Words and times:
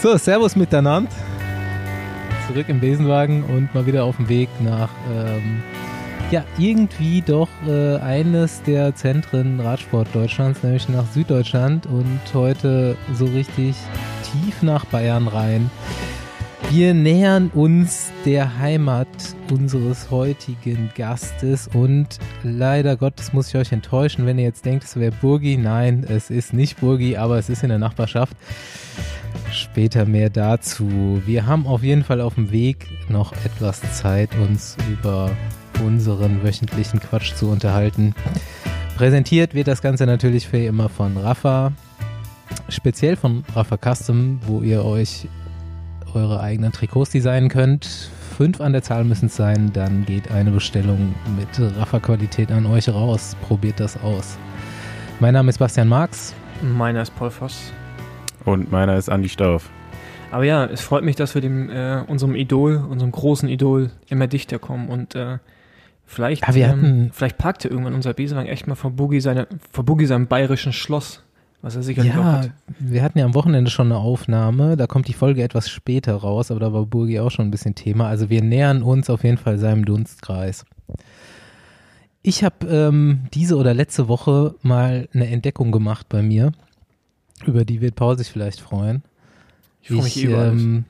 So, 0.00 0.16
Servus 0.16 0.54
miteinander. 0.54 1.10
Zurück 2.46 2.68
im 2.68 2.78
Besenwagen 2.78 3.42
und 3.42 3.74
mal 3.74 3.84
wieder 3.84 4.04
auf 4.04 4.16
dem 4.16 4.28
Weg 4.28 4.48
nach, 4.60 4.90
ähm, 5.12 5.60
ja, 6.30 6.44
irgendwie 6.56 7.20
doch 7.20 7.48
äh, 7.66 7.96
eines 7.96 8.62
der 8.62 8.94
Zentren 8.94 9.58
Radsport 9.58 10.06
Deutschlands, 10.14 10.62
nämlich 10.62 10.88
nach 10.88 11.04
Süddeutschland 11.12 11.86
und 11.86 12.20
heute 12.32 12.96
so 13.12 13.24
richtig 13.24 13.74
tief 14.22 14.62
nach 14.62 14.84
Bayern 14.84 15.26
rein. 15.26 15.68
Wir 16.70 16.92
nähern 16.92 17.50
uns 17.54 18.12
der 18.26 18.58
Heimat 18.58 19.08
unseres 19.50 20.10
heutigen 20.10 20.90
Gastes 20.94 21.66
und 21.72 22.18
leider 22.42 22.94
Gottes 22.96 23.32
muss 23.32 23.48
ich 23.48 23.56
euch 23.56 23.72
enttäuschen, 23.72 24.26
wenn 24.26 24.38
ihr 24.38 24.44
jetzt 24.44 24.66
denkt, 24.66 24.84
es 24.84 24.94
wäre 24.96 25.12
Burgi. 25.12 25.56
Nein, 25.56 26.04
es 26.06 26.28
ist 26.28 26.52
nicht 26.52 26.78
Burgi, 26.78 27.16
aber 27.16 27.38
es 27.38 27.48
ist 27.48 27.62
in 27.62 27.70
der 27.70 27.78
Nachbarschaft. 27.78 28.36
Später 29.50 30.04
mehr 30.04 30.28
dazu. 30.28 31.22
Wir 31.24 31.46
haben 31.46 31.66
auf 31.66 31.82
jeden 31.82 32.04
Fall 32.04 32.20
auf 32.20 32.34
dem 32.34 32.50
Weg 32.50 32.86
noch 33.08 33.32
etwas 33.46 33.80
Zeit, 33.96 34.28
uns 34.36 34.76
über 34.90 35.30
unseren 35.82 36.44
wöchentlichen 36.44 37.00
Quatsch 37.00 37.34
zu 37.34 37.48
unterhalten. 37.48 38.14
Präsentiert 38.98 39.54
wird 39.54 39.68
das 39.68 39.80
Ganze 39.80 40.04
natürlich 40.04 40.46
für 40.46 40.58
immer 40.58 40.90
von 40.90 41.16
Rafa, 41.16 41.72
speziell 42.68 43.16
von 43.16 43.42
Rafa 43.54 43.78
Custom, 43.78 44.40
wo 44.46 44.60
ihr 44.60 44.84
euch 44.84 45.28
eure 46.14 46.40
eigenen 46.40 46.72
Trikots 46.72 47.10
designen 47.10 47.48
könnt. 47.48 48.10
Fünf 48.36 48.60
an 48.60 48.72
der 48.72 48.82
Zahl 48.82 49.04
müssen 49.04 49.26
es 49.26 49.36
sein, 49.36 49.72
dann 49.72 50.04
geht 50.04 50.30
eine 50.30 50.50
Bestellung 50.50 51.14
mit 51.36 51.48
Rafa-Qualität 51.78 52.52
an 52.52 52.66
euch 52.66 52.88
raus. 52.88 53.36
Probiert 53.46 53.80
das 53.80 54.00
aus. 54.02 54.38
Mein 55.20 55.34
Name 55.34 55.50
ist 55.50 55.58
Bastian 55.58 55.88
Marx. 55.88 56.34
Meiner 56.62 57.02
ist 57.02 57.14
Paul 57.16 57.30
Voss. 57.30 57.72
Und 58.44 58.70
meiner 58.70 58.96
ist 58.96 59.08
Andi 59.08 59.28
Stauf. 59.28 59.68
Aber 60.30 60.44
ja, 60.44 60.66
es 60.66 60.80
freut 60.82 61.04
mich, 61.04 61.16
dass 61.16 61.34
wir 61.34 61.42
dem, 61.42 61.70
äh, 61.70 62.02
unserem 62.06 62.34
Idol, 62.34 62.76
unserem 62.76 63.10
großen 63.12 63.48
Idol 63.48 63.90
immer 64.08 64.26
dichter 64.26 64.58
kommen 64.58 64.88
und 64.88 65.14
äh, 65.14 65.38
vielleicht, 66.04 66.46
Ja, 66.46 66.54
wir 66.54 66.64
ähm, 66.66 66.70
hatten- 66.70 67.10
vielleicht 67.12 67.38
parkte 67.38 67.68
irgendwann 67.68 67.94
unser 67.94 68.12
Besenwagen 68.14 68.48
echt 68.48 68.66
mal 68.66 68.74
vor 68.74 68.90
Boogie, 68.90 69.20
seine, 69.20 69.46
vor 69.72 69.84
Boogie 69.84 70.06
seinem 70.06 70.26
bayerischen 70.26 70.72
Schloss, 70.72 71.22
was 71.62 71.76
er 71.76 71.82
sicherlich 71.82 72.12
auch 72.12 72.16
Ja, 72.16 72.32
hat. 72.42 72.50
wir 72.78 73.02
hatten 73.02 73.18
ja 73.18 73.24
am 73.24 73.34
Wochenende 73.34 73.70
schon 73.70 73.88
eine 73.92 74.00
Aufnahme. 74.00 74.76
Da 74.76 74.86
kommt 74.86 75.08
die 75.08 75.12
Folge 75.12 75.42
etwas 75.42 75.68
später 75.68 76.14
raus, 76.14 76.50
aber 76.50 76.60
da 76.60 76.72
war 76.72 76.86
Burgi 76.86 77.18
auch 77.20 77.30
schon 77.30 77.48
ein 77.48 77.50
bisschen 77.50 77.74
Thema. 77.74 78.08
Also 78.08 78.30
wir 78.30 78.42
nähern 78.42 78.82
uns 78.82 79.10
auf 79.10 79.24
jeden 79.24 79.38
Fall 79.38 79.58
seinem 79.58 79.84
Dunstkreis. 79.84 80.64
Ich 82.22 82.44
habe 82.44 82.66
ähm, 82.66 83.20
diese 83.34 83.56
oder 83.56 83.74
letzte 83.74 84.08
Woche 84.08 84.54
mal 84.62 85.08
eine 85.14 85.28
Entdeckung 85.28 85.72
gemacht 85.72 86.08
bei 86.08 86.22
mir, 86.22 86.52
über 87.46 87.64
die 87.64 87.80
wird 87.80 87.94
Paul 87.94 88.18
sich 88.18 88.28
vielleicht 88.28 88.60
freuen. 88.60 89.02
Ich 89.82 89.88
freue 89.88 90.02
mich 90.02 90.34
alles. 90.36 90.62
ähm, 90.62 90.84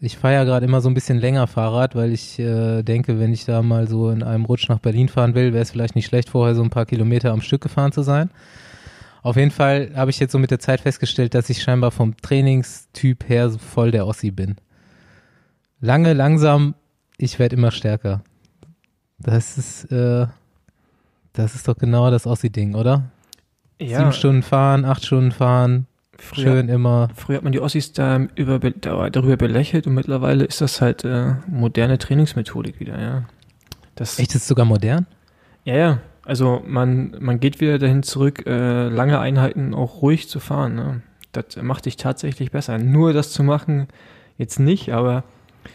ich 0.00 0.16
fahre 0.16 0.34
ja 0.34 0.44
gerade 0.44 0.64
immer 0.64 0.80
so 0.80 0.88
ein 0.88 0.94
bisschen 0.94 1.18
länger 1.18 1.46
Fahrrad, 1.46 1.94
weil 1.96 2.12
ich 2.12 2.38
äh, 2.38 2.82
denke, 2.82 3.18
wenn 3.18 3.32
ich 3.32 3.44
da 3.44 3.62
mal 3.62 3.88
so 3.88 4.10
in 4.10 4.22
einem 4.22 4.44
Rutsch 4.44 4.68
nach 4.68 4.78
Berlin 4.78 5.08
fahren 5.08 5.34
will, 5.34 5.52
wäre 5.52 5.62
es 5.62 5.70
vielleicht 5.70 5.96
nicht 5.96 6.06
schlecht, 6.06 6.30
vorher 6.30 6.54
so 6.54 6.62
ein 6.62 6.70
paar 6.70 6.86
Kilometer 6.86 7.32
am 7.32 7.40
Stück 7.40 7.62
gefahren 7.62 7.92
zu 7.92 8.02
sein. 8.02 8.30
Auf 9.22 9.36
jeden 9.36 9.50
Fall 9.50 9.90
habe 9.94 10.10
ich 10.10 10.20
jetzt 10.20 10.32
so 10.32 10.38
mit 10.38 10.50
der 10.50 10.58
Zeit 10.58 10.80
festgestellt, 10.80 11.34
dass 11.34 11.50
ich 11.50 11.62
scheinbar 11.62 11.90
vom 11.90 12.16
Trainingstyp 12.16 13.28
her 13.28 13.50
so 13.50 13.58
voll 13.58 13.90
der 13.90 14.06
Ossi 14.06 14.30
bin. 14.30 14.56
Lange, 15.80 16.12
langsam, 16.12 16.74
ich 17.18 17.38
werde 17.38 17.56
immer 17.56 17.70
stärker. 17.70 18.22
Das 19.18 19.58
ist, 19.58 19.84
äh, 19.90 20.26
das 21.32 21.54
ist 21.54 21.68
doch 21.68 21.76
genau 21.76 22.10
das 22.10 22.26
Ossi-Ding, 22.26 22.74
oder? 22.74 23.10
Ja, 23.80 23.98
Sieben 23.98 24.12
Stunden 24.12 24.42
fahren, 24.42 24.84
acht 24.84 25.04
Stunden 25.04 25.30
fahren, 25.30 25.86
früher, 26.16 26.44
schön 26.44 26.68
immer. 26.68 27.08
früher 27.14 27.36
hat 27.36 27.44
man 27.44 27.52
die 27.52 27.60
Ossis 27.60 27.92
da 27.92 28.26
über, 28.34 28.58
da, 28.58 29.10
darüber 29.10 29.36
belächelt 29.36 29.86
und 29.86 29.94
mittlerweile 29.94 30.44
ist 30.44 30.60
das 30.60 30.80
halt 30.80 31.04
äh, 31.04 31.34
moderne 31.46 31.98
Trainingsmethodik 31.98 32.80
wieder, 32.80 33.00
ja. 33.00 33.24
Das, 33.94 34.18
Echt, 34.18 34.30
das 34.30 34.42
ist 34.42 34.48
sogar 34.48 34.64
modern? 34.64 35.06
Ja, 35.64 35.76
ja. 35.76 35.98
Also 36.28 36.62
man, 36.66 37.16
man 37.20 37.40
geht 37.40 37.58
wieder 37.58 37.78
dahin 37.78 38.02
zurück, 38.02 38.44
äh, 38.46 38.88
lange 38.88 39.18
Einheiten 39.18 39.72
auch 39.72 40.02
ruhig 40.02 40.28
zu 40.28 40.40
fahren. 40.40 40.74
Ne? 40.74 41.00
Das 41.32 41.56
macht 41.62 41.86
dich 41.86 41.96
tatsächlich 41.96 42.50
besser. 42.50 42.76
Nur 42.76 43.14
das 43.14 43.32
zu 43.32 43.42
machen, 43.42 43.88
jetzt 44.36 44.60
nicht, 44.60 44.92
aber 44.92 45.24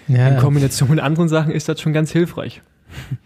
Ja, 0.07 0.27
in 0.27 0.37
Kombination 0.37 0.91
mit 0.91 0.99
anderen 0.99 1.27
Sachen 1.27 1.51
ist 1.51 1.69
das 1.69 1.81
schon 1.81 1.91
ganz 1.91 2.11
hilfreich. 2.11 2.61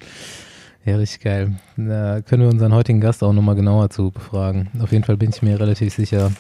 ja, 0.86 0.96
richtig 0.96 1.20
geil. 1.20 1.60
Da 1.76 2.22
können 2.22 2.44
wir 2.44 2.50
unseren 2.50 2.74
heutigen 2.74 3.02
Gast 3.02 3.22
auch 3.22 3.34
nochmal 3.34 3.56
genauer 3.56 3.90
zu 3.90 4.12
befragen. 4.12 4.70
Auf 4.80 4.94
jeden 4.94 5.04
Fall 5.04 5.18
bin 5.18 5.32
ich 5.32 5.42
mir 5.42 5.60
relativ 5.60 5.94
sicher, 5.94 6.32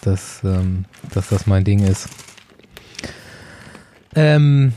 dass, 0.00 0.42
ähm, 0.42 0.86
dass 1.12 1.28
das 1.28 1.46
mein 1.46 1.64
Ding 1.64 1.80
ist. 1.80 2.08
Ähm, 4.14 4.72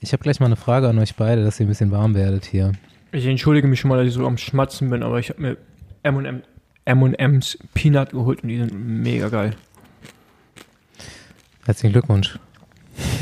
ich 0.00 0.12
habe 0.12 0.24
gleich 0.24 0.40
mal 0.40 0.46
eine 0.46 0.56
Frage 0.56 0.88
an 0.88 0.98
euch 0.98 1.14
beide, 1.14 1.44
dass 1.44 1.60
ihr 1.60 1.66
ein 1.66 1.68
bisschen 1.68 1.92
warm 1.92 2.16
werdet 2.16 2.44
hier. 2.44 2.72
Ich 3.12 3.26
entschuldige 3.26 3.66
mich 3.66 3.80
schon 3.80 3.88
mal, 3.88 3.98
dass 3.98 4.06
ich 4.06 4.14
so 4.14 4.26
am 4.26 4.38
Schmatzen 4.38 4.88
bin, 4.88 5.02
aber 5.02 5.18
ich 5.18 5.30
habe 5.30 5.42
mir 5.42 5.56
M&M 6.02 6.42
M&M's 6.84 7.58
Peanut 7.74 8.10
geholt 8.10 8.42
und 8.42 8.48
die 8.48 8.58
sind 8.58 8.72
mega 8.72 9.28
geil. 9.28 9.54
Herzlichen 11.64 11.92
Glückwunsch. 11.92 12.38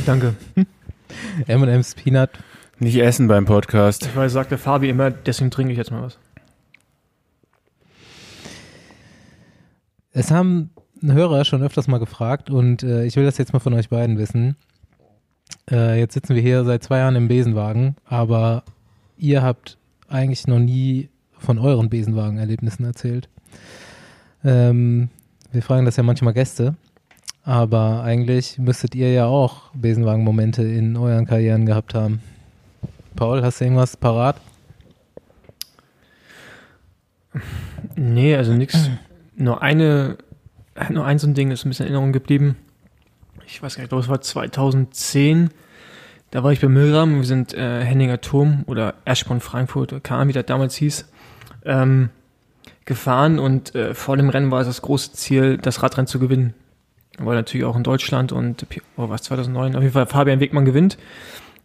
Danke. 0.06 0.34
M&M's 1.46 1.94
Peanut. 1.94 2.30
Nicht 2.78 2.96
essen 2.96 3.28
beim 3.28 3.44
Podcast. 3.44 4.06
Ich 4.06 4.14
weiß, 4.14 4.32
sagt 4.32 4.50
der 4.50 4.58
Fabi 4.58 4.88
immer, 4.88 5.10
deswegen 5.10 5.50
trinke 5.50 5.72
ich 5.72 5.78
jetzt 5.78 5.90
mal 5.90 6.02
was. 6.02 6.18
Es 10.12 10.30
haben 10.30 10.70
Hörer 11.02 11.44
schon 11.44 11.62
öfters 11.62 11.88
mal 11.88 11.98
gefragt 11.98 12.50
und 12.50 12.82
äh, 12.82 13.04
ich 13.04 13.16
will 13.16 13.24
das 13.24 13.38
jetzt 13.38 13.52
mal 13.52 13.58
von 13.58 13.74
euch 13.74 13.88
beiden 13.88 14.18
wissen. 14.18 14.56
Äh, 15.70 15.98
jetzt 15.98 16.14
sitzen 16.14 16.34
wir 16.34 16.42
hier 16.42 16.64
seit 16.64 16.82
zwei 16.82 16.98
Jahren 16.98 17.16
im 17.16 17.28
Besenwagen, 17.28 17.96
aber 18.04 18.64
ihr 19.18 19.42
habt 19.42 19.76
eigentlich 20.08 20.46
noch 20.46 20.58
nie 20.58 21.08
von 21.38 21.58
euren 21.58 21.90
Besenwagen-Erlebnissen 21.90 22.84
erzählt. 22.84 23.28
Ähm, 24.44 25.10
wir 25.52 25.62
fragen 25.62 25.84
das 25.84 25.96
ja 25.96 26.02
manchmal 26.02 26.34
Gäste, 26.34 26.74
aber 27.44 28.02
eigentlich 28.02 28.58
müsstet 28.58 28.94
ihr 28.94 29.12
ja 29.12 29.26
auch 29.26 29.70
Besenwagen-Momente 29.74 30.62
in 30.62 30.96
euren 30.96 31.26
Karrieren 31.26 31.66
gehabt 31.66 31.94
haben. 31.94 32.20
Paul, 33.16 33.42
hast 33.42 33.60
du 33.60 33.64
irgendwas 33.64 33.96
parat? 33.96 34.40
Nee, 37.96 38.36
also 38.36 38.52
nix. 38.52 38.90
Nur 39.36 39.62
eine, 39.62 40.18
nur 40.90 41.04
ein 41.04 41.18
so 41.18 41.26
ein 41.26 41.34
Ding 41.34 41.50
ist 41.50 41.64
ein 41.64 41.70
bisschen 41.70 41.86
in 41.86 41.92
Erinnerung 41.92 42.12
geblieben. 42.12 42.56
Ich 43.46 43.62
weiß 43.62 43.76
gar 43.76 43.82
nicht, 43.82 43.86
ich 43.86 43.88
glaube, 43.90 44.02
es 44.02 44.08
war 44.08 44.20
2010. 44.20 45.50
Da 46.30 46.44
war 46.44 46.52
ich 46.52 46.60
bei 46.60 46.68
Milram. 46.68 47.16
Wir 47.16 47.24
sind 47.24 47.54
äh, 47.54 47.82
Henninger 47.82 48.20
Turm 48.20 48.64
oder 48.66 48.94
Eschborn 49.04 49.40
Frankfurt, 49.40 50.10
Ahnung, 50.10 50.28
wie 50.28 50.32
das 50.32 50.46
damals 50.46 50.76
hieß, 50.76 51.10
ähm, 51.64 52.10
gefahren 52.84 53.38
und 53.38 53.74
äh, 53.74 53.94
vor 53.94 54.16
dem 54.16 54.28
Rennen 54.28 54.50
war 54.50 54.60
es 54.60 54.66
das 54.66 54.82
große 54.82 55.12
Ziel, 55.12 55.58
das 55.58 55.82
Radrennen 55.82 56.06
zu 56.06 56.18
gewinnen. 56.18 56.54
War 57.18 57.34
natürlich 57.34 57.64
auch 57.64 57.76
in 57.76 57.82
Deutschland 57.82 58.32
und, 58.32 58.66
oh, 58.96 59.08
was, 59.08 59.22
2009? 59.22 59.74
Auf 59.74 59.82
jeden 59.82 59.92
Fall 59.92 60.06
Fabian 60.06 60.40
Wegmann 60.40 60.64
gewinnt. 60.64 60.98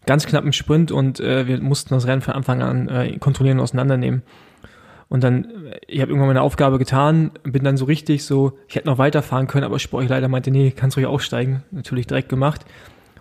Ganz 0.05 0.25
knapp 0.25 0.43
im 0.43 0.53
Sprint 0.53 0.91
und 0.91 1.19
äh, 1.19 1.47
wir 1.47 1.61
mussten 1.61 1.93
das 1.93 2.07
Rennen 2.07 2.21
von 2.21 2.33
Anfang 2.33 2.61
an 2.61 2.87
äh, 2.89 3.17
kontrollieren 3.19 3.59
und 3.59 3.63
auseinandernehmen. 3.63 4.23
Und 5.09 5.23
dann, 5.23 5.47
ich 5.87 6.01
habe 6.01 6.09
irgendwann 6.09 6.29
meine 6.29 6.41
Aufgabe 6.41 6.79
getan, 6.79 7.31
bin 7.43 7.63
dann 7.63 7.77
so 7.77 7.85
richtig 7.85 8.25
so, 8.25 8.57
ich 8.67 8.75
hätte 8.75 8.87
noch 8.87 8.97
weiterfahren 8.97 9.47
können, 9.47 9.63
aber 9.63 9.77
Sporch 9.77 10.09
leider 10.09 10.27
meinte, 10.27 10.49
nee, 10.49 10.71
kannst 10.71 10.97
ruhig 10.97 11.05
aussteigen. 11.05 11.63
Natürlich 11.71 12.07
direkt 12.07 12.29
gemacht. 12.29 12.65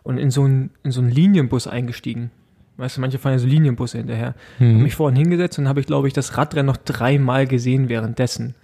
Und 0.03 0.19
in 0.19 0.31
so 0.31 0.43
einen, 0.43 0.71
in 0.83 0.91
so 0.91 1.01
einen 1.01 1.11
Linienbus 1.11 1.67
eingestiegen. 1.67 2.31
Weißt 2.77 2.97
du, 2.97 3.01
manche 3.01 3.19
fahren 3.19 3.33
ja 3.33 3.39
so 3.39 3.47
Linienbusse 3.47 3.99
hinterher. 3.99 4.35
Hm. 4.59 4.77
Hab 4.77 4.83
mich 4.83 4.95
vorhin 4.95 5.17
hingesetzt 5.17 5.59
und 5.59 5.69
habe 5.69 5.81
ich, 5.81 5.87
glaube 5.87 6.09
ich, 6.09 6.15
das 6.15 6.37
Radrennen 6.37 6.67
noch 6.67 6.79
dreimal 6.79 7.47
gesehen 7.47 7.89
währenddessen. 7.89 8.55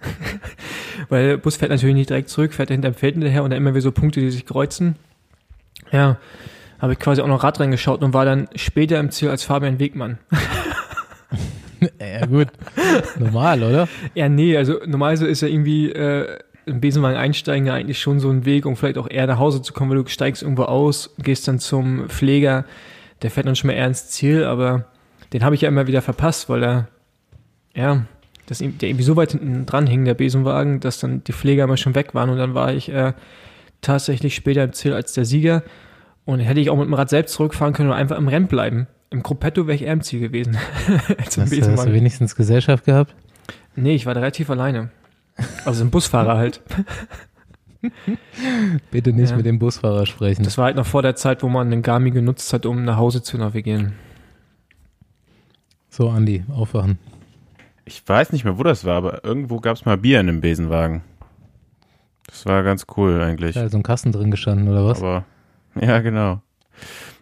Weil 1.09 1.27
der 1.27 1.37
Bus 1.37 1.55
fährt 1.55 1.71
natürlich 1.71 1.95
nicht 1.95 2.09
direkt 2.09 2.29
zurück, 2.29 2.53
fährt 2.53 2.69
hinterm 2.69 2.95
Feld 2.95 3.13
hinterher 3.13 3.43
und 3.43 3.51
dann 3.51 3.57
immer 3.57 3.71
wieder 3.71 3.81
so 3.81 3.91
Punkte, 3.91 4.19
die 4.19 4.31
sich 4.31 4.45
kreuzen. 4.45 4.95
Ja, 5.91 6.17
habe 6.79 6.93
ich 6.93 6.99
quasi 6.99 7.21
auch 7.21 7.27
noch 7.27 7.43
Radrennen 7.43 7.71
geschaut 7.71 8.03
und 8.03 8.13
war 8.13 8.25
dann 8.25 8.47
später 8.55 8.99
im 8.99 9.11
Ziel 9.11 9.29
als 9.29 9.43
Fabian 9.43 9.79
Wegmann. 9.79 10.17
Ja 11.97 12.25
gut, 12.25 12.47
normal, 13.17 13.63
oder? 13.63 13.87
Ja, 14.13 14.27
nee, 14.27 14.57
also 14.57 14.81
normalerweise 14.85 15.27
ist 15.27 15.39
ja 15.39 15.47
irgendwie 15.47 15.89
äh, 15.89 16.37
im 16.69 16.81
Besenwagen 16.81 17.17
einsteigen 17.17 17.65
ja 17.67 17.73
eigentlich 17.73 17.99
schon 17.99 18.19
so 18.19 18.29
ein 18.29 18.45
Weg, 18.45 18.65
um 18.65 18.75
vielleicht 18.75 18.97
auch 18.97 19.09
eher 19.09 19.27
nach 19.27 19.39
Hause 19.39 19.61
zu 19.61 19.73
kommen, 19.73 19.89
weil 19.91 20.03
du 20.03 20.09
steigst 20.09 20.41
irgendwo 20.43 20.63
aus, 20.63 21.13
gehst 21.19 21.47
dann 21.47 21.59
zum 21.59 22.07
Pfleger, 22.09 22.65
der 23.21 23.31
fährt 23.31 23.47
dann 23.47 23.55
schon 23.55 23.67
mal 23.67 23.73
eher 23.73 23.87
ins 23.87 24.07
Ziel, 24.09 24.43
aber 24.45 24.85
den 25.33 25.43
habe 25.43 25.55
ich 25.55 25.61
ja 25.61 25.67
immer 25.69 25.87
wieder 25.87 26.01
verpasst, 26.01 26.49
weil 26.49 26.63
er, 26.63 26.87
ja, 27.75 28.05
das, 28.47 28.59
der 28.59 28.67
irgendwie 28.89 29.03
so 29.03 29.15
weit 29.15 29.31
hinten 29.31 29.65
dran 29.65 29.85
hing, 29.85 30.05
der 30.05 30.13
Besenwagen, 30.15 30.79
dass 30.79 30.99
dann 30.99 31.23
die 31.23 31.33
Pfleger 31.33 31.65
immer 31.65 31.77
schon 31.77 31.93
weg 31.95 32.15
waren 32.15 32.29
und 32.29 32.37
dann 32.37 32.53
war 32.55 32.73
ich 32.73 32.89
äh, 32.89 33.13
tatsächlich 33.81 34.35
später 34.35 34.63
im 34.63 34.73
Ziel 34.73 34.93
als 34.93 35.13
der 35.13 35.25
Sieger 35.25 35.63
und 36.25 36.39
hätte 36.39 36.59
ich 36.59 36.69
auch 36.69 36.77
mit 36.77 36.85
dem 36.87 36.93
Rad 36.93 37.09
selbst 37.09 37.33
zurückfahren 37.33 37.73
können 37.73 37.89
und 37.89 37.95
einfach 37.95 38.17
im 38.17 38.27
Rennen 38.27 38.47
bleiben. 38.47 38.87
Im 39.11 39.23
Gruppetto 39.23 39.65
wäre 39.67 39.75
ich 39.75 39.83
eher 39.83 39.93
im 39.93 40.01
Ziel 40.01 40.19
gewesen 40.19 40.57
als 40.87 41.09
im 41.09 41.17
Hast, 41.19 41.37
du- 41.37 41.41
hast 41.41 41.51
du 41.51 41.55
Besenwagen. 41.59 41.93
wenigstens 41.93 42.35
Gesellschaft 42.35 42.85
gehabt? 42.85 43.15
Nee, 43.75 43.95
ich 43.95 44.05
war 44.05 44.13
da 44.13 44.19
relativ 44.21 44.49
alleine. 44.49 44.89
Also 45.65 45.83
ein 45.83 45.91
Busfahrer 45.91 46.37
halt. 46.37 46.61
Bitte 48.91 49.13
nicht 49.13 49.29
Ja. 49.31 49.37
mit 49.37 49.45
dem 49.45 49.59
Busfahrer 49.59 50.05
sprechen. 50.05 50.43
Das 50.43 50.57
war 50.57 50.65
halt 50.65 50.75
noch 50.75 50.85
vor 50.85 51.01
der 51.01 51.15
Zeit, 51.15 51.43
wo 51.43 51.49
man 51.49 51.69
den 51.71 51.81
Garmin 51.81 52.13
genutzt 52.13 52.51
hat, 52.53 52.65
um 52.65 52.83
nach 52.83 52.97
Hause 52.97 53.21
zu 53.23 53.37
navigieren. 53.37 53.93
so, 55.89 56.09
Andi, 56.09 56.43
aufwachen. 56.53 56.97
Ich 57.85 58.03
weiß 58.05 58.31
nicht 58.31 58.43
mehr, 58.43 58.57
wo 58.59 58.63
das 58.63 58.85
war, 58.85 58.95
aber 58.97 59.23
irgendwo 59.23 59.59
gab 59.59 59.75
es 59.75 59.85
mal 59.85 59.97
Bier 59.97 60.19
in 60.19 60.27
dem 60.27 60.41
Besenwagen. 60.41 61.01
Das 62.27 62.45
war 62.45 62.61
ganz 62.63 62.85
cool 62.97 63.21
eigentlich. 63.21 63.55
Da 63.55 63.63
ist 63.63 63.71
so 63.71 63.77
ein 63.77 63.83
Kasten 63.83 64.11
drin 64.11 64.29
gestanden, 64.31 64.67
oder 64.69 64.85
was? 64.85 64.99
Aber 65.01 65.25
ja, 65.81 65.99
genau. 65.99 66.41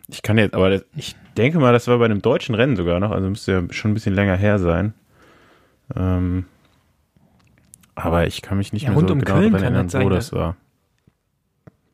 Ich 0.09 0.21
kann 0.21 0.37
jetzt, 0.37 0.53
aber 0.53 0.69
das, 0.69 0.85
ich 0.95 1.15
denke 1.37 1.59
mal, 1.59 1.71
das 1.73 1.87
war 1.87 1.97
bei 1.97 2.05
einem 2.05 2.21
deutschen 2.21 2.55
Rennen 2.55 2.75
sogar 2.75 2.99
noch, 2.99 3.11
also 3.11 3.29
müsste 3.29 3.51
ja 3.53 3.63
schon 3.73 3.91
ein 3.91 3.93
bisschen 3.93 4.13
länger 4.15 4.35
her 4.35 4.59
sein. 4.59 4.93
Ähm, 5.95 6.45
aber 7.97 8.27
ich 8.27 8.41
kann 8.41 8.57
mich 8.57 8.71
nicht 8.73 8.83
Ja, 8.83 8.91
mehr 8.91 8.99
so 8.99 9.13
um 9.13 9.19
genau 9.19 9.33
Köln 9.33 9.51
daran 9.51 9.63
erinnern, 9.63 9.89
sein, 9.89 10.05
wo 10.05 10.09
ne? 10.09 10.15
das 10.15 10.31
war. 10.31 10.55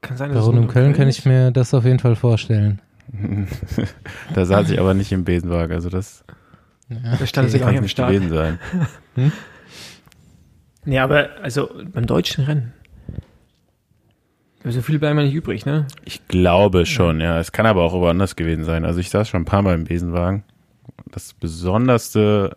Kann 0.02 0.18
sein, 0.18 0.32
Da 0.34 0.40
es 0.40 0.46
rund 0.46 0.58
um 0.58 0.64
rund 0.66 0.74
Köln 0.74 0.94
kann 0.94 1.08
ich 1.08 1.26
mir 1.26 1.52
das 1.52 1.74
auf 1.74 1.86
jeden 1.86 2.00
Fall 2.00 2.16
vorstellen. 2.16 2.82
da 4.34 4.46
saß 4.46 4.70
ich 4.70 4.80
aber 4.80 4.94
nicht 4.94 5.12
im 5.12 5.24
Besenwagen, 5.24 5.74
also 5.74 5.90
das 5.90 6.24
Ja. 6.90 6.98
Da 7.18 7.26
stand 7.26 7.50
Okay. 7.50 7.58
nicht 7.66 7.78
am 7.78 7.82
nicht 7.84 7.92
Start. 7.92 8.12
gewesen 8.12 8.30
sein. 8.30 8.60
Nee, 10.86 11.00
aber 11.00 11.30
also 11.42 11.70
beim 11.94 12.06
deutschen 12.06 12.44
Rennen. 12.44 12.74
So 14.66 14.82
viel 14.82 15.00
bleiben 15.00 15.18
ja 15.20 15.24
nicht 15.26 15.34
übrig, 15.34 15.66
ne? 15.66 15.88
Ich 16.04 16.28
glaube 16.28 16.86
schon, 16.86 17.22
ja. 17.22 17.40
Es 17.40 17.52
kann 17.54 17.66
aber 17.66 17.84
auch 17.84 17.94
woanders 17.94 18.36
gewesen 18.36 18.66
sein. 18.66 18.84
Also 18.86 19.00
ich 19.00 19.10
saß 19.10 19.30
schon 19.30 19.44
ein 19.44 19.46
paar 19.46 19.62
Mal 19.62 19.76
im 19.76 19.86
Besenwagen. 19.86 20.44
Das 21.12 21.34
besonderste 21.34 22.56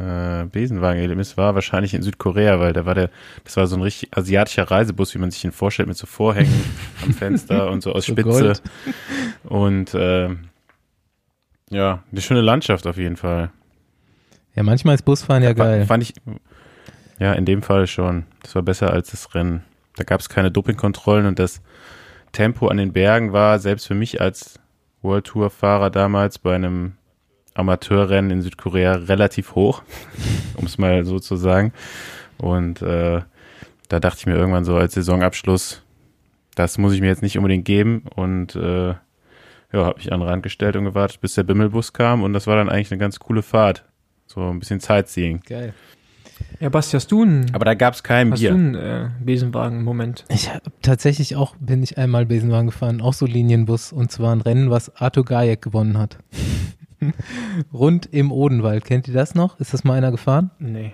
äh, 0.00 0.46
Besenwagen-Erlebnis 0.46 1.36
war 1.36 1.54
wahrscheinlich 1.54 1.94
in 1.94 2.02
Südkorea, 2.02 2.58
weil 2.60 2.72
da 2.72 2.86
war 2.86 2.94
der, 2.94 3.10
das 3.44 3.56
war 3.56 3.66
so 3.66 3.76
ein 3.76 3.82
richtig 3.82 4.16
asiatischer 4.16 4.70
Reisebus, 4.70 5.14
wie 5.14 5.18
man 5.18 5.30
sich 5.30 5.42
den 5.42 5.52
vorstellt, 5.52 5.88
mit 5.88 5.96
so 5.98 6.06
Vorhängen 6.06 6.64
am 7.04 7.12
Fenster 7.12 7.70
und 7.70 7.82
so 7.82 7.92
aus 7.92 8.06
So 8.06 8.12
Spitze. 8.12 8.30
Gold. 8.30 8.62
Und 9.44 9.94
äh, 9.94 10.30
ja, 11.70 12.02
eine 12.10 12.20
schöne 12.20 12.40
Landschaft 12.40 12.86
auf 12.86 12.96
jeden 12.96 13.16
Fall. 13.16 13.50
Ja, 14.54 14.62
manchmal 14.62 14.94
ist 14.96 15.02
Busfahren 15.04 15.42
ja 15.42 15.50
Fa- 15.50 15.64
geil. 15.64 15.86
Fand 15.86 16.02
ich, 16.02 16.14
ja, 17.18 17.32
in 17.34 17.44
dem 17.44 17.62
Fall 17.62 17.86
schon. 17.86 18.24
Das 18.42 18.54
war 18.54 18.62
besser 18.62 18.92
als 18.92 19.10
das 19.12 19.34
Rennen. 19.34 19.62
Da 19.96 20.04
gab 20.04 20.20
es 20.20 20.28
keine 20.28 20.50
Dopingkontrollen 20.50 21.26
und 21.26 21.38
das 21.38 21.60
Tempo 22.32 22.68
an 22.68 22.76
den 22.78 22.92
Bergen 22.92 23.32
war 23.32 23.58
selbst 23.58 23.86
für 23.86 23.94
mich 23.94 24.20
als 24.20 24.58
World 25.02 25.26
Tour 25.26 25.50
Fahrer 25.50 25.90
damals 25.90 26.38
bei 26.38 26.54
einem 26.54 26.92
Amateurrennen 27.54 28.30
in 28.30 28.42
Südkorea 28.42 28.92
relativ 28.92 29.54
hoch, 29.54 29.82
um 30.56 30.66
es 30.66 30.78
mal 30.78 31.04
so 31.04 31.18
zu 31.18 31.36
sagen. 31.36 31.72
Und 32.38 32.82
äh, 32.82 33.20
da 33.88 34.00
dachte 34.00 34.18
ich 34.20 34.26
mir 34.26 34.36
irgendwann 34.36 34.64
so 34.64 34.76
als 34.76 34.94
Saisonabschluss, 34.94 35.82
das 36.54 36.78
muss 36.78 36.92
ich 36.92 37.00
mir 37.00 37.08
jetzt 37.08 37.22
nicht 37.22 37.36
unbedingt 37.36 37.64
geben 37.64 38.04
und 38.14 38.54
äh, 38.56 38.94
ja, 39.72 39.84
habe 39.84 39.98
mich 39.98 40.12
an 40.12 40.20
den 40.20 40.28
Rand 40.28 40.42
gestellt 40.42 40.76
und 40.76 40.84
gewartet, 40.84 41.20
bis 41.20 41.34
der 41.34 41.44
Bimmelbus 41.44 41.92
kam 41.92 42.22
und 42.22 42.32
das 42.32 42.46
war 42.46 42.56
dann 42.56 42.68
eigentlich 42.68 42.90
eine 42.90 42.98
ganz 42.98 43.18
coole 43.18 43.42
Fahrt. 43.42 43.84
So 44.26 44.48
ein 44.48 44.58
bisschen 44.60 44.80
Sightseeing. 44.80 45.40
Geil. 45.46 45.74
Ja, 46.58 46.68
Basti, 46.68 46.96
hast 46.96 47.10
du 47.12 47.22
einen, 47.22 47.54
Aber 47.54 47.64
da 47.64 47.74
gab 47.74 47.94
es 47.94 48.02
kein 48.02 48.32
hast 48.32 48.40
du 48.40 48.48
Bier. 48.48 48.54
einen 48.54 48.74
äh, 48.74 49.08
Besenwagen-Moment? 49.20 50.24
Ich 50.28 50.52
hab 50.52 50.62
tatsächlich 50.82 51.36
auch, 51.36 51.54
bin 51.58 51.82
ich 51.82 51.98
einmal 51.98 52.26
Besenwagen 52.26 52.66
gefahren, 52.66 53.00
auch 53.00 53.12
so 53.12 53.26
Linienbus, 53.26 53.92
und 53.92 54.10
zwar 54.10 54.34
ein 54.34 54.40
Rennen, 54.40 54.70
was 54.70 54.94
Arthur 54.96 55.24
Gajek 55.24 55.62
gewonnen 55.62 55.98
hat. 55.98 56.18
Rund 57.72 58.06
im 58.12 58.32
Odenwald. 58.32 58.84
Kennt 58.84 59.08
ihr 59.08 59.14
das 59.14 59.34
noch? 59.34 59.58
Ist 59.60 59.72
das 59.74 59.84
mal 59.84 59.94
einer 59.94 60.10
gefahren? 60.10 60.50
Nee. 60.58 60.92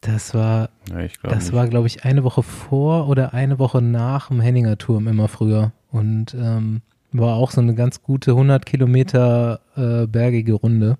Das 0.00 0.34
war, 0.34 0.68
Ja, 0.90 1.00
ich 1.00 1.18
glaube 1.18 1.34
das 1.34 1.44
nicht. 1.46 1.54
war, 1.54 1.66
glaube 1.68 1.86
ich, 1.86 2.04
eine 2.04 2.24
Woche 2.24 2.42
vor 2.42 3.08
oder 3.08 3.32
eine 3.32 3.58
Woche 3.58 3.80
nach 3.80 4.28
dem 4.28 4.40
Henninger 4.40 4.76
Turm 4.76 5.08
immer 5.08 5.28
früher. 5.28 5.72
Und 5.90 6.34
ähm, 6.34 6.82
war 7.12 7.36
auch 7.36 7.50
so 7.50 7.60
eine 7.60 7.74
ganz 7.74 8.02
gute 8.02 8.32
100 8.32 8.66
Kilometer 8.66 9.60
äh, 9.76 10.06
bergige 10.06 10.54
Runde. 10.54 10.98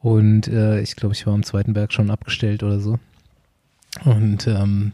Und 0.00 0.48
äh, 0.48 0.80
ich 0.80 0.96
glaube, 0.96 1.14
ich 1.14 1.26
war 1.26 1.34
am 1.34 1.42
zweiten 1.42 1.74
Berg 1.74 1.92
schon 1.92 2.10
abgestellt 2.10 2.62
oder 2.62 2.80
so. 2.80 2.98
Und 4.04 4.46
ähm, 4.46 4.92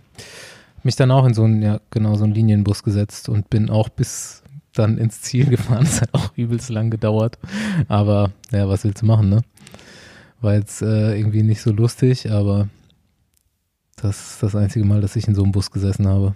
mich 0.82 0.96
dann 0.96 1.10
auch 1.10 1.24
in 1.24 1.34
so 1.34 1.44
einen, 1.44 1.62
ja, 1.62 1.80
genau, 1.90 2.14
so 2.16 2.24
einen 2.24 2.34
Linienbus 2.34 2.82
gesetzt 2.82 3.28
und 3.28 3.48
bin 3.48 3.70
auch 3.70 3.88
bis 3.88 4.42
dann 4.78 4.98
ins 4.98 5.20
Ziel 5.22 5.46
gefahren. 5.50 5.84
Das 5.84 6.00
hat 6.00 6.14
auch 6.14 6.32
übelst 6.36 6.70
lang 6.70 6.90
gedauert. 6.90 7.38
Aber 7.88 8.32
ja, 8.50 8.68
was 8.68 8.84
willst 8.84 9.02
du 9.02 9.06
machen, 9.06 9.28
ne? 9.28 9.42
War 10.40 10.54
jetzt 10.54 10.82
äh, 10.82 11.16
irgendwie 11.16 11.42
nicht 11.42 11.60
so 11.60 11.72
lustig, 11.72 12.30
aber 12.30 12.68
das 13.96 14.34
ist 14.34 14.42
das 14.42 14.54
einzige 14.54 14.84
Mal, 14.84 15.00
dass 15.00 15.16
ich 15.16 15.26
in 15.26 15.34
so 15.34 15.42
einem 15.42 15.52
Bus 15.52 15.70
gesessen 15.70 16.06
habe. 16.06 16.34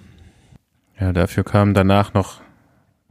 Ja, 0.98 1.12
dafür 1.12 1.44
kamen 1.44 1.74
danach 1.74 2.12
noch 2.14 2.40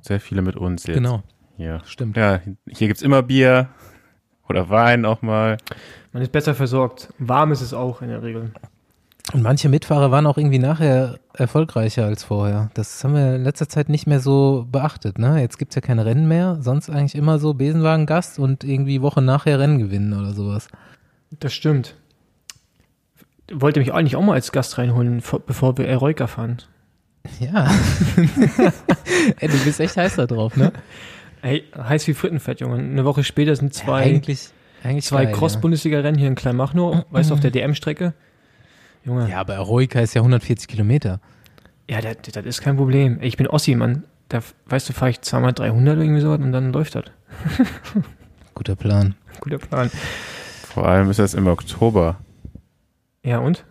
sehr 0.01 0.19
viele 0.19 0.41
mit 0.41 0.55
uns 0.55 0.85
jetzt. 0.85 0.95
Genau, 0.95 1.23
Hier. 1.57 1.81
stimmt. 1.85 2.17
Ja, 2.17 2.41
hier 2.67 2.87
gibt's 2.87 3.01
immer 3.01 3.23
Bier 3.23 3.69
oder 4.49 4.69
Wein 4.69 5.05
auch 5.05 5.21
mal. 5.21 5.57
Man 6.11 6.23
ist 6.23 6.31
besser 6.31 6.55
versorgt. 6.55 7.13
Warm 7.19 7.51
ist 7.51 7.61
es 7.61 7.73
auch 7.73 8.01
in 8.01 8.09
der 8.09 8.21
Regel. 8.21 8.51
Und 9.33 9.43
manche 9.43 9.69
Mitfahrer 9.69 10.11
waren 10.11 10.25
auch 10.25 10.37
irgendwie 10.37 10.59
nachher 10.59 11.19
erfolgreicher 11.33 12.05
als 12.05 12.23
vorher. 12.23 12.69
Das 12.73 13.03
haben 13.03 13.13
wir 13.13 13.35
in 13.35 13.43
letzter 13.43 13.69
Zeit 13.69 13.87
nicht 13.87 14.05
mehr 14.07 14.19
so 14.19 14.67
beachtet. 14.69 15.19
Ne? 15.19 15.39
Jetzt 15.39 15.57
gibt's 15.57 15.75
ja 15.75 15.81
keine 15.81 16.05
Rennen 16.05 16.27
mehr. 16.27 16.57
Sonst 16.61 16.89
eigentlich 16.89 17.15
immer 17.15 17.39
so 17.39 17.53
Besenwagen-Gast 17.53 18.39
und 18.39 18.63
irgendwie 18.63 19.01
Woche 19.01 19.21
nachher 19.21 19.59
Rennen 19.59 19.77
gewinnen 19.79 20.13
oder 20.19 20.33
sowas. 20.33 20.67
Das 21.39 21.53
stimmt. 21.53 21.95
Wollte 23.53 23.79
mich 23.79 23.93
eigentlich 23.93 24.15
auch 24.15 24.21
mal 24.23 24.33
als 24.33 24.51
Gast 24.51 24.77
reinholen, 24.77 25.21
vor- 25.21 25.39
bevor 25.41 25.77
wir 25.77 25.87
Eroica 25.87 26.27
fahren. 26.27 26.57
Ja. 27.39 27.69
Ey, 29.39 29.47
du 29.47 29.57
bist 29.63 29.79
echt 29.79 29.95
heiß 29.95 30.15
da 30.15 30.25
drauf, 30.25 30.57
ne? 30.57 30.71
Ey, 31.43 31.63
heiß 31.77 32.07
wie 32.07 32.15
Frittenfett, 32.15 32.59
Junge. 32.61 32.77
Eine 32.77 33.05
Woche 33.05 33.23
später 33.23 33.55
sind 33.55 33.73
zwei, 33.75 34.01
eigentlich, 34.03 34.49
eigentlich 34.83 35.05
zwei 35.05 35.27
Cross-Bundesliga-Rennen 35.27 36.17
hier 36.17 36.27
in 36.27 36.35
Kleinmachnow, 36.35 37.05
weißt 37.11 37.29
du, 37.29 37.33
auf 37.35 37.39
der 37.39 37.51
DM-Strecke. 37.51 38.13
Junge, 39.03 39.29
ja. 39.29 39.39
aber 39.39 39.55
Eroica 39.55 39.99
ist 39.99 40.13
ja 40.13 40.21
140 40.21 40.67
Kilometer. 40.67 41.19
ja, 41.89 42.01
das, 42.01 42.17
das 42.33 42.45
ist 42.45 42.61
kein 42.61 42.77
Problem. 42.77 43.17
Ich 43.21 43.37
bin 43.37 43.47
Ossi, 43.47 43.75
Mann. 43.75 44.03
Da, 44.29 44.39
weißt 44.67 44.87
du, 44.89 44.93
fahre 44.93 45.11
ich 45.11 45.21
zweimal 45.21 45.53
300 45.53 45.95
oder 45.95 46.03
irgendwie 46.03 46.21
so 46.21 46.31
und 46.31 46.51
dann 46.51 46.71
läuft 46.71 46.95
das. 46.95 47.05
Guter 48.55 48.75
Plan. 48.75 49.15
Guter 49.39 49.57
Plan. 49.57 49.89
Vor 50.73 50.87
allem 50.87 51.09
ist 51.09 51.19
das 51.19 51.33
im 51.33 51.47
Oktober. 51.47 52.17
Ja, 53.23 53.39
und? 53.39 53.65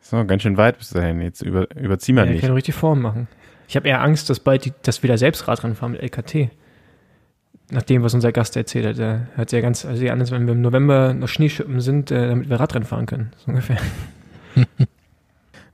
So, 0.00 0.24
ganz 0.24 0.42
schön 0.42 0.56
weit 0.56 0.78
bis 0.78 0.90
dahin. 0.90 1.20
Jetzt 1.20 1.40
über, 1.42 1.68
überzieh 1.76 2.12
mal 2.12 2.26
Ja, 2.26 2.32
nicht. 2.32 2.40
kann 2.40 2.52
richtig 2.52 2.74
Form 2.74 3.00
machen. 3.00 3.28
Ich 3.68 3.76
habe 3.76 3.88
eher 3.88 4.02
Angst, 4.02 4.28
dass 4.28 4.40
bald 4.40 4.64
die, 4.64 4.72
dass 4.82 5.02
wir 5.04 5.08
da 5.08 5.16
selbst 5.16 5.46
Radrennen 5.46 5.76
fahren 5.76 5.92
mit 5.92 6.02
LKT. 6.02 6.50
Nach 7.70 7.82
dem, 7.82 8.02
was 8.02 8.14
unser 8.14 8.32
Gast 8.32 8.56
erzählt 8.56 8.86
hat. 8.86 8.98
Der 8.98 9.28
hat 9.36 9.52
ja 9.52 9.60
ganz, 9.60 9.84
also 9.84 10.02
ja, 10.04 10.12
anders, 10.12 10.30
wenn 10.32 10.46
wir 10.46 10.52
im 10.52 10.60
November 10.60 11.14
noch 11.14 11.28
Schneeschippen 11.28 11.80
sind, 11.80 12.10
äh, 12.10 12.28
damit 12.28 12.50
wir 12.50 12.58
Radrennen 12.58 12.86
fahren 12.86 13.06
können. 13.06 13.32
So 13.38 13.50
ungefähr. 13.50 13.78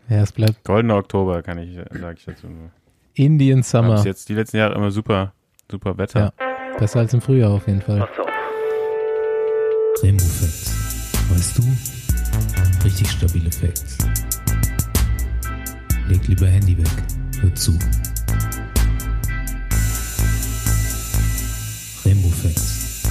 Ja, 0.08 0.22
es 0.22 0.32
bleibt 0.32 0.62
Goldener 0.62 0.96
Oktober, 0.96 1.42
kann 1.42 1.58
ich, 1.58 1.76
sage 1.76 2.16
ich 2.18 2.24
dazu 2.24 2.46
nur. 2.46 2.70
Indian 3.14 3.62
Summer. 3.62 4.04
jetzt 4.04 4.28
die 4.28 4.34
letzten 4.34 4.58
Jahre 4.58 4.74
immer 4.74 4.90
super, 4.90 5.32
super 5.70 5.98
Wetter. 5.98 6.32
Ja. 6.38 6.76
Besser 6.78 7.00
als 7.00 7.12
im 7.12 7.20
Frühjahr 7.20 7.50
auf 7.50 7.66
jeden 7.66 7.80
Fall. 7.80 8.06
Remo 10.02 10.18
Facts. 10.18 11.12
Weißt 11.30 11.58
du? 11.58 11.62
Richtig 12.84 13.10
stabile 13.10 13.50
Facts. 13.50 13.98
Leg 16.08 16.28
lieber 16.28 16.46
Handy 16.46 16.78
weg. 16.78 16.86
Hör 17.40 17.54
zu. 17.54 17.76
Rainbow 22.06 22.28
Facts. 22.28 23.02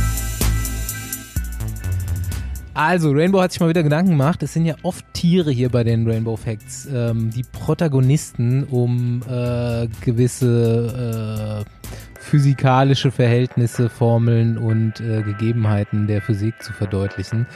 Also, 2.73 3.11
Rainbow 3.11 3.41
hat 3.41 3.51
sich 3.51 3.59
mal 3.59 3.67
wieder 3.67 3.83
Gedanken 3.83 4.11
gemacht. 4.11 4.41
Es 4.41 4.53
sind 4.53 4.65
ja 4.65 4.75
oft 4.83 5.05
Tiere 5.11 5.51
hier 5.51 5.67
bei 5.67 5.83
den 5.83 6.09
Rainbow 6.09 6.37
Facts, 6.37 6.87
ähm, 6.89 7.29
die 7.29 7.43
Protagonisten, 7.43 8.63
um 8.63 9.21
äh, 9.29 9.89
gewisse 9.99 11.65
äh, 11.65 12.19
physikalische 12.21 13.11
Verhältnisse, 13.11 13.89
Formeln 13.89 14.57
und 14.57 15.01
äh, 15.01 15.23
Gegebenheiten 15.23 16.07
der 16.07 16.21
Physik 16.21 16.63
zu 16.63 16.71
verdeutlichen. 16.71 17.47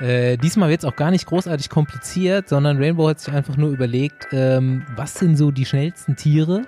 Äh, 0.00 0.36
diesmal 0.36 0.68
wird 0.68 0.80
es 0.80 0.84
auch 0.84 0.96
gar 0.96 1.10
nicht 1.10 1.24
großartig 1.24 1.70
kompliziert, 1.70 2.50
sondern 2.50 2.76
Rainbow 2.76 3.08
hat 3.08 3.20
sich 3.20 3.32
einfach 3.32 3.56
nur 3.56 3.70
überlegt, 3.70 4.26
ähm, 4.32 4.84
was 4.96 5.14
sind 5.14 5.36
so 5.36 5.50
die 5.50 5.64
schnellsten 5.64 6.16
Tiere 6.16 6.66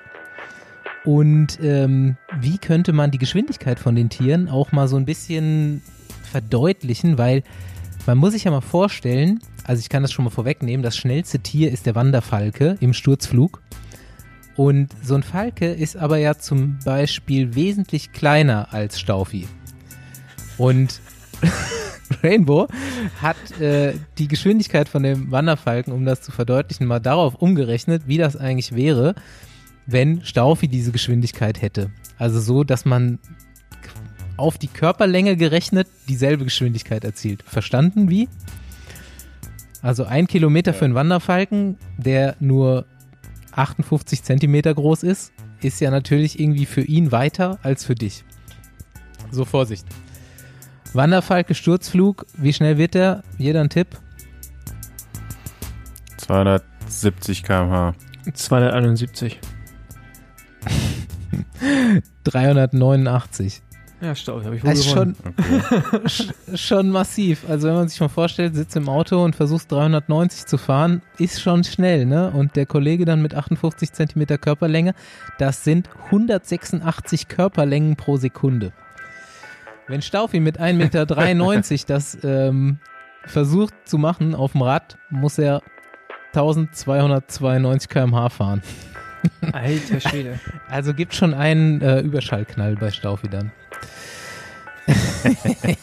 und 1.07 1.61
ähm, 1.63 2.17
wie 2.41 2.59
könnte 2.59 2.93
man 2.93 3.13
die 3.13 3.19
Geschwindigkeit 3.19 3.79
von 3.79 3.95
den 3.95 4.11
Tieren 4.11 4.49
auch 4.49 4.73
mal 4.73 4.89
so 4.89 4.97
ein 4.97 5.05
bisschen 5.05 5.81
verdeutlichen, 6.33 7.17
weil 7.17 7.45
man 8.07 8.19
muss 8.19 8.33
sich 8.33 8.45
ja 8.45 8.51
mal 8.51 8.61
vorstellen, 8.61 9.39
also 9.63 9.79
ich 9.79 9.89
kann 9.89 10.03
das 10.03 10.13
schon 10.13 10.25
mal 10.25 10.33
vorwegnehmen, 10.33 10.83
das 10.83 10.97
schnellste 10.97 11.39
Tier 11.39 11.71
ist 11.71 11.87
der 11.87 11.95
Wanderfalke 11.95 12.77
im 12.81 12.93
Sturzflug. 12.93 13.63
Und 14.57 14.89
so 15.01 15.15
ein 15.15 15.23
Falke 15.23 15.73
ist 15.73 15.97
aber 15.97 16.17
ja 16.17 16.39
zum 16.39 16.79
Beispiel 16.85 17.55
wesentlich 17.55 18.11
kleiner 18.11 18.73
als 18.73 18.99
Staufi. 18.99 19.47
Und 20.59 21.01
Rainbow 22.25 22.67
hat 23.23 23.61
äh, 23.61 23.95
die 24.19 24.27
Geschwindigkeit 24.27 24.89
von 24.89 25.05
dem 25.05 25.31
Wanderfalken, 25.31 25.93
um 25.93 26.05
das 26.05 26.21
zu 26.23 26.33
verdeutlichen, 26.33 26.87
mal 26.87 26.99
darauf 26.99 27.37
umgerechnet, 27.37 28.05
wie 28.07 28.19
das 28.19 28.37
eigentlich 28.37 28.75
wäre, 28.75 29.15
wenn 29.87 30.25
Staufi 30.25 30.69
diese 30.69 30.93
Geschwindigkeit 30.93 31.63
hätte. 31.63 31.91
Also 32.19 32.41
so, 32.41 32.65
dass 32.65 32.85
man 32.85 33.19
auf 34.37 34.59
die 34.59 34.69
Körperlänge 34.69 35.37
gerechnet 35.37 35.89
dieselbe 36.09 36.45
Geschwindigkeit 36.45 37.05
erzielt. 37.05 37.43
Verstanden 37.47 38.11
wie? 38.11 38.29
Also 39.83 40.05
ein 40.05 40.27
Kilometer 40.27 40.75
für 40.75 40.85
einen 40.85 40.95
Wanderfalken, 40.95 41.79
der 41.97 42.37
nur 42.41 42.87
58 43.53 44.23
Zentimeter 44.23 44.75
groß 44.75 45.03
ist, 45.05 45.33
ist 45.63 45.81
ja 45.81 45.91
natürlich 45.91 46.39
irgendwie 46.39 46.67
für 46.67 46.83
ihn 46.83 47.13
weiter 47.13 47.59
als 47.63 47.85
für 47.85 47.95
dich. 47.95 48.25
So 49.31 49.45
Vorsicht. 49.45 49.87
Wanderfalke, 50.93 51.55
Sturzflug, 51.55 52.27
wie 52.37 52.53
schnell 52.53 52.79
wird 52.79 52.95
der? 52.95 53.23
Jeder 53.39 53.61
ein 53.61 53.71
Tipp? 53.71 53.89
270 56.19 57.43
km/h. 57.43 57.95
271. 58.33 59.39
389. 62.25 63.63
Ja, 64.03 64.15
Stau, 64.15 64.45
habe 64.45 64.57
ich 64.57 64.63
wohl 64.63 64.71
Das 64.71 64.81
ist 64.81 64.93
gewonnen. 64.93 65.17
schon, 65.17 65.35
Okay. 65.93 66.07
sch- 66.07 66.33
schon 66.57 66.91
massiv. 66.91 67.49
Also 67.49 67.69
wenn 67.69 67.77
man 67.77 67.89
sich 67.89 67.99
mal 67.99 68.09
vorstellt, 68.09 68.55
sitzt 68.55 68.77
im 68.77 68.91
Auto 68.91 69.25
und 69.25 69.35
versucht 69.35 69.73
390 69.73 70.45
zu 70.47 70.59
fahren, 70.59 71.01
ist 71.19 71.41
schon 71.41 71.65
schnell, 71.65 72.05
ne? 72.05 72.31
Und 72.31 72.57
der 72.57 72.67
Kollege 72.67 73.07
dann 73.07 73.23
mit 73.23 73.35
58 73.35 73.93
Zentimeter 73.93 74.37
Körperlänge, 74.37 74.95
das 75.39 75.65
sind 75.65 75.89
186 76.07 77.29
Körperlängen 77.29 77.97
pro 77.97 78.19
Sekunde. 78.19 78.73
Wenn 79.89 80.03
Staufi 80.03 80.41
mit 80.41 80.61
1,93 80.61 80.75
Meter 80.75 81.07
das 81.87 82.19
ähm, 82.23 82.79
versucht 83.25 83.73
zu 83.87 83.97
machen 83.97 84.35
auf 84.35 84.53
dem 84.53 84.61
Rad, 84.63 84.99
muss 85.09 85.39
er 85.39 85.63
1292 86.35 87.89
km/h 87.89 88.29
fahren. 88.29 88.63
Alter 89.53 90.01
Schwede. 90.01 90.39
Also 90.69 90.95
gibt 90.95 91.15
schon 91.15 91.33
einen 91.33 91.81
äh, 91.81 92.01
Überschallknall 92.01 92.75
bei 92.77 92.91
Staufi 92.91 93.29
dann. 93.29 93.53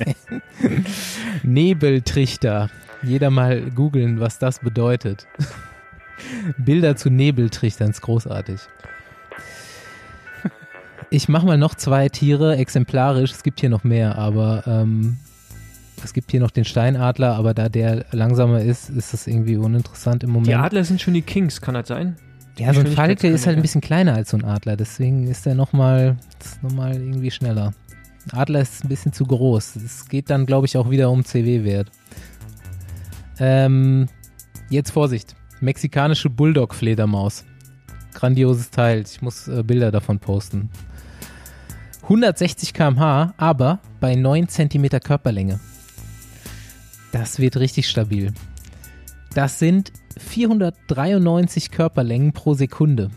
Nebeltrichter. 1.44 2.70
Jeder 3.02 3.30
mal 3.30 3.62
googeln, 3.72 4.20
was 4.20 4.40
das 4.40 4.60
bedeutet. 4.60 5.28
Bilder 6.58 6.96
zu 6.96 7.10
Nebeltrichtern 7.10 7.92
ist 7.92 8.02
großartig. 8.02 8.60
Ich 11.10 11.30
mache 11.30 11.46
mal 11.46 11.58
noch 11.58 11.76
zwei 11.76 12.10
Tiere 12.10 12.58
exemplarisch. 12.58 13.32
Es 13.32 13.44
gibt 13.44 13.60
hier 13.60 13.70
noch 13.70 13.84
mehr, 13.84 14.18
aber 14.18 14.64
ähm, 14.66 15.18
es 16.04 16.14
gibt 16.14 16.32
hier 16.32 16.40
noch 16.40 16.52
den 16.52 16.66
Steinadler, 16.66 17.36
aber 17.36 17.54
da 17.54 17.70
der 17.70 18.06
langsamer 18.12 18.62
ist, 18.62 18.90
ist 18.90 19.14
das 19.14 19.28
irgendwie 19.28 19.58
uninteressant 19.58 20.24
im 20.24 20.32
Moment. 20.32 20.48
Die 20.48 20.56
Adler 20.56 20.84
sind 20.84 21.02
schon 21.02 21.14
die 21.14 21.22
Kings, 21.22 21.62
kann 21.62 21.76
das 21.76 21.88
sein? 21.88 22.16
Ja, 22.58 22.74
so 22.74 22.82
ein 22.82 22.88
Falke 22.88 23.28
ist 23.28 23.48
halt 23.48 23.58
ein 23.58 23.62
bisschen 23.62 23.82
kleiner 23.82 24.14
als 24.14 24.30
so 24.30 24.38
ein 24.38 24.46
Adler, 24.46 24.78
deswegen 24.78 25.28
ist 25.28 25.48
er 25.48 25.56
nochmal 25.56 26.18
noch 26.62 26.72
mal 26.72 26.94
irgendwie 26.94 27.32
schneller. 27.32 27.74
Ein 28.32 28.40
Adler 28.40 28.62
ist 28.62 28.86
ein 28.86 28.90
bisschen 28.90 29.12
zu 29.12 29.26
groß. 29.26 29.76
Es 29.78 30.08
geht 30.08 30.30
dann, 30.30 30.46
glaube 30.46 30.68
ich, 30.68 30.78
auch 30.78 30.90
wieder 30.90 31.10
um 31.10 31.26
CW-Wert. 31.26 31.92
Ähm, 33.40 34.08
jetzt 34.70 34.92
Vorsicht. 34.92 35.36
Mexikanische 35.60 36.30
Bulldog-Fledermaus. 36.30 37.44
Grandioses 38.14 38.70
Teil. 38.70 39.02
Ich 39.02 39.22
muss 39.22 39.48
äh, 39.48 39.64
Bilder 39.64 39.92
davon 39.92 40.20
posten. 40.20 40.70
160 42.04 42.74
km/h, 42.74 43.34
aber 43.38 43.80
bei 44.00 44.16
9 44.16 44.48
cm 44.48 44.90
Körperlänge. 45.04 45.60
Das 47.12 47.40
wird 47.40 47.58
richtig 47.58 47.90
stabil. 47.90 48.34
Das 49.34 49.60
sind 49.60 49.92
493 50.20 51.72
Körperlängen 51.72 52.34
pro 52.34 52.54
Sekunde. 52.54 53.10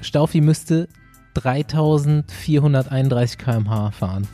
Staufi 0.00 0.40
müsste 0.40 0.88
3431 1.34 3.38
km/h 3.38 3.90
fahren. 3.92 4.26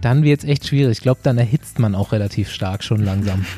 Dann 0.00 0.22
wird 0.22 0.40
es 0.40 0.44
echt 0.48 0.66
schwierig. 0.68 0.98
Ich 0.98 1.02
glaube, 1.02 1.20
dann 1.22 1.36
erhitzt 1.38 1.78
man 1.78 1.94
auch 1.94 2.12
relativ 2.12 2.50
stark 2.50 2.82
schon 2.84 3.04
langsam. 3.04 3.44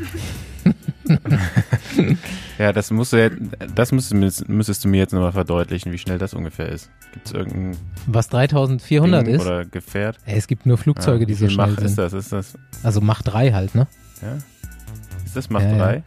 Ja, 2.59 2.73
das 2.73 2.90
musst 2.90 3.12
du 3.14 3.30
das 3.75 3.92
müsstest, 3.92 4.47
müsstest 4.49 4.85
du 4.85 4.88
mir 4.88 4.99
jetzt 4.99 5.12
nochmal 5.14 5.33
verdeutlichen, 5.33 5.90
wie 5.92 5.97
schnell 5.99 6.18
das 6.18 6.35
ungefähr 6.35 6.68
ist. 6.68 6.90
Gibt 7.14 7.26
es 7.28 7.33
irgendein 7.33 7.76
Was 8.07 8.28
3400 8.28 9.26
Ding 9.26 9.35
ist, 9.37 9.47
oder 9.47 9.64
Gefährt? 9.64 10.18
ey, 10.26 10.37
es 10.37 10.47
gibt 10.47 10.66
nur 10.66 10.76
Flugzeuge, 10.76 11.21
Ja, 11.21 11.26
die 11.26 11.35
so 11.35 11.49
schnell 11.49 11.68
Mach 11.68 11.78
ist 11.78 11.95
sind. 11.95 11.99
das? 11.99 12.12
Ist 12.12 12.33
das, 12.33 12.59
Also 12.83 13.00
Mach 13.00 13.23
3 13.23 13.52
halt, 13.52 13.75
ne? 13.75 13.87
ja? 14.21 14.37
Ist 15.25 15.37
das 15.37 15.49
Mach 15.49 15.62
Ja, 15.62 15.95
ja. 15.95 16.02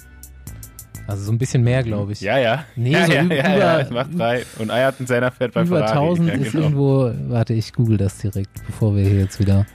3? 1.12 1.14
Also 1.14 1.24
so 1.26 1.32
ein 1.32 1.38
bisschen 1.38 1.64
mehr, 1.64 1.84
glaube 1.84 2.12
ich. 2.14 2.22
Ja, 2.22 2.38
ja. 2.38 2.66
Nee, 2.76 2.92
ja, 2.92 3.06
so 3.06 3.12
ja, 3.14 3.24
über- 3.24 3.36
ja, 3.36 3.58
ja, 3.58 3.82
über- 3.88 3.94
Mach 3.94 4.08
3. 4.18 4.46
Und 4.60 4.72
Eierten 4.72 5.06
seiner 5.08 5.32
fährt 5.32 5.54
bei 5.54 5.64
Über 5.64 5.80
Ferrari. 5.88 6.08
1000 6.08 6.28
ja, 6.30 6.34
ist 6.36 6.52
genau. 6.52 6.64
irgendwo. 6.64 7.12
Warte, 7.30 7.54
ich 7.54 7.74
google 7.74 7.98
das 7.98 8.18
direkt, 8.18 8.66
bevor 8.66 8.96
wir 8.96 9.04
hier 9.04 9.20
jetzt 9.20 9.40
wieder. 9.40 9.66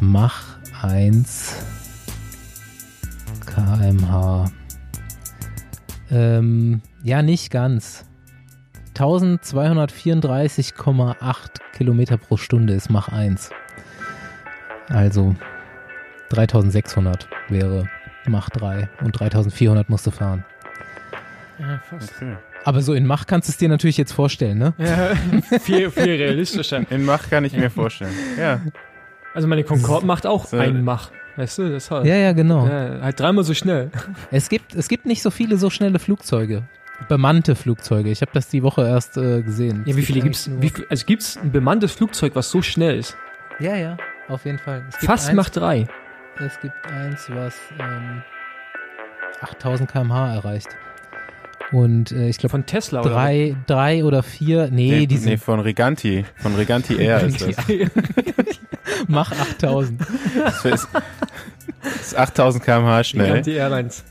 Mach 0.00 0.56
1 0.82 1.54
kmh. 3.46 4.50
Ähm, 6.10 6.80
ja, 7.02 7.22
nicht 7.22 7.50
ganz. 7.50 8.04
1234,8 8.94 11.36
Kilometer 11.76 12.16
pro 12.16 12.36
Stunde 12.36 12.74
ist 12.74 12.90
Mach 12.90 13.08
1. 13.08 13.50
Also 14.88 15.34
3600 16.30 17.28
wäre 17.48 17.88
Mach 18.26 18.50
3 18.50 18.88
und 19.02 19.18
3400 19.18 19.88
musst 19.88 20.06
du 20.06 20.10
fahren. 20.10 20.44
Ja, 21.58 21.80
fast. 21.88 22.12
Okay. 22.16 22.36
Aber 22.64 22.80
so 22.82 22.94
in 22.94 23.06
Mach 23.06 23.26
kannst 23.26 23.48
du 23.48 23.52
es 23.52 23.56
dir 23.58 23.68
natürlich 23.68 23.96
jetzt 23.98 24.12
vorstellen, 24.12 24.58
ne? 24.58 24.74
Ja, 24.78 25.14
viel, 25.60 25.90
viel 25.90 26.02
realistischer. 26.16 26.80
In 26.90 27.04
Mach 27.04 27.28
kann 27.28 27.44
ich 27.44 27.52
mir 27.54 27.70
vorstellen. 27.70 28.12
Ja. 28.38 28.60
Also 29.34 29.46
meine 29.48 29.64
Concorde 29.64 30.06
macht 30.06 30.26
auch 30.26 30.46
So. 30.46 30.56
einen 30.56 30.82
Mach. 30.84 31.10
Weißt 31.36 31.58
du, 31.58 31.68
das 31.70 31.90
halt. 31.90 32.06
Ja, 32.06 32.14
ja, 32.16 32.32
genau. 32.32 32.66
Ja, 32.66 33.00
halt 33.02 33.18
dreimal 33.20 33.44
so 33.44 33.54
schnell. 33.54 33.90
Es 34.30 34.48
gibt, 34.48 34.74
es 34.74 34.88
gibt 34.88 35.04
nicht 35.04 35.20
so 35.20 35.30
viele 35.30 35.56
so 35.58 35.68
schnelle 35.68 35.98
Flugzeuge. 35.98 36.62
Bemannte 37.08 37.54
Flugzeuge. 37.56 38.10
Ich 38.10 38.20
habe 38.22 38.30
das 38.32 38.48
die 38.48 38.62
Woche 38.62 38.82
erst 38.86 39.16
äh, 39.16 39.42
gesehen. 39.42 39.82
Ja, 39.84 39.90
Es 39.90 39.96
wie 39.96 40.02
viele 40.02 40.20
gibt 40.20 40.36
gibt's? 40.36 40.50
Wie, 40.60 40.70
viel- 40.70 40.86
also 40.88 41.04
gibt's 41.06 41.36
ein 41.36 41.50
bemanntes 41.52 41.92
Flugzeug, 41.92 42.34
was 42.36 42.50
so 42.50 42.62
schnell 42.62 42.96
ist? 42.98 43.16
Ja, 43.58 43.76
ja, 43.76 43.96
auf 44.28 44.44
jeden 44.44 44.58
Fall. 44.58 44.84
Es 44.88 44.94
gibt 44.98 45.06
Fast 45.10 45.28
eins, 45.28 45.36
Mach 45.36 45.50
3. 45.50 45.86
Es 46.38 46.58
gibt 46.60 46.74
eins, 46.86 47.30
was 47.30 47.54
ähm, 47.78 48.22
8000 49.40 49.90
km/h 49.90 50.34
erreicht. 50.34 50.68
Und 51.72 52.12
äh, 52.12 52.28
ich 52.28 52.38
glaube 52.38 52.50
Von 52.50 52.66
Tesla 52.66 53.00
oder 53.00 53.10
drei, 53.10 53.56
drei 53.66 54.04
oder 54.04 54.22
vier, 54.22 54.68
nee, 54.70 54.90
Nee, 54.90 55.06
die 55.06 55.14
nee, 55.14 55.20
sind 55.20 55.38
von 55.42 55.60
Riganti. 55.60 56.24
Von 56.36 56.54
Riganti 56.54 56.96
Air 56.98 57.22
ist 57.22 57.40
das. 57.40 57.56
Mach 59.08 59.32
8000. 59.32 60.00
Das 60.36 60.64
ist, 60.64 60.88
ist 62.00 62.16
8000 62.16 62.64
km/h 62.64 63.04
schnell. 63.04 63.42
Die 63.42 63.52
Airlines. 63.54 64.04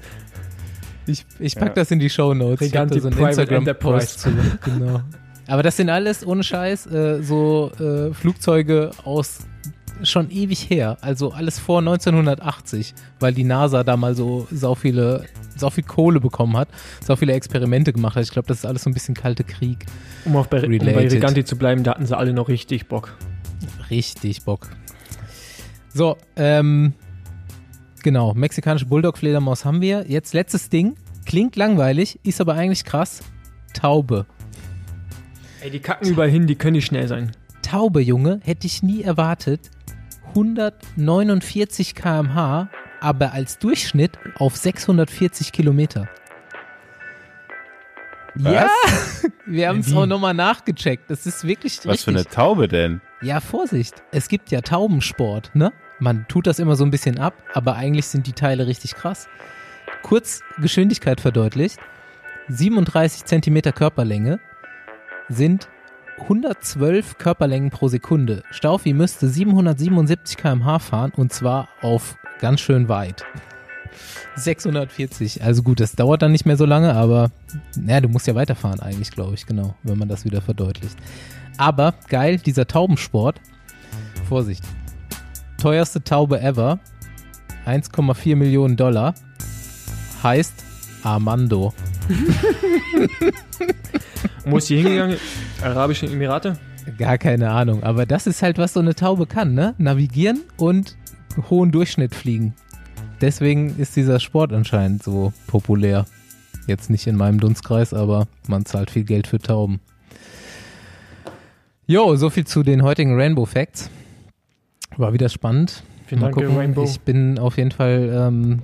Ich, 1.06 1.26
ich 1.40 1.56
pack 1.56 1.70
Ja. 1.70 1.74
das 1.76 1.92
in 1.92 2.00
die 2.00 2.10
Show 2.10 2.34
Notes. 2.34 2.72
Da 2.72 2.88
so 2.88 3.10
Private 3.10 3.42
Instagram-Post 3.42 4.20
zu. 4.22 4.30
Genau. 4.64 5.02
Aber 5.48 5.62
das 5.62 5.76
sind 5.76 5.90
alles, 5.90 6.26
ohne 6.26 6.44
Scheiß, 6.44 6.88
äh, 6.88 7.22
so 7.22 7.72
äh, 7.80 8.14
Flugzeuge 8.14 8.92
aus 9.04 9.40
schon 10.02 10.32
ewig 10.32 10.70
her. 10.70 10.98
Also 11.02 11.32
alles 11.32 11.60
vor 11.60 11.80
1980, 11.80 12.94
weil 13.20 13.34
die 13.34 13.44
NASA 13.44 13.84
da 13.84 13.98
mal 13.98 14.16
so 14.16 14.48
sau 14.52 14.76
viele, 14.76 15.26
sau 15.56 15.70
viel 15.70 15.84
Kohle 15.84 16.20
bekommen 16.20 16.58
hat, 16.58 16.70
sau 17.02 17.16
viele 17.16 17.34
Experimente 17.34 17.94
gemacht 17.94 18.16
hat. 18.16 18.24
Ich 18.24 18.32
glaube, 18.32 18.48
das 18.48 18.60
ist 18.60 18.66
alles 18.66 18.84
so 18.84 18.90
ein 18.90 18.94
bisschen 18.94 19.16
kalte 19.16 19.44
Krieg. 19.44 19.86
Um 20.26 20.36
auch 20.36 20.48
bei, 20.48 20.58
um 20.64 20.70
bei 20.72 20.78
Related. 20.78 21.14
Riganti 21.14 21.46
zu 21.46 21.58
bleiben, 21.58 21.84
da 21.84 21.92
hatten 21.92 22.06
sie 22.06 22.18
alle 22.18 22.34
noch 22.34 22.48
richtig 22.50 22.88
Bock. 22.88 23.16
Richtig 23.90 24.44
Bock. 24.44 24.70
So, 25.94 26.18
ähm, 26.36 26.94
genau, 28.02 28.34
mexikanische 28.34 28.88
Bulldog-Fledermaus 28.88 29.64
haben 29.66 29.82
wir. 29.82 30.06
Jetzt 30.08 30.34
letztes 30.34 30.70
Ding. 30.70 30.96
Klingt 31.26 31.56
langweilig, 31.56 32.20
ist 32.24 32.42
aber 32.42 32.56
eigentlich 32.56 32.84
krass. 32.84 33.22
Taube. 33.74 34.26
Ey, 35.62 35.72
die 35.72 35.80
kacken 35.80 36.10
überall 36.10 36.30
hin, 36.30 36.48
die 36.48 36.56
können 36.56 36.74
nicht 36.74 36.86
schnell 36.86 37.08
sein. 37.08 37.32
Taube, 37.62 38.02
Junge, 38.02 38.40
hätte 38.44 38.68
ich 38.68 38.84
nie 38.84 39.02
erwartet. 39.02 39.72
149 40.36 41.96
km/h, 41.96 42.70
aber 43.00 43.34
als 43.34 43.60
Durchschnitt 43.60 44.18
auf 44.36 44.56
640 44.56 45.52
Kilometer. 45.52 46.08
Ja, 48.36 48.68
wir 49.46 49.70
haben 49.70 49.80
es 49.80 49.94
auch 49.94 50.08
nochmal 50.08 50.34
nachgecheckt. 50.34 51.10
Das 51.10 51.28
ist 51.28 51.46
wirklich 51.46 51.78
Was 51.78 51.84
für 51.84 51.90
richtig. 51.92 52.16
eine 52.16 52.26
Taube 52.26 52.68
denn? 52.68 53.02
Ja, 53.22 53.40
Vorsicht. 53.40 54.02
Es 54.12 54.28
gibt 54.28 54.50
ja 54.52 54.62
Taubensport, 54.62 55.52
ne? 55.54 55.72
Man 56.00 56.26
tut 56.28 56.48
das 56.48 56.58
immer 56.60 56.76
so 56.76 56.84
ein 56.84 56.92
bisschen 56.92 57.20
ab, 57.20 57.36
aber 57.54 57.76
eigentlich 57.76 58.08
sind 58.08 58.26
die 58.26 58.34
Teile 58.34 58.66
richtig 58.66 58.96
krass. 58.96 59.28
Kurz 60.02 60.42
Geschwindigkeit 60.58 61.22
verdeutlicht. 61.22 61.78
37 62.50 63.26
Zentimeter 63.26 63.72
Körperlänge 63.72 64.40
sind 65.30 65.70
112 66.20 67.18
Körperlängen 67.18 67.70
pro 67.70 67.88
Sekunde. 67.88 68.44
Staufi 68.52 68.94
müsste 68.94 69.28
777 69.28 70.38
km/h 70.38 70.80
fahren 70.80 71.12
und 71.16 71.34
zwar 71.34 71.70
auf 71.82 72.16
ganz 72.40 72.62
schön 72.62 72.88
weit. 72.90 73.26
640. 74.36 75.44
Also 75.44 75.64
gut, 75.64 75.80
das 75.80 75.94
dauert 75.94 76.22
dann 76.22 76.32
nicht 76.32 76.46
mehr 76.46 76.58
so 76.58 76.66
lange, 76.66 76.94
aber 76.94 77.30
naja, 77.78 78.02
du 78.02 78.10
musst 78.10 78.28
ja 78.28 78.36
weiterfahren 78.36 78.80
eigentlich, 78.80 79.12
glaube 79.12 79.36
ich, 79.36 79.46
genau, 79.46 79.76
wenn 79.84 79.98
man 79.98 80.08
das 80.08 80.26
wieder 80.26 80.42
verdeutlicht. 80.42 80.98
Aber 81.58 81.94
geil, 82.10 82.38
dieser 82.38 82.68
Taubensport. 82.68 83.40
Vorsicht. 84.28 84.64
Teuerste 85.62 86.04
Taube 86.04 86.42
ever. 86.42 86.80
1,4 87.66 88.36
Millionen 88.36 88.76
Dollar. 88.76 89.14
Heißt 90.24 90.64
Armando. 91.04 91.74
Wo 94.46 94.58
ist 94.58 94.70
die 94.70 94.78
hingegangen? 94.78 95.18
Arabische 95.62 96.08
Emirate? 96.08 96.58
Gar 96.98 97.18
keine 97.18 97.52
Ahnung. 97.52 97.84
Aber 97.84 98.06
das 98.06 98.28
ist 98.28 98.42
halt, 98.42 98.58
was 98.58 98.74
so 98.74 98.80
eine 98.80 98.96
Taube 98.96 99.26
kann, 99.26 99.54
ne? 99.54 99.74
Navigieren 99.78 100.42
und 100.58 100.98
hohen 101.50 101.72
Durchschnitt 101.72 102.14
fliegen. 102.14 102.54
Deswegen 103.22 103.78
ist 103.78 103.96
dieser 103.96 104.20
Sport 104.20 104.52
anscheinend 104.52 105.02
so 105.02 105.34
populär. 105.48 106.06
Jetzt 106.68 106.90
nicht 106.90 107.08
in 107.08 107.16
meinem 107.16 107.40
Dunstkreis, 107.40 107.94
aber 107.94 108.28
man 108.48 108.66
zahlt 108.66 108.92
viel 108.92 109.04
Geld 109.04 109.28
für 109.28 109.40
Tauben. 109.40 109.80
Jo, 111.86 112.16
so 112.16 112.30
viel 112.30 112.46
zu 112.46 112.64
den 112.64 112.84
heutigen 112.84 113.16
Rainbow 113.16 113.46
Facts. 113.46 113.90
War 114.98 115.14
wieder 115.14 115.30
spannend. 115.30 115.84
Vielen 116.06 116.22
Mal 116.22 116.28
Dank, 116.28 116.36
gucken. 116.36 116.58
Rainbow. 116.58 116.84
Ich 116.84 117.00
bin 117.02 117.40
auf 117.40 117.58
jeden 117.58 117.72
Fall 117.72 118.12
ähm, 118.14 118.62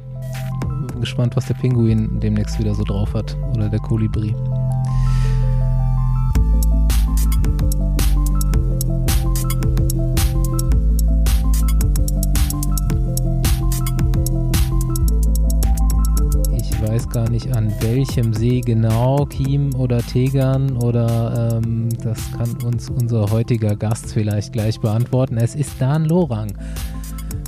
gespannt, 1.00 1.36
was 1.36 1.46
der 1.46 1.56
Pinguin 1.56 2.20
demnächst 2.20 2.60
wieder 2.60 2.76
so 2.76 2.84
drauf 2.84 3.14
hat. 3.14 3.36
Oder 3.56 3.70
der 3.70 3.80
Kolibri. 3.80 4.36
Ich 16.56 16.82
weiß 16.82 17.10
gar 17.10 17.30
nicht 17.30 17.56
an 17.56 17.72
welchem 17.82 18.34
See 18.34 18.62
genau, 18.62 19.26
Kiem 19.26 19.76
oder 19.76 20.00
Tegern 20.00 20.76
oder 20.78 21.60
ähm, 21.64 21.90
das 22.04 22.32
kann 22.32 22.56
uns 22.64 22.90
unser 22.90 23.30
heutiger 23.30 23.76
Gast 23.76 24.14
vielleicht 24.14 24.54
gleich 24.54 24.80
beantworten. 24.80 25.38
Es 25.38 25.56
ist 25.56 25.80
Dan 25.80 26.06
Lorang, 26.06 26.54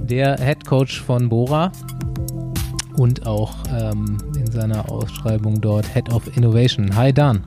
der 0.03 0.37
Head 0.37 0.65
Coach 0.65 1.01
von 1.01 1.29
Bora 1.29 1.71
und 2.97 3.25
auch 3.25 3.55
ähm, 3.69 4.17
in 4.35 4.51
seiner 4.51 4.89
Ausschreibung 4.89 5.61
dort 5.61 5.85
Head 5.93 6.11
of 6.13 6.35
Innovation. 6.35 6.95
Hi 6.95 7.13
Dan. 7.13 7.43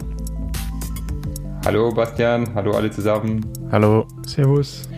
Hallo 1.65 1.93
Bastian, 1.93 2.55
hallo 2.55 2.73
alle 2.73 2.91
zusammen. 2.91 3.45
Hallo. 3.71 4.07
Servus. 4.27 4.89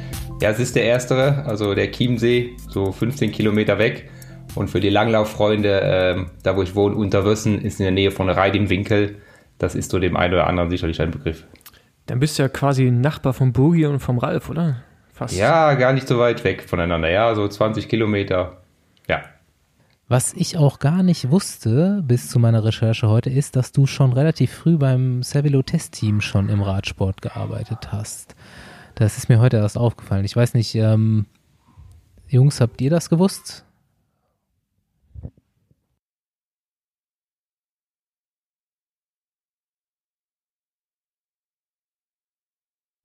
Ja, 0.41 0.51
es 0.51 0.59
ist 0.59 0.77
der 0.77 0.85
erstere, 0.85 1.45
also 1.47 1.75
der 1.75 1.91
Chiemsee, 1.91 2.57
so 2.69 2.93
15 2.93 3.33
Kilometer 3.33 3.79
weg. 3.79 4.11
Und 4.55 4.69
für 4.69 4.81
die 4.81 4.91
Langlauffreunde, 4.91 5.81
ähm, 5.83 6.31
da 6.43 6.57
wo 6.57 6.63
ich 6.63 6.75
wohne, 6.75 6.97
Unterwössen, 6.97 7.61
ist 7.61 7.79
in 7.79 7.85
der 7.85 7.93
Nähe 7.93 8.11
von 8.11 8.29
Reit 8.29 8.57
im 8.57 8.69
Winkel. 8.69 9.17
Das 9.59 9.75
ist 9.75 9.91
so 9.91 9.99
dem 9.99 10.17
einen 10.17 10.35
oder 10.35 10.47
anderen 10.47 10.71
sicherlich 10.71 11.01
ein 11.01 11.11
Begriff. 11.11 11.45
Dann 12.07 12.21
bist 12.21 12.39
du 12.39 12.43
ja 12.43 12.49
quasi 12.49 12.91
Nachbar 12.91 13.33
vom 13.33 13.53
Boogie 13.53 13.87
und 13.87 14.01
vom 14.01 14.19
Ralf, 14.19 14.49
oder? 14.51 14.83
Fast. 15.13 15.37
Ja, 15.37 15.75
gar 15.75 15.93
nicht 15.93 16.07
so 16.07 16.19
weit 16.19 16.45
weg 16.45 16.63
voneinander. 16.63 17.11
Ja, 17.11 17.35
so 17.35 17.49
20 17.49 17.89
Kilometer. 17.89 18.59
Was 20.09 20.35
ich 20.35 20.57
auch 20.57 20.79
gar 20.79 21.03
nicht 21.03 21.33
wusste 21.33 22.01
bis 22.07 22.29
zu 22.31 22.39
meiner 22.39 22.63
Recherche 22.63 23.09
heute 23.09 23.29
ist, 23.29 23.57
dass 23.57 23.73
du 23.73 23.87
schon 23.87 24.13
relativ 24.13 24.53
früh 24.53 24.77
beim 24.77 25.25
Cervelo 25.25 25.63
Testteam 25.63 26.21
schon 26.21 26.49
im 26.49 26.63
Radsport 26.63 27.23
gearbeitet 27.23 27.91
hast. 27.91 28.37
Das 28.95 29.19
ist 29.19 29.29
mir 29.29 29.41
heute 29.41 29.57
erst 29.57 29.77
aufgefallen. 29.77 30.25
Ich 30.25 30.37
weiß 30.37 30.55
nicht, 30.55 30.77
ähm, 30.77 31.27
Jungs, 32.29 32.61
habt 32.61 32.81
ihr 32.81 32.91
das 32.91 33.11
gewusst? 33.11 33.65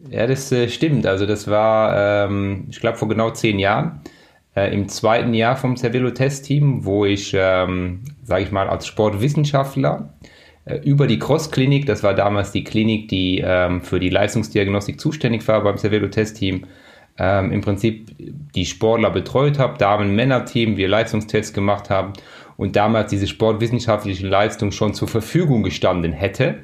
Ja, 0.10 0.28
das 0.28 0.52
äh, 0.52 0.70
stimmt. 0.70 1.06
Also 1.08 1.26
das 1.26 1.48
war, 1.48 2.28
ähm, 2.28 2.68
ich 2.70 2.80
glaube, 2.80 2.98
vor 2.98 3.08
genau 3.08 3.32
zehn 3.32 3.58
Jahren. 3.60 4.02
Äh, 4.56 4.74
Im 4.74 4.90
zweiten 4.90 5.34
Jahr 5.34 5.56
vom 5.56 5.78
Cervelo-Test-Team, 5.78 6.84
wo 6.84 7.06
ich, 7.06 7.34
ähm, 7.36 8.02
sage 8.24 8.44
ich 8.44 8.52
mal, 8.52 8.68
als 8.68 8.86
Sportwissenschaftler 8.86 10.14
äh, 10.66 10.78
über 10.78 11.08
die 11.08 11.20
Cross-Klinik, 11.20 11.86
das 11.86 12.04
war 12.04 12.14
damals 12.14 12.52
die 12.52 12.64
Klinik, 12.64 13.08
die 13.08 13.42
ähm, 13.44 13.82
für 13.82 14.00
die 14.00 14.10
Leistungsdiagnostik 14.10 15.00
zuständig 15.00 15.48
war 15.48 15.64
beim 15.64 15.78
Cervelo-Test-Team, 15.78 16.66
ähm, 17.18 17.52
im 17.52 17.62
Prinzip 17.62 18.14
die 18.18 18.66
Sportler 18.66 19.10
betreut 19.10 19.58
habe, 19.58 19.78
Damen-Männer-Team, 19.78 20.76
wir 20.76 20.90
Leistungstests 20.90 21.54
gemacht 21.54 21.90
haben 21.90 22.14
und 22.58 22.76
damals 22.76 23.10
diese 23.10 23.28
sportwissenschaftliche 23.28 24.28
Leistung 24.28 24.72
schon 24.72 24.94
zur 24.94 25.08
Verfügung 25.08 25.64
gestanden 25.64 26.12
hätte 26.12 26.60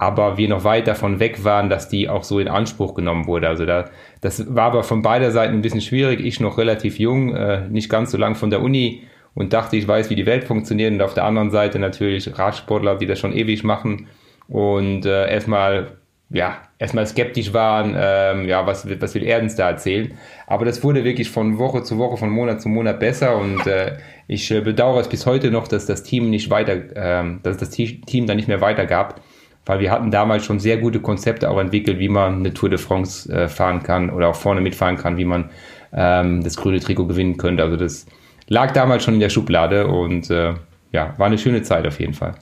aber 0.00 0.38
wir 0.38 0.48
noch 0.48 0.64
weit 0.64 0.86
davon 0.86 1.20
weg 1.20 1.44
waren, 1.44 1.68
dass 1.68 1.90
die 1.90 2.08
auch 2.08 2.24
so 2.24 2.38
in 2.38 2.48
Anspruch 2.48 2.94
genommen 2.94 3.26
wurde. 3.26 3.48
Also 3.48 3.66
da, 3.66 3.90
das 4.22 4.54
war 4.54 4.64
aber 4.64 4.82
von 4.82 5.02
beider 5.02 5.30
Seiten 5.30 5.52
ein 5.52 5.60
bisschen 5.60 5.82
schwierig. 5.82 6.24
Ich 6.24 6.40
noch 6.40 6.56
relativ 6.56 6.98
jung, 6.98 7.36
äh, 7.36 7.68
nicht 7.68 7.90
ganz 7.90 8.10
so 8.10 8.16
lang 8.16 8.34
von 8.34 8.48
der 8.48 8.62
Uni 8.62 9.02
und 9.34 9.52
dachte, 9.52 9.76
ich 9.76 9.86
weiß, 9.86 10.08
wie 10.08 10.14
die 10.14 10.24
Welt 10.24 10.44
funktioniert. 10.44 10.90
Und 10.90 11.02
auf 11.02 11.12
der 11.12 11.24
anderen 11.24 11.50
Seite 11.50 11.78
natürlich 11.78 12.38
Radsportler, 12.38 12.96
die 12.96 13.04
das 13.04 13.18
schon 13.18 13.34
ewig 13.34 13.62
machen 13.62 14.06
und 14.48 15.04
äh, 15.04 15.30
erstmal 15.30 15.98
ja, 16.32 16.62
erstmal 16.78 17.06
skeptisch 17.06 17.52
waren, 17.52 17.94
ähm, 17.98 18.48
ja, 18.48 18.64
was, 18.64 18.88
was 19.00 19.14
will 19.14 19.24
er 19.24 19.42
uns 19.42 19.56
da 19.56 19.68
erzählen? 19.68 20.12
Aber 20.46 20.64
das 20.64 20.82
wurde 20.82 21.04
wirklich 21.04 21.28
von 21.28 21.58
Woche 21.58 21.82
zu 21.82 21.98
Woche, 21.98 22.16
von 22.16 22.30
Monat 22.30 22.62
zu 22.62 22.68
Monat 22.70 23.00
besser 23.00 23.36
und 23.36 23.66
äh, 23.66 23.98
ich 24.28 24.50
äh, 24.50 24.60
bedauere 24.60 25.00
es 25.00 25.08
bis 25.08 25.26
heute 25.26 25.50
noch, 25.50 25.66
dass 25.66 25.86
das 25.86 26.04
Team 26.04 26.30
nicht 26.30 26.48
weiter, 26.48 26.76
ähm, 26.94 27.40
dass 27.42 27.56
das 27.56 27.68
Team 27.70 28.26
da 28.26 28.34
nicht 28.36 28.46
mehr 28.48 28.60
weitergab 28.60 29.20
weil 29.66 29.80
wir 29.80 29.90
hatten 29.90 30.10
damals 30.10 30.44
schon 30.44 30.58
sehr 30.58 30.78
gute 30.78 31.00
Konzepte 31.00 31.50
auch 31.50 31.58
entwickelt, 31.58 31.98
wie 31.98 32.08
man 32.08 32.36
eine 32.36 32.54
Tour 32.54 32.68
de 32.68 32.78
France 32.78 33.32
äh, 33.32 33.48
fahren 33.48 33.82
kann 33.82 34.10
oder 34.10 34.28
auch 34.28 34.36
vorne 34.36 34.60
mitfahren 34.60 34.96
kann, 34.96 35.16
wie 35.16 35.24
man 35.24 35.50
ähm, 35.92 36.42
das 36.42 36.56
grüne 36.56 36.80
Trikot 36.80 37.06
gewinnen 37.06 37.36
könnte. 37.36 37.62
Also 37.62 37.76
das 37.76 38.06
lag 38.48 38.72
damals 38.72 39.04
schon 39.04 39.14
in 39.14 39.20
der 39.20 39.30
Schublade 39.30 39.86
und 39.86 40.30
äh, 40.30 40.54
ja, 40.92 41.14
war 41.18 41.26
eine 41.26 41.38
schöne 41.38 41.62
Zeit 41.62 41.86
auf 41.86 42.00
jeden 42.00 42.14
Fall. 42.14 42.34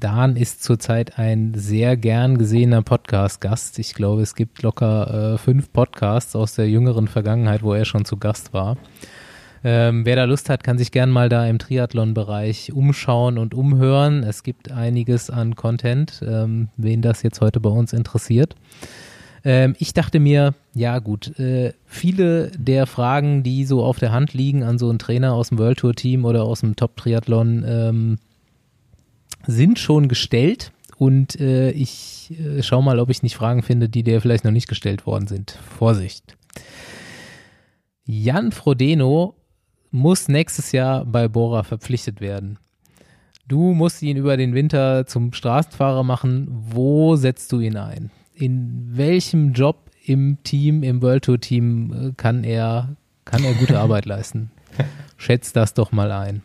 Dan 0.00 0.34
ist 0.34 0.64
zurzeit 0.64 1.16
ein 1.20 1.52
sehr 1.54 1.96
gern 1.96 2.36
gesehener 2.36 2.82
Podcast-Gast. 2.82 3.78
Ich 3.78 3.94
glaube, 3.94 4.22
es 4.22 4.34
gibt 4.34 4.60
locker 4.62 5.34
äh, 5.34 5.38
fünf 5.38 5.72
Podcasts 5.72 6.34
aus 6.34 6.56
der 6.56 6.68
jüngeren 6.68 7.06
Vergangenheit, 7.06 7.62
wo 7.62 7.72
er 7.72 7.84
schon 7.84 8.04
zu 8.04 8.16
Gast 8.16 8.52
war. 8.52 8.76
Ähm, 9.64 10.04
wer 10.04 10.16
da 10.16 10.24
Lust 10.24 10.48
hat, 10.48 10.64
kann 10.64 10.78
sich 10.78 10.90
gern 10.90 11.10
mal 11.10 11.28
da 11.28 11.46
im 11.46 11.58
Triathlon-Bereich 11.58 12.72
umschauen 12.72 13.38
und 13.38 13.54
umhören. 13.54 14.24
Es 14.24 14.42
gibt 14.42 14.70
einiges 14.70 15.30
an 15.30 15.54
Content, 15.54 16.20
ähm, 16.26 16.68
wen 16.76 17.02
das 17.02 17.22
jetzt 17.22 17.40
heute 17.40 17.60
bei 17.60 17.70
uns 17.70 17.92
interessiert. 17.92 18.56
Ähm, 19.44 19.74
ich 19.78 19.92
dachte 19.92 20.20
mir, 20.20 20.54
ja 20.74 20.98
gut, 20.98 21.38
äh, 21.38 21.74
viele 21.86 22.50
der 22.56 22.86
Fragen, 22.86 23.42
die 23.42 23.64
so 23.64 23.84
auf 23.84 23.98
der 23.98 24.12
Hand 24.12 24.34
liegen 24.34 24.62
an 24.62 24.78
so 24.78 24.88
einen 24.88 24.98
Trainer 24.98 25.34
aus 25.34 25.50
dem 25.50 25.58
World 25.58 25.78
Tour 25.78 25.94
Team 25.94 26.24
oder 26.24 26.44
aus 26.44 26.60
dem 26.60 26.76
Top 26.76 26.96
Triathlon, 26.96 27.64
ähm, 27.66 28.18
sind 29.46 29.78
schon 29.78 30.08
gestellt. 30.08 30.72
Und 30.98 31.40
äh, 31.40 31.70
ich 31.70 32.34
äh, 32.38 32.62
schau 32.62 32.82
mal, 32.82 33.00
ob 33.00 33.10
ich 33.10 33.22
nicht 33.22 33.36
Fragen 33.36 33.62
finde, 33.62 33.88
die 33.88 34.02
dir 34.02 34.20
vielleicht 34.20 34.44
noch 34.44 34.52
nicht 34.52 34.68
gestellt 34.68 35.06
worden 35.06 35.26
sind. 35.26 35.58
Vorsicht. 35.78 36.36
Jan 38.04 38.52
Frodeno 38.52 39.34
muss 39.92 40.28
nächstes 40.28 40.72
Jahr 40.72 41.04
bei 41.04 41.28
Bora 41.28 41.62
verpflichtet 41.62 42.20
werden. 42.20 42.58
Du 43.46 43.74
musst 43.74 44.02
ihn 44.02 44.16
über 44.16 44.36
den 44.36 44.54
Winter 44.54 45.06
zum 45.06 45.32
Straßenfahrer 45.32 46.02
machen. 46.02 46.48
Wo 46.50 47.16
setzt 47.16 47.52
du 47.52 47.60
ihn 47.60 47.76
ein? 47.76 48.10
In 48.34 48.88
welchem 48.96 49.52
Job 49.52 49.90
im 50.04 50.38
Team, 50.42 50.82
im 50.82 51.02
World 51.02 51.24
Tour 51.24 51.38
Team 51.38 51.92
äh, 51.92 52.12
kann 52.16 52.44
er, 52.44 52.96
kann 53.24 53.44
er 53.44 53.54
gute 53.54 53.78
Arbeit 53.78 54.06
leisten? 54.06 54.50
Schätzt 55.16 55.54
das 55.54 55.74
doch 55.74 55.92
mal 55.92 56.10
ein. 56.10 56.42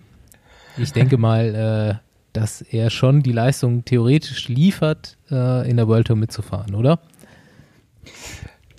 Ich 0.78 0.92
denke 0.92 1.18
mal, 1.18 1.56
äh, 1.56 2.08
dass 2.34 2.62
er 2.62 2.90
schon 2.90 3.24
die 3.24 3.32
Leistung 3.32 3.86
theoretisch 3.86 4.48
liefert, 4.48 5.18
äh, 5.32 5.68
in 5.68 5.78
der 5.78 5.88
World 5.88 6.08
Tour 6.08 6.18
mitzufahren, 6.18 6.76
oder? 6.76 7.00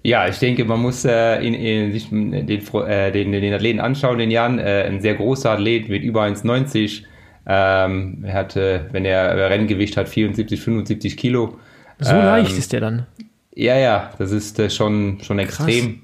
Ja, 0.02 0.28
ich 0.28 0.38
denke, 0.38 0.64
man 0.64 0.80
muss 0.80 1.04
äh, 1.04 1.40
in, 1.40 1.54
in, 1.54 1.92
sich 1.92 2.08
den, 2.08 2.32
äh, 2.32 3.12
den, 3.12 3.32
den 3.32 3.52
Athleten 3.52 3.80
anschauen, 3.80 4.18
den 4.18 4.30
Jan. 4.30 4.58
Äh, 4.58 4.84
ein 4.87 5.00
sehr 5.00 5.14
großer 5.14 5.50
Athlet 5.50 5.88
mit 5.88 6.02
über 6.02 6.22
1,90. 6.22 7.02
Ähm, 7.46 8.24
er 8.24 8.34
hatte, 8.34 8.88
wenn 8.92 9.04
er 9.04 9.50
Renngewicht 9.50 9.96
hat, 9.96 10.08
74, 10.08 10.61
75 10.61 11.16
Kilo. 11.16 11.58
So 11.98 12.12
ähm, 12.12 12.24
leicht 12.24 12.56
ist 12.56 12.72
der 12.72 12.80
dann. 12.80 13.06
Ja, 13.54 13.76
ja, 13.76 14.12
das 14.18 14.30
ist 14.30 14.58
äh, 14.61 14.70
schon, 14.70 15.18
schon 15.22 15.38
extrem. 15.38 16.02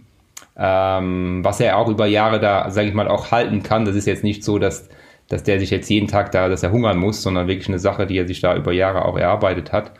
Ähm, 0.56 1.40
was 1.44 1.60
er 1.60 1.78
auch 1.78 1.88
über 1.88 2.06
Jahre 2.06 2.40
da, 2.40 2.70
sage 2.70 2.88
ich 2.88 2.94
mal, 2.94 3.08
auch 3.08 3.30
halten 3.30 3.62
kann. 3.62 3.84
Das 3.84 3.94
ist 3.94 4.06
jetzt 4.06 4.24
nicht 4.24 4.42
so, 4.42 4.58
dass, 4.58 4.88
dass 5.28 5.42
der 5.44 5.60
sich 5.60 5.70
jetzt 5.70 5.88
jeden 5.88 6.08
Tag 6.08 6.32
da, 6.32 6.48
dass 6.48 6.62
er 6.62 6.72
hungern 6.72 6.98
muss, 6.98 7.22
sondern 7.22 7.46
wirklich 7.46 7.68
eine 7.68 7.78
Sache, 7.78 8.06
die 8.06 8.18
er 8.18 8.26
sich 8.26 8.40
da 8.40 8.56
über 8.56 8.72
Jahre 8.72 9.04
auch 9.04 9.16
erarbeitet 9.16 9.72
hat. 9.72 9.92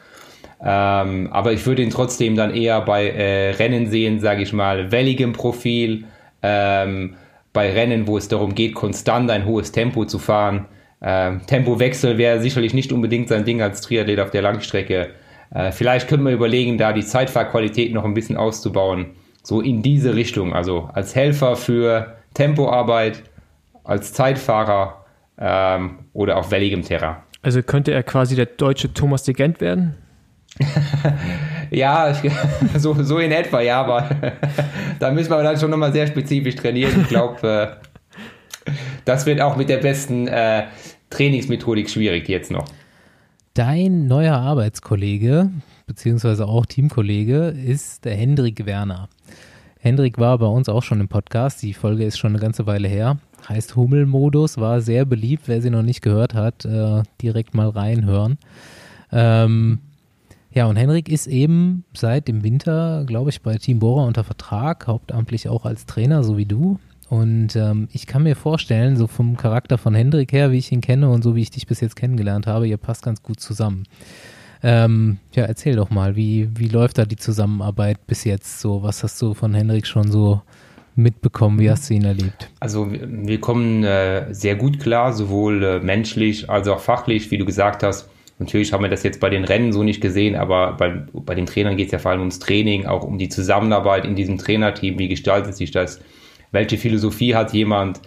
Ähm, 0.67 1.29
aber 1.31 1.53
ich 1.53 1.67
würde 1.67 1.83
ihn 1.83 1.91
trotzdem 1.91 2.37
dann 2.37 2.55
eher 2.55 2.81
bei 2.81 3.11
äh, 3.11 3.51
Rennen 3.51 3.89
sehen, 3.89 4.21
sage 4.21 4.43
ich 4.43 4.53
mal, 4.55 4.91
welligem 4.91 5.35
Profil, 5.35 6.05
ähm, 6.43 7.17
bei 7.53 7.73
Rennen, 7.73 8.07
wo 8.07 8.17
es 8.17 8.29
darum 8.29 8.55
geht, 8.55 8.75
konstant 8.75 9.31
ein 9.31 9.45
hohes 9.45 9.73
Tempo 9.73 10.07
zu 10.07 10.19
fahren. 10.19 10.67
Ähm, 11.03 11.43
Tempowechsel 11.47 12.19
wäre 12.19 12.41
sicherlich 12.41 12.75
nicht 12.75 12.93
unbedingt 12.93 13.29
sein 13.29 13.45
Ding 13.45 13.61
als 13.61 13.83
Triathlet 13.83 14.19
auf 14.21 14.31
der 14.31 14.43
Langstrecke. 14.43 15.11
Äh, 15.55 15.71
vielleicht 15.71 16.09
könnte 16.09 16.25
man 16.25 16.33
überlegen, 16.33 16.79
da 16.79 16.93
die 16.93 17.05
Zeitfahrqualität 17.05 17.93
noch 17.93 18.05
ein 18.05 18.15
bisschen 18.15 18.37
auszubauen. 18.37 19.11
So 19.43 19.61
in 19.61 19.83
diese 19.83 20.15
Richtung. 20.15 20.55
Also 20.55 20.89
als 20.95 21.15
Helfer 21.15 21.57
für 21.57 22.17
Tempoarbeit, 22.33 23.23
als 23.85 24.15
Zeitfahrer 24.15 25.05
ähm, 25.39 25.99
oder 26.15 26.39
auf 26.39 26.51
welligem 26.51 26.83
Terrain. 26.83 27.17
Also 27.43 27.63
könnte 27.63 27.93
er 27.93 28.03
quasi 28.03 28.35
der 28.35 28.47
deutsche 28.47 28.93
Thomas 28.95 29.23
de 29.25 29.35
Gent 29.35 29.61
werden? 29.61 29.97
ja, 31.71 32.11
ich, 32.11 32.31
so, 32.81 32.95
so 33.03 33.19
in 33.19 33.33
etwa, 33.33 33.61
ja, 33.61 33.81
aber 33.81 34.09
da 34.99 35.11
müssen 35.11 35.31
wir 35.31 35.43
dann 35.43 35.59
schon 35.59 35.71
nochmal 35.71 35.93
sehr 35.93 36.07
spezifisch 36.07 36.55
trainieren. 36.57 37.03
Ich 37.03 37.09
glaube, 37.09 37.79
äh, 38.67 38.73
das 39.05 39.27
wird 39.27 39.41
auch 39.41 39.57
mit 39.57 39.69
der 39.69 39.79
besten 39.79 40.29
äh, 40.29 40.65
Trainingsmethodik 41.11 41.91
schwierig 41.91 42.29
jetzt 42.29 42.51
noch. 42.51 42.65
Dein 43.55 44.07
neuer 44.07 44.37
Arbeitskollege, 44.37 45.51
beziehungsweise 45.87 46.47
auch 46.47 46.67
Teamkollege, 46.67 47.49
ist 47.49 48.05
der 48.05 48.17
Hendrik 48.17 48.67
Werner. 48.67 49.09
Hendrik 49.79 50.19
war 50.19 50.39
bei 50.39 50.47
uns 50.47 50.69
auch 50.69 50.83
schon 50.83 51.01
im 51.01 51.09
Podcast. 51.09 51.63
Die 51.63 51.75
Folge 51.75 52.05
ist 52.05 52.19
schon 52.19 52.33
eine 52.33 52.41
ganze 52.41 52.67
Weile 52.67 52.89
her. 52.89 53.19
Heißt 53.49 53.77
Hummelmodus, 53.77 54.57
war 54.57 54.81
sehr 54.81 55.05
beliebt. 55.05 55.43
Wer 55.47 55.61
sie 55.61 55.69
noch 55.71 55.83
nicht 55.83 56.01
gehört 56.01 56.33
hat, 56.33 56.65
äh, 56.65 57.03
direkt 57.21 57.55
mal 57.55 57.69
reinhören. 57.69 58.39
Ähm, 59.13 59.81
ja, 60.55 60.67
und 60.67 60.77
Henrik 60.77 61.09
ist 61.09 61.27
eben 61.27 61.85
seit 61.95 62.29
dem 62.29 62.45
Winter, 62.45 63.05
glaube 63.07 63.31
ich, 63.31 63.43
bei 63.43 63.57
Team 63.59 63.81
Bora 63.81 64.07
unter 64.07 64.23
Vertrag, 64.23 64.87
hauptamtlich 64.87 65.49
auch 65.49 65.65
als 65.65 65.85
Trainer, 65.85 66.23
so 66.23 66.37
wie 66.37 66.47
du. 66.47 66.79
Und 67.09 67.55
ähm, 67.57 67.89
ich 67.93 68.07
kann 68.07 68.23
mir 68.23 68.37
vorstellen, 68.37 68.97
so 68.97 69.07
vom 69.07 69.37
Charakter 69.37 69.79
von 69.79 69.95
Hendrik 69.95 70.33
her, 70.33 70.53
wie 70.53 70.59
ich 70.59 70.73
ihn 70.73 70.81
kenne 70.81 71.11
und 71.11 71.23
so 71.23 71.35
wie 71.35 71.43
ich 71.43 71.51
dich 71.51 71.67
bis 71.67 71.81
jetzt 71.81 71.97
kennengelernt 71.97 72.47
habe, 72.47 72.67
ihr 72.67 72.77
passt 72.77 73.03
ganz 73.03 73.23
gut 73.23 73.41
zusammen. 73.41 73.85
Ähm, 74.63 75.19
ja, 75.35 75.45
erzähl 75.45 75.77
doch 75.77 75.91
mal, 75.91 76.17
wie, 76.17 76.49
wie 76.57 76.69
läuft 76.69 76.99
da 76.99 77.05
die 77.05 77.17
Zusammenarbeit 77.17 78.07
bis 78.07 78.25
jetzt 78.25 78.61
so? 78.61 78.83
Was 78.83 79.03
hast 79.03 79.21
du 79.21 79.35
von 79.35 79.53
Hendrik 79.55 79.87
schon 79.87 80.11
so 80.11 80.41
mitbekommen? 80.97 81.59
Wie 81.59 81.71
hast 81.71 81.91
du 81.91 81.95
ihn 81.95 82.05
erlebt? 82.05 82.49
Also 82.61 82.91
wir 82.91 83.41
kommen 83.41 83.85
äh, 83.85 84.33
sehr 84.33 84.57
gut 84.57 84.81
klar, 84.81 85.13
sowohl 85.13 85.63
äh, 85.63 85.81
menschlich 85.81 86.49
als 86.49 86.69
auch 86.69 86.81
fachlich, 86.81 87.31
wie 87.31 87.39
du 87.39 87.45
gesagt 87.45 87.83
hast. 87.83 88.09
Natürlich 88.39 88.73
haben 88.73 88.83
wir 88.83 88.91
das 88.91 89.05
jetzt 89.05 89.21
bei 89.21 89.31
den 89.31 89.45
Rennen 89.45 89.73
so 89.73 89.83
nicht 89.83 90.01
gesehen, 90.01 90.35
aber 90.35 90.73
bei, 90.73 90.91
bei 91.13 91.35
den 91.35 91.47
Trainern 91.47 91.77
geht 91.77 91.87
es 91.87 91.93
ja 91.93 91.99
vor 91.99 92.11
allem 92.11 92.21
ums 92.21 92.41
Training, 92.41 92.87
auch 92.87 93.05
um 93.05 93.19
die 93.19 93.29
Zusammenarbeit 93.29 94.05
in 94.05 94.17
diesem 94.17 94.39
Trainerteam. 94.39 94.99
Wie 94.99 95.09
gestaltet 95.09 95.55
sich 95.55 95.71
das? 95.71 96.01
Welche 96.51 96.77
Philosophie 96.77 97.35
hat 97.35 97.53
jemand? 97.53 98.01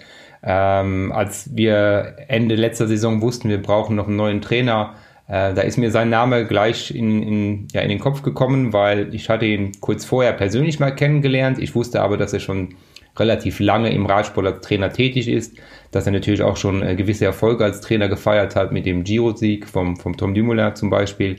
Ähm, 0.44 1.12
als 1.14 1.56
wir 1.56 2.16
Ende 2.28 2.56
letzter 2.56 2.88
Saison 2.88 3.22
wussten, 3.22 3.50
wir 3.50 3.62
brauchen 3.62 3.96
noch 3.96 4.08
einen 4.08 4.18
neuen 4.18 4.42
Trainer, 4.42 4.96
äh, 5.28 5.54
da 5.54 5.62
ist 5.62 5.78
mir 5.78 5.92
sein 5.92 6.10
Name 6.10 6.46
gleich 6.46 6.92
in, 6.92 7.22
in, 7.22 7.68
ja, 7.74 7.82
in 7.82 7.90
den 7.90 8.00
Kopf 8.00 8.22
gekommen, 8.22 8.72
weil 8.72 9.14
ich 9.14 9.30
hatte 9.30 9.46
ihn 9.46 9.74
kurz 9.82 10.06
vorher 10.06 10.34
persönlich 10.34 10.80
mal 10.80 10.92
kennengelernt. 10.92 11.60
Ich 11.60 11.76
wusste 11.76 12.02
aber, 12.02 12.18
dass 12.18 12.34
er 12.34 12.40
schon 12.40 12.76
relativ 13.18 13.60
lange 13.60 13.92
im 13.92 14.06
Radsport 14.06 14.46
als 14.46 14.62
Trainer 14.62 14.94
tätig 14.94 15.28
ist, 15.28 15.58
dass 15.92 16.06
er 16.06 16.12
natürlich 16.12 16.44
auch 16.44 16.58
schon 16.58 16.82
äh, 16.84 16.96
gewisse 16.96 17.26
Erfolge 17.26 17.64
als 17.64 17.82
Trainer 17.82 18.08
gefeiert 18.10 18.56
hat 18.56 18.72
mit 18.72 18.86
dem 18.86 19.04
Giro-Sieg 19.04 19.68
vom, 19.68 19.98
vom 19.98 20.18
Tom 20.18 20.34
Dumoulin 20.34 20.76
zum 20.76 20.90
Beispiel. 20.90 21.38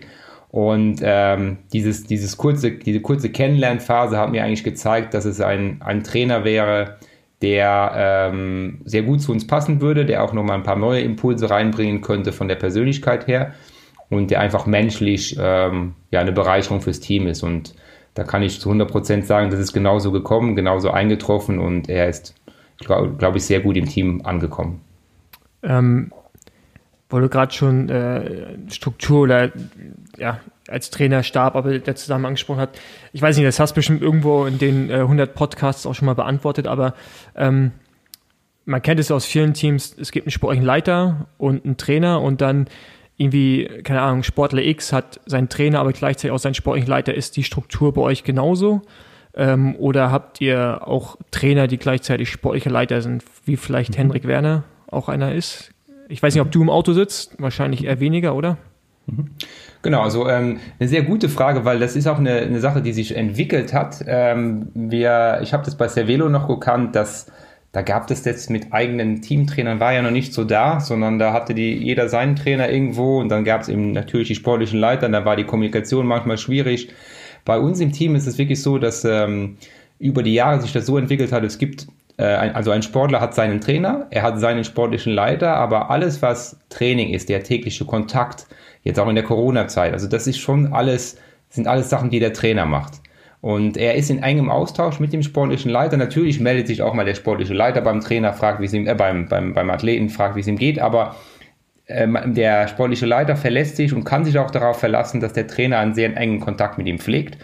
Und 0.51 1.01
ähm, 1.03 1.59
dieses, 1.73 2.05
dieses 2.05 2.37
kurze, 2.37 2.73
diese 2.73 3.01
kurze 3.01 3.31
Kennenlernphase 3.31 4.19
hat 4.19 4.31
mir 4.31 4.45
eigentlich 4.45 4.65
gezeigt, 4.65 5.13
dass 5.13 5.25
es 5.27 5.41
ein, 5.41 5.83
ein 5.83 6.03
Trainer 6.03 6.45
wäre, 6.45 6.97
der 7.43 7.93
ähm, 8.33 8.81
sehr 8.85 9.03
gut 9.03 9.21
zu 9.21 9.31
uns 9.31 9.47
passen 9.47 9.81
würde, 9.81 10.07
der 10.07 10.25
auch 10.25 10.33
nochmal 10.33 10.57
ein 10.57 10.65
paar 10.65 10.77
neue 10.77 11.01
Impulse 11.03 11.51
reinbringen 11.51 12.01
könnte 12.01 12.33
von 12.33 12.49
der 12.49 12.57
Persönlichkeit 12.57 13.27
her 13.27 13.55
und 14.11 14.31
der 14.31 14.41
einfach 14.41 14.67
menschlich 14.67 15.37
ähm, 15.39 15.95
ja, 16.11 16.21
eine 16.21 16.33
Bereicherung 16.33 16.81
fürs 16.81 17.01
Team 17.01 17.27
ist. 17.27 17.43
Und 17.43 17.75
da 18.15 18.25
kann 18.25 18.43
ich 18.43 18.61
zu 18.61 18.71
100% 18.71 19.23
sagen, 19.23 19.51
das 19.51 19.61
ist 19.61 19.73
genauso 19.73 20.11
gekommen, 20.11 20.57
genauso 20.57 20.91
eingetroffen 20.91 21.59
und 21.59 21.89
er 21.89 22.09
ist, 22.09 22.35
glaube 22.79 23.15
glaub 23.17 23.37
ich, 23.37 23.45
sehr 23.45 23.61
gut 23.61 23.77
im 23.77 23.87
Team 23.87 24.23
angekommen. 24.25 24.81
Ähm, 25.63 26.13
weil 27.11 27.23
du 27.23 27.29
gerade 27.29 27.53
schon 27.53 27.89
äh, 27.89 28.71
Struktur 28.71 29.23
oder 29.23 29.51
ja, 30.19 30.41
als 30.69 30.91
Trainerstab, 30.91 31.57
aber 31.57 31.79
der 31.79 31.97
zusammen 31.97 32.27
angesprochen 32.27 32.61
hat. 32.61 32.79
Ich 33.13 33.23
weiß 33.23 33.37
nicht, 33.37 33.47
das 33.47 33.59
hast 33.59 33.73
du 33.73 33.77
bestimmt 33.77 34.03
irgendwo 34.03 34.45
in 34.45 34.59
den 34.59 34.91
äh, 34.91 34.95
100 34.95 35.35
Podcasts 35.35 35.87
auch 35.87 35.95
schon 35.95 36.07
mal 36.07 36.15
beantwortet, 36.15 36.67
aber 36.67 36.95
ähm, 37.35 37.73
man 38.67 38.83
kennt 38.83 39.01
es 39.01 39.11
aus 39.11 39.25
vielen 39.25 39.55
Teams, 39.55 39.97
es 39.99 40.13
gibt 40.13 40.27
einen 40.27 40.31
sportlichen 40.31 40.67
Leiter 40.67 41.29
und 41.39 41.65
einen 41.65 41.79
Trainer 41.79 42.21
und 42.21 42.43
dann 42.43 42.69
irgendwie, 43.17 43.67
keine 43.83 44.03
Ahnung, 44.03 44.23
Sportler 44.23 44.63
X 44.63 44.93
hat 44.93 45.21
seinen 45.27 45.49
Trainer, 45.49 45.81
aber 45.81 45.93
gleichzeitig 45.93 46.31
auch 46.31 46.39
sein 46.39 46.55
sportlicher 46.55 46.89
Leiter. 46.89 47.15
Ist 47.15 47.37
die 47.37 47.43
Struktur 47.43 47.93
bei 47.93 48.03
euch 48.03 48.23
genauso? 48.23 48.83
Ähm, 49.39 49.77
oder 49.77 50.11
habt 50.11 50.41
ihr 50.41 50.81
auch 50.87 51.17
Trainer, 51.31 51.69
die 51.69 51.79
gleichzeitig 51.79 52.29
sportliche 52.29 52.71
Leiter 52.71 53.01
sind, 53.01 53.23
wie 53.45 53.57
vielleicht 53.57 53.93
mhm. 53.93 53.99
Henrik 53.99 54.27
Werner 54.27 54.65
auch 54.91 55.09
einer 55.09 55.33
ist? 55.33 55.71
Ich 56.09 56.23
weiß 56.23 56.35
nicht, 56.35 56.43
ob 56.43 56.51
du 56.51 56.61
im 56.61 56.71
Auto 56.71 56.93
sitzt, 56.93 57.41
wahrscheinlich 57.41 57.85
eher 57.85 58.01
weniger, 58.01 58.35
oder? 58.35 58.59
Mhm. 59.07 59.31
Genau, 59.83 60.03
also 60.03 60.29
ähm, 60.29 60.59
eine 60.81 60.89
sehr 60.89 61.03
gute 61.03 61.29
Frage, 61.29 61.65
weil 61.65 61.79
das 61.79 61.95
ist 61.95 62.09
auch 62.09 62.19
eine, 62.19 62.33
eine 62.33 62.59
Sache, 62.59 62.83
die 62.83 62.93
sich 62.93 63.15
entwickelt 63.17 63.73
hat. 63.73 64.05
Ähm, 64.07 64.71
wir, 64.75 65.39
ich 65.43 65.53
habe 65.53 65.65
das 65.65 65.77
bei 65.77 65.87
Cervelo 65.87 66.29
noch 66.29 66.49
gekannt, 66.49 66.97
dass 66.97 67.31
da 67.71 67.83
gab 67.83 68.11
es 68.11 68.25
jetzt 68.25 68.51
mit 68.51 68.73
eigenen 68.73 69.21
Teamtrainern, 69.21 69.79
war 69.79 69.93
ja 69.93 70.03
noch 70.03 70.11
nicht 70.11 70.35
so 70.35 70.45
da, 70.45 70.81
sondern 70.81 71.19
da 71.19 71.33
hatte 71.33 71.55
die, 71.55 71.77
jeder 71.77 72.09
seinen 72.09 72.35
Trainer 72.35 72.71
irgendwo 72.71 73.21
und 73.21 73.29
dann 73.29 73.45
gab 73.45 73.61
es 73.61 73.69
eben 73.69 73.93
natürlich 73.93 74.29
die 74.29 74.35
sportlichen 74.35 74.81
Leiter, 74.81 75.09
da 75.09 75.25
war 75.25 75.37
die 75.37 75.45
Kommunikation 75.45 76.07
manchmal 76.07 76.39
schwierig. 76.39 76.89
Bei 77.49 77.59
uns 77.59 77.81
im 77.81 77.93
Team 77.93 78.15
ist 78.15 78.27
es 78.27 78.37
wirklich 78.37 78.61
so, 78.61 78.77
dass 78.77 79.07
ähm, 79.07 79.57
über 79.99 80.23
die 80.23 80.35
Jahre 80.35 80.61
sich 80.61 80.75
das 80.75 80.85
so 80.85 80.99
entwickelt 80.99 81.33
hat, 81.33 81.45
es 81.45 81.57
gibt, 81.57 81.87
äh, 82.19 82.25
also 82.25 82.71
ein 82.73 82.83
Sportler 82.83 83.23
hat 83.23 83.35
seinen 83.35 83.63
Trainer, 83.63 84.07
er 84.11 84.21
hat 84.21 84.39
seinen 84.39 84.65
sportlichen 84.65 85.15
Leiter, 85.15 85.55
aber 85.55 85.91
alles, 85.91 86.21
was 86.21 86.59
Training 86.69 87.09
ist, 87.09 87.31
der 87.31 87.43
tägliche 87.45 87.87
Kontakt, 87.87 88.47
jetzt 88.83 89.01
auch 89.01 89.09
in 89.09 89.15
der 89.15 89.25
Corona-Zeit, 89.25 89.95
also 89.95 90.07
das 90.07 90.27
ist 90.27 90.37
schon 90.37 90.75
alles, 90.75 91.17
sind 91.49 91.67
alles 91.69 91.89
Sachen, 91.89 92.11
die 92.11 92.21
der 92.21 92.35
Trainer 92.35 92.67
macht. 92.67 93.01
Und 93.41 93.79
er 93.79 93.95
ist 93.95 94.11
in 94.11 94.23
engem 94.23 94.51
Austausch 94.51 95.01
mit 95.01 95.15
dem 95.15 95.23
sportlichen 95.23 95.71
Leiter. 95.71 95.97
Natürlich 95.97 96.41
meldet 96.41 96.67
sich 96.67 96.83
auch 96.83 96.93
mal 96.93 97.07
der 97.07 97.15
sportliche 97.15 97.55
Leiter 97.55 97.81
beim 97.81 98.01
Trainer, 98.01 98.35
fragt, 98.35 98.61
wie 98.61 98.67
es 98.67 98.75
ihm, 98.75 98.87
äh, 98.87 98.95
beim, 98.95 99.27
beim, 99.27 99.55
beim 99.55 99.71
Athleten, 99.71 100.11
fragt, 100.11 100.37
wie 100.37 100.41
es 100.41 100.49
ihm 100.49 100.59
geht. 100.59 100.81
Aber 100.81 101.17
der 101.89 102.69
sportliche 102.69 103.07
Leiter 103.07 103.35
verlässt 103.37 103.77
sich 103.77 103.95
und 103.95 104.05
kann 104.05 104.25
sich 104.25 104.39
auch 104.39 104.51
darauf 104.51 104.79
verlassen, 104.79 105.21
dass 105.21 105.33
der 105.33 105.47
Trainer 105.47 105.79
einen 105.79 105.95
sehr 105.95 106.15
engen 106.17 106.41
Kontakt 106.41 106.77
mit 106.77 106.87
ihm 106.87 106.99
pflegt. 106.99 107.39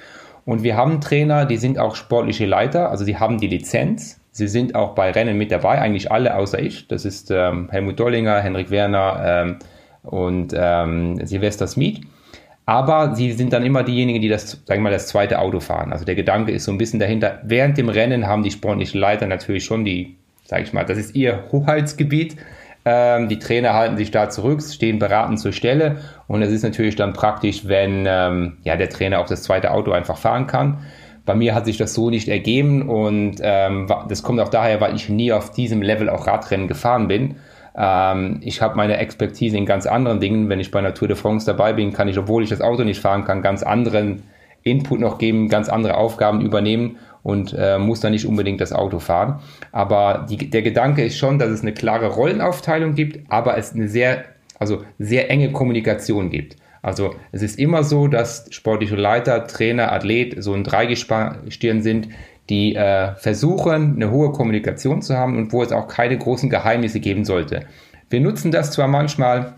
Und 0.44 0.62
wir 0.62 0.76
haben 0.76 1.00
Trainer, 1.00 1.46
die 1.46 1.56
sind 1.56 1.78
auch 1.78 1.96
sportliche 1.96 2.44
Leiter, 2.44 2.90
also 2.90 3.04
sie 3.04 3.16
haben 3.16 3.38
die 3.38 3.46
Lizenz. 3.46 4.20
Sie 4.30 4.48
sind 4.48 4.74
auch 4.74 4.94
bei 4.94 5.12
Rennen 5.12 5.38
mit 5.38 5.52
dabei, 5.52 5.80
eigentlich 5.80 6.10
alle 6.10 6.36
außer 6.36 6.58
ich. 6.58 6.88
Das 6.88 7.04
ist 7.04 7.30
ähm, 7.30 7.68
Helmut 7.70 8.00
Dollinger, 8.00 8.40
Henrik 8.40 8.70
Werner 8.70 9.22
ähm, 9.24 9.58
und 10.02 10.52
ähm, 10.56 11.24
Silvester 11.24 11.68
Smith. 11.68 12.00
Aber 12.66 13.14
sie 13.14 13.32
sind 13.32 13.52
dann 13.52 13.64
immer 13.64 13.84
diejenigen, 13.84 14.20
die 14.20 14.28
das, 14.28 14.50
sagen 14.50 14.80
wir 14.80 14.80
mal, 14.80 14.90
das 14.90 15.06
zweite 15.06 15.38
Auto 15.38 15.60
fahren. 15.60 15.92
Also 15.92 16.04
der 16.04 16.16
Gedanke 16.16 16.50
ist 16.50 16.64
so 16.64 16.72
ein 16.72 16.78
bisschen 16.78 16.98
dahinter. 16.98 17.40
Während 17.44 17.78
dem 17.78 17.88
Rennen 17.88 18.26
haben 18.26 18.42
die 18.42 18.50
sportlichen 18.50 19.00
Leiter 19.00 19.26
natürlich 19.26 19.64
schon 19.64 19.84
die, 19.84 20.16
sage 20.46 20.64
ich 20.64 20.72
mal, 20.72 20.84
das 20.84 20.98
ist 20.98 21.14
ihr 21.14 21.44
Hoheitsgebiet. 21.52 22.36
Ähm, 22.84 23.28
die 23.28 23.38
Trainer 23.38 23.72
halten 23.72 23.96
sich 23.96 24.10
da 24.10 24.28
zurück, 24.28 24.62
stehen 24.62 24.98
beratend 24.98 25.40
zur 25.40 25.52
Stelle. 25.52 25.98
Und 26.26 26.42
es 26.42 26.50
ist 26.50 26.62
natürlich 26.62 26.96
dann 26.96 27.12
praktisch, 27.12 27.66
wenn 27.66 28.04
ähm, 28.06 28.58
ja, 28.62 28.76
der 28.76 28.90
Trainer 28.90 29.20
auch 29.20 29.26
das 29.26 29.42
zweite 29.42 29.70
Auto 29.70 29.92
einfach 29.92 30.18
fahren 30.18 30.46
kann. 30.46 30.78
Bei 31.24 31.34
mir 31.34 31.54
hat 31.54 31.64
sich 31.64 31.78
das 31.78 31.94
so 31.94 32.10
nicht 32.10 32.28
ergeben 32.28 32.86
und 32.88 33.36
ähm, 33.40 33.90
das 34.08 34.22
kommt 34.22 34.40
auch 34.40 34.50
daher, 34.50 34.82
weil 34.82 34.94
ich 34.94 35.08
nie 35.08 35.32
auf 35.32 35.52
diesem 35.52 35.80
Level 35.80 36.10
auch 36.10 36.26
Radrennen 36.26 36.68
gefahren 36.68 37.08
bin. 37.08 37.36
Ähm, 37.76 38.40
ich 38.42 38.60
habe 38.60 38.76
meine 38.76 38.98
Expertise 38.98 39.56
in 39.56 39.64
ganz 39.64 39.86
anderen 39.86 40.20
Dingen. 40.20 40.50
Wenn 40.50 40.60
ich 40.60 40.70
bei 40.70 40.80
einer 40.80 40.92
Tour 40.92 41.08
de 41.08 41.16
France 41.16 41.46
dabei 41.46 41.72
bin, 41.72 41.94
kann 41.94 42.08
ich, 42.08 42.18
obwohl 42.18 42.42
ich 42.42 42.50
das 42.50 42.60
Auto 42.60 42.84
nicht 42.84 43.00
fahren 43.00 43.24
kann, 43.24 43.40
ganz 43.40 43.62
anderen 43.62 44.24
Input 44.64 45.00
noch 45.00 45.18
geben, 45.18 45.48
ganz 45.48 45.68
andere 45.68 45.96
Aufgaben 45.96 46.40
übernehmen 46.40 46.96
und 47.22 47.54
äh, 47.56 47.78
muss 47.78 48.00
dann 48.00 48.12
nicht 48.12 48.26
unbedingt 48.26 48.60
das 48.60 48.72
Auto 48.72 48.98
fahren. 48.98 49.40
Aber 49.72 50.26
die, 50.28 50.50
der 50.50 50.62
Gedanke 50.62 51.04
ist 51.04 51.16
schon, 51.16 51.38
dass 51.38 51.50
es 51.50 51.62
eine 51.62 51.72
klare 51.72 52.08
Rollenaufteilung 52.08 52.94
gibt, 52.94 53.30
aber 53.30 53.56
es 53.56 53.74
eine 53.74 53.88
sehr, 53.88 54.24
also 54.58 54.82
sehr 54.98 55.30
enge 55.30 55.52
Kommunikation 55.52 56.30
gibt. 56.30 56.56
Also 56.82 57.14
es 57.32 57.42
ist 57.42 57.58
immer 57.58 57.82
so, 57.82 58.08
dass 58.08 58.46
sportliche 58.50 58.96
Leiter, 58.96 59.46
Trainer, 59.46 59.90
Athlet 59.90 60.42
so 60.42 60.52
ein 60.52 60.64
Dreigestirn 60.64 61.82
sind, 61.82 62.08
die 62.50 62.74
äh, 62.74 63.14
versuchen, 63.14 63.96
eine 63.96 64.10
hohe 64.10 64.32
Kommunikation 64.32 65.00
zu 65.00 65.16
haben 65.16 65.38
und 65.38 65.52
wo 65.52 65.62
es 65.62 65.72
auch 65.72 65.88
keine 65.88 66.18
großen 66.18 66.50
Geheimnisse 66.50 67.00
geben 67.00 67.24
sollte. 67.24 67.64
Wir 68.10 68.20
nutzen 68.20 68.50
das 68.50 68.70
zwar 68.70 68.86
manchmal, 68.86 69.54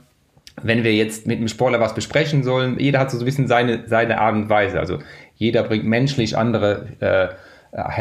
wenn 0.63 0.85
wir 0.85 0.95
jetzt 0.95 1.27
mit 1.27 1.39
einem 1.39 1.49
Sportler 1.49 1.81
was 1.81 1.95
besprechen 1.95 2.43
sollen, 2.43 2.79
jeder 2.79 2.99
hat 2.99 3.11
so 3.11 3.19
ein 3.19 3.25
bisschen 3.25 3.47
seine, 3.47 3.85
seine 3.87 4.21
Art 4.21 4.35
und 4.35 4.49
Weise. 4.49 4.79
Also 4.81 4.99
jeder 5.37 5.63
bringt 5.63 5.85
menschlich 5.85 6.37
andere, 6.37 6.87
äh, 7.01 7.29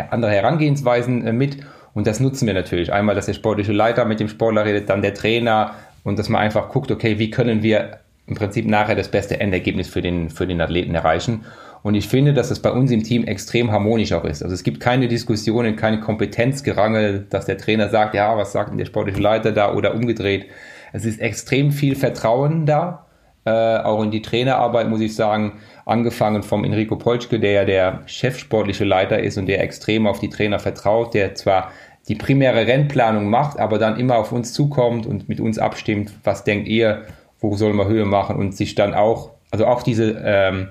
andere 0.10 0.32
Herangehensweisen 0.32 1.28
äh, 1.28 1.34
mit 1.34 1.58
und 1.94 2.08
das 2.08 2.20
nutzen 2.20 2.46
wir 2.46 2.54
natürlich. 2.54 2.91
Einmal, 2.91 3.15
dass 3.15 3.26
der 3.26 3.34
sportliche 3.34 3.72
Leiter 3.72 4.06
mit 4.06 4.20
dem 4.20 4.28
Sportler 4.28 4.65
redet, 4.65 4.89
dann 4.89 5.02
der 5.02 5.13
Trainer 5.13 5.76
und 6.04 6.20
dass 6.20 6.30
man 6.30 6.41
einfach 6.41 6.70
guckt, 6.70 6.91
okay, 6.91 7.20
wie 7.20 7.30
können 7.30 7.63
wir 7.63 8.00
im 8.28 8.36
Prinzip 8.36 8.65
nachher 8.68 8.96
das 8.96 9.10
beste 9.10 9.39
Endergebnis 9.39 9.88
für 9.88 10.02
den, 10.02 10.30
für 10.30 10.48
den 10.48 10.60
Athleten 10.60 10.96
erreichen. 10.96 11.46
Und 11.84 11.94
ich 11.94 12.08
finde, 12.08 12.34
dass 12.34 12.50
es 12.50 12.60
bei 12.60 12.72
uns 12.72 12.89
im 12.89 13.04
Team 13.04 13.26
extrem 13.26 13.72
harmonisch 13.72 14.12
auch 14.13 14.26
ist. 14.26 14.41
Also 14.41 14.56
es 14.56 14.63
gibt 14.63 14.80
keine 14.80 15.08
Diskussionen, 15.08 15.76
keine 15.76 16.00
Kompetenzgerangel, 16.00 17.28
dass 17.30 17.46
der 17.46 17.60
Trainer 17.60 17.89
sagt, 17.89 18.15
ja, 18.15 18.36
was 18.36 18.52
sagt 18.52 18.72
denn 18.72 18.80
der 18.80 18.86
sportliche 18.86 19.22
Leiter 19.22 19.52
da 19.52 19.72
oder 19.74 19.94
umgedreht. 19.94 20.48
Es 20.95 21.03
ist 21.03 21.19
extrem 21.19 21.71
viel 21.71 21.95
Vertrauen 21.95 22.65
da, 22.65 23.05
äh, 23.43 23.49
auch 23.49 24.01
in 24.01 24.12
die 24.12 24.21
Trainerarbeit, 24.21 24.88
muss 24.88 25.01
ich 25.01 25.13
sagen, 25.13 25.60
angefangen 25.86 26.41
vom 26.41 26.63
Enrico 26.63 26.95
Polschke, 26.95 27.38
der 27.38 27.51
ja 27.51 27.65
der 27.65 28.01
chefsportliche 28.05 28.86
Leiter 28.86 29.19
ist 29.19 29.38
und 29.38 29.47
der 29.47 29.62
extrem 29.62 30.08
auf 30.08 30.19
die 30.19 30.29
Trainer 30.29 30.58
vertraut, 30.58 31.13
der 31.13 31.36
zwar 31.36 31.71
die 32.08 32.15
primäre 32.15 32.65
Rennplanung 32.65 33.29
macht, 33.29 33.60
aber 33.60 33.77
dann 33.77 33.99
immer 33.99 34.17
auf 34.17 34.31
uns 34.31 34.53
zukommt 34.53 35.05
und 35.05 35.27
mit 35.27 35.41
uns 35.41 35.60
abstimmt, 35.60 36.13
was 36.23 36.45
denkt 36.45 36.67
ihr, 36.69 37.03
wo 37.39 37.55
soll 37.58 37.73
man 37.73 37.88
Höhe 37.88 38.05
machen 38.05 38.38
und 38.38 38.55
sich 38.55 38.75
dann 38.75 38.93
auch, 38.93 39.31
also 39.51 39.65
auch 39.65 39.84
diese 39.84 40.21
ähm, 40.23 40.69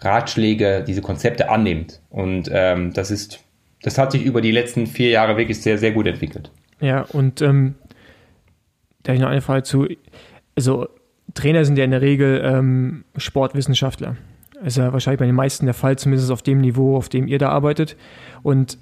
Ratschläge, 0.00 0.82
diese 0.84 1.00
Konzepte 1.00 1.48
annimmt. 1.48 2.00
Und 2.10 2.50
ähm, 2.52 2.92
das 2.92 3.12
ist, 3.12 3.44
das 3.82 3.98
hat 3.98 4.10
sich 4.10 4.24
über 4.24 4.40
die 4.40 4.50
letzten 4.50 4.88
vier 4.88 5.10
Jahre 5.10 5.36
wirklich 5.36 5.62
sehr, 5.62 5.78
sehr 5.78 5.92
gut 5.92 6.08
entwickelt. 6.08 6.50
Ja, 6.80 7.02
und 7.12 7.40
ähm, 7.40 7.76
da 9.02 9.12
ich 9.12 9.20
noch 9.20 9.28
eine 9.28 9.40
Frage 9.40 9.62
zu, 9.62 9.86
also 10.56 10.88
Trainer 11.34 11.64
sind 11.64 11.78
ja 11.78 11.84
in 11.84 11.90
der 11.90 12.02
Regel 12.02 12.42
ähm, 12.44 13.04
Sportwissenschaftler. 13.16 14.16
ist 14.62 14.76
ja 14.76 14.92
wahrscheinlich 14.92 15.20
bei 15.20 15.26
den 15.26 15.34
meisten 15.34 15.66
der 15.66 15.74
Fall, 15.74 15.96
zumindest 15.96 16.30
auf 16.30 16.42
dem 16.42 16.60
Niveau, 16.60 16.96
auf 16.96 17.08
dem 17.08 17.26
ihr 17.26 17.38
da 17.38 17.50
arbeitet. 17.50 17.96
Und 18.42 18.78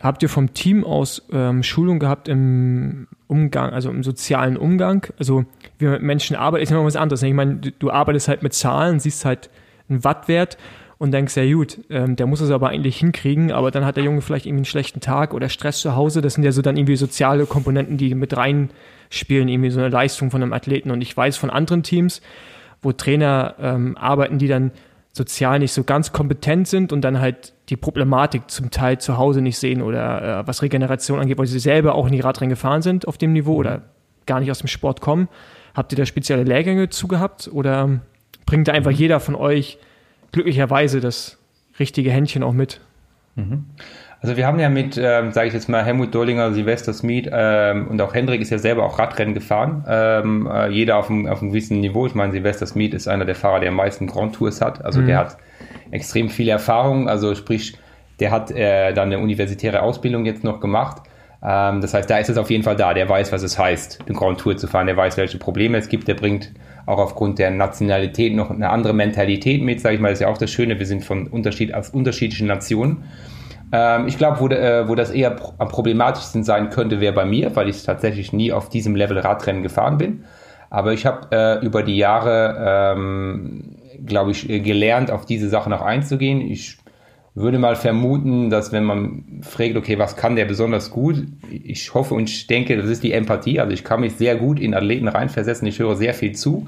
habt 0.00 0.22
ihr 0.22 0.28
vom 0.28 0.52
Team 0.52 0.84
aus 0.84 1.26
ähm, 1.32 1.62
Schulung 1.62 1.98
gehabt 1.98 2.28
im 2.28 3.06
Umgang, 3.28 3.70
also 3.70 3.90
im 3.90 4.02
sozialen 4.02 4.56
Umgang? 4.56 5.06
Also 5.18 5.44
wie 5.78 5.84
man 5.84 5.94
mit 5.94 6.02
Menschen 6.02 6.36
arbeitet, 6.36 6.68
ist 6.68 6.72
immer 6.72 6.84
was 6.84 6.96
anderes. 6.96 7.22
Ich 7.22 7.34
meine, 7.34 7.56
du, 7.56 7.70
du 7.70 7.90
arbeitest 7.90 8.28
halt 8.28 8.42
mit 8.42 8.52
Zahlen, 8.52 9.00
siehst 9.00 9.24
halt 9.24 9.48
einen 9.88 10.04
Wattwert 10.04 10.58
und 11.02 11.10
denkst, 11.10 11.36
ja 11.36 11.52
gut, 11.52 11.80
ähm, 11.90 12.14
der 12.14 12.28
muss 12.28 12.40
es 12.40 12.52
aber 12.52 12.68
eigentlich 12.68 12.96
hinkriegen, 12.98 13.50
aber 13.50 13.72
dann 13.72 13.84
hat 13.84 13.96
der 13.96 14.04
Junge 14.04 14.20
vielleicht 14.20 14.46
irgendwie 14.46 14.60
einen 14.60 14.64
schlechten 14.66 15.00
Tag 15.00 15.34
oder 15.34 15.48
Stress 15.48 15.80
zu 15.80 15.96
Hause. 15.96 16.20
Das 16.20 16.34
sind 16.34 16.44
ja 16.44 16.52
so 16.52 16.62
dann 16.62 16.76
irgendwie 16.76 16.94
soziale 16.94 17.44
Komponenten, 17.46 17.96
die 17.96 18.14
mit 18.14 18.36
reinspielen, 18.36 19.48
irgendwie 19.48 19.70
so 19.70 19.80
eine 19.80 19.88
Leistung 19.88 20.30
von 20.30 20.44
einem 20.44 20.52
Athleten. 20.52 20.92
Und 20.92 21.00
ich 21.00 21.16
weiß 21.16 21.36
von 21.36 21.50
anderen 21.50 21.82
Teams, 21.82 22.22
wo 22.82 22.92
Trainer 22.92 23.56
ähm, 23.60 23.96
arbeiten, 23.96 24.38
die 24.38 24.46
dann 24.46 24.70
sozial 25.10 25.58
nicht 25.58 25.72
so 25.72 25.82
ganz 25.82 26.12
kompetent 26.12 26.68
sind 26.68 26.92
und 26.92 27.00
dann 27.00 27.18
halt 27.18 27.52
die 27.68 27.76
Problematik 27.76 28.48
zum 28.48 28.70
Teil 28.70 28.98
zu 28.98 29.18
Hause 29.18 29.40
nicht 29.42 29.58
sehen 29.58 29.82
oder 29.82 30.42
äh, 30.42 30.46
was 30.46 30.62
Regeneration 30.62 31.18
angeht, 31.18 31.36
weil 31.36 31.48
sie 31.48 31.58
selber 31.58 31.96
auch 31.96 32.08
nie 32.10 32.20
Radrennen 32.20 32.50
gefahren 32.50 32.82
sind 32.82 33.08
auf 33.08 33.18
dem 33.18 33.32
Niveau 33.32 33.56
oder 33.56 33.82
gar 34.26 34.38
nicht 34.38 34.52
aus 34.52 34.60
dem 34.60 34.68
Sport 34.68 35.00
kommen. 35.00 35.28
Habt 35.74 35.90
ihr 35.92 35.98
da 35.98 36.06
spezielle 36.06 36.44
Lehrgänge 36.44 36.90
zugehabt 36.90 37.50
oder 37.52 37.98
bringt 38.46 38.68
einfach 38.68 38.92
mhm. 38.92 38.98
jeder 38.98 39.18
von 39.18 39.34
euch 39.34 39.78
glücklicherweise 40.32 41.00
das 41.00 41.38
richtige 41.78 42.10
Händchen 42.10 42.42
auch 42.42 42.52
mit? 42.52 42.80
Mhm. 43.36 43.66
Also 44.20 44.36
wir 44.36 44.46
haben 44.46 44.60
ja 44.60 44.68
mit, 44.68 44.96
ähm, 44.96 45.32
sage 45.32 45.48
ich 45.48 45.54
jetzt 45.54 45.68
mal, 45.68 45.84
Helmut 45.84 46.14
Dollinger, 46.14 46.52
Silvester 46.52 46.92
Smith 46.92 47.28
ähm, 47.32 47.88
und 47.88 48.00
auch 48.00 48.14
Hendrik 48.14 48.40
ist 48.40 48.50
ja 48.50 48.58
selber 48.58 48.84
auch 48.84 48.96
Radrennen 48.96 49.34
gefahren. 49.34 49.84
Ähm, 49.88 50.48
äh, 50.52 50.68
jeder 50.68 50.96
auf 50.96 51.10
einem, 51.10 51.26
auf 51.26 51.42
einem 51.42 51.50
gewissen 51.50 51.80
Niveau. 51.80 52.06
Ich 52.06 52.14
meine, 52.14 52.32
Silvester 52.32 52.66
Smith 52.66 52.94
ist 52.94 53.08
einer 53.08 53.24
der 53.24 53.34
Fahrer, 53.34 53.58
der 53.58 53.70
am 53.70 53.76
meisten 53.76 54.06
Grand 54.06 54.36
Tours 54.36 54.60
hat. 54.60 54.84
Also 54.84 55.00
mhm. 55.00 55.06
der 55.08 55.18
hat 55.18 55.36
extrem 55.90 56.28
viel 56.28 56.48
Erfahrung. 56.48 57.08
Also 57.08 57.34
sprich, 57.34 57.76
der 58.20 58.30
hat 58.30 58.52
äh, 58.52 58.92
dann 58.92 59.08
eine 59.08 59.18
universitäre 59.18 59.82
Ausbildung 59.82 60.24
jetzt 60.24 60.44
noch 60.44 60.60
gemacht. 60.60 61.02
Ähm, 61.42 61.80
das 61.80 61.92
heißt, 61.92 62.08
da 62.08 62.18
ist 62.18 62.30
es 62.30 62.38
auf 62.38 62.48
jeden 62.48 62.62
Fall 62.62 62.76
da. 62.76 62.94
Der 62.94 63.08
weiß, 63.08 63.32
was 63.32 63.42
es 63.42 63.58
heißt, 63.58 64.08
den 64.08 64.14
Grand 64.14 64.38
Tour 64.38 64.56
zu 64.56 64.68
fahren. 64.68 64.86
Der 64.86 64.96
weiß, 64.96 65.16
welche 65.16 65.38
Probleme 65.38 65.78
es 65.78 65.88
gibt. 65.88 66.06
Der 66.06 66.14
bringt 66.14 66.52
auch 66.86 66.98
aufgrund 66.98 67.38
der 67.38 67.50
Nationalität 67.50 68.34
noch 68.34 68.50
eine 68.50 68.70
andere 68.70 68.92
Mentalität 68.92 69.62
mit, 69.62 69.80
sage 69.80 69.96
ich 69.96 70.00
mal. 70.00 70.08
Das 70.08 70.18
ist 70.18 70.22
ja 70.22 70.28
auch 70.28 70.38
das 70.38 70.50
Schöne. 70.50 70.78
Wir 70.78 70.86
sind 70.86 71.04
von 71.04 71.26
Unterschied, 71.26 71.74
aus 71.74 71.90
unterschiedlichen 71.90 72.46
Nationen. 72.46 73.04
Ähm, 73.72 74.06
ich 74.06 74.18
glaube, 74.18 74.40
wo, 74.40 74.48
äh, 74.48 74.88
wo 74.88 74.94
das 74.94 75.10
eher 75.10 75.36
am 75.58 75.68
problematischsten 75.68 76.44
sein 76.44 76.70
könnte, 76.70 77.00
wäre 77.00 77.14
bei 77.14 77.24
mir, 77.24 77.54
weil 77.56 77.68
ich 77.68 77.82
tatsächlich 77.82 78.32
nie 78.32 78.52
auf 78.52 78.68
diesem 78.68 78.94
Level 78.94 79.18
Radrennen 79.18 79.62
gefahren 79.62 79.98
bin. 79.98 80.24
Aber 80.70 80.92
ich 80.92 81.04
habe 81.06 81.28
äh, 81.32 81.64
über 81.64 81.82
die 81.82 81.96
Jahre, 81.96 82.94
ähm, 82.96 83.76
glaube 84.06 84.30
ich, 84.30 84.48
äh, 84.48 84.60
gelernt, 84.60 85.10
auf 85.10 85.26
diese 85.26 85.48
Sachen 85.48 85.72
auch 85.72 85.82
einzugehen. 85.82 86.40
Ich 86.40 86.78
würde 87.34 87.58
mal 87.58 87.76
vermuten, 87.76 88.50
dass 88.50 88.72
wenn 88.72 88.84
man 88.84 89.40
fragt, 89.42 89.76
okay, 89.76 89.98
was 89.98 90.16
kann 90.16 90.36
der 90.36 90.44
besonders 90.44 90.90
gut? 90.90 91.26
Ich 91.50 91.94
hoffe 91.94 92.14
und 92.14 92.28
ich 92.28 92.46
denke, 92.46 92.76
das 92.76 92.90
ist 92.90 93.02
die 93.02 93.12
Empathie. 93.12 93.58
Also 93.58 93.72
ich 93.72 93.84
kann 93.84 94.00
mich 94.00 94.14
sehr 94.14 94.36
gut 94.36 94.60
in 94.60 94.74
Athleten 94.74 95.08
reinversetzen. 95.08 95.66
Ich 95.66 95.78
höre 95.78 95.96
sehr 95.96 96.12
viel 96.12 96.32
zu. 96.32 96.66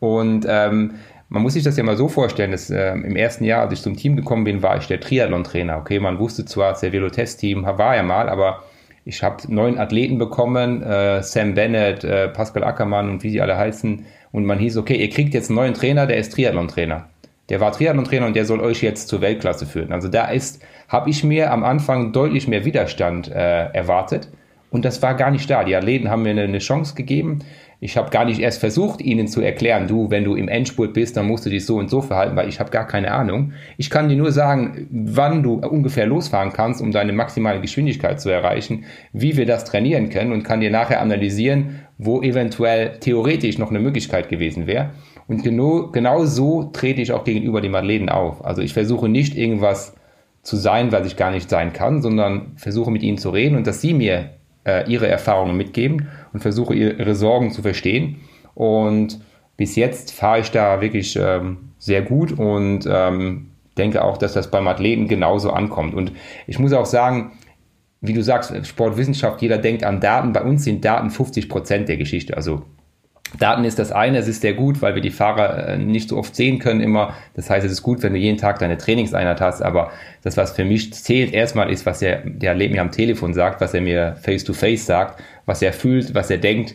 Und 0.00 0.44
ähm, 0.46 0.92
man 1.30 1.42
muss 1.42 1.54
sich 1.54 1.64
das 1.64 1.76
ja 1.78 1.84
mal 1.84 1.96
so 1.96 2.08
vorstellen, 2.08 2.50
dass 2.50 2.68
äh, 2.68 2.92
im 2.92 3.16
ersten 3.16 3.44
Jahr, 3.44 3.62
als 3.62 3.72
ich 3.72 3.82
zum 3.82 3.96
Team 3.96 4.16
gekommen 4.16 4.44
bin, 4.44 4.62
war 4.62 4.76
ich 4.76 4.86
der 4.86 5.00
Triathlon-Trainer. 5.00 5.78
Okay, 5.78 5.98
man 5.98 6.18
wusste 6.18 6.44
zwar, 6.44 6.72
das 6.72 6.82
Velo-Test-Team 6.82 7.64
war 7.64 7.96
ja 7.96 8.02
mal, 8.02 8.28
aber 8.28 8.62
ich 9.06 9.22
habe 9.22 9.42
neun 9.48 9.78
Athleten 9.78 10.18
bekommen, 10.18 10.82
äh, 10.82 11.22
Sam 11.22 11.54
Bennett, 11.54 12.04
äh, 12.04 12.28
Pascal 12.28 12.64
Ackermann 12.64 13.08
und 13.08 13.22
wie 13.22 13.30
sie 13.30 13.40
alle 13.40 13.56
heißen. 13.56 14.04
Und 14.32 14.44
man 14.44 14.58
hieß, 14.58 14.76
okay, 14.76 14.96
ihr 14.96 15.08
kriegt 15.08 15.32
jetzt 15.32 15.48
einen 15.48 15.56
neuen 15.56 15.74
Trainer, 15.74 16.06
der 16.06 16.18
ist 16.18 16.32
Triathlon-Trainer. 16.34 17.08
Der 17.48 17.60
war 17.60 17.72
Triathlon-Trainer 17.72 18.26
und 18.26 18.36
der 18.36 18.46
soll 18.46 18.60
euch 18.60 18.82
jetzt 18.82 19.08
zur 19.08 19.20
Weltklasse 19.20 19.66
führen. 19.66 19.92
Also 19.92 20.08
da 20.08 20.26
ist, 20.26 20.62
habe 20.88 21.10
ich 21.10 21.24
mir 21.24 21.52
am 21.52 21.62
Anfang 21.62 22.12
deutlich 22.12 22.48
mehr 22.48 22.64
Widerstand 22.64 23.28
äh, 23.28 23.66
erwartet. 23.72 24.28
Und 24.70 24.84
das 24.84 25.02
war 25.02 25.14
gar 25.14 25.30
nicht 25.30 25.48
da. 25.48 25.62
Die 25.62 25.76
Athleten 25.76 26.10
haben 26.10 26.22
mir 26.22 26.30
eine, 26.30 26.42
eine 26.42 26.58
Chance 26.58 26.94
gegeben. 26.94 27.40
Ich 27.80 27.98
habe 27.98 28.10
gar 28.10 28.24
nicht 28.24 28.40
erst 28.40 28.60
versucht, 28.60 29.02
ihnen 29.02 29.28
zu 29.28 29.42
erklären, 29.42 29.86
du, 29.86 30.10
wenn 30.10 30.24
du 30.24 30.36
im 30.36 30.48
Endspurt 30.48 30.94
bist, 30.94 31.18
dann 31.18 31.26
musst 31.26 31.44
du 31.44 31.50
dich 31.50 31.66
so 31.66 31.76
und 31.76 31.90
so 31.90 32.00
verhalten, 32.00 32.34
weil 32.34 32.48
ich 32.48 32.58
habe 32.58 32.70
gar 32.70 32.86
keine 32.86 33.12
Ahnung. 33.12 33.52
Ich 33.76 33.90
kann 33.90 34.08
dir 34.08 34.16
nur 34.16 34.32
sagen, 34.32 34.88
wann 34.90 35.42
du 35.42 35.56
ungefähr 35.56 36.06
losfahren 36.06 36.52
kannst, 36.52 36.80
um 36.80 36.92
deine 36.92 37.12
maximale 37.12 37.60
Geschwindigkeit 37.60 38.22
zu 38.22 38.30
erreichen, 38.30 38.84
wie 39.12 39.36
wir 39.36 39.44
das 39.44 39.64
trainieren 39.64 40.08
können 40.08 40.32
und 40.32 40.44
kann 40.44 40.60
dir 40.60 40.70
nachher 40.70 41.02
analysieren, 41.02 41.80
wo 41.98 42.22
eventuell 42.22 42.98
theoretisch 43.00 43.58
noch 43.58 43.68
eine 43.68 43.80
Möglichkeit 43.80 44.30
gewesen 44.30 44.66
wäre. 44.66 44.90
Und 45.26 45.42
genau, 45.42 45.88
genau 45.88 46.24
so 46.24 46.64
trete 46.64 47.00
ich 47.00 47.12
auch 47.12 47.24
gegenüber 47.24 47.60
dem 47.60 47.74
Athleten 47.74 48.08
auf. 48.08 48.44
Also 48.44 48.62
ich 48.62 48.74
versuche 48.74 49.08
nicht 49.08 49.36
irgendwas 49.36 49.94
zu 50.42 50.56
sein, 50.56 50.92
was 50.92 51.06
ich 51.06 51.16
gar 51.16 51.30
nicht 51.30 51.48
sein 51.48 51.72
kann, 51.72 52.02
sondern 52.02 52.52
versuche 52.56 52.90
mit 52.90 53.02
ihnen 53.02 53.18
zu 53.18 53.30
reden 53.30 53.56
und 53.56 53.66
dass 53.66 53.80
sie 53.80 53.94
mir 53.94 54.30
äh, 54.64 54.90
ihre 54.90 55.08
Erfahrungen 55.08 55.56
mitgeben 55.56 56.08
und 56.32 56.40
versuche 56.40 56.74
ihre 56.74 57.14
Sorgen 57.14 57.50
zu 57.50 57.62
verstehen. 57.62 58.16
Und 58.54 59.20
bis 59.56 59.76
jetzt 59.76 60.12
fahre 60.12 60.40
ich 60.40 60.50
da 60.50 60.80
wirklich 60.80 61.16
ähm, 61.20 61.70
sehr 61.78 62.02
gut 62.02 62.32
und 62.32 62.86
ähm, 62.86 63.50
denke 63.78 64.04
auch, 64.04 64.18
dass 64.18 64.34
das 64.34 64.50
beim 64.50 64.68
Athleten 64.68 65.08
genauso 65.08 65.50
ankommt. 65.50 65.94
Und 65.94 66.12
ich 66.46 66.58
muss 66.58 66.72
auch 66.72 66.86
sagen, 66.86 67.32
wie 68.00 68.12
du 68.12 68.22
sagst, 68.22 68.66
Sportwissenschaft, 68.66 69.40
jeder 69.40 69.58
denkt 69.58 69.82
an 69.82 70.00
Daten. 70.00 70.32
Bei 70.32 70.42
uns 70.42 70.64
sind 70.64 70.84
Daten 70.84 71.10
50 71.10 71.48
Prozent 71.48 71.88
der 71.88 71.96
Geschichte. 71.96 72.36
Also 72.36 72.62
Daten 73.38 73.64
ist 73.64 73.78
das 73.78 73.92
eine, 73.92 74.18
es 74.18 74.28
ist 74.28 74.42
sehr 74.42 74.54
gut, 74.54 74.82
weil 74.82 74.94
wir 74.94 75.02
die 75.02 75.10
Fahrer 75.10 75.68
äh, 75.68 75.78
nicht 75.78 76.08
so 76.08 76.16
oft 76.16 76.36
sehen 76.36 76.58
können 76.58 76.80
immer. 76.80 77.14
Das 77.34 77.50
heißt, 77.50 77.64
es 77.66 77.72
ist 77.72 77.82
gut, 77.82 78.02
wenn 78.02 78.12
du 78.12 78.18
jeden 78.18 78.38
Tag 78.38 78.58
deine 78.58 78.78
Trainingseinheit 78.78 79.40
hast, 79.40 79.62
aber 79.62 79.90
das, 80.22 80.36
was 80.36 80.52
für 80.52 80.64
mich 80.64 80.92
zählt, 80.94 81.32
erstmal 81.32 81.70
ist, 81.70 81.86
was 81.86 81.98
der, 81.98 82.22
der 82.24 82.54
mir 82.54 82.80
am 82.80 82.90
Telefon 82.90 83.34
sagt, 83.34 83.60
was 83.60 83.74
er 83.74 83.80
mir 83.80 84.16
face-to-face 84.22 84.82
-face 84.82 84.86
sagt, 84.86 85.22
was 85.46 85.62
er 85.62 85.72
fühlt, 85.72 86.14
was 86.14 86.30
er 86.30 86.38
denkt. 86.38 86.74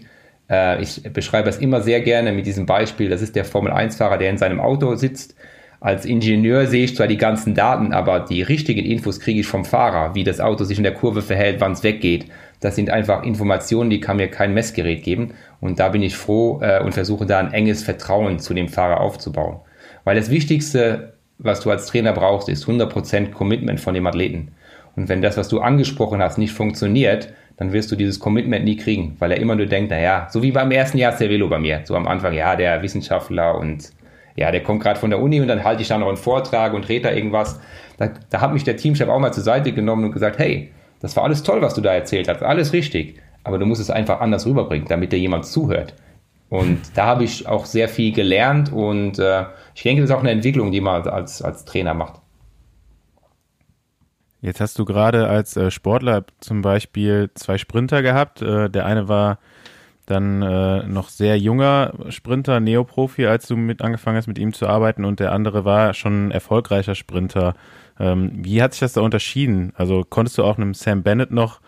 Äh, 0.49 0.81
ich 0.81 1.03
beschreibe 1.13 1.49
es 1.49 1.57
immer 1.57 1.81
sehr 1.81 2.01
gerne 2.01 2.31
mit 2.31 2.45
diesem 2.45 2.65
Beispiel. 2.65 3.09
Das 3.09 3.21
ist 3.21 3.35
der 3.35 3.45
Formel-1-Fahrer, 3.45 4.17
der 4.17 4.29
in 4.29 4.37
seinem 4.37 4.59
Auto 4.59 4.95
sitzt. 4.95 5.35
Als 5.81 6.05
Ingenieur 6.05 6.67
sehe 6.67 6.83
ich 6.83 6.95
zwar 6.97 7.07
die 7.07 7.17
ganzen 7.17 7.55
Daten, 7.55 7.93
aber 7.93 8.19
die 8.19 8.41
richtigen 8.41 8.85
Infos 8.85 9.21
kriege 9.21 9.39
ich 9.39 9.47
vom 9.47 9.63
Fahrer, 9.63 10.13
wie 10.13 10.25
das 10.25 10.41
Auto 10.41 10.65
sich 10.65 10.77
in 10.77 10.83
der 10.83 10.93
Kurve 10.93 11.21
verhält, 11.21 11.61
wann 11.61 11.71
es 11.71 11.83
weggeht. 11.83 12.25
Das 12.59 12.75
sind 12.75 12.89
einfach 12.89 13.23
Informationen, 13.23 13.89
die 13.89 13.99
kann 13.99 14.17
mir 14.17 14.27
kein 14.27 14.53
Messgerät 14.53 15.03
geben. 15.03 15.33
Und 15.61 15.79
da 15.79 15.89
bin 15.89 16.01
ich 16.03 16.15
froh 16.15 16.59
äh, 16.61 16.81
und 16.81 16.93
versuche 16.93 17.25
da 17.25 17.39
ein 17.39 17.53
enges 17.53 17.83
Vertrauen 17.83 18.39
zu 18.39 18.53
dem 18.53 18.67
Fahrer 18.67 18.99
aufzubauen. 18.99 19.59
Weil 20.03 20.15
das 20.15 20.29
Wichtigste, 20.29 21.13
was 21.37 21.61
du 21.61 21.71
als 21.71 21.85
Trainer 21.85 22.13
brauchst, 22.13 22.49
ist 22.49 22.65
100% 22.65 23.31
Commitment 23.31 23.79
von 23.79 23.93
dem 23.93 24.07
Athleten. 24.07 24.51
Und 24.95 25.07
wenn 25.07 25.21
das, 25.21 25.37
was 25.37 25.47
du 25.47 25.61
angesprochen 25.61 26.21
hast, 26.21 26.37
nicht 26.37 26.51
funktioniert, 26.51 27.33
dann 27.57 27.73
wirst 27.73 27.91
du 27.91 27.95
dieses 27.95 28.19
Commitment 28.19 28.65
nie 28.65 28.77
kriegen, 28.77 29.15
weil 29.19 29.31
er 29.31 29.39
immer 29.39 29.55
nur 29.55 29.65
denkt, 29.65 29.91
naja, 29.91 30.27
so 30.31 30.41
wie 30.41 30.51
beim 30.51 30.71
ersten 30.71 30.97
Jahr 30.97 31.15
Cervelo 31.15 31.49
bei 31.49 31.59
mir, 31.59 31.81
so 31.83 31.95
am 31.95 32.07
Anfang, 32.07 32.33
ja, 32.33 32.55
der 32.55 32.81
Wissenschaftler 32.81 33.57
und 33.57 33.91
ja, 34.35 34.51
der 34.51 34.63
kommt 34.63 34.81
gerade 34.81 34.97
von 34.97 35.09
der 35.09 35.21
Uni 35.21 35.41
und 35.41 35.49
dann 35.49 35.65
halte 35.65 35.81
ich 35.81 35.89
da 35.89 35.97
noch 35.97 36.07
einen 36.07 36.15
Vortrag 36.15 36.73
und 36.73 36.87
rede 36.87 37.09
da 37.09 37.11
irgendwas. 37.13 37.59
Da, 37.97 38.09
da 38.29 38.39
hat 38.39 38.53
mich 38.53 38.63
der 38.63 38.77
Teamchef 38.77 39.09
auch 39.09 39.19
mal 39.19 39.33
zur 39.33 39.43
Seite 39.43 39.73
genommen 39.73 40.05
und 40.05 40.13
gesagt, 40.13 40.39
hey, 40.39 40.71
das 40.99 41.15
war 41.15 41.23
alles 41.23 41.43
toll, 41.43 41.61
was 41.61 41.73
du 41.73 41.81
da 41.81 41.93
erzählt 41.93 42.27
hast, 42.27 42.43
alles 42.43 42.73
richtig, 42.73 43.21
aber 43.43 43.57
du 43.57 43.65
musst 43.65 43.81
es 43.81 43.89
einfach 43.89 44.19
anders 44.19 44.45
rüberbringen, 44.45 44.87
damit 44.87 45.11
dir 45.11 45.19
jemand 45.19 45.45
zuhört. 45.45 45.93
Und 46.49 46.79
da 46.95 47.05
habe 47.05 47.23
ich 47.23 47.47
auch 47.47 47.65
sehr 47.65 47.87
viel 47.89 48.11
gelernt 48.11 48.71
und 48.73 49.19
äh, 49.19 49.45
ich 49.75 49.83
denke, 49.83 50.01
das 50.01 50.09
ist 50.09 50.15
auch 50.15 50.21
eine 50.21 50.31
Entwicklung, 50.31 50.71
die 50.71 50.81
man 50.81 51.07
als, 51.07 51.41
als 51.41 51.63
Trainer 51.63 51.93
macht. 51.93 52.21
Jetzt 54.41 54.61
hast 54.61 54.79
du 54.79 54.85
gerade 54.85 55.27
als 55.27 55.57
äh, 55.57 55.69
Sportler 55.69 56.25
zum 56.39 56.61
Beispiel 56.61 57.29
zwei 57.35 57.57
Sprinter 57.57 58.01
gehabt. 58.01 58.41
Äh, 58.41 58.69
der 58.69 58.85
eine 58.85 59.07
war 59.07 59.37
dann 60.05 60.41
äh, 60.41 60.87
noch 60.87 61.09
sehr 61.09 61.37
junger 61.37 61.93
Sprinter, 62.09 62.59
Neoprofi, 62.59 63.27
als 63.27 63.47
du 63.47 63.55
mit 63.55 63.81
angefangen 63.81 64.17
hast, 64.17 64.27
mit 64.27 64.39
ihm 64.39 64.53
zu 64.53 64.67
arbeiten, 64.67 65.05
und 65.05 65.19
der 65.19 65.33
andere 65.33 65.65
war 65.65 65.93
schon 65.93 66.27
ein 66.27 66.31
erfolgreicher 66.31 66.95
Sprinter. 66.95 67.53
Ähm, 67.99 68.31
wie 68.35 68.61
hat 68.61 68.73
sich 68.73 68.79
das 68.79 68.93
da 68.93 69.01
unterschieden? 69.01 69.73
Also 69.75 70.05
konntest 70.07 70.37
du 70.37 70.43
auch 70.43 70.57
einem 70.57 70.73
Sam 70.73 71.03
Bennett 71.03 71.31
noch 71.31 71.59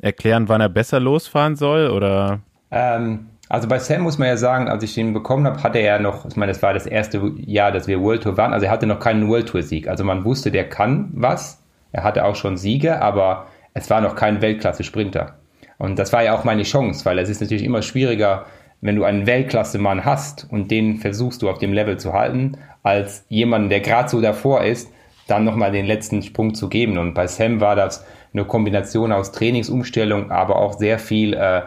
erklären, 0.00 0.48
wann 0.48 0.60
er 0.60 0.68
besser 0.68 1.00
losfahren 1.00 1.56
soll? 1.56 1.90
Oder? 1.90 2.40
Ähm, 2.70 3.26
also 3.48 3.68
bei 3.68 3.78
Sam 3.78 4.02
muss 4.02 4.18
man 4.18 4.28
ja 4.28 4.36
sagen, 4.36 4.68
als 4.68 4.82
ich 4.82 4.96
ihn 4.96 5.12
bekommen 5.12 5.46
habe, 5.46 5.62
hatte 5.62 5.78
er 5.78 5.98
noch, 5.98 6.26
ich 6.26 6.36
meine, 6.36 6.52
das 6.52 6.62
war 6.62 6.72
das 6.74 6.86
erste 6.86 7.32
Jahr, 7.36 7.72
dass 7.72 7.86
wir 7.86 8.00
World 8.00 8.22
Tour 8.22 8.36
waren, 8.36 8.52
also 8.52 8.66
er 8.66 8.72
hatte 8.72 8.86
noch 8.86 8.98
keinen 9.00 9.28
World 9.28 9.48
Tour 9.48 9.62
Sieg. 9.62 9.88
Also 9.88 10.04
man 10.04 10.24
wusste, 10.24 10.50
der 10.50 10.68
kann 10.68 11.10
was. 11.12 11.62
Er 11.92 12.04
hatte 12.04 12.24
auch 12.24 12.36
schon 12.36 12.56
Siege, 12.56 13.02
aber 13.02 13.46
es 13.74 13.90
war 13.90 14.00
noch 14.00 14.16
kein 14.16 14.40
Weltklasse-Sprinter. 14.40 15.36
Und 15.78 15.98
das 15.98 16.12
war 16.12 16.22
ja 16.22 16.34
auch 16.34 16.44
meine 16.44 16.62
Chance, 16.62 17.04
weil 17.04 17.18
es 17.18 17.28
ist 17.28 17.40
natürlich 17.40 17.64
immer 17.64 17.82
schwieriger, 17.82 18.46
wenn 18.80 18.96
du 18.96 19.04
einen 19.04 19.26
Weltklasse-Mann 19.26 20.04
hast 20.04 20.46
und 20.50 20.70
den 20.70 20.96
versuchst 20.96 21.42
du 21.42 21.50
auf 21.50 21.58
dem 21.58 21.72
Level 21.72 21.98
zu 21.98 22.12
halten, 22.12 22.58
als 22.82 23.24
jemanden, 23.28 23.68
der 23.68 23.80
gerade 23.80 24.08
so 24.08 24.20
davor 24.20 24.62
ist, 24.62 24.90
dann 25.26 25.44
nochmal 25.44 25.72
den 25.72 25.86
letzten 25.86 26.22
Sprung 26.22 26.54
zu 26.54 26.68
geben. 26.68 26.98
Und 26.98 27.14
bei 27.14 27.26
Sam 27.26 27.60
war 27.60 27.76
das 27.76 28.04
eine 28.32 28.44
Kombination 28.44 29.12
aus 29.12 29.32
Trainingsumstellung, 29.32 30.30
aber 30.30 30.56
auch 30.56 30.78
sehr 30.78 30.98
viel, 30.98 31.34
äh, 31.34 31.62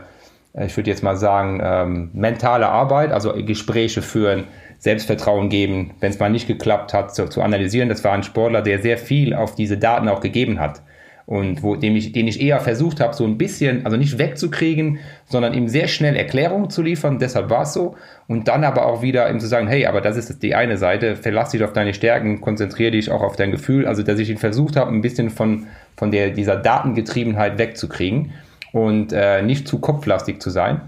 ich 0.65 0.75
würde 0.75 0.89
jetzt 0.89 1.03
mal 1.03 1.17
sagen, 1.17 1.61
ähm, 1.63 2.09
mentale 2.13 2.67
Arbeit, 2.67 3.11
also 3.11 3.33
Gespräche 3.33 4.01
führen, 4.01 4.45
Selbstvertrauen 4.77 5.49
geben, 5.49 5.91
wenn 5.99 6.11
es 6.11 6.19
mal 6.19 6.29
nicht 6.29 6.47
geklappt 6.47 6.93
hat, 6.93 7.15
zu, 7.15 7.29
zu, 7.29 7.41
analysieren. 7.41 7.89
Das 7.89 8.03
war 8.03 8.11
ein 8.11 8.23
Sportler, 8.23 8.61
der 8.61 8.81
sehr 8.81 8.97
viel 8.97 9.33
auf 9.33 9.55
diese 9.55 9.77
Daten 9.77 10.07
auch 10.09 10.21
gegeben 10.21 10.59
hat. 10.59 10.81
Und 11.25 11.63
wo, 11.63 11.75
dem 11.75 11.95
ich, 11.95 12.11
den 12.11 12.27
ich 12.27 12.39
eher 12.39 12.59
versucht 12.59 12.99
habe, 12.99 13.15
so 13.15 13.25
ein 13.25 13.37
bisschen, 13.37 13.83
also 13.83 13.97
nicht 13.97 14.19
wegzukriegen, 14.19 14.99
sondern 15.25 15.55
ihm 15.55 15.67
sehr 15.67 15.87
schnell 15.87 16.15
Erklärungen 16.15 16.69
zu 16.69 16.83
liefern, 16.83 17.17
deshalb 17.17 17.49
war 17.49 17.63
es 17.63 17.73
so. 17.73 17.95
Und 18.27 18.47
dann 18.47 18.63
aber 18.63 18.85
auch 18.85 19.01
wieder 19.01 19.27
ihm 19.29 19.39
zu 19.39 19.47
sagen, 19.47 19.67
hey, 19.67 19.87
aber 19.87 20.01
das 20.01 20.17
ist 20.17 20.43
die 20.43 20.53
eine 20.53 20.77
Seite, 20.77 21.15
verlass 21.15 21.49
dich 21.49 21.63
auf 21.63 21.73
deine 21.73 21.95
Stärken, 21.95 22.41
konzentriere 22.41 22.91
dich 22.91 23.09
auch 23.09 23.21
auf 23.21 23.35
dein 23.35 23.49
Gefühl. 23.49 23.87
Also, 23.87 24.03
dass 24.03 24.19
ich 24.19 24.29
ihn 24.29 24.37
versucht 24.37 24.75
habe, 24.75 24.91
ein 24.91 25.01
bisschen 25.01 25.31
von, 25.31 25.65
von 25.97 26.11
der, 26.11 26.29
dieser 26.29 26.57
Datengetriebenheit 26.57 27.57
wegzukriegen 27.57 28.33
und 28.71 29.11
äh, 29.11 29.41
nicht 29.41 29.67
zu 29.67 29.79
kopflastig 29.79 30.41
zu 30.41 30.51
sein. 30.51 30.81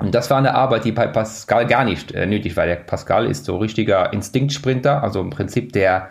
Und 0.00 0.14
das 0.14 0.30
war 0.30 0.38
eine 0.38 0.54
Arbeit, 0.54 0.84
die 0.84 0.92
bei 0.92 1.06
Pascal 1.06 1.66
gar 1.66 1.84
nicht 1.84 2.12
äh, 2.12 2.26
nötig 2.26 2.56
war. 2.56 2.66
Der 2.66 2.76
Pascal 2.76 3.26
ist 3.26 3.44
so 3.44 3.58
richtiger 3.58 4.12
Instinktsprinter, 4.12 5.02
also 5.02 5.20
im 5.20 5.30
Prinzip 5.30 5.74
der, 5.74 6.08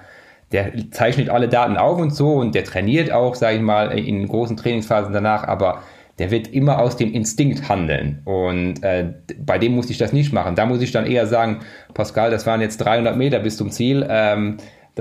der 0.51 0.71
zeichnet 0.91 1.29
alle 1.29 1.47
Daten 1.47 1.77
auf 1.77 1.99
und 1.99 2.15
so 2.15 2.33
und 2.33 2.55
der 2.55 2.63
trainiert 2.63 3.11
auch, 3.11 3.35
sage 3.35 3.57
ich 3.57 3.61
mal, 3.61 3.97
in 3.97 4.27
großen 4.27 4.57
Trainingsphasen 4.57 5.13
danach, 5.13 5.43
aber 5.43 5.83
der 6.17 6.31
wird 6.31 6.49
immer 6.49 6.79
aus 6.79 6.97
dem 6.97 7.13
Instinkt 7.13 7.69
handeln. 7.69 8.21
Und 8.25 8.83
äh, 8.83 9.13
bei 9.39 9.57
dem 9.57 9.73
muss 9.73 9.89
ich 9.89 9.97
das 9.97 10.11
nicht 10.11 10.33
machen. 10.33 10.55
Da 10.55 10.65
muss 10.65 10.81
ich 10.81 10.91
dann 10.91 11.05
eher 11.05 11.27
sagen, 11.27 11.59
Pascal, 11.93 12.29
das 12.29 12.45
waren 12.45 12.59
jetzt 12.59 12.77
300 12.77 13.15
Meter 13.15 13.39
bis 13.39 13.55
zum 13.55 13.71
Ziel. 13.71 14.05
Ähm, 14.09 14.57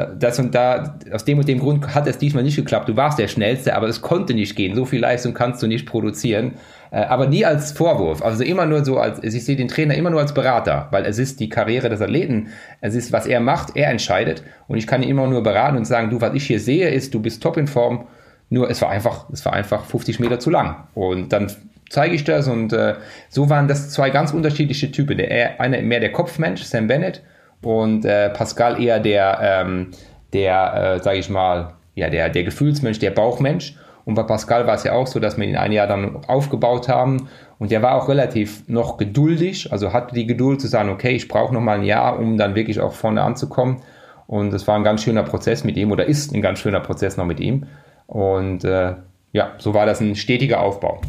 das 0.06 0.38
und 0.38 0.54
da, 0.54 0.98
aus 1.12 1.24
dem 1.24 1.38
und 1.38 1.48
dem 1.48 1.58
Grund 1.58 1.94
hat 1.94 2.06
es 2.06 2.18
diesmal 2.18 2.42
nicht 2.42 2.56
geklappt. 2.56 2.88
Du 2.88 2.96
warst 2.96 3.18
der 3.18 3.28
Schnellste, 3.28 3.74
aber 3.74 3.88
es 3.88 4.00
konnte 4.00 4.34
nicht 4.34 4.56
gehen. 4.56 4.74
So 4.74 4.84
viel 4.84 5.00
Leistung 5.00 5.34
kannst 5.34 5.62
du 5.62 5.66
nicht 5.66 5.86
produzieren. 5.86 6.54
Äh, 6.90 7.00
aber 7.00 7.26
nie 7.26 7.44
als 7.44 7.72
Vorwurf. 7.72 8.22
Also 8.22 8.44
immer 8.44 8.66
nur 8.66 8.84
so 8.84 8.98
als, 8.98 9.22
ich 9.22 9.44
sehe 9.44 9.56
den 9.56 9.68
Trainer 9.68 9.94
immer 9.94 10.10
nur 10.10 10.20
als 10.20 10.32
Berater, 10.32 10.88
weil 10.90 11.04
es 11.04 11.18
ist 11.18 11.40
die 11.40 11.48
Karriere 11.48 11.88
des 11.88 12.00
Athleten, 12.00 12.48
es 12.80 12.94
ist, 12.94 13.12
was 13.12 13.26
er 13.26 13.40
macht, 13.40 13.76
er 13.76 13.90
entscheidet 13.90 14.42
und 14.68 14.78
ich 14.78 14.86
kann 14.86 15.02
ihn 15.02 15.10
immer 15.10 15.26
nur 15.26 15.42
beraten 15.42 15.76
und 15.76 15.84
sagen, 15.84 16.10
du, 16.10 16.20
was 16.20 16.34
ich 16.34 16.46
hier 16.46 16.60
sehe, 16.60 16.88
ist, 16.88 17.12
du 17.12 17.20
bist 17.20 17.42
top 17.42 17.56
in 17.56 17.66
Form, 17.66 18.06
nur 18.48 18.70
es 18.70 18.80
war 18.80 18.88
einfach, 18.88 19.28
es 19.30 19.44
war 19.44 19.52
einfach 19.52 19.84
50 19.84 20.20
Meter 20.20 20.38
zu 20.38 20.48
lang 20.50 20.88
und 20.94 21.32
dann 21.32 21.52
zeige 21.90 22.14
ich 22.14 22.24
das 22.24 22.48
und 22.48 22.72
äh, 22.72 22.94
so 23.28 23.50
waren 23.50 23.68
das 23.68 23.90
zwei 23.90 24.10
ganz 24.10 24.32
unterschiedliche 24.32 24.90
Typen. 24.90 25.18
Der 25.18 25.60
eine 25.60 25.82
mehr 25.82 26.00
der 26.00 26.12
Kopfmensch, 26.12 26.62
Sam 26.62 26.86
Bennett 26.86 27.22
und 27.62 28.04
äh, 28.04 28.30
Pascal 28.30 28.82
eher 28.82 29.00
der, 29.00 29.38
ähm, 29.42 29.90
der, 30.32 30.96
äh, 30.96 31.02
sage 31.02 31.18
ich 31.18 31.28
mal, 31.28 31.74
ja, 31.94 32.10
der, 32.10 32.28
der 32.28 32.44
Gefühlsmensch, 32.44 32.98
der 32.98 33.10
Bauchmensch. 33.10 33.76
Und 34.04 34.14
bei 34.14 34.22
Pascal 34.22 34.66
war 34.66 34.74
es 34.74 34.84
ja 34.84 34.92
auch 34.92 35.06
so, 35.06 35.20
dass 35.20 35.36
wir 35.36 35.46
ihn 35.46 35.56
ein 35.56 35.72
Jahr 35.72 35.86
dann 35.86 36.24
aufgebaut 36.26 36.88
haben. 36.88 37.28
Und 37.58 37.70
der 37.70 37.82
war 37.82 37.94
auch 37.94 38.08
relativ 38.08 38.66
noch 38.68 38.96
geduldig, 38.96 39.70
also 39.72 39.92
hatte 39.92 40.14
die 40.14 40.26
Geduld 40.26 40.60
zu 40.60 40.68
sagen, 40.68 40.88
okay, 40.88 41.10
ich 41.10 41.28
brauche 41.28 41.52
noch 41.52 41.60
mal 41.60 41.78
ein 41.78 41.84
Jahr, 41.84 42.18
um 42.18 42.38
dann 42.38 42.54
wirklich 42.54 42.80
auch 42.80 42.92
vorne 42.92 43.22
anzukommen. 43.22 43.82
Und 44.26 44.54
es 44.54 44.66
war 44.68 44.76
ein 44.76 44.84
ganz 44.84 45.02
schöner 45.02 45.24
Prozess 45.24 45.64
mit 45.64 45.76
ihm 45.76 45.90
oder 45.90 46.06
ist 46.06 46.32
ein 46.32 46.40
ganz 46.40 46.60
schöner 46.60 46.80
Prozess 46.80 47.16
noch 47.16 47.26
mit 47.26 47.40
ihm. 47.40 47.66
Und 48.06 48.64
äh, 48.64 48.94
ja, 49.32 49.52
so 49.58 49.74
war 49.74 49.86
das 49.86 50.00
ein 50.00 50.16
stetiger 50.16 50.60
Aufbau. 50.60 51.00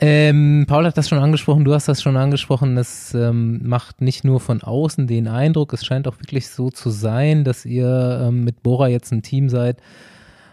Ähm, 0.00 0.64
Paul 0.68 0.86
hat 0.86 0.96
das 0.96 1.08
schon 1.08 1.18
angesprochen, 1.18 1.64
du 1.64 1.74
hast 1.74 1.88
das 1.88 2.00
schon 2.00 2.16
angesprochen, 2.16 2.76
es 2.76 3.14
ähm, 3.14 3.66
macht 3.66 4.00
nicht 4.00 4.22
nur 4.22 4.38
von 4.38 4.62
außen 4.62 5.08
den 5.08 5.26
Eindruck, 5.26 5.72
es 5.72 5.84
scheint 5.84 6.06
auch 6.06 6.20
wirklich 6.20 6.48
so 6.48 6.70
zu 6.70 6.90
sein, 6.90 7.42
dass 7.42 7.64
ihr 7.64 8.20
ähm, 8.28 8.44
mit 8.44 8.62
Bora 8.62 8.86
jetzt 8.86 9.10
ein 9.10 9.22
Team 9.22 9.48
seid, 9.48 9.80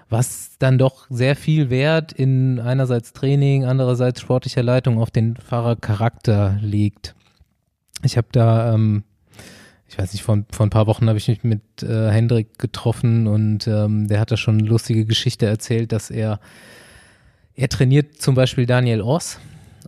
was 0.10 0.58
dann 0.58 0.80
doch 0.80 1.06
sehr 1.12 1.36
viel 1.36 1.70
Wert 1.70 2.12
in 2.12 2.60
einerseits 2.60 3.14
Training, 3.14 3.66
andererseits 3.66 4.20
sportlicher 4.20 4.64
Leitung 4.64 5.00
auf 5.00 5.12
den 5.12 5.36
Fahrercharakter 5.36 6.58
legt. 6.62 7.14
Ich 8.02 8.18
habe 8.18 8.28
da, 8.32 8.74
ähm, 8.74 9.04
ich 9.88 10.00
weiß 10.00 10.14
nicht, 10.14 10.24
vor, 10.24 10.44
vor 10.52 10.66
ein 10.66 10.72
paar 10.72 10.88
Wochen 10.88 11.08
habe 11.08 11.20
ich 11.20 11.28
mich 11.28 11.44
mit 11.44 11.84
äh, 11.84 12.10
Hendrik 12.10 12.58
getroffen 12.58 13.28
und 13.28 13.68
ähm, 13.68 14.08
der 14.08 14.20
hat 14.20 14.32
da 14.32 14.38
schon 14.38 14.58
eine 14.58 14.68
lustige 14.68 15.06
Geschichte 15.06 15.46
erzählt, 15.46 15.92
dass 15.92 16.10
er, 16.10 16.40
er 17.56 17.70
trainiert 17.70 18.22
zum 18.22 18.36
Beispiel 18.36 18.66
Daniel 18.66 19.02
Oss 19.02 19.40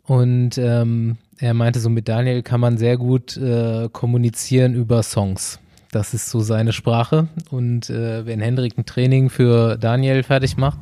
und 0.06 0.58
ähm, 0.58 1.18
er 1.40 1.54
meinte, 1.54 1.80
so 1.80 1.90
mit 1.90 2.08
Daniel 2.08 2.42
kann 2.42 2.60
man 2.60 2.78
sehr 2.78 2.98
gut 2.98 3.38
äh, 3.38 3.90
kommunizieren 3.92 4.74
über 4.74 5.04
Songs. 5.04 5.60
Das 5.92 6.14
ist 6.14 6.30
so 6.30 6.40
seine 6.40 6.74
Sprache. 6.74 7.28
Und 7.52 7.90
äh, 7.90 8.26
wenn 8.26 8.42
Hendrik 8.42 8.78
ein 8.78 8.86
Training 8.86 9.30
für 9.30 9.78
Daniel 9.78 10.24
fertig 10.24 10.58
macht, 10.58 10.80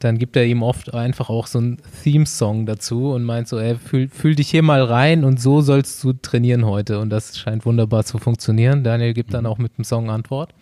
dann 0.00 0.18
gibt 0.18 0.36
er 0.36 0.44
ihm 0.44 0.62
oft 0.62 0.92
einfach 0.92 1.30
auch 1.30 1.46
so 1.46 1.58
einen 1.58 1.78
Theme-Song 2.02 2.66
dazu 2.66 3.12
und 3.12 3.24
meint 3.24 3.48
so, 3.48 3.58
ey, 3.58 3.76
fühl, 3.76 4.08
fühl 4.08 4.34
dich 4.34 4.50
hier 4.50 4.62
mal 4.62 4.82
rein 4.82 5.24
und 5.24 5.40
so 5.40 5.60
sollst 5.60 6.02
du 6.02 6.12
trainieren 6.12 6.66
heute. 6.66 6.98
Und 6.98 7.10
das 7.10 7.38
scheint 7.38 7.64
wunderbar 7.64 8.04
zu 8.04 8.18
funktionieren. 8.18 8.84
Daniel 8.84 9.14
gibt 9.14 9.32
dann 9.32 9.44
mhm. 9.44 9.50
auch 9.50 9.58
mit 9.58 9.78
dem 9.78 9.84
Song 9.84 10.10
Antwort. 10.10 10.52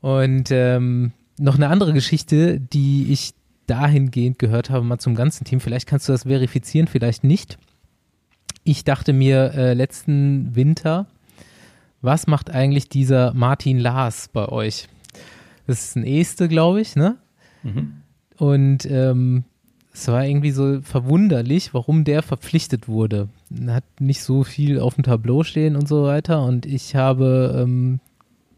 Und 0.00 0.50
ähm, 0.50 1.12
noch 1.38 1.56
eine 1.56 1.68
andere 1.68 1.92
Geschichte, 1.92 2.60
die 2.60 3.10
ich 3.10 3.32
dahingehend 3.68 4.38
gehört 4.38 4.70
habe, 4.70 4.84
mal 4.84 4.98
zum 4.98 5.14
ganzen 5.14 5.44
Team. 5.44 5.60
Vielleicht 5.60 5.86
kannst 5.86 6.08
du 6.08 6.12
das 6.12 6.24
verifizieren, 6.24 6.88
vielleicht 6.88 7.24
nicht. 7.24 7.58
Ich 8.64 8.84
dachte 8.84 9.12
mir 9.12 9.52
äh, 9.54 9.74
letzten 9.74 10.54
Winter, 10.54 11.06
was 12.00 12.26
macht 12.26 12.50
eigentlich 12.50 12.88
dieser 12.88 13.34
Martin 13.34 13.78
Lars 13.78 14.28
bei 14.32 14.48
euch? 14.48 14.88
Das 15.66 15.84
ist 15.84 15.96
ein 15.96 16.04
Este, 16.04 16.48
glaube 16.48 16.80
ich, 16.80 16.96
ne? 16.96 17.16
Mhm. 17.62 18.02
Und 18.36 18.86
ähm, 18.90 19.44
es 19.92 20.06
war 20.08 20.24
irgendwie 20.24 20.52
so 20.52 20.80
verwunderlich, 20.82 21.74
warum 21.74 22.04
der 22.04 22.22
verpflichtet 22.22 22.86
wurde. 22.88 23.28
Er 23.50 23.74
hat 23.74 23.84
nicht 24.00 24.22
so 24.22 24.44
viel 24.44 24.78
auf 24.78 24.94
dem 24.94 25.02
Tableau 25.02 25.42
stehen 25.42 25.74
und 25.74 25.88
so 25.88 26.04
weiter. 26.04 26.44
Und 26.44 26.66
ich 26.66 26.94
habe 26.94 27.64
ähm, 27.64 28.00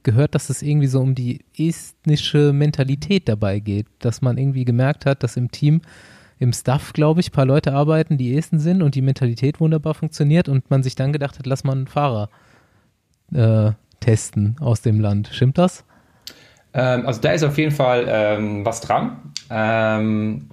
gehört, 0.02 0.34
dass 0.34 0.50
es 0.50 0.62
irgendwie 0.62 0.86
so 0.86 1.00
um 1.00 1.14
die 1.14 1.40
estnische 1.56 2.52
Mentalität 2.52 3.28
dabei 3.28 3.60
geht. 3.60 3.86
Dass 3.98 4.22
man 4.22 4.38
irgendwie 4.38 4.64
gemerkt 4.64 5.06
hat, 5.06 5.22
dass 5.22 5.36
im 5.36 5.50
Team, 5.50 5.82
im 6.38 6.52
Staff, 6.52 6.92
glaube 6.92 7.20
ich, 7.20 7.28
ein 7.28 7.32
paar 7.32 7.46
Leute 7.46 7.72
arbeiten, 7.72 8.16
die 8.16 8.36
Esten 8.36 8.58
sind 8.58 8.82
und 8.82 8.94
die 8.94 9.02
Mentalität 9.02 9.60
wunderbar 9.60 9.94
funktioniert 9.94 10.48
und 10.48 10.70
man 10.70 10.82
sich 10.82 10.94
dann 10.94 11.12
gedacht 11.12 11.38
hat, 11.38 11.46
lass 11.46 11.64
mal 11.64 11.72
einen 11.72 11.86
Fahrer 11.86 12.30
äh, 13.32 13.72
testen 14.00 14.56
aus 14.60 14.82
dem 14.82 15.00
Land. 15.00 15.30
Stimmt 15.32 15.58
das? 15.58 15.84
Ähm, 16.72 17.06
also 17.06 17.20
da 17.20 17.32
ist 17.32 17.44
auf 17.44 17.58
jeden 17.58 17.72
Fall 17.72 18.06
ähm, 18.08 18.64
was 18.64 18.80
dran. 18.80 19.32
Ähm, 19.50 20.48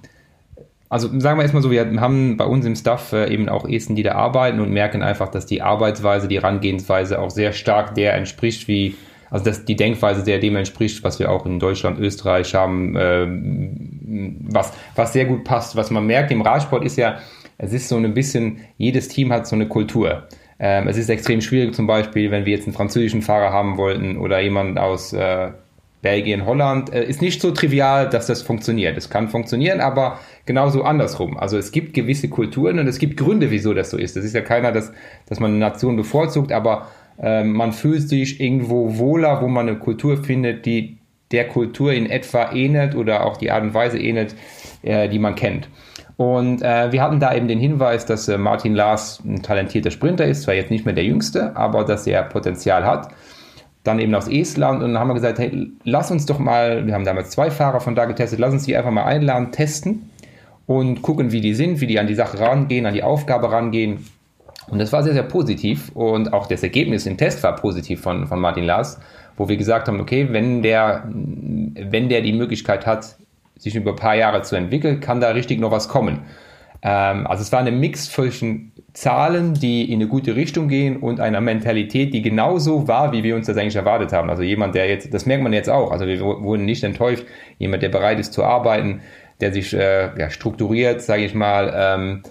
also 0.90 1.08
sagen 1.20 1.38
wir 1.38 1.42
erstmal 1.42 1.62
so, 1.62 1.70
wir 1.70 2.00
haben 2.00 2.36
bei 2.36 2.44
uns 2.44 2.64
im 2.64 2.74
Staff 2.74 3.12
äh, 3.12 3.32
eben 3.32 3.48
auch 3.48 3.68
Esten, 3.68 3.94
die 3.94 4.02
da 4.02 4.12
arbeiten 4.12 4.60
und 4.60 4.70
merken 4.70 5.02
einfach, 5.02 5.28
dass 5.28 5.46
die 5.46 5.60
Arbeitsweise, 5.60 6.28
die 6.28 6.36
Herangehensweise 6.36 7.18
auch 7.20 7.30
sehr 7.30 7.52
stark 7.52 7.94
der 7.94 8.14
entspricht, 8.14 8.68
wie, 8.68 8.96
also 9.30 9.44
dass 9.44 9.64
die 9.64 9.76
Denkweise 9.76 10.24
sehr 10.24 10.38
dem 10.38 10.56
entspricht, 10.56 11.02
was 11.04 11.18
wir 11.18 11.30
auch 11.30 11.46
in 11.46 11.58
Deutschland, 11.58 11.98
Österreich 11.98 12.54
haben, 12.54 12.96
äh, 12.96 13.26
was, 14.50 14.72
was 14.94 15.12
sehr 15.12 15.26
gut 15.26 15.44
passt. 15.44 15.76
Was 15.76 15.90
man 15.90 16.06
merkt 16.06 16.30
im 16.30 16.42
Radsport 16.42 16.84
ist 16.84 16.96
ja, 16.96 17.18
es 17.58 17.72
ist 17.72 17.88
so 17.88 17.96
ein 17.96 18.14
bisschen, 18.14 18.58
jedes 18.76 19.08
Team 19.08 19.32
hat 19.32 19.46
so 19.46 19.56
eine 19.56 19.68
Kultur. 19.68 20.28
Ähm, 20.60 20.88
es 20.88 20.96
ist 20.96 21.08
extrem 21.08 21.40
schwierig, 21.40 21.74
zum 21.74 21.86
Beispiel, 21.86 22.30
wenn 22.30 22.44
wir 22.44 22.54
jetzt 22.54 22.66
einen 22.66 22.74
französischen 22.74 23.22
Fahrer 23.22 23.52
haben 23.52 23.76
wollten 23.76 24.16
oder 24.16 24.40
jemanden 24.40 24.78
aus, 24.78 25.12
äh, 25.12 25.50
Belgien, 26.00 26.46
Holland, 26.46 26.92
äh, 26.92 27.04
ist 27.04 27.20
nicht 27.20 27.40
so 27.40 27.50
trivial, 27.50 28.08
dass 28.08 28.26
das 28.26 28.42
funktioniert. 28.42 28.96
Es 28.96 29.10
kann 29.10 29.28
funktionieren, 29.28 29.80
aber 29.80 30.20
genauso 30.46 30.84
andersrum. 30.84 31.36
Also 31.36 31.58
es 31.58 31.72
gibt 31.72 31.92
gewisse 31.92 32.28
Kulturen 32.28 32.78
und 32.78 32.86
es 32.86 32.98
gibt 32.98 33.16
Gründe, 33.16 33.50
wieso 33.50 33.74
das 33.74 33.90
so 33.90 33.96
ist. 33.96 34.16
Das 34.16 34.24
ist 34.24 34.34
ja 34.34 34.40
keiner, 34.40 34.70
dass, 34.70 34.92
dass 35.26 35.40
man 35.40 35.50
eine 35.50 35.58
Nation 35.58 35.96
bevorzugt, 35.96 36.52
aber 36.52 36.86
man 37.20 37.72
fühlt 37.72 38.08
sich 38.08 38.40
irgendwo 38.40 38.96
wohler, 38.98 39.42
wo 39.42 39.48
man 39.48 39.68
eine 39.68 39.78
Kultur 39.78 40.22
findet, 40.22 40.66
die 40.66 40.98
der 41.32 41.48
Kultur 41.48 41.92
in 41.92 42.08
etwa 42.08 42.52
ähnelt 42.52 42.94
oder 42.94 43.26
auch 43.26 43.36
die 43.36 43.50
Art 43.50 43.62
und 43.62 43.74
Weise 43.74 43.98
ähnelt, 43.98 44.34
äh, 44.82 45.08
die 45.08 45.18
man 45.18 45.34
kennt. 45.34 45.68
Und 46.16 46.62
äh, 46.62 46.90
wir 46.90 47.02
hatten 47.02 47.20
da 47.20 47.34
eben 47.34 47.48
den 47.48 47.58
Hinweis, 47.58 48.06
dass 48.06 48.28
äh, 48.28 48.38
Martin 48.38 48.74
Lars 48.74 49.20
ein 49.24 49.42
talentierter 49.42 49.90
Sprinter 49.90 50.24
ist, 50.24 50.42
zwar 50.42 50.54
jetzt 50.54 50.70
nicht 50.70 50.84
mehr 50.84 50.94
der 50.94 51.04
Jüngste, 51.04 51.56
aber 51.56 51.84
dass 51.84 52.06
er 52.06 52.22
Potenzial 52.22 52.84
hat 52.84 53.10
dann 53.84 53.98
eben 53.98 54.14
aus 54.14 54.28
Estland 54.28 54.82
und 54.82 54.92
dann 54.92 55.00
haben 55.00 55.08
wir 55.08 55.14
gesagt, 55.14 55.38
hey, 55.38 55.72
lass 55.84 56.10
uns 56.10 56.26
doch 56.26 56.38
mal, 56.38 56.86
wir 56.86 56.94
haben 56.94 57.04
damals 57.04 57.30
zwei 57.30 57.50
Fahrer 57.50 57.80
von 57.80 57.94
da 57.94 58.04
getestet, 58.04 58.38
lass 58.38 58.52
uns 58.52 58.64
die 58.64 58.76
einfach 58.76 58.90
mal 58.90 59.04
einladen, 59.04 59.50
testen 59.50 60.10
und 60.66 61.02
gucken, 61.02 61.32
wie 61.32 61.40
die 61.40 61.54
sind, 61.54 61.80
wie 61.80 61.86
die 61.86 61.98
an 61.98 62.06
die 62.06 62.14
Sache 62.14 62.38
rangehen, 62.38 62.86
an 62.86 62.94
die 62.94 63.02
Aufgabe 63.02 63.50
rangehen. 63.50 64.06
Und 64.70 64.78
das 64.78 64.92
war 64.92 65.02
sehr, 65.02 65.14
sehr 65.14 65.22
positiv 65.22 65.90
und 65.94 66.32
auch 66.32 66.46
das 66.46 66.62
Ergebnis 66.62 67.06
im 67.06 67.16
Test 67.16 67.42
war 67.42 67.56
positiv 67.56 68.00
von, 68.00 68.26
von 68.26 68.38
Martin 68.40 68.64
Lars, 68.64 69.00
wo 69.36 69.48
wir 69.48 69.56
gesagt 69.56 69.88
haben, 69.88 70.00
okay, 70.00 70.28
wenn 70.30 70.62
der, 70.62 71.04
wenn 71.08 72.08
der 72.08 72.20
die 72.20 72.32
Möglichkeit 72.32 72.86
hat, 72.86 73.16
sich 73.56 73.74
über 73.74 73.92
ein 73.92 73.96
paar 73.96 74.14
Jahre 74.14 74.42
zu 74.42 74.56
entwickeln, 74.56 75.00
kann 75.00 75.20
da 75.20 75.30
richtig 75.30 75.58
noch 75.58 75.70
was 75.70 75.88
kommen. 75.88 76.20
Ähm, 76.82 77.26
also 77.26 77.42
es 77.42 77.50
war 77.52 77.60
eine 77.60 77.72
Mix 77.72 78.10
zwischen 78.10 78.72
Zahlen, 78.92 79.54
die 79.54 79.92
in 79.92 80.00
eine 80.00 80.08
gute 80.08 80.36
Richtung 80.36 80.68
gehen 80.68 80.96
und 80.96 81.20
einer 81.20 81.40
Mentalität, 81.40 82.14
die 82.14 82.22
genauso 82.22 82.88
war, 82.88 83.12
wie 83.12 83.22
wir 83.22 83.36
uns 83.36 83.46
das 83.46 83.56
eigentlich 83.56 83.76
erwartet 83.76 84.12
haben. 84.12 84.30
Also 84.30 84.42
jemand, 84.42 84.74
der 84.74 84.88
jetzt, 84.88 85.12
das 85.12 85.26
merkt 85.26 85.42
man 85.42 85.52
jetzt 85.52 85.68
auch, 85.68 85.90
also 85.92 86.06
wir 86.06 86.20
wurden 86.20 86.64
nicht 86.64 86.82
enttäuscht, 86.84 87.24
jemand, 87.58 87.82
der 87.82 87.90
bereit 87.90 88.18
ist 88.18 88.32
zu 88.32 88.44
arbeiten, 88.44 89.00
der 89.40 89.52
sich 89.52 89.72
äh, 89.74 90.18
ja, 90.18 90.30
strukturiert, 90.30 91.00
sage 91.00 91.24
ich 91.24 91.34
mal, 91.34 91.72
ähm, 91.76 92.22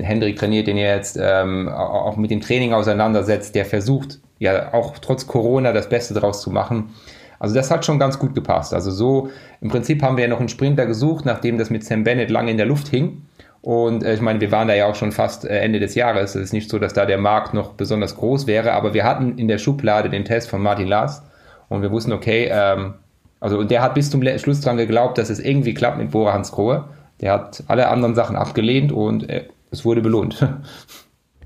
Hendrik 0.00 0.36
trainiert 0.36 0.66
den 0.66 0.76
jetzt, 0.76 1.18
ähm, 1.20 1.68
auch 1.68 2.16
mit 2.16 2.30
dem 2.30 2.40
Training 2.40 2.72
auseinandersetzt, 2.72 3.54
der 3.54 3.64
versucht, 3.64 4.18
ja 4.38 4.72
auch 4.72 4.98
trotz 4.98 5.26
Corona 5.26 5.72
das 5.72 5.88
Beste 5.88 6.14
draus 6.14 6.42
zu 6.42 6.50
machen. 6.50 6.90
Also 7.38 7.54
das 7.54 7.70
hat 7.70 7.84
schon 7.84 7.98
ganz 7.98 8.18
gut 8.18 8.34
gepasst. 8.34 8.74
Also 8.74 8.90
so, 8.90 9.30
im 9.60 9.70
Prinzip 9.70 10.02
haben 10.02 10.16
wir 10.16 10.24
ja 10.24 10.30
noch 10.30 10.40
einen 10.40 10.48
Sprinter 10.48 10.86
gesucht, 10.86 11.24
nachdem 11.24 11.56
das 11.58 11.70
mit 11.70 11.84
Sam 11.84 12.04
Bennett 12.04 12.30
lange 12.30 12.50
in 12.50 12.56
der 12.56 12.66
Luft 12.66 12.88
hing. 12.88 13.22
Und 13.62 14.02
äh, 14.02 14.14
ich 14.14 14.20
meine, 14.20 14.40
wir 14.40 14.52
waren 14.52 14.68
da 14.68 14.74
ja 14.74 14.86
auch 14.86 14.94
schon 14.94 15.12
fast 15.12 15.44
äh, 15.44 15.58
Ende 15.58 15.80
des 15.80 15.94
Jahres. 15.94 16.34
Es 16.34 16.42
ist 16.42 16.52
nicht 16.52 16.70
so, 16.70 16.78
dass 16.78 16.92
da 16.92 17.06
der 17.06 17.18
Markt 17.18 17.54
noch 17.54 17.72
besonders 17.72 18.16
groß 18.16 18.46
wäre, 18.46 18.72
aber 18.72 18.94
wir 18.94 19.04
hatten 19.04 19.38
in 19.38 19.48
der 19.48 19.58
Schublade 19.58 20.10
den 20.10 20.24
Test 20.24 20.48
von 20.48 20.62
Martin 20.62 20.86
Lars 20.86 21.22
und 21.68 21.82
wir 21.82 21.90
wussten, 21.90 22.12
okay, 22.12 22.48
ähm, 22.50 22.94
also 23.38 23.58
und 23.58 23.70
der 23.70 23.82
hat 23.82 23.94
bis 23.94 24.10
zum 24.10 24.22
Schluss 24.38 24.60
dran 24.60 24.76
geglaubt, 24.76 25.18
dass 25.18 25.30
es 25.30 25.40
irgendwie 25.40 25.74
klappt 25.74 25.98
mit 25.98 26.10
Bora 26.10 26.32
Hans 26.32 26.52
Grohe. 26.52 26.84
Der 27.20 27.32
hat 27.32 27.64
alle 27.68 27.88
anderen 27.88 28.14
Sachen 28.14 28.36
abgelehnt 28.36 28.92
und 28.92 29.28
äh, 29.28 29.44
es 29.70 29.84
wurde 29.84 30.00
belohnt. 30.00 30.46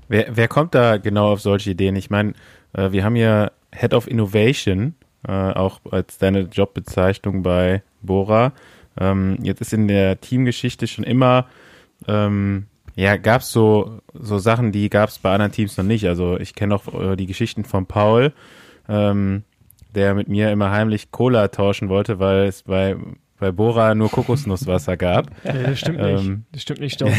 Wer, 0.07 0.27
wer 0.37 0.47
kommt 0.47 0.75
da 0.75 0.97
genau 0.97 1.31
auf 1.31 1.41
solche 1.41 1.71
Ideen? 1.71 1.95
Ich 1.95 2.11
meine, 2.11 2.33
äh, 2.73 2.91
wir 2.91 3.03
haben 3.03 3.15
ja 3.15 3.49
Head 3.73 3.95
of 3.95 4.07
Innovation, 4.07 4.93
äh, 5.27 5.31
auch 5.31 5.79
als 5.89 6.19
deine 6.19 6.41
Jobbezeichnung 6.41 7.41
bei 7.41 7.81
Bora. 8.03 8.53
Ähm, 8.99 9.39
jetzt 9.41 9.61
ist 9.61 9.73
in 9.73 9.87
der 9.87 10.21
Teamgeschichte 10.21 10.85
schon 10.85 11.05
immer 11.05 11.47
ähm, 12.07 12.67
ja, 12.95 13.17
gab 13.17 13.41
es 13.41 13.51
so, 13.51 13.99
so 14.13 14.37
Sachen, 14.37 14.71
die 14.71 14.89
gab 14.89 15.09
es 15.09 15.19
bei 15.19 15.33
anderen 15.33 15.51
Teams 15.51 15.77
noch 15.77 15.83
nicht. 15.83 16.07
Also 16.07 16.39
ich 16.39 16.55
kenne 16.55 16.75
auch 16.75 16.93
äh, 16.93 17.15
die 17.15 17.25
Geschichten 17.25 17.65
von 17.65 17.85
Paul, 17.85 18.33
ähm, 18.87 19.43
der 19.93 20.13
mit 20.15 20.29
mir 20.29 20.51
immer 20.51 20.71
heimlich 20.71 21.11
Cola 21.11 21.49
tauschen 21.49 21.89
wollte, 21.89 22.19
weil 22.19 22.47
es 22.47 22.63
bei, 22.63 22.95
bei 23.45 23.51
Bora 23.51 23.93
nur 23.93 24.09
Kokosnusswasser 24.09 24.97
gab. 24.97 25.27
Ja, 25.43 25.53
das 25.53 25.79
stimmt 25.79 25.99
ähm, 25.99 26.15
nicht. 26.15 26.39
Das 26.51 26.61
stimmt 26.63 26.79
nicht 26.79 26.99
doch. 26.99 27.07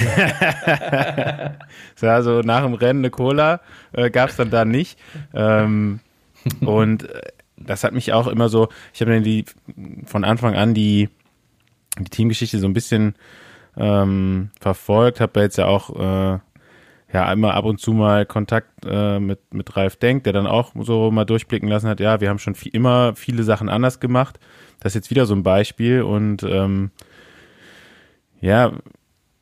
so, 1.94 2.08
also 2.08 2.40
nach 2.40 2.64
dem 2.64 2.74
Rennen 2.74 3.00
eine 3.00 3.10
Cola 3.10 3.60
äh, 3.92 4.10
gab 4.10 4.30
es 4.30 4.36
dann 4.36 4.50
da 4.50 4.64
nicht. 4.64 4.98
Ähm, 5.34 6.00
und 6.60 7.08
äh, 7.08 7.20
das 7.56 7.84
hat 7.84 7.92
mich 7.92 8.12
auch 8.12 8.26
immer 8.26 8.48
so, 8.48 8.68
ich 8.92 9.00
habe 9.00 9.12
dann 9.12 9.22
die 9.22 9.44
von 10.04 10.24
Anfang 10.24 10.56
an 10.56 10.74
die, 10.74 11.10
die 11.96 12.10
Teamgeschichte 12.10 12.58
so 12.58 12.66
ein 12.66 12.74
bisschen 12.74 13.14
ähm, 13.76 14.50
verfolgt, 14.60 15.20
habe 15.20 15.40
jetzt 15.40 15.58
ja 15.58 15.66
auch 15.66 15.94
äh, 15.94 16.40
ja 17.12 17.32
immer 17.32 17.54
ab 17.54 17.66
und 17.66 17.80
zu 17.80 17.92
mal 17.92 18.26
Kontakt 18.26 18.84
äh, 18.84 19.20
mit 19.20 19.54
mit 19.54 19.76
Ralf 19.76 19.94
Denk, 19.94 20.24
der 20.24 20.32
dann 20.32 20.48
auch 20.48 20.72
so 20.80 21.12
mal 21.12 21.24
durchblicken 21.24 21.68
lassen 21.68 21.88
hat, 21.88 22.00
ja, 22.00 22.20
wir 22.20 22.30
haben 22.30 22.40
schon 22.40 22.56
viel, 22.56 22.74
immer 22.74 23.14
viele 23.14 23.44
Sachen 23.44 23.68
anders 23.68 24.00
gemacht. 24.00 24.40
Das 24.80 24.92
ist 24.92 24.94
jetzt 24.94 25.10
wieder 25.10 25.26
so 25.26 25.34
ein 25.34 25.42
Beispiel 25.42 26.02
und 26.02 26.42
ähm, 26.42 26.90
ja, 28.40 28.72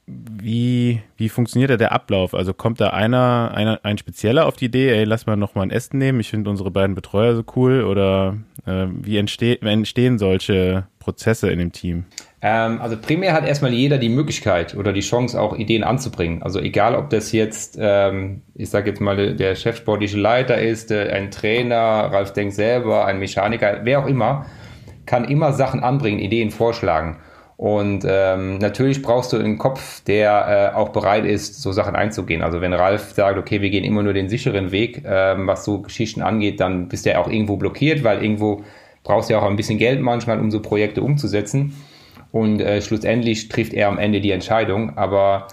wie, 0.06 1.00
wie 1.16 1.28
funktioniert 1.30 1.70
da 1.70 1.76
der 1.76 1.92
Ablauf? 1.92 2.34
Also 2.34 2.52
kommt 2.52 2.80
da 2.80 2.90
einer, 2.90 3.52
einer, 3.54 3.80
ein 3.84 3.96
Spezieller 3.96 4.46
auf 4.46 4.56
die 4.56 4.66
Idee, 4.66 4.90
ey, 4.90 5.04
lass 5.04 5.26
mal 5.26 5.36
nochmal 5.36 5.66
ein 5.66 5.70
Essen 5.70 5.98
nehmen, 5.98 6.20
ich 6.20 6.28
finde 6.30 6.50
unsere 6.50 6.70
beiden 6.70 6.94
Betreuer 6.94 7.34
so 7.34 7.42
cool 7.56 7.84
oder 7.84 8.36
äh, 8.66 8.86
wie 8.90 9.16
entsteh, 9.16 9.58
entstehen 9.62 10.18
solche 10.18 10.86
Prozesse 10.98 11.50
in 11.50 11.58
dem 11.58 11.72
Team? 11.72 12.04
Ähm, 12.42 12.82
also 12.82 12.98
primär 12.98 13.32
hat 13.32 13.46
erstmal 13.46 13.72
jeder 13.72 13.96
die 13.96 14.10
Möglichkeit 14.10 14.74
oder 14.74 14.92
die 14.92 15.00
Chance, 15.00 15.40
auch 15.40 15.56
Ideen 15.56 15.84
anzubringen. 15.84 16.42
Also 16.42 16.60
egal, 16.60 16.94
ob 16.94 17.08
das 17.08 17.32
jetzt, 17.32 17.78
ähm, 17.80 18.42
ich 18.54 18.68
sage 18.68 18.90
jetzt 18.90 19.00
mal, 19.00 19.34
der 19.34 19.54
chefsportliche 19.54 20.18
Leiter 20.18 20.60
ist, 20.60 20.90
äh, 20.90 21.08
ein 21.10 21.30
Trainer, 21.30 21.76
Ralf 21.76 22.34
Denk 22.34 22.52
selber, 22.52 23.06
ein 23.06 23.18
Mechaniker, 23.18 23.80
wer 23.84 24.00
auch 24.00 24.06
immer, 24.06 24.44
kann 25.06 25.24
immer 25.24 25.52
Sachen 25.52 25.80
anbringen, 25.80 26.18
Ideen 26.18 26.50
vorschlagen. 26.50 27.18
Und 27.56 28.04
ähm, 28.06 28.58
natürlich 28.58 29.00
brauchst 29.00 29.32
du 29.32 29.38
einen 29.38 29.58
Kopf, 29.58 30.02
der 30.04 30.72
äh, 30.74 30.76
auch 30.76 30.88
bereit 30.88 31.24
ist, 31.24 31.62
so 31.62 31.70
Sachen 31.70 31.94
einzugehen. 31.94 32.42
Also 32.42 32.60
wenn 32.60 32.72
Ralf 32.72 33.12
sagt, 33.12 33.38
okay, 33.38 33.60
wir 33.60 33.70
gehen 33.70 33.84
immer 33.84 34.02
nur 34.02 34.12
den 34.12 34.28
sicheren 34.28 34.72
Weg, 34.72 35.04
ähm, 35.06 35.46
was 35.46 35.64
so 35.64 35.80
Geschichten 35.80 36.20
angeht, 36.20 36.58
dann 36.58 36.88
bist 36.88 37.06
du 37.06 37.10
ja 37.10 37.20
auch 37.20 37.28
irgendwo 37.28 37.56
blockiert, 37.56 38.02
weil 38.02 38.22
irgendwo 38.22 38.64
brauchst 39.04 39.30
du 39.30 39.34
ja 39.34 39.40
auch 39.40 39.48
ein 39.48 39.56
bisschen 39.56 39.78
Geld 39.78 40.00
manchmal, 40.00 40.40
um 40.40 40.50
so 40.50 40.60
Projekte 40.60 41.02
umzusetzen 41.02 41.74
und 42.34 42.60
äh, 42.60 42.82
schlussendlich 42.82 43.48
trifft 43.48 43.72
er 43.72 43.86
am 43.86 43.96
Ende 43.96 44.20
die 44.20 44.32
Entscheidung. 44.32 44.96
Aber 44.96 45.46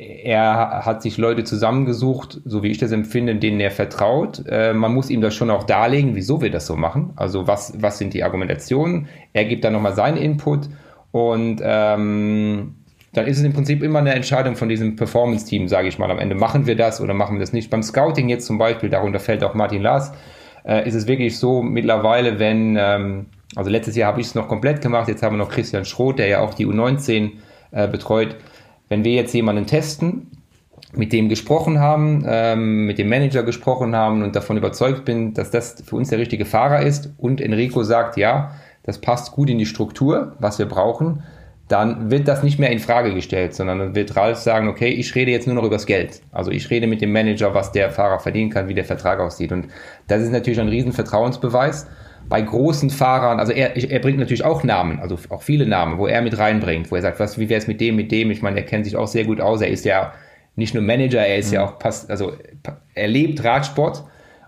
er 0.00 0.86
hat 0.86 1.02
sich 1.02 1.18
Leute 1.18 1.44
zusammengesucht, 1.44 2.40
so 2.46 2.62
wie 2.62 2.68
ich 2.68 2.78
das 2.78 2.90
empfinde, 2.90 3.36
denen 3.36 3.60
er 3.60 3.70
vertraut. 3.70 4.42
Äh, 4.48 4.72
man 4.72 4.94
muss 4.94 5.10
ihm 5.10 5.20
das 5.20 5.34
schon 5.34 5.50
auch 5.50 5.64
darlegen, 5.64 6.14
wieso 6.14 6.40
wir 6.40 6.50
das 6.50 6.66
so 6.66 6.74
machen. 6.74 7.12
Also 7.16 7.46
was, 7.46 7.74
was 7.82 7.98
sind 7.98 8.14
die 8.14 8.24
Argumentationen? 8.24 9.08
Er 9.34 9.44
gibt 9.44 9.62
dann 9.62 9.74
nochmal 9.74 9.94
seinen 9.94 10.16
Input 10.16 10.70
und 11.12 11.60
ähm, 11.62 12.76
dann 13.12 13.26
ist 13.26 13.38
es 13.38 13.44
im 13.44 13.52
Prinzip 13.52 13.82
immer 13.82 13.98
eine 13.98 14.14
Entscheidung 14.14 14.56
von 14.56 14.70
diesem 14.70 14.96
Performance-Team, 14.96 15.68
sage 15.68 15.88
ich 15.88 15.98
mal. 15.98 16.10
Am 16.10 16.18
Ende 16.18 16.34
machen 16.34 16.66
wir 16.66 16.76
das 16.76 17.02
oder 17.02 17.12
machen 17.12 17.36
wir 17.36 17.40
das 17.40 17.52
nicht. 17.52 17.68
Beim 17.68 17.82
Scouting 17.82 18.30
jetzt 18.30 18.46
zum 18.46 18.56
Beispiel, 18.56 18.88
darunter 18.88 19.20
fällt 19.20 19.44
auch 19.44 19.52
Martin 19.52 19.82
Lars, 19.82 20.12
äh, 20.64 20.88
ist 20.88 20.94
es 20.94 21.06
wirklich 21.08 21.38
so 21.38 21.62
mittlerweile, 21.62 22.38
wenn 22.38 22.76
ähm, 22.78 23.26
also 23.54 23.68
letztes 23.68 23.96
Jahr 23.96 24.12
habe 24.12 24.22
ich 24.22 24.28
es 24.28 24.34
noch 24.34 24.48
komplett 24.48 24.80
gemacht, 24.80 25.08
jetzt 25.08 25.22
haben 25.22 25.34
wir 25.34 25.44
noch 25.44 25.50
Christian 25.50 25.84
Schroth, 25.84 26.18
der 26.18 26.28
ja 26.28 26.40
auch 26.40 26.54
die 26.54 26.66
U19 26.66 27.32
äh, 27.72 27.88
betreut. 27.88 28.36
Wenn 28.90 29.04
wir 29.04 29.12
jetzt 29.12 29.32
jemanden 29.32 29.66
testen, 29.66 30.26
mit 30.92 31.12
dem 31.12 31.28
gesprochen 31.28 31.78
haben, 31.78 32.24
ähm, 32.26 32.86
mit 32.86 32.98
dem 32.98 33.08
Manager 33.08 33.44
gesprochen 33.44 33.94
haben 33.94 34.24
und 34.24 34.34
davon 34.34 34.56
überzeugt 34.56 35.04
bin, 35.04 35.32
dass 35.32 35.52
das 35.52 35.82
für 35.86 35.94
uns 35.94 36.08
der 36.10 36.18
richtige 36.18 36.44
Fahrer 36.44 36.82
ist 36.82 37.14
und 37.16 37.40
Enrico 37.40 37.84
sagt, 37.84 38.16
ja, 38.16 38.50
das 38.82 39.00
passt 39.00 39.30
gut 39.30 39.48
in 39.48 39.58
die 39.58 39.66
Struktur, 39.66 40.34
was 40.40 40.58
wir 40.58 40.66
brauchen, 40.66 41.22
dann 41.68 42.10
wird 42.10 42.26
das 42.26 42.42
nicht 42.42 42.58
mehr 42.58 42.72
in 42.72 42.80
Frage 42.80 43.14
gestellt, 43.14 43.54
sondern 43.54 43.78
dann 43.78 43.94
wird 43.94 44.16
Ralf 44.16 44.38
sagen, 44.38 44.66
okay, 44.66 44.88
ich 44.88 45.14
rede 45.14 45.30
jetzt 45.30 45.46
nur 45.46 45.54
noch 45.54 45.62
übers 45.62 45.86
Geld. 45.86 46.20
Also 46.32 46.50
ich 46.50 46.68
rede 46.68 46.88
mit 46.88 47.00
dem 47.00 47.12
Manager, 47.12 47.54
was 47.54 47.70
der 47.70 47.90
Fahrer 47.90 48.18
verdienen 48.18 48.50
kann, 48.50 48.66
wie 48.66 48.74
der 48.74 48.84
Vertrag 48.84 49.20
aussieht. 49.20 49.52
Und 49.52 49.68
das 50.08 50.20
ist 50.20 50.32
natürlich 50.32 50.58
ein 50.58 50.68
riesen 50.68 50.92
Vertrauensbeweis 50.92 51.86
bei 52.30 52.40
großen 52.40 52.90
Fahrern, 52.90 53.40
also 53.40 53.52
er, 53.52 53.76
er 53.76 53.98
bringt 53.98 54.18
natürlich 54.18 54.44
auch 54.44 54.62
Namen, 54.62 55.00
also 55.00 55.18
auch 55.30 55.42
viele 55.42 55.66
Namen, 55.66 55.98
wo 55.98 56.06
er 56.06 56.22
mit 56.22 56.38
reinbringt, 56.38 56.90
wo 56.90 56.96
er 56.96 57.02
sagt, 57.02 57.18
was, 57.18 57.38
wie 57.38 57.48
wäre 57.48 57.58
es 57.58 57.66
mit 57.66 57.80
dem, 57.80 57.96
mit 57.96 58.12
dem? 58.12 58.30
Ich 58.30 58.40
meine, 58.40 58.56
er 58.56 58.62
kennt 58.62 58.84
sich 58.84 58.96
auch 58.96 59.08
sehr 59.08 59.24
gut 59.24 59.40
aus. 59.40 59.60
Er 59.60 59.68
ist 59.68 59.84
ja 59.84 60.12
nicht 60.54 60.72
nur 60.72 60.82
Manager, 60.82 61.26
er 61.26 61.38
ist 61.38 61.48
mhm. 61.48 61.54
ja 61.54 61.64
auch, 61.64 61.80
passt, 61.80 62.08
also 62.08 62.32
er 62.94 63.08
lebt 63.08 63.42
Radsport 63.42 64.04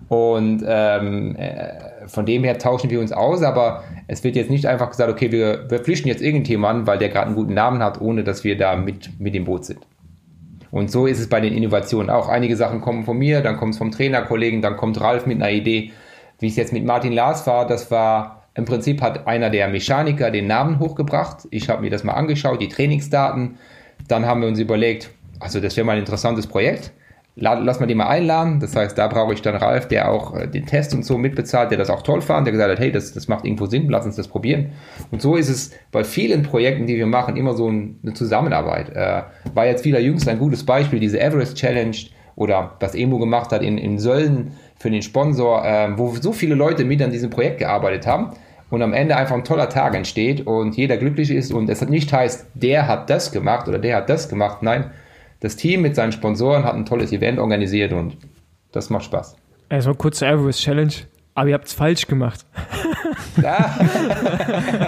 und 0.09 0.65
ähm, 0.65 1.35
äh, 1.35 2.07
von 2.07 2.25
dem 2.25 2.45
her 2.45 2.57
tauschen 2.59 2.89
wir 2.89 3.01
uns 3.01 3.11
aus, 3.11 3.43
aber 3.43 3.83
es 4.07 4.23
wird 4.23 4.37
jetzt 4.37 4.51
nicht 4.51 4.67
einfach 4.67 4.91
gesagt, 4.91 5.11
okay, 5.11 5.33
wir, 5.33 5.69
wir 5.69 5.81
pflichten 5.81 6.07
jetzt 6.07 6.23
irgendjemanden, 6.23 6.87
weil 6.87 6.99
der 6.99 7.09
gerade 7.09 7.27
einen 7.27 7.35
guten 7.35 7.55
Namen 7.55 7.83
hat, 7.83 8.01
ohne 8.01 8.23
dass 8.23 8.45
wir 8.45 8.57
da 8.57 8.77
mit, 8.77 9.11
mit 9.19 9.35
dem 9.35 9.45
Boot 9.45 9.65
sind. 9.65 9.81
Und 10.71 10.91
so 10.91 11.07
ist 11.07 11.19
es 11.19 11.29
bei 11.29 11.41
den 11.41 11.53
Innovationen 11.53 12.11
auch. 12.11 12.29
Einige 12.29 12.57
Sachen 12.57 12.81
kommen 12.81 13.03
von 13.03 13.19
mir, 13.19 13.41
dann 13.41 13.57
kommt 13.57 13.75
es 13.75 13.79
vom 13.79 13.91
Trainerkollegen, 13.91 14.63
dann 14.63 14.77
kommt 14.77 15.01
Ralf 15.01 15.27
mit 15.27 15.43
einer 15.43 15.51
Idee 15.51 15.91
wie 16.43 16.49
es 16.49 16.57
jetzt 16.57 16.73
mit 16.73 16.85
Martin 16.85 17.13
Lars 17.13 17.47
war, 17.47 17.67
das 17.67 17.91
war 17.91 18.43
im 18.55 18.65
Prinzip 18.67 19.01
hat 19.01 19.27
einer 19.27 19.49
der 19.49 19.69
Mechaniker 19.69 20.31
den 20.31 20.47
Namen 20.47 20.79
hochgebracht. 20.79 21.49
Ich 21.51 21.69
habe 21.69 21.83
mir 21.83 21.91
das 21.91 22.05
mal 22.05 22.13
angeschaut, 22.13 22.61
die 22.61 22.69
Trainingsdaten. 22.69 23.57
Dann 24.09 24.27
haben 24.27 24.43
wir 24.43 24.49
uns 24.49 24.59
überlegt, 24.59 25.11
also 25.41 25.59
das 25.59 25.77
wäre 25.77 25.87
mal 25.87 25.93
ein 25.93 26.01
interessantes 26.01 26.47
Projekt. 26.47 26.93
lass 27.35 27.81
mal 27.81 27.87
die 27.87 27.95
mal 27.95 28.09
einladen. 28.09 28.61
Das 28.61 28.77
heißt, 28.77 28.99
da 28.99 29.09
brauche 29.09 29.33
ich 29.33 29.41
dann 29.41 29.57
Ralf, 29.57 29.89
der 29.89 30.11
auch 30.11 30.37
äh, 30.37 30.47
den 30.47 30.67
Test 30.67 30.95
und 30.95 31.03
so 31.03 31.17
mitbezahlt, 31.17 31.71
der 31.71 31.79
das 31.79 31.89
auch 31.89 32.03
toll 32.03 32.21
fand, 32.21 32.47
der 32.47 32.53
gesagt 32.53 32.71
hat, 32.71 32.79
hey, 32.79 32.93
das, 32.93 33.15
das 33.15 33.27
macht 33.27 33.47
irgendwo 33.47 33.65
Sinn, 33.65 33.89
lass 33.89 34.05
uns 34.05 34.17
das 34.17 34.29
probieren. 34.29 34.73
Und 35.11 35.23
so 35.23 35.37
ist 35.37 35.49
es 35.49 35.71
bei 35.91 36.05
vielen 36.05 36.43
Projekten, 36.43 36.87
die 36.87 36.97
wir 36.97 37.07
machen, 37.07 37.37
immer 37.37 37.55
so 37.55 37.69
eine 37.69 38.13
Zusammenarbeit. 38.13 38.91
Äh, 38.91 39.23
war 39.55 39.65
jetzt 39.65 39.87
wieder 39.87 39.99
jüngst 39.99 40.29
ein 40.29 40.39
gutes 40.39 40.67
Beispiel, 40.67 41.01
diese 41.01 41.19
Everest 41.19 41.57
Challenge 41.57 41.97
oder 42.35 42.77
was 42.81 42.95
Emo 42.95 43.19
gemacht 43.19 43.51
hat 43.51 43.63
in, 43.63 43.79
in 43.79 43.99
Sölden 43.99 44.53
für 44.83 44.91
den 44.91 45.03
Sponsor, 45.03 45.65
äh, 45.65 45.97
wo 45.97 46.13
so 46.17 46.33
viele 46.33 46.57
Leute 46.57 46.85
mit 46.85 47.01
an 47.01 47.13
diesem 47.13 47.31
Projekt 47.31 47.59
gearbeitet 47.59 48.05
haben 48.05 48.33
und 48.69 48.83
am 48.83 48.93
Ende 48.93 49.17
einfach 49.17 49.37
ein 49.37 49.45
toller 49.45 49.69
Tag 49.69 49.95
entsteht 49.95 50.45
und 50.45 50.77
jeder 50.77 50.97
glücklich 50.97 51.31
ist 51.31 51.53
und 51.53 51.71
es 51.71 51.81
nicht 51.89 52.13
heißt, 52.13 52.47
der 52.55 52.89
hat 52.89 53.09
das 53.09 53.31
gemacht 53.31 53.69
oder 53.69 53.79
der 53.79 53.99
hat 53.99 54.11
das 54.11 54.29
gemacht. 54.29 54.63
Nein, 54.63 54.91
das 55.39 55.55
Team 55.55 55.83
mit 55.83 55.95
seinen 55.95 56.11
Sponsoren 56.11 56.65
hat 56.65 56.75
ein 56.75 56.85
tolles 56.85 57.13
Event 57.13 57.39
organisiert 57.39 57.93
und 57.93 58.17
das 58.73 58.91
macht 58.91 59.05
Spaß. 59.05 59.37
Also 59.69 59.95
kurze 59.95 60.27
Everest 60.27 60.61
Challenge, 60.61 60.93
aber 61.37 61.51
ihr 61.51 61.55
habt 61.55 61.69
es 61.69 61.75
falsch 61.75 62.07
gemacht. 62.09 62.45
Ja. 63.41 63.77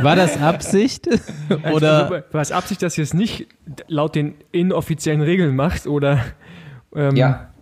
War 0.03 0.17
das 0.17 0.39
Absicht? 0.41 1.09
oder 1.73 2.11
also, 2.11 2.25
war 2.31 2.43
es 2.43 2.53
Absicht, 2.53 2.83
dass 2.83 2.99
ihr 2.99 3.05
es 3.05 3.15
nicht 3.15 3.47
laut 3.89 4.15
den 4.15 4.35
inoffiziellen 4.53 5.23
Regeln 5.23 5.57
macht? 5.57 5.87
Oder, 5.87 6.21
ähm 6.95 7.17
ja. 7.17 7.54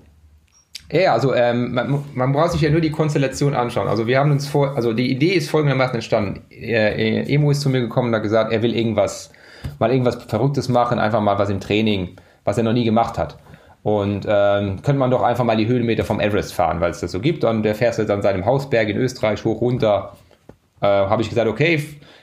Ja, 0.93 1.15
also 1.15 1.35
ähm, 1.35 1.73
man, 1.73 2.05
man, 2.15 2.33
braucht 2.33 2.53
sich 2.53 2.61
ja 2.61 2.71
nur 2.71 2.81
die 2.81 2.91
Konstellation 2.91 3.55
anschauen. 3.55 3.89
Also 3.89 4.07
wir 4.07 4.19
haben 4.19 4.31
uns 4.31 4.47
vor, 4.47 4.77
also 4.77 4.93
die 4.93 5.11
Idee 5.11 5.33
ist 5.33 5.51
folgendermaßen 5.51 5.95
entstanden. 5.95 6.43
Äh, 6.51 7.33
Emo 7.33 7.51
ist 7.51 7.63
zu 7.63 7.71
mir 7.71 7.81
gekommen 7.81 8.09
und 8.09 8.15
hat 8.15 8.23
gesagt, 8.23 8.53
er 8.53 8.63
will 8.63 8.77
irgendwas, 8.77 9.33
mal 9.79 9.91
irgendwas 9.91 10.23
Verrücktes 10.25 10.69
machen, 10.69 10.99
einfach 10.99 11.21
mal 11.21 11.39
was 11.39 11.49
im 11.49 11.61
Training 11.61 12.17
was 12.45 12.59
er 12.59 12.65
noch 12.65 12.73
nie 12.73 12.85
gemacht 12.85 13.19
hat. 13.19 13.37
Und 13.83 14.27
ähm, 14.29 14.81
könnte 14.83 14.99
man 14.99 15.11
doch 15.11 15.23
einfach 15.23 15.45
mal 15.45 15.57
die 15.57 15.67
Höhenmeter 15.67 16.05
vom 16.05 16.21
Everest 16.21 16.55
fahren, 16.55 16.81
weil 16.81 16.93
es 16.93 17.01
das 17.01 17.13
so 17.13 17.21
gibt. 17.21 17.45
Und 17.45 17.65
der 17.65 17.75
fährst 17.75 17.99
du 17.99 18.05
dann 18.05 18.23
seinem 18.23 18.47
Hausberg 18.47 18.89
in 18.89 18.97
Österreich 18.97 19.45
hoch 19.45 19.61
runter. 19.61 20.17
Äh, 20.81 20.87
Habe 20.87 21.23
ich 21.23 21.29
gesagt, 21.29 21.49
okay, 21.49 21.83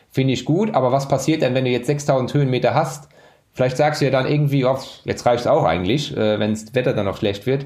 finde 0.10 0.34
ich 0.34 0.46
gut, 0.46 0.74
aber 0.74 0.92
was 0.92 1.08
passiert 1.08 1.42
denn, 1.42 1.54
wenn 1.56 1.66
du 1.66 1.72
jetzt 1.72 1.88
6000 1.88 2.34
Höhenmeter 2.34 2.74
hast? 2.74 3.10
Vielleicht 3.52 3.78
sagst 3.78 4.00
du 4.00 4.06
ja 4.06 4.12
dann 4.12 4.26
irgendwie, 4.26 4.64
oh, 4.64 4.78
jetzt 5.04 5.26
reicht 5.26 5.42
es 5.42 5.48
auch 5.48 5.66
eigentlich, 5.66 6.16
äh, 6.16 6.40
wenn 6.40 6.52
das 6.52 6.74
Wetter 6.76 6.94
dann 6.94 7.06
noch 7.06 7.18
schlecht 7.18 7.46
wird. 7.46 7.66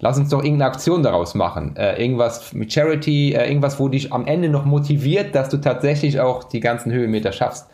Lass 0.00 0.18
uns 0.18 0.28
doch 0.30 0.42
irgendeine 0.42 0.70
Aktion 0.70 1.02
daraus 1.02 1.34
machen. 1.34 1.76
Äh, 1.76 2.02
irgendwas 2.02 2.52
mit 2.52 2.72
Charity, 2.72 3.32
äh, 3.32 3.46
irgendwas, 3.48 3.78
wo 3.78 3.88
dich 3.88 4.12
am 4.12 4.26
Ende 4.26 4.48
noch 4.48 4.64
motiviert, 4.64 5.34
dass 5.34 5.48
du 5.48 5.58
tatsächlich 5.58 6.20
auch 6.20 6.44
die 6.44 6.60
ganzen 6.60 6.92
Höhenmeter 6.92 7.32
schaffst. 7.32 7.68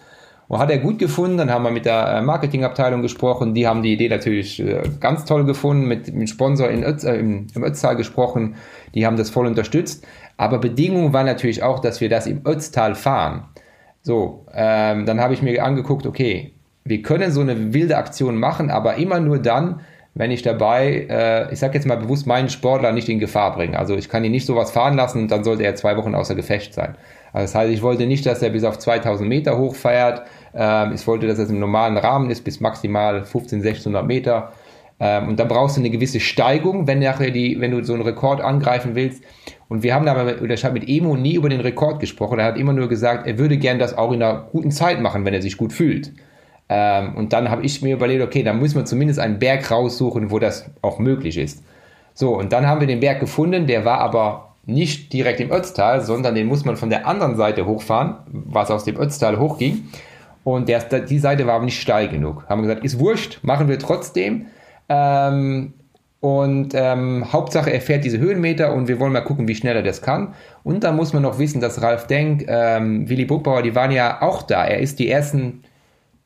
Und 0.51 0.59
hat 0.59 0.71
er 0.71 0.79
gut 0.79 0.99
gefunden, 0.99 1.39
dann 1.39 1.49
haben 1.49 1.63
wir 1.63 1.71
mit 1.71 1.87
der 1.87 2.09
äh, 2.09 2.23
Marketingabteilung 2.23 3.03
gesprochen, 3.03 3.55
die 3.55 3.69
haben 3.69 3.83
die 3.85 3.93
Idee 3.93 4.09
natürlich 4.09 4.59
äh, 4.59 4.83
ganz 4.99 5.25
toll 5.25 5.45
gefunden, 5.45 5.87
mit 5.87 6.09
dem 6.09 6.27
Sponsor 6.27 6.69
in 6.69 6.83
Ötz, 6.83 7.05
äh, 7.05 7.15
im, 7.15 7.47
im 7.55 7.63
Ötztal 7.63 7.95
gesprochen, 7.95 8.57
die 8.93 9.07
haben 9.07 9.17
das 9.17 9.31
voll 9.31 9.47
unterstützt. 9.47 10.05
Aber 10.37 10.59
Bedingung 10.59 11.13
war 11.13 11.23
natürlich 11.23 11.63
auch, 11.63 11.79
dass 11.79 12.01
wir 12.01 12.09
das 12.09 12.27
im 12.27 12.45
Ötztal 12.45 12.97
fahren. 12.97 13.45
So, 14.03 14.45
ähm, 14.53 15.07
dann 15.07 15.21
habe 15.21 15.35
ich 15.35 15.43
mir 15.43 15.65
angeguckt, 15.65 16.05
okay, 16.05 16.55
wir 16.83 17.01
können 17.03 17.31
so 17.31 17.43
eine 17.43 17.73
wilde 17.73 17.97
Aktion 17.97 18.37
machen, 18.37 18.71
aber 18.71 18.97
immer 18.97 19.21
nur 19.21 19.39
dann, 19.39 19.83
wenn 20.21 20.31
ich 20.31 20.43
dabei, 20.43 21.07
äh, 21.09 21.53
ich 21.53 21.59
sage 21.59 21.75
jetzt 21.75 21.87
mal 21.87 21.97
bewusst, 21.97 22.27
meinen 22.27 22.51
Sportler 22.51 22.93
nicht 22.93 23.09
in 23.09 23.19
Gefahr 23.19 23.55
bringe. 23.55 23.79
Also 23.79 23.97
ich 23.97 24.09
kann 24.11 24.23
ihn 24.23 24.33
nicht 24.33 24.47
sowas 24.47 24.71
fahren 24.71 24.95
lassen 24.95 25.23
und 25.23 25.31
dann 25.31 25.45
sollte 25.45 25.65
er 25.65 25.75
zwei 25.75 25.97
Wochen 25.97 26.15
außer 26.15 26.35
Gefecht 26.35 26.75
sein. 26.75 26.95
Also 27.33 27.45
das 27.45 27.55
heißt, 27.55 27.73
ich 27.73 27.83
wollte 27.83 28.07
nicht, 28.07 28.27
dass 28.27 28.43
er 28.43 28.51
bis 28.51 28.63
auf 28.65 28.79
2000 28.79 29.27
Meter 29.27 29.57
hochfeiert. 29.57 30.23
Ähm, 30.55 30.93
ich 30.95 31.07
wollte, 31.07 31.27
dass 31.27 31.39
es 31.39 31.49
im 31.49 31.59
normalen 31.59 31.97
Rahmen 31.97 32.31
ist, 32.31 32.45
bis 32.45 32.61
maximal 32.61 33.21
1500, 33.21 33.67
1600 33.67 34.07
Meter. 34.07 34.53
Ähm, 35.01 35.29
und 35.29 35.41
dann 35.41 35.49
brauchst 35.49 35.79
du 35.79 35.81
eine 35.81 35.89
gewisse 35.89 36.21
Steigung, 36.21 36.87
wenn, 36.87 36.99
nachher 36.99 37.31
die, 37.31 37.59
wenn 37.59 37.71
du 37.71 37.83
so 37.83 37.95
einen 37.95 38.03
Rekord 38.03 38.43
angreifen 38.43 38.95
willst. 38.95 39.25
Und 39.69 39.83
wir 39.83 39.95
haben 39.95 40.07
aber, 40.07 40.43
oder 40.43 40.53
ich 40.53 40.65
habe 40.67 40.75
mit 40.75 40.87
Emo 40.87 41.17
nie 41.17 41.35
über 41.35 41.49
den 41.49 41.61
Rekord 41.61 41.99
gesprochen. 41.99 42.39
Er 42.39 42.45
hat 42.45 42.59
immer 42.59 42.75
nur 42.75 42.91
gesagt, 42.91 43.27
er 43.27 43.39
würde 43.39 43.57
gern 43.57 43.79
das 43.79 43.97
auch 43.97 44.13
in 44.13 44.23
einer 44.23 44.49
guten 44.53 44.71
Zeit 44.71 45.01
machen, 45.01 45.25
wenn 45.25 45.33
er 45.33 45.41
sich 45.41 45.57
gut 45.57 45.73
fühlt. 45.73 46.13
Ähm, 46.73 47.17
und 47.17 47.33
dann 47.33 47.51
habe 47.51 47.65
ich 47.67 47.83
mir 47.83 47.95
überlegt, 47.95 48.23
okay, 48.23 48.45
dann 48.45 48.61
muss 48.61 48.77
man 48.77 48.87
zumindest 48.87 49.19
einen 49.19 49.41
Berg 49.41 49.69
raussuchen, 49.73 50.31
wo 50.31 50.39
das 50.39 50.71
auch 50.83 51.01
möglich 51.01 51.37
ist. 51.37 51.65
So, 52.15 52.39
und 52.39 52.53
dann 52.53 52.67
haben 52.67 52.81
wir 52.81 52.87
den 52.87 53.01
Berg 53.01 53.19
gefunden, 53.19 53.67
der 53.67 53.85
war 53.85 53.99
aber 53.99 54.55
nicht 54.67 55.13
direkt 55.13 55.41
im 55.41 55.51
Ötztal, 55.51 56.01
sondern 56.01 56.37
den 56.37 56.47
muss 56.47 56.65
man 56.65 56.77
von 56.77 56.89
der 56.89 57.09
anderen 57.09 57.37
Seite 57.37 57.67
hochfahren, 57.67 58.19
was 58.29 58.71
aus 58.71 58.85
dem 58.85 58.97
Ötztal 58.97 59.41
hochging. 59.41 59.89
Und 60.45 60.69
der, 60.69 60.81
die 60.81 61.19
Seite 61.19 61.47
war 61.47 61.55
aber 61.55 61.65
nicht 61.65 61.81
steil 61.81 62.09
genug. 62.09 62.45
Haben 62.49 62.63
wir 62.63 62.69
gesagt, 62.69 62.85
ist 62.85 63.01
wurscht, 63.01 63.41
machen 63.43 63.67
wir 63.69 63.79
trotzdem. 63.81 64.47
Ähm, 64.89 65.73
und 66.21 66.73
ähm, 66.75 67.33
Hauptsache, 67.33 67.73
er 67.73 67.81
fährt 67.81 68.05
diese 68.05 68.19
Höhenmeter 68.19 68.75
und 68.75 68.87
wir 68.87 69.01
wollen 69.01 69.13
mal 69.13 69.23
gucken, 69.23 69.49
wie 69.49 69.55
schnell 69.57 69.75
er 69.75 69.83
das 69.83 70.03
kann. 70.03 70.35
Und 70.63 70.85
dann 70.85 70.95
muss 70.95 71.13
man 71.13 71.23
noch 71.23 71.39
wissen, 71.41 71.61
dass 71.61 71.83
Ralf 71.83 72.07
Denk, 72.07 72.45
ähm, 72.47 73.09
Willy 73.09 73.25
Buchbauer, 73.25 73.63
die 73.63 73.75
waren 73.75 73.91
ja 73.91 74.23
auch 74.23 74.43
da. 74.43 74.65
Er 74.65 74.79
ist 74.79 75.01
die 75.01 75.11
ersten 75.11 75.65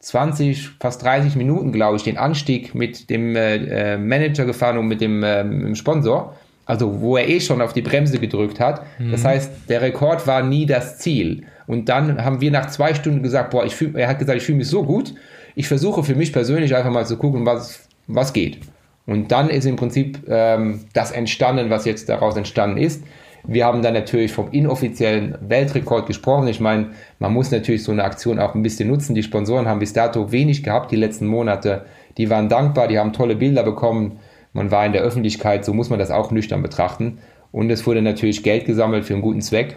20, 0.04 0.72
fast 0.80 1.02
30 1.02 1.34
Minuten, 1.34 1.72
glaube 1.72 1.96
ich, 1.96 2.02
den 2.02 2.18
Anstieg 2.18 2.74
mit 2.74 3.08
dem 3.08 3.34
äh, 3.36 3.94
äh 3.94 3.98
Manager 3.98 4.44
gefahren 4.44 4.76
und 4.76 4.86
mit 4.86 5.00
dem, 5.00 5.22
äh, 5.22 5.42
mit 5.42 5.66
dem 5.66 5.74
Sponsor. 5.74 6.36
Also 6.66 7.00
wo 7.00 7.16
er 7.16 7.28
eh 7.28 7.40
schon 7.40 7.60
auf 7.60 7.72
die 7.72 7.82
Bremse 7.82 8.18
gedrückt 8.18 8.60
hat. 8.60 8.82
Mhm. 8.98 9.12
Das 9.12 9.24
heißt, 9.24 9.50
der 9.68 9.82
Rekord 9.82 10.26
war 10.26 10.42
nie 10.42 10.66
das 10.66 10.98
Ziel. 10.98 11.44
Und 11.66 11.88
dann 11.88 12.22
haben 12.22 12.40
wir 12.40 12.50
nach 12.50 12.66
zwei 12.66 12.94
Stunden 12.94 13.22
gesagt, 13.22 13.50
boah, 13.50 13.64
ich 13.64 13.74
fühl, 13.74 13.96
er 13.96 14.08
hat 14.08 14.18
gesagt, 14.18 14.36
ich 14.36 14.44
fühle 14.44 14.58
mich 14.58 14.68
so 14.68 14.82
gut. 14.82 15.14
Ich 15.54 15.68
versuche 15.68 16.04
für 16.04 16.14
mich 16.14 16.32
persönlich 16.32 16.74
einfach 16.74 16.90
mal 16.90 17.06
zu 17.06 17.16
gucken, 17.16 17.46
was, 17.46 17.88
was 18.06 18.32
geht. 18.32 18.60
Und 19.06 19.32
dann 19.32 19.50
ist 19.50 19.64
im 19.64 19.76
Prinzip 19.76 20.20
ähm, 20.28 20.80
das 20.92 21.12
entstanden, 21.12 21.70
was 21.70 21.84
jetzt 21.84 22.08
daraus 22.08 22.36
entstanden 22.36 22.78
ist. 22.78 23.02
Wir 23.46 23.66
haben 23.66 23.82
dann 23.82 23.94
natürlich 23.94 24.32
vom 24.32 24.50
inoffiziellen 24.50 25.36
Weltrekord 25.40 26.06
gesprochen. 26.06 26.48
Ich 26.48 26.60
meine, 26.60 26.90
man 27.18 27.32
muss 27.32 27.50
natürlich 27.50 27.84
so 27.84 27.92
eine 27.92 28.04
Aktion 28.04 28.38
auch 28.38 28.54
ein 28.54 28.62
bisschen 28.62 28.88
nutzen. 28.88 29.14
Die 29.14 29.22
Sponsoren 29.22 29.68
haben 29.68 29.80
bis 29.80 29.92
dato 29.92 30.32
wenig 30.32 30.62
gehabt 30.62 30.90
die 30.90 30.96
letzten 30.96 31.26
Monate. 31.26 31.84
Die 32.16 32.30
waren 32.30 32.48
dankbar, 32.48 32.88
die 32.88 32.98
haben 32.98 33.12
tolle 33.12 33.36
Bilder 33.36 33.62
bekommen 33.62 34.18
man 34.54 34.70
war 34.70 34.86
in 34.86 34.92
der 34.92 35.02
Öffentlichkeit, 35.02 35.64
so 35.64 35.74
muss 35.74 35.90
man 35.90 35.98
das 35.98 36.12
auch 36.12 36.30
nüchtern 36.30 36.62
betrachten. 36.62 37.18
Und 37.52 37.70
es 37.70 37.86
wurde 37.86 38.00
natürlich 38.00 38.42
Geld 38.42 38.64
gesammelt 38.64 39.04
für 39.04 39.12
einen 39.12 39.22
guten 39.22 39.42
Zweck. 39.42 39.76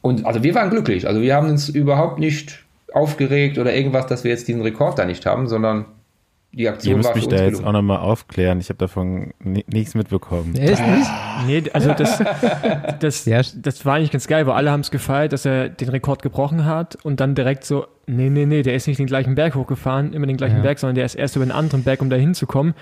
Und 0.00 0.24
also 0.24 0.42
wir 0.42 0.54
waren 0.54 0.70
glücklich. 0.70 1.06
Also 1.06 1.20
wir 1.20 1.34
haben 1.34 1.50
uns 1.50 1.68
überhaupt 1.68 2.18
nicht 2.18 2.64
aufgeregt 2.92 3.58
oder 3.58 3.74
irgendwas, 3.74 4.06
dass 4.06 4.24
wir 4.24 4.30
jetzt 4.30 4.48
diesen 4.48 4.62
Rekord 4.62 4.98
da 4.98 5.04
nicht 5.04 5.26
haben, 5.26 5.46
sondern 5.46 5.84
die 6.56 6.70
Aktion 6.70 6.90
Ihr 6.90 6.96
müsst 6.96 7.08
war 7.10 7.16
mich 7.16 7.28
da 7.28 7.44
jetzt 7.44 7.62
auch 7.62 7.72
nochmal 7.72 7.98
aufklären. 7.98 8.60
Ich 8.60 8.70
habe 8.70 8.78
davon 8.78 9.34
nichts 9.40 9.94
mitbekommen. 9.94 10.54
Echt 10.56 10.80
nicht? 10.86 11.10
Nee, 11.46 11.62
also 11.74 11.92
das, 11.92 12.18
das, 13.00 13.28
das 13.60 13.84
war 13.84 13.96
eigentlich 13.96 14.10
ganz 14.10 14.26
geil, 14.26 14.46
weil 14.46 14.54
alle 14.54 14.70
haben 14.70 14.80
es 14.80 14.90
gefeiert, 14.90 15.34
dass 15.34 15.44
er 15.44 15.68
den 15.68 15.90
Rekord 15.90 16.22
gebrochen 16.22 16.64
hat 16.64 16.96
und 17.04 17.20
dann 17.20 17.34
direkt 17.34 17.64
so, 17.64 17.86
nee, 18.06 18.30
nee, 18.30 18.46
nee, 18.46 18.62
der 18.62 18.74
ist 18.74 18.86
nicht 18.86 18.98
den 18.98 19.06
gleichen 19.06 19.34
Berg 19.34 19.54
hochgefahren, 19.54 20.14
immer 20.14 20.26
den 20.26 20.38
gleichen 20.38 20.56
ja. 20.56 20.62
Berg, 20.62 20.78
sondern 20.78 20.94
der 20.94 21.04
ist 21.04 21.14
erst 21.14 21.36
über 21.36 21.42
einen 21.42 21.52
anderen 21.52 21.84
Berg, 21.84 22.00
um 22.00 22.08
da 22.08 22.16
hinzukommen. 22.16 22.72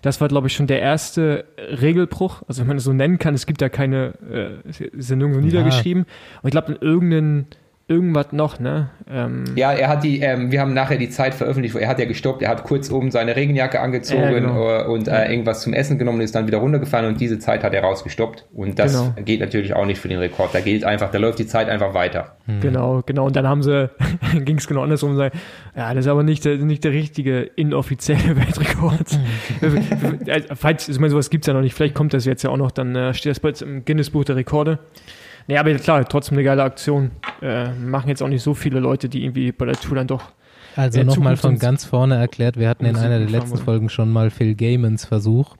Das 0.00 0.20
war, 0.20 0.28
glaube 0.28 0.46
ich, 0.46 0.52
schon 0.52 0.68
der 0.68 0.80
erste 0.80 1.46
Regelbruch, 1.58 2.42
also 2.46 2.60
wenn 2.60 2.68
man 2.68 2.76
es 2.76 2.84
so 2.84 2.92
nennen 2.92 3.18
kann. 3.18 3.34
Es 3.34 3.46
gibt 3.46 3.60
da 3.60 3.68
keine, 3.68 4.12
äh, 4.30 4.72
sind 4.92 5.18
nirgendwo 5.18 5.40
ja. 5.40 5.46
niedergeschrieben. 5.46 6.04
Und 6.04 6.48
ich 6.48 6.52
glaube, 6.52 6.72
in 6.72 6.78
irgendeinen 6.80 7.46
irgendwas 7.86 8.32
noch, 8.32 8.58
ne? 8.58 8.90
Ähm 9.10 9.44
ja, 9.56 9.72
er 9.72 9.88
hat 9.88 10.04
die, 10.04 10.20
ähm, 10.20 10.50
wir 10.50 10.60
haben 10.60 10.72
nachher 10.72 10.96
die 10.96 11.10
Zeit 11.10 11.34
veröffentlicht, 11.34 11.74
er 11.76 11.88
hat 11.88 11.98
ja 11.98 12.06
gestoppt, 12.06 12.40
er 12.42 12.48
hat 12.48 12.64
kurz 12.64 12.90
oben 12.90 13.10
seine 13.10 13.36
Regenjacke 13.36 13.78
angezogen 13.80 14.30
genau. 14.30 14.70
Äh, 14.70 14.86
und 14.86 15.06
äh, 15.06 15.30
irgendwas 15.30 15.60
zum 15.60 15.74
Essen 15.74 15.98
genommen 15.98 16.18
und 16.18 16.24
ist 16.24 16.34
dann 16.34 16.46
wieder 16.46 16.58
runtergefallen 16.58 17.08
und 17.08 17.20
diese 17.20 17.38
Zeit 17.38 17.62
hat 17.62 17.74
er 17.74 17.82
rausgestoppt. 17.82 18.46
Und 18.54 18.78
das 18.78 18.92
genau. 18.92 19.14
geht 19.22 19.40
natürlich 19.40 19.74
auch 19.74 19.84
nicht 19.84 20.00
für 20.00 20.08
den 20.08 20.18
Rekord. 20.18 20.54
Da 20.54 20.60
gilt 20.60 20.84
einfach, 20.84 21.10
da 21.10 21.18
läuft 21.18 21.38
die 21.38 21.46
Zeit 21.46 21.68
einfach 21.68 21.92
weiter. 21.92 22.36
Hm. 22.46 22.60
Genau, 22.60 23.02
genau. 23.04 23.26
Und 23.26 23.36
dann 23.36 23.46
haben 23.46 23.62
sie, 23.62 23.90
ging 24.44 24.56
es 24.56 24.66
genau 24.66 24.82
andersrum 24.82 25.10
und 25.10 25.16
sagen, 25.16 25.38
ja, 25.76 25.92
das 25.92 26.06
ist 26.06 26.10
aber 26.10 26.22
nicht 26.22 26.44
der, 26.46 26.56
nicht 26.56 26.84
der 26.84 26.92
richtige 26.92 27.42
inoffizielle 27.42 28.36
Weltrekord. 28.36 29.18
Hm. 29.60 30.46
Falls, 30.54 30.88
ich 30.88 30.98
meine, 30.98 31.10
sowas 31.10 31.28
gibt 31.28 31.44
es 31.44 31.48
ja 31.48 31.52
noch 31.52 31.60
nicht, 31.60 31.74
vielleicht 31.74 31.94
kommt 31.94 32.14
das 32.14 32.24
jetzt 32.24 32.42
ja 32.44 32.50
auch 32.50 32.56
noch, 32.56 32.70
dann 32.70 32.96
äh, 32.96 33.12
steht 33.12 33.30
das 33.30 33.40
bald 33.40 33.60
im 33.60 33.84
Guinness-Buch 33.84 34.24
der 34.24 34.36
Rekorde. 34.36 34.78
Nee, 35.46 35.58
aber 35.58 35.74
klar, 35.74 36.06
trotzdem 36.08 36.38
eine 36.38 36.44
geile 36.44 36.62
Aktion. 36.62 37.10
Äh, 37.42 37.72
machen 37.72 38.08
jetzt 38.08 38.22
auch 38.22 38.28
nicht 38.28 38.42
so 38.42 38.54
viele 38.54 38.80
Leute, 38.80 39.08
die 39.08 39.24
irgendwie 39.24 39.52
bei 39.52 39.66
der 39.66 39.74
Tour 39.74 39.96
dann 39.96 40.06
doch. 40.06 40.22
Also 40.76 41.00
äh, 41.00 41.04
nochmal 41.04 41.36
von 41.36 41.58
ganz 41.58 41.84
vorne 41.84 42.16
erklärt, 42.16 42.58
wir 42.58 42.68
hatten 42.68 42.84
in 42.84 42.96
einer 42.96 43.18
der 43.18 43.28
letzten 43.28 43.58
Folgen 43.58 43.88
schon 43.88 44.10
mal 44.10 44.30
Phil 44.30 44.54
Gaimans 44.54 45.04
Versuch, 45.04 45.56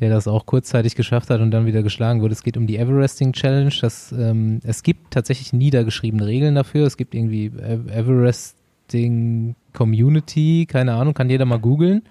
der 0.00 0.10
das 0.10 0.28
auch 0.28 0.46
kurzzeitig 0.46 0.96
geschafft 0.96 1.30
hat 1.30 1.40
und 1.40 1.50
dann 1.50 1.64
wieder 1.64 1.82
geschlagen 1.82 2.20
wurde. 2.20 2.34
Es 2.34 2.42
geht 2.42 2.56
um 2.56 2.66
die 2.66 2.76
Everesting 2.76 3.32
Challenge. 3.32 3.72
Das, 3.80 4.12
ähm, 4.12 4.60
es 4.64 4.82
gibt 4.82 5.12
tatsächlich 5.12 5.52
niedergeschriebene 5.52 6.26
Regeln 6.26 6.56
dafür. 6.56 6.86
Es 6.86 6.96
gibt 6.96 7.14
irgendwie 7.14 7.46
Everesting 7.46 9.54
Community, 9.72 10.66
keine 10.68 10.94
Ahnung, 10.94 11.14
kann 11.14 11.30
jeder 11.30 11.44
mal 11.44 11.58
googeln. 11.58 12.02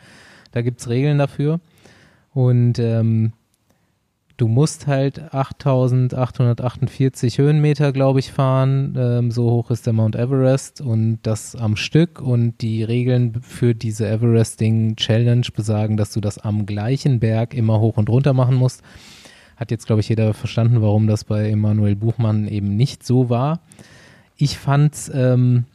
Da 0.53 0.61
gibt 0.61 0.79
es 0.79 0.89
Regeln 0.89 1.17
dafür. 1.17 1.59
Und 2.33 2.79
ähm, 2.79 3.33
du 4.37 4.47
musst 4.47 4.87
halt 4.87 5.33
8848 5.33 7.37
Höhenmeter, 7.37 7.91
glaube 7.91 8.19
ich, 8.19 8.31
fahren. 8.31 8.95
Ähm, 8.97 9.31
so 9.31 9.49
hoch 9.51 9.71
ist 9.71 9.85
der 9.85 9.93
Mount 9.93 10.15
Everest 10.15 10.81
und 10.81 11.19
das 11.23 11.55
am 11.55 11.75
Stück. 11.75 12.21
Und 12.21 12.61
die 12.61 12.83
Regeln 12.83 13.41
für 13.41 13.75
diese 13.75 14.07
Everesting 14.07 14.95
Challenge 14.95 15.47
besagen, 15.55 15.97
dass 15.97 16.11
du 16.11 16.21
das 16.21 16.39
am 16.39 16.65
gleichen 16.65 17.19
Berg 17.19 17.53
immer 17.53 17.79
hoch 17.79 17.97
und 17.97 18.09
runter 18.09 18.33
machen 18.33 18.55
musst. 18.55 18.81
Hat 19.55 19.71
jetzt, 19.71 19.85
glaube 19.85 20.01
ich, 20.01 20.09
jeder 20.09 20.33
verstanden, 20.33 20.81
warum 20.81 21.07
das 21.07 21.23
bei 21.23 21.49
Emanuel 21.49 21.95
Buchmann 21.95 22.47
eben 22.47 22.75
nicht 22.75 23.05
so 23.05 23.29
war. 23.29 23.61
Ich 24.35 24.57
fand's, 24.57 25.11
ähm, 25.13 25.65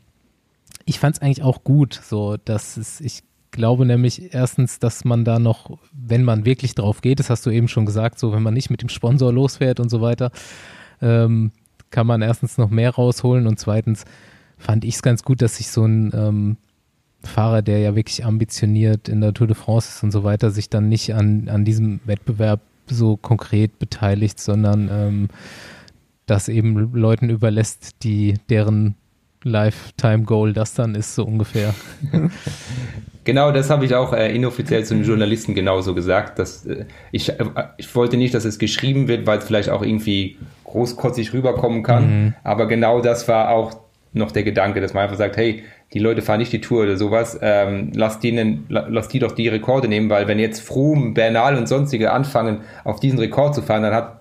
ich 0.85 0.99
fand's 0.99 1.21
eigentlich 1.21 1.43
auch 1.43 1.63
gut, 1.63 2.01
so 2.03 2.37
dass 2.37 2.77
es, 2.77 3.01
ich 3.01 3.23
glaube 3.51 3.87
nämlich 3.87 4.35
erstens, 4.35 4.79
dass 4.79 5.05
man 5.05 5.25
da 5.25 5.39
noch, 5.39 5.79
wenn 5.93 6.25
man 6.25 6.45
wirklich 6.45 6.75
drauf 6.75 7.01
geht, 7.01 7.21
das 7.21 7.31
hast 7.31 7.47
du 7.47 7.51
eben 7.51 7.69
schon 7.69 7.87
gesagt, 7.87 8.19
so 8.19 8.33
wenn 8.33 8.43
man 8.43 8.55
nicht 8.55 8.71
mit 8.71 8.83
dem 8.83 8.89
Sponsor 8.89 9.33
losfährt 9.33 9.81
und 9.81 9.91
so 9.91 10.01
weiter, 10.01 10.31
ähm, 11.01 11.53
kann 11.91 12.07
man 12.07 12.23
erstens 12.23 12.59
noch 12.59 12.71
mehr 12.71 12.91
rausholen 12.91 13.47
und 13.47 13.59
zweitens 13.59 14.05
fand 14.59 14.85
ich 14.85 14.97
es 14.97 15.03
ganz 15.03 15.23
gut, 15.23 15.41
dass 15.41 15.57
sich 15.57 15.71
so 15.71 15.85
ein 15.85 16.13
ähm, 16.15 16.57
Fahrer, 17.23 17.63
der 17.63 17.79
ja 17.79 17.97
wirklich 17.97 18.25
ambitioniert 18.25 19.09
in 19.09 19.21
der 19.21 19.35
Tour 19.35 19.47
de 19.47 19.57
France 19.57 19.89
ist 19.89 20.03
und 20.03 20.11
so 20.11 20.25
weiter, 20.25 20.51
sich 20.51 20.69
dann 20.69 20.89
nicht 20.89 21.15
an, 21.15 21.49
an 21.49 21.65
diesem 21.65 22.01
Wettbewerb 22.05 22.61
so 22.87 23.17
konkret 23.17 23.79
beteiligt, 23.79 24.41
sondern 24.41 24.89
ähm, 24.91 25.29
das 26.27 26.49
eben 26.49 26.93
Leuten 26.93 27.31
überlässt, 27.31 28.03
die 28.03 28.35
deren 28.51 28.95
Lifetime 29.43 30.24
Goal 30.24 30.53
das 30.53 30.74
dann 30.74 30.95
ist, 30.95 31.14
so 31.14 31.24
ungefähr. 31.24 31.74
Genau, 33.28 33.53
das 33.53 33.68
habe 33.68 33.84
ich 33.84 33.95
auch 33.95 34.14
äh, 34.14 34.34
inoffiziell 34.34 34.86
zu 34.86 34.95
den 34.95 35.05
Journalisten 35.05 35.55
genauso 35.55 35.95
gesagt. 35.95 36.39
Dass, 36.39 36.64
äh, 36.64 36.86
ich, 37.12 37.28
äh, 37.28 37.45
ich 37.76 37.95
wollte 37.95 38.16
nicht, 38.16 38.32
dass 38.32 38.47
es 38.47 38.59
geschrieben 38.59 39.07
wird, 39.07 39.26
weil 39.26 39.36
es 39.36 39.45
vielleicht 39.45 39.68
auch 39.68 39.82
irgendwie 39.82 40.39
großkotzig 40.64 41.34
rüberkommen 41.34 41.82
kann. 41.82 42.24
Mhm. 42.24 42.34
Aber 42.43 42.66
genau 42.68 43.03
das 43.03 43.28
war 43.28 43.51
auch 43.51 43.76
noch 44.14 44.32
der 44.32 44.45
Gedanke, 44.45 44.80
dass 44.80 44.95
man 44.95 45.03
einfach 45.03 45.18
sagt, 45.18 45.36
hey, 45.36 45.62
die 45.93 45.99
Leute 45.99 46.22
fahren 46.22 46.39
nicht 46.39 46.55
die 46.55 46.62
Tour 46.62 46.84
oder 46.84 46.97
sowas, 46.97 47.39
ähm, 47.43 47.93
lass, 47.95 48.18
denen, 48.18 48.64
lass 48.68 49.09
die 49.09 49.18
doch 49.18 49.32
die 49.32 49.49
Rekorde 49.49 49.89
nehmen, 49.89 50.09
weil 50.09 50.26
wenn 50.26 50.39
jetzt 50.39 50.61
Froome, 50.61 51.12
Bernal 51.12 51.57
und 51.57 51.68
sonstige 51.68 52.12
anfangen, 52.12 52.62
auf 52.84 52.99
diesen 52.99 53.18
Rekord 53.18 53.55
zu 53.55 53.61
fahren, 53.61 53.82
dann 53.82 53.95
hat 53.95 54.18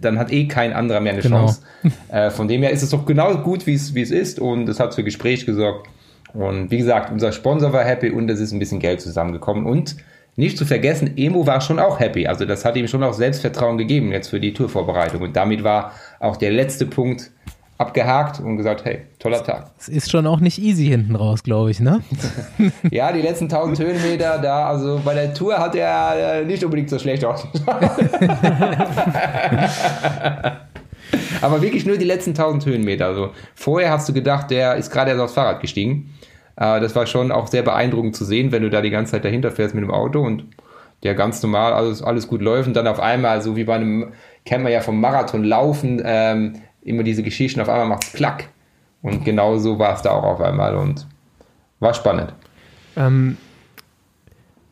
dann 0.00 0.18
hat 0.18 0.32
eh 0.32 0.46
kein 0.46 0.72
anderer 0.72 1.00
mehr 1.00 1.12
eine 1.12 1.22
genau. 1.22 1.46
Chance. 1.46 1.62
Äh, 2.10 2.30
von 2.30 2.48
dem 2.48 2.62
her 2.62 2.70
ist 2.70 2.82
es 2.82 2.90
doch 2.90 3.06
genau 3.06 3.36
gut, 3.36 3.66
wie 3.66 3.74
es 3.74 3.92
ist 3.92 4.40
und 4.40 4.68
es 4.68 4.80
hat 4.80 4.94
für 4.94 5.04
Gespräch 5.04 5.46
gesorgt. 5.46 5.88
Und 6.34 6.70
wie 6.70 6.78
gesagt, 6.78 7.12
unser 7.12 7.32
Sponsor 7.32 7.72
war 7.72 7.84
happy 7.84 8.10
und 8.10 8.28
es 8.30 8.40
ist 8.40 8.52
ein 8.52 8.58
bisschen 8.58 8.80
Geld 8.80 9.00
zusammengekommen. 9.00 9.66
Und 9.66 9.96
nicht 10.36 10.56
zu 10.56 10.64
vergessen, 10.64 11.16
Emo 11.16 11.46
war 11.46 11.60
schon 11.60 11.78
auch 11.78 11.98
happy. 11.98 12.26
Also 12.26 12.44
das 12.44 12.64
hat 12.64 12.76
ihm 12.76 12.86
schon 12.86 13.02
auch 13.02 13.12
Selbstvertrauen 13.12 13.76
gegeben 13.76 14.12
jetzt 14.12 14.28
für 14.28 14.40
die 14.40 14.52
Tourvorbereitung. 14.52 15.22
Und 15.22 15.36
damit 15.36 15.64
war 15.64 15.92
auch 16.20 16.36
der 16.36 16.52
letzte 16.52 16.86
Punkt 16.86 17.30
abgehakt 17.78 18.40
und 18.40 18.56
gesagt, 18.56 18.84
hey, 18.84 19.02
toller 19.20 19.42
Tag. 19.42 19.70
Es 19.78 19.88
ist 19.88 20.10
schon 20.10 20.26
auch 20.26 20.40
nicht 20.40 20.58
easy 20.58 20.86
hinten 20.86 21.14
raus, 21.14 21.44
glaube 21.44 21.70
ich, 21.70 21.78
ne? 21.78 22.02
ja, 22.90 23.12
die 23.12 23.22
letzten 23.22 23.44
1000 23.44 23.78
Höhenmeter 23.78 24.38
da, 24.38 24.68
also 24.68 25.00
bei 25.04 25.14
der 25.14 25.32
Tour 25.32 25.56
hat 25.56 25.76
er 25.76 26.40
äh, 26.40 26.44
nicht 26.44 26.64
unbedingt 26.64 26.90
so 26.90 26.98
schlecht 26.98 27.24
aus. 27.24 27.46
Aber 31.40 31.62
wirklich 31.62 31.86
nur 31.86 31.96
die 31.96 32.04
letzten 32.04 32.30
1000 32.30 32.66
Höhenmeter. 32.66 33.06
Also 33.06 33.30
vorher 33.54 33.92
hast 33.92 34.08
du 34.08 34.12
gedacht, 34.12 34.50
der 34.50 34.74
ist 34.74 34.90
gerade 34.90 35.12
erst 35.12 35.22
aufs 35.22 35.34
Fahrrad 35.34 35.60
gestiegen. 35.60 36.12
Äh, 36.56 36.80
das 36.80 36.96
war 36.96 37.06
schon 37.06 37.30
auch 37.30 37.46
sehr 37.46 37.62
beeindruckend 37.62 38.16
zu 38.16 38.24
sehen, 38.24 38.50
wenn 38.50 38.62
du 38.62 38.70
da 38.70 38.80
die 38.80 38.90
ganze 38.90 39.12
Zeit 39.12 39.24
dahinter 39.24 39.52
fährst 39.52 39.76
mit 39.76 39.84
dem 39.84 39.92
Auto 39.92 40.20
und 40.20 40.44
der 41.04 41.14
ganz 41.14 41.40
normal 41.44 41.72
alles, 41.72 42.02
alles 42.02 42.26
gut 42.26 42.42
läuft 42.42 42.66
und 42.66 42.74
dann 42.74 42.88
auf 42.88 42.98
einmal, 42.98 43.40
so 43.40 43.54
wie 43.54 43.62
bei 43.62 43.76
einem, 43.76 44.12
kennen 44.44 44.64
wir 44.64 44.72
ja 44.72 44.80
vom 44.80 45.00
Marathon 45.00 45.44
laufen, 45.44 46.02
ähm, 46.04 46.54
immer 46.88 47.02
diese 47.02 47.22
Geschichten, 47.22 47.60
auf 47.60 47.68
einmal 47.68 47.86
macht 47.86 48.04
es 48.04 48.12
klack. 48.12 48.48
Und 49.02 49.24
genau 49.24 49.58
so 49.58 49.78
war 49.78 49.94
es 49.94 50.02
da 50.02 50.10
auch 50.10 50.24
auf 50.24 50.40
einmal 50.40 50.74
und 50.76 51.06
war 51.80 51.94
spannend. 51.94 52.32
Ähm, 52.96 53.36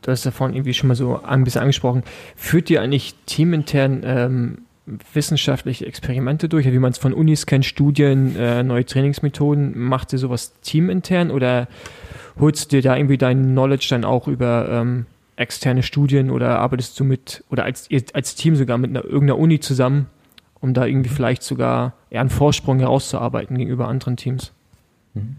du 0.03 0.11
hast 0.11 0.25
ja 0.25 0.31
vorhin 0.31 0.57
irgendwie 0.57 0.75
schon 0.75 0.89
mal 0.89 0.95
so 0.95 1.23
ein 1.23 1.45
bisschen 1.45 1.61
angesprochen. 1.61 2.03
Führt 2.35 2.69
ihr 2.71 2.83
eigentlich 2.83 3.15
teamintern 3.27 4.03
ähm, 4.05 4.59
wissenschaftliche 5.13 5.87
Experimente 5.87 6.49
durch, 6.49 6.67
wie 6.67 6.79
man 6.79 6.93
es 6.93 6.99
von 6.99 7.13
Unis 7.13 7.47
kennt, 7.47 7.65
Studien, 7.65 8.37
äh, 8.37 8.63
neue 8.63 8.85
Trainingsmethoden. 8.85 9.79
Macht 9.79 10.13
ihr 10.13 10.19
sowas 10.19 10.55
teamintern 10.61 11.31
oder 11.31 11.69
holst 12.39 12.73
du 12.73 12.77
dir 12.77 12.83
da 12.83 12.97
irgendwie 12.97 13.19
dein 13.19 13.43
Knowledge 13.53 13.87
dann 13.91 14.05
auch 14.05 14.29
über 14.29 14.69
ähm, 14.71 15.07
externe 15.37 15.83
Studien 15.83 16.31
oder 16.31 16.59
arbeitest 16.59 16.99
du 16.99 17.05
mit 17.05 17.45
oder 17.51 17.65
als, 17.65 17.89
als 18.13 18.35
Team 18.35 18.57
sogar 18.57 18.79
mit 18.79 18.91
einer, 18.91 19.05
irgendeiner 19.05 19.39
Uni 19.39 19.61
zusammen, 19.61 20.07
um 20.61 20.75
da 20.75 20.85
irgendwie 20.85 21.11
vielleicht 21.11 21.43
sogar 21.43 21.95
eher 22.11 22.21
einen 22.21 22.31
Vorsprung 22.31 22.79
herauszuarbeiten 22.79 23.59
gegenüber 23.59 23.89
anderen 23.89 24.17
Teams? 24.17 24.53
Mhm. 25.15 25.37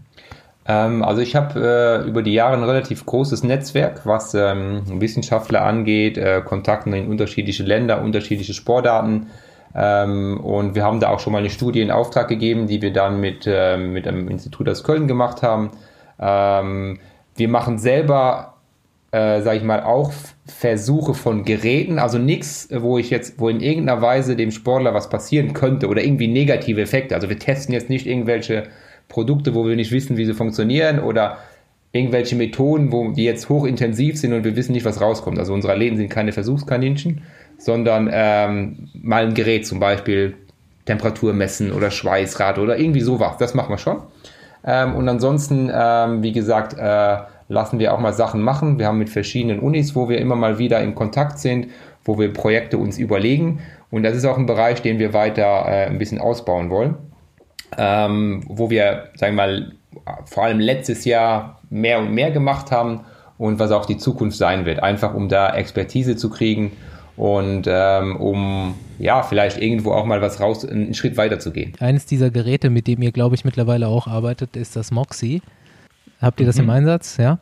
Ähm, 0.68 1.02
also 1.02 1.22
ich 1.22 1.34
habe 1.34 2.04
äh, 2.04 2.08
über 2.08 2.22
die 2.22 2.34
Jahre 2.34 2.54
ein 2.54 2.62
relativ 2.62 3.06
großes 3.06 3.42
Netzwerk, 3.42 4.04
was 4.04 4.34
ähm, 4.34 4.82
Wissenschaftler 5.00 5.62
angeht, 5.62 6.18
äh, 6.18 6.42
Kontakten 6.44 6.92
in 6.92 7.08
unterschiedliche 7.08 7.62
Länder, 7.62 8.02
unterschiedliche 8.02 8.52
Sportarten. 8.52 9.28
Ähm, 9.74 10.38
und 10.40 10.74
wir 10.74 10.84
haben 10.84 11.00
da 11.00 11.08
auch 11.08 11.20
schon 11.20 11.32
mal 11.32 11.38
eine 11.38 11.50
Studie 11.50 11.80
in 11.80 11.90
Auftrag 11.90 12.28
gegeben, 12.28 12.66
die 12.66 12.82
wir 12.82 12.92
dann 12.92 13.20
mit, 13.20 13.46
äh, 13.46 13.78
mit 13.78 14.06
einem 14.06 14.28
Institut 14.28 14.68
aus 14.68 14.84
Köln 14.84 15.08
gemacht 15.08 15.42
haben. 15.42 15.70
Ähm, 16.18 16.98
wir 17.36 17.48
machen 17.48 17.78
selber, 17.78 18.57
äh, 19.10 19.40
sage 19.40 19.58
ich 19.58 19.64
mal, 19.64 19.82
auch 19.82 20.12
Versuche 20.46 21.14
von 21.14 21.44
Geräten, 21.44 21.98
also 21.98 22.18
nichts, 22.18 22.68
wo 22.70 22.98
ich 22.98 23.10
jetzt, 23.10 23.40
wo 23.40 23.48
in 23.48 23.60
irgendeiner 23.60 24.02
Weise 24.02 24.36
dem 24.36 24.50
Sportler 24.50 24.92
was 24.92 25.08
passieren 25.08 25.54
könnte 25.54 25.88
oder 25.88 26.02
irgendwie 26.02 26.28
negative 26.28 26.82
Effekte. 26.82 27.14
Also 27.14 27.28
wir 27.28 27.38
testen 27.38 27.72
jetzt 27.72 27.88
nicht 27.88 28.06
irgendwelche 28.06 28.64
Produkte, 29.08 29.54
wo 29.54 29.66
wir 29.66 29.76
nicht 29.76 29.92
wissen, 29.92 30.16
wie 30.16 30.26
sie 30.26 30.34
funktionieren 30.34 31.00
oder 31.00 31.38
irgendwelche 31.92 32.36
Methoden, 32.36 32.92
wo 32.92 33.12
die 33.12 33.24
jetzt 33.24 33.48
hochintensiv 33.48 34.18
sind 34.18 34.34
und 34.34 34.44
wir 34.44 34.56
wissen 34.56 34.72
nicht, 34.72 34.84
was 34.84 35.00
rauskommt. 35.00 35.38
Also 35.38 35.54
unsere 35.54 35.74
Läden 35.74 35.96
sind 35.96 36.10
keine 36.10 36.32
Versuchskaninchen, 36.32 37.22
sondern 37.56 38.10
ähm, 38.12 38.88
mal 38.92 39.26
ein 39.26 39.34
Gerät 39.34 39.66
zum 39.66 39.80
Beispiel 39.80 40.34
Temperatur 40.84 41.32
messen 41.32 41.72
oder 41.72 41.90
Schweißrad 41.90 42.58
oder 42.58 42.78
irgendwie 42.78 43.00
sowas. 43.00 43.36
Das 43.38 43.54
machen 43.54 43.70
wir 43.70 43.78
schon. 43.78 44.02
Ähm, 44.64 44.94
und 44.96 45.08
ansonsten, 45.08 45.70
ähm, 45.72 46.22
wie 46.22 46.32
gesagt, 46.32 46.74
äh, 46.78 47.18
lassen 47.48 47.78
wir 47.78 47.94
auch 47.94 47.98
mal 47.98 48.12
Sachen 48.12 48.42
machen. 48.42 48.78
Wir 48.78 48.86
haben 48.86 48.98
mit 48.98 49.10
verschiedenen 49.10 49.60
Unis, 49.60 49.96
wo 49.96 50.08
wir 50.08 50.18
immer 50.18 50.36
mal 50.36 50.58
wieder 50.58 50.80
in 50.80 50.94
Kontakt 50.94 51.38
sind, 51.38 51.68
wo 52.04 52.18
wir 52.18 52.32
Projekte 52.32 52.78
uns 52.78 52.98
überlegen. 52.98 53.60
Und 53.90 54.02
das 54.02 54.16
ist 54.16 54.24
auch 54.24 54.38
ein 54.38 54.46
Bereich, 54.46 54.82
den 54.82 54.98
wir 54.98 55.12
weiter 55.12 55.64
äh, 55.66 55.86
ein 55.86 55.98
bisschen 55.98 56.20
ausbauen 56.20 56.70
wollen 56.70 56.96
ähm, 57.76 58.42
wo 58.48 58.70
wir, 58.70 59.08
sagen 59.14 59.36
wir 59.36 59.46
mal, 59.46 59.72
vor 60.24 60.44
allem 60.44 60.60
letztes 60.60 61.04
Jahr 61.04 61.60
mehr 61.70 61.98
und 61.98 62.12
mehr 62.12 62.30
gemacht 62.30 62.70
haben 62.70 63.00
und 63.36 63.58
was 63.58 63.70
auch 63.70 63.84
die 63.84 63.98
Zukunft 63.98 64.38
sein 64.38 64.64
wird. 64.64 64.82
Einfach 64.82 65.14
um 65.14 65.28
da 65.28 65.54
Expertise 65.54 66.16
zu 66.16 66.30
kriegen 66.30 66.72
und 67.16 67.66
ähm, 67.66 68.16
um 68.16 68.74
ja 68.98 69.22
vielleicht 69.22 69.60
irgendwo 69.60 69.92
auch 69.92 70.04
mal 70.04 70.22
was 70.22 70.40
raus, 70.40 70.64
einen 70.64 70.94
Schritt 70.94 71.16
weiter 71.16 71.38
zu 71.38 71.52
gehen. 71.52 71.72
Eines 71.80 72.06
dieser 72.06 72.30
Geräte, 72.30 72.70
mit 72.70 72.86
dem 72.86 73.02
ihr, 73.02 73.12
glaube 73.12 73.34
ich, 73.34 73.44
mittlerweile 73.44 73.88
auch 73.88 74.06
arbeitet, 74.06 74.56
ist 74.56 74.76
das 74.76 74.90
Moxie. 74.90 75.42
Habt 76.20 76.40
ihr 76.40 76.46
das 76.46 76.56
mhm. 76.56 76.64
im 76.64 76.70
Einsatz? 76.70 77.16
Ja. 77.16 77.38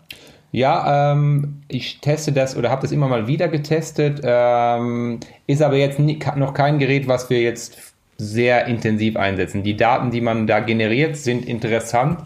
Ja, 0.53 1.13
ähm, 1.13 1.63
ich 1.69 2.01
teste 2.01 2.33
das 2.33 2.57
oder 2.57 2.71
habe 2.71 2.83
das 2.83 2.93
immer 2.93 3.09
mal 3.09 3.27
wieder 3.27 3.49
getestet. 3.49 4.21
Ähm, 4.23 5.21
ist 5.47 5.61
aber 5.61 5.77
jetzt 5.77 5.99
nie, 5.99 6.19
noch 6.37 6.55
kein 6.55 6.79
Gerät, 6.79 7.09
was 7.09 7.29
wir 7.29 7.43
jetzt 7.43 7.77
sehr 8.17 8.67
intensiv 8.67 9.17
einsetzen. 9.17 9.63
Die 9.63 9.77
Daten, 9.77 10.11
die 10.11 10.21
man 10.21 10.47
da 10.47 10.61
generiert, 10.61 11.17
sind 11.17 11.45
interessant, 11.47 12.21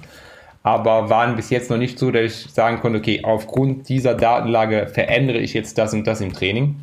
aber 0.62 1.10
waren 1.10 1.36
bis 1.36 1.50
jetzt 1.50 1.70
noch 1.70 1.78
nicht 1.78 1.98
so, 1.98 2.10
dass 2.10 2.24
ich 2.24 2.52
sagen 2.52 2.80
konnte, 2.80 2.98
okay, 2.98 3.20
aufgrund 3.24 3.88
dieser 3.88 4.14
Datenlage 4.14 4.86
verändere 4.86 5.38
ich 5.38 5.54
jetzt 5.54 5.78
das 5.78 5.92
und 5.92 6.06
das 6.06 6.20
im 6.20 6.32
Training. 6.32 6.76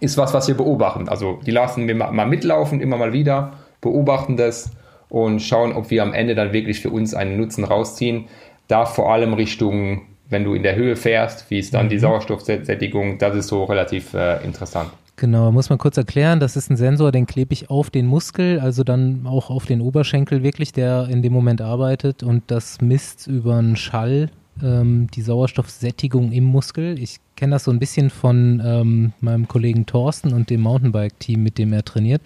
Ist 0.00 0.18
was, 0.18 0.34
was 0.34 0.48
wir 0.48 0.56
beobachten. 0.56 1.08
Also 1.08 1.40
die 1.46 1.52
lassen 1.52 1.86
wir 1.86 1.94
mal 1.94 2.26
mitlaufen, 2.26 2.80
immer 2.80 2.98
mal 2.98 3.12
wieder, 3.12 3.54
beobachten 3.80 4.36
das 4.36 4.70
und 5.08 5.40
schauen, 5.40 5.72
ob 5.72 5.90
wir 5.90 6.02
am 6.02 6.12
Ende 6.12 6.34
dann 6.34 6.52
wirklich 6.52 6.80
für 6.80 6.90
uns 6.90 7.14
einen 7.14 7.36
Nutzen 7.36 7.64
rausziehen. 7.64 8.26
Da 8.68 8.86
vor 8.86 9.12
allem 9.12 9.34
Richtung, 9.34 10.02
wenn 10.28 10.44
du 10.44 10.54
in 10.54 10.62
der 10.62 10.76
Höhe 10.76 10.96
fährst, 10.96 11.50
wie 11.50 11.58
ist 11.58 11.74
dann 11.74 11.86
mhm. 11.86 11.90
die 11.90 11.98
Sauerstoffsättigung, 11.98 13.18
das 13.18 13.36
ist 13.36 13.48
so 13.48 13.64
relativ 13.64 14.14
äh, 14.14 14.42
interessant. 14.44 14.90
Genau, 15.16 15.52
muss 15.52 15.70
man 15.70 15.78
kurz 15.78 15.96
erklären, 15.96 16.40
das 16.40 16.56
ist 16.56 16.70
ein 16.70 16.76
Sensor, 16.76 17.12
den 17.12 17.26
klebe 17.26 17.52
ich 17.52 17.70
auf 17.70 17.88
den 17.88 18.06
Muskel, 18.06 18.58
also 18.58 18.82
dann 18.82 19.26
auch 19.26 19.48
auf 19.48 19.64
den 19.64 19.80
Oberschenkel 19.80 20.42
wirklich, 20.42 20.72
der 20.72 21.06
in 21.08 21.22
dem 21.22 21.32
Moment 21.32 21.60
arbeitet 21.60 22.24
und 22.24 22.42
das 22.48 22.80
misst 22.80 23.28
über 23.28 23.56
einen 23.56 23.76
Schall 23.76 24.30
ähm, 24.62 25.08
die 25.14 25.22
Sauerstoffsättigung 25.22 26.32
im 26.32 26.44
Muskel. 26.44 26.98
Ich 26.98 27.18
kenne 27.36 27.52
das 27.52 27.64
so 27.64 27.70
ein 27.70 27.78
bisschen 27.78 28.10
von 28.10 28.60
ähm, 28.64 29.12
meinem 29.20 29.46
Kollegen 29.46 29.86
Thorsten 29.86 30.32
und 30.32 30.50
dem 30.50 30.62
Mountainbike-Team, 30.62 31.42
mit 31.42 31.58
dem 31.58 31.72
er 31.72 31.84
trainiert. 31.84 32.22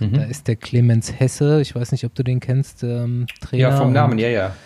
Mhm. 0.00 0.14
Da 0.14 0.22
ist 0.24 0.48
der 0.48 0.56
Clemens 0.56 1.12
Hesse, 1.18 1.60
ich 1.60 1.74
weiß 1.74 1.92
nicht, 1.92 2.04
ob 2.04 2.14
du 2.14 2.24
den 2.24 2.40
kennst, 2.40 2.82
ähm, 2.82 3.26
Trainer. 3.40 3.62
Ja, 3.62 3.76
vom 3.76 3.92
Namen, 3.92 4.18
ja, 4.18 4.28
ja. 4.28 4.56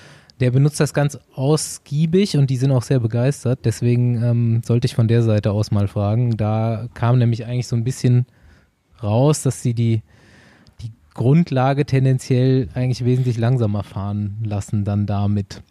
Der 0.41 0.51
benutzt 0.51 0.80
das 0.80 0.93
ganz 0.93 1.18
ausgiebig 1.34 2.37
und 2.37 2.51
die 2.51 2.57
sind 2.57 2.70
auch 2.70 2.82
sehr 2.82 3.01
begeistert. 3.01 3.61
Deswegen 3.64 4.22
ähm, 4.22 4.62
sollte 4.64 4.87
ich 4.87 4.95
von 4.95 5.09
der 5.09 5.22
Seite 5.22 5.53
aus 5.53 5.70
mal 5.70 5.89
fragen. 5.89 6.37
Da 6.37 6.89
kam 6.93 7.18
nämlich 7.18 7.47
eigentlich 7.47 7.66
so 7.66 7.76
ein 7.76 7.84
bisschen 7.84 8.26
raus, 9.03 9.43
dass 9.43 9.62
sie 9.62 9.72
die, 9.72 10.03
die 10.82 10.91
Grundlage 11.14 11.87
tendenziell 11.87 12.68
eigentlich 12.74 13.05
wesentlich 13.05 13.39
langsamer 13.39 13.82
fahren 13.82 14.37
lassen 14.45 14.84
dann 14.84 15.07
damit. 15.07 15.62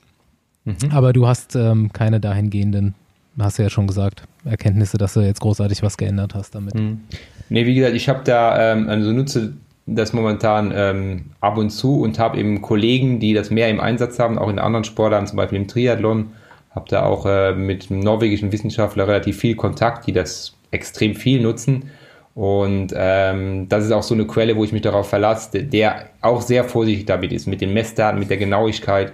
Mhm. 0.63 0.77
Aber 0.89 1.13
du 1.13 1.27
hast 1.27 1.55
ähm, 1.55 1.93
keine 1.93 2.19
dahingehenden, 2.19 2.95
hast 3.37 3.59
du 3.59 3.63
ja 3.63 3.69
schon 3.69 3.85
gesagt, 3.85 4.23
Erkenntnisse, 4.45 4.97
dass 4.97 5.13
du 5.13 5.21
jetzt 5.21 5.41
großartig 5.41 5.83
was 5.83 5.97
geändert 5.97 6.33
hast 6.33 6.55
damit. 6.55 6.73
Mhm. 6.73 7.01
Nee, 7.49 7.67
wie 7.67 7.75
gesagt, 7.75 7.95
ich 7.95 8.09
habe 8.09 8.23
da, 8.23 8.73
ähm, 8.73 8.89
also 8.89 9.11
nutze 9.11 9.53
das 9.85 10.13
momentan 10.13 10.73
ähm, 10.75 11.25
ab 11.41 11.57
und 11.57 11.69
zu 11.69 12.01
und 12.01 12.17
habe 12.17 12.39
eben 12.39 12.61
Kollegen, 12.61 13.19
die 13.19 13.33
das 13.33 13.51
mehr 13.51 13.69
im 13.69 13.79
Einsatz 13.79 14.17
haben, 14.17 14.37
auch 14.37 14.49
in 14.49 14.59
anderen 14.59 14.83
Sportarten, 14.83 15.27
zum 15.27 15.37
Beispiel 15.37 15.59
im 15.59 15.67
Triathlon. 15.67 16.31
Habe 16.71 16.89
da 16.89 17.05
auch 17.05 17.25
äh, 17.25 17.53
mit 17.53 17.89
einem 17.89 17.99
norwegischen 17.99 18.51
Wissenschaftler 18.51 19.07
relativ 19.07 19.37
viel 19.37 19.55
Kontakt, 19.55 20.07
die 20.07 20.11
das 20.11 20.55
extrem 20.71 21.15
viel 21.15 21.41
nutzen. 21.41 21.91
Und 22.33 22.93
ähm, 22.95 23.69
das 23.69 23.85
ist 23.85 23.91
auch 23.91 24.03
so 24.03 24.13
eine 24.13 24.27
Quelle, 24.27 24.57
wo 24.57 24.63
ich 24.65 24.73
mich 24.73 24.81
darauf 24.81 25.07
verlasse, 25.07 25.63
der 25.63 26.09
auch 26.21 26.41
sehr 26.41 26.65
vorsichtig 26.65 27.05
damit 27.05 27.31
ist, 27.31 27.47
mit 27.47 27.61
den 27.61 27.73
Messdaten, 27.73 28.19
mit 28.19 28.29
der 28.29 28.37
Genauigkeit. 28.37 29.13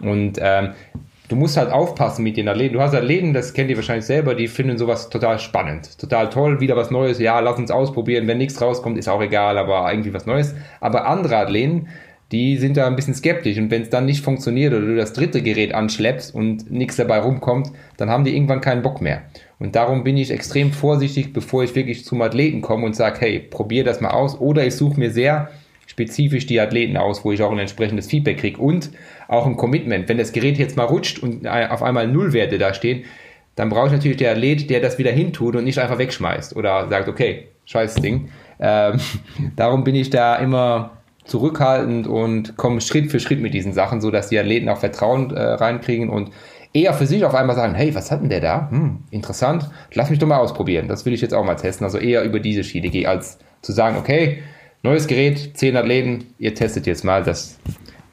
Und 0.00 0.38
ähm, 0.40 0.70
du 1.30 1.36
musst 1.36 1.56
halt 1.56 1.70
aufpassen 1.70 2.24
mit 2.24 2.36
den 2.36 2.48
Athleten. 2.48 2.74
Du 2.74 2.80
hast 2.80 2.94
Athleten, 2.94 3.32
das 3.32 3.54
kennt 3.54 3.70
ihr 3.70 3.76
wahrscheinlich 3.76 4.04
selber, 4.04 4.34
die 4.34 4.48
finden 4.48 4.76
sowas 4.76 5.08
total 5.10 5.38
spannend, 5.38 5.96
total 5.98 6.28
toll, 6.28 6.60
wieder 6.60 6.76
was 6.76 6.90
Neues. 6.90 7.20
Ja, 7.20 7.38
lass 7.38 7.58
uns 7.58 7.70
ausprobieren. 7.70 8.26
Wenn 8.26 8.38
nichts 8.38 8.60
rauskommt, 8.60 8.98
ist 8.98 9.08
auch 9.08 9.22
egal, 9.22 9.56
aber 9.56 9.90
irgendwie 9.90 10.12
was 10.12 10.26
Neues. 10.26 10.54
Aber 10.80 11.06
andere 11.06 11.36
Athleten, 11.36 11.86
die 12.32 12.56
sind 12.56 12.76
da 12.76 12.86
ein 12.88 12.96
bisschen 12.96 13.14
skeptisch. 13.14 13.58
Und 13.58 13.70
wenn 13.70 13.82
es 13.82 13.90
dann 13.90 14.06
nicht 14.06 14.24
funktioniert 14.24 14.74
oder 14.74 14.84
du 14.84 14.96
das 14.96 15.12
dritte 15.12 15.40
Gerät 15.40 15.72
anschleppst 15.72 16.34
und 16.34 16.68
nichts 16.68 16.96
dabei 16.96 17.20
rumkommt, 17.20 17.70
dann 17.96 18.10
haben 18.10 18.24
die 18.24 18.34
irgendwann 18.34 18.60
keinen 18.60 18.82
Bock 18.82 19.00
mehr. 19.00 19.22
Und 19.60 19.76
darum 19.76 20.02
bin 20.02 20.16
ich 20.16 20.32
extrem 20.32 20.72
vorsichtig, 20.72 21.32
bevor 21.32 21.62
ich 21.62 21.76
wirklich 21.76 22.04
zum 22.04 22.22
Athleten 22.22 22.60
komme 22.60 22.86
und 22.86 22.96
sage, 22.96 23.20
hey, 23.20 23.38
probier 23.38 23.84
das 23.84 24.00
mal 24.00 24.10
aus. 24.10 24.40
Oder 24.40 24.66
ich 24.66 24.74
suche 24.74 24.98
mir 24.98 25.12
sehr 25.12 25.48
spezifisch 25.90 26.46
die 26.46 26.60
Athleten 26.60 26.96
aus, 26.96 27.24
wo 27.24 27.32
ich 27.32 27.42
auch 27.42 27.50
ein 27.50 27.58
entsprechendes 27.58 28.06
Feedback 28.06 28.38
kriege 28.38 28.60
und 28.60 28.90
auch 29.26 29.44
ein 29.44 29.56
Commitment. 29.56 30.08
Wenn 30.08 30.18
das 30.18 30.30
Gerät 30.30 30.56
jetzt 30.56 30.76
mal 30.76 30.84
rutscht 30.84 31.18
und 31.18 31.48
auf 31.48 31.82
einmal 31.82 32.06
Nullwerte 32.06 32.58
da 32.58 32.74
stehen, 32.74 33.02
dann 33.56 33.70
brauche 33.70 33.88
ich 33.88 33.92
natürlich 33.92 34.16
der 34.16 34.30
Athlet, 34.30 34.70
der 34.70 34.78
das 34.78 34.98
wieder 34.98 35.10
hintut 35.10 35.56
und 35.56 35.64
nicht 35.64 35.80
einfach 35.80 35.98
wegschmeißt 35.98 36.54
oder 36.54 36.88
sagt, 36.88 37.08
okay, 37.08 37.48
scheiß 37.64 37.96
Ding. 37.96 38.28
Ähm, 38.60 39.00
darum 39.56 39.82
bin 39.82 39.96
ich 39.96 40.10
da 40.10 40.36
immer 40.36 40.92
zurückhaltend 41.24 42.06
und 42.06 42.56
komme 42.56 42.80
Schritt 42.80 43.10
für 43.10 43.18
Schritt 43.18 43.40
mit 43.40 43.52
diesen 43.52 43.72
Sachen, 43.72 44.00
sodass 44.00 44.28
die 44.28 44.38
Athleten 44.38 44.68
auch 44.68 44.78
Vertrauen 44.78 45.34
äh, 45.34 45.42
reinkriegen 45.42 46.08
und 46.08 46.30
eher 46.72 46.94
für 46.94 47.06
sich 47.06 47.24
auf 47.24 47.34
einmal 47.34 47.56
sagen, 47.56 47.74
hey, 47.74 47.96
was 47.96 48.12
hat 48.12 48.22
denn 48.22 48.28
der 48.28 48.40
da? 48.40 48.70
Hm, 48.70 49.00
interessant, 49.10 49.68
lass 49.92 50.08
mich 50.08 50.20
doch 50.20 50.28
mal 50.28 50.38
ausprobieren. 50.38 50.86
Das 50.86 51.04
will 51.04 51.12
ich 51.12 51.20
jetzt 51.20 51.34
auch 51.34 51.44
mal 51.44 51.56
testen. 51.56 51.84
Also 51.84 51.98
eher 51.98 52.22
über 52.22 52.38
diese 52.38 52.62
Schiene 52.62 52.90
gehe, 52.90 53.08
als 53.08 53.38
zu 53.60 53.72
sagen, 53.72 53.96
okay, 53.98 54.44
neues 54.82 55.06
Gerät, 55.06 55.56
10 55.56 55.76
Athleten, 55.76 56.26
ihr 56.38 56.54
testet 56.54 56.86
jetzt 56.86 57.04
mal. 57.04 57.22
Das, 57.22 57.58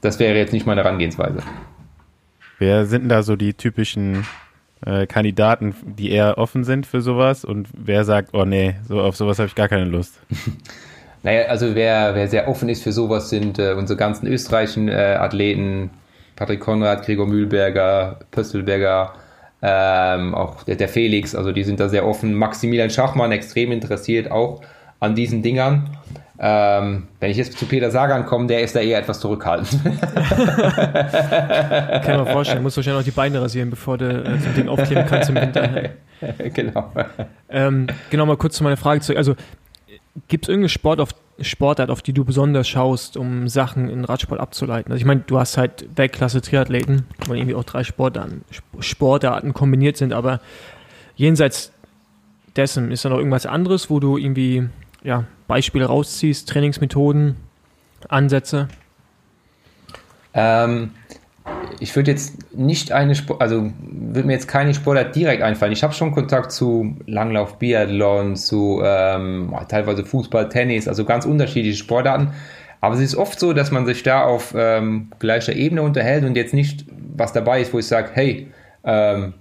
das 0.01 0.19
wäre 0.19 0.37
jetzt 0.37 0.53
nicht 0.53 0.65
meine 0.65 0.83
Herangehensweise. 0.83 1.39
Wer 2.59 2.85
sind 2.85 3.09
da 3.09 3.23
so 3.23 3.35
die 3.35 3.53
typischen 3.53 4.25
äh, 4.85 5.07
Kandidaten, 5.07 5.75
die 5.83 6.11
eher 6.11 6.37
offen 6.37 6.63
sind 6.63 6.85
für 6.85 7.01
sowas 7.01 7.45
und 7.45 7.67
wer 7.73 8.03
sagt, 8.03 8.29
oh 8.33 8.45
nee, 8.45 8.75
so 8.87 8.99
auf 9.01 9.15
sowas 9.15 9.39
habe 9.39 9.47
ich 9.47 9.55
gar 9.55 9.67
keine 9.67 9.85
Lust? 9.85 10.19
naja, 11.23 11.47
also 11.47 11.75
wer, 11.75 12.15
wer 12.15 12.27
sehr 12.27 12.47
offen 12.47 12.69
ist 12.69 12.83
für 12.83 12.91
sowas, 12.91 13.29
sind 13.29 13.59
äh, 13.59 13.73
unsere 13.73 13.97
ganzen 13.97 14.27
österreichischen 14.27 14.87
äh, 14.87 15.17
Athleten, 15.19 15.91
Patrick 16.35 16.59
Konrad, 16.59 17.05
Gregor 17.05 17.27
Mühlberger, 17.27 18.19
Pöstelberger, 18.31 19.13
ähm, 19.61 20.35
auch 20.35 20.63
der, 20.63 20.75
der 20.75 20.89
Felix, 20.89 21.33
also 21.33 21.51
die 21.51 21.63
sind 21.63 21.79
da 21.79 21.89
sehr 21.89 22.05
offen. 22.05 22.33
Maximilian 22.33 22.89
Schachmann 22.89 23.31
extrem 23.31 23.71
interessiert 23.71 24.29
auch 24.29 24.61
an 24.99 25.15
diesen 25.15 25.41
Dingern. 25.41 25.97
Ähm, 26.39 27.07
wenn 27.19 27.31
ich 27.31 27.37
jetzt 27.37 27.57
zu 27.57 27.65
Peter 27.65 27.89
Sagan 27.89 28.27
komme, 28.27 28.45
der 28.45 28.61
ist 28.61 28.75
da 28.75 28.79
eher 28.79 28.99
etwas 28.99 29.19
zurückhaltend. 29.19 29.83
Kann 32.03 32.17
man 32.17 32.27
vorstellen, 32.31 32.61
musst 32.61 32.77
du 32.77 32.79
wahrscheinlich 32.79 32.99
noch 32.99 33.05
die 33.05 33.11
Beine 33.11 33.41
rasieren, 33.41 33.71
bevor 33.71 33.97
du 33.97 34.07
äh, 34.07 34.39
so 34.39 34.49
ein 34.49 34.55
Ding 34.55 34.67
aufkleben 34.67 35.05
kannst 35.07 35.29
im 35.29 35.35
Winter. 35.35 35.89
genau. 36.53 36.91
Ähm, 37.49 37.87
genau, 38.11 38.27
mal 38.27 38.37
kurz 38.37 38.57
zu 38.57 38.63
meiner 38.63 38.77
Frage 38.77 39.01
zurück. 39.01 39.17
Also, 39.17 39.35
gibt 40.27 40.45
es 40.45 40.49
irgendeine 40.49 40.69
Sport 40.69 40.99
auf, 40.99 41.09
Sportart, 41.41 41.89
auf 41.89 42.03
die 42.03 42.13
du 42.13 42.23
besonders 42.23 42.67
schaust, 42.67 43.17
um 43.17 43.47
Sachen 43.47 43.89
in 43.89 44.05
Radsport 44.05 44.39
abzuleiten? 44.39 44.91
Also, 44.91 45.01
ich 45.01 45.07
meine, 45.07 45.21
du 45.25 45.39
hast 45.39 45.57
halt 45.57 45.87
Weltklasse-Triathleten, 45.95 47.07
wo 47.25 47.33
irgendwie 47.33 47.55
auch 47.55 47.63
drei 47.63 47.83
Sportarten, 47.83 48.43
Sportarten 48.79 49.55
kombiniert 49.55 49.97
sind, 49.97 50.13
aber 50.13 50.39
jenseits 51.15 51.71
dessen 52.55 52.91
ist 52.91 53.05
da 53.05 53.09
noch 53.09 53.17
irgendwas 53.17 53.47
anderes, 53.47 53.89
wo 53.89 53.99
du 53.99 54.17
irgendwie 54.17 54.69
ja, 55.03 55.25
Beispiele 55.47 55.85
rausziehst, 55.85 56.49
Trainingsmethoden, 56.49 57.37
Ansätze? 58.09 58.67
Ähm, 60.33 60.91
ich 61.79 61.95
würde 61.95 62.11
jetzt 62.11 62.55
nicht 62.55 62.91
eine, 62.91 63.15
Sport, 63.15 63.41
also 63.41 63.71
würde 63.79 64.27
mir 64.27 64.33
jetzt 64.33 64.47
keine 64.47 64.73
Sportart 64.73 65.15
direkt 65.15 65.41
einfallen. 65.41 65.71
Ich 65.71 65.83
habe 65.83 65.93
schon 65.93 66.11
Kontakt 66.11 66.51
zu 66.51 66.95
Langlauf, 67.05 67.57
Biathlon, 67.59 68.35
zu 68.35 68.81
ähm, 68.83 69.55
teilweise 69.67 70.05
Fußball, 70.05 70.49
Tennis, 70.49 70.87
also 70.87 71.05
ganz 71.05 71.25
unterschiedliche 71.25 71.77
Sportarten. 71.77 72.33
Aber 72.81 72.95
es 72.95 73.01
ist 73.01 73.15
oft 73.15 73.39
so, 73.39 73.53
dass 73.53 73.71
man 73.71 73.85
sich 73.85 74.03
da 74.03 74.23
auf 74.23 74.53
ähm, 74.55 75.11
gleicher 75.19 75.53
Ebene 75.53 75.81
unterhält 75.81 76.23
und 76.23 76.35
jetzt 76.35 76.53
nicht 76.53 76.85
was 77.15 77.33
dabei 77.33 77.61
ist, 77.61 77.73
wo 77.73 77.79
ich 77.79 77.87
sage, 77.87 78.11
hey, 78.13 78.51
ähm, 78.83 79.33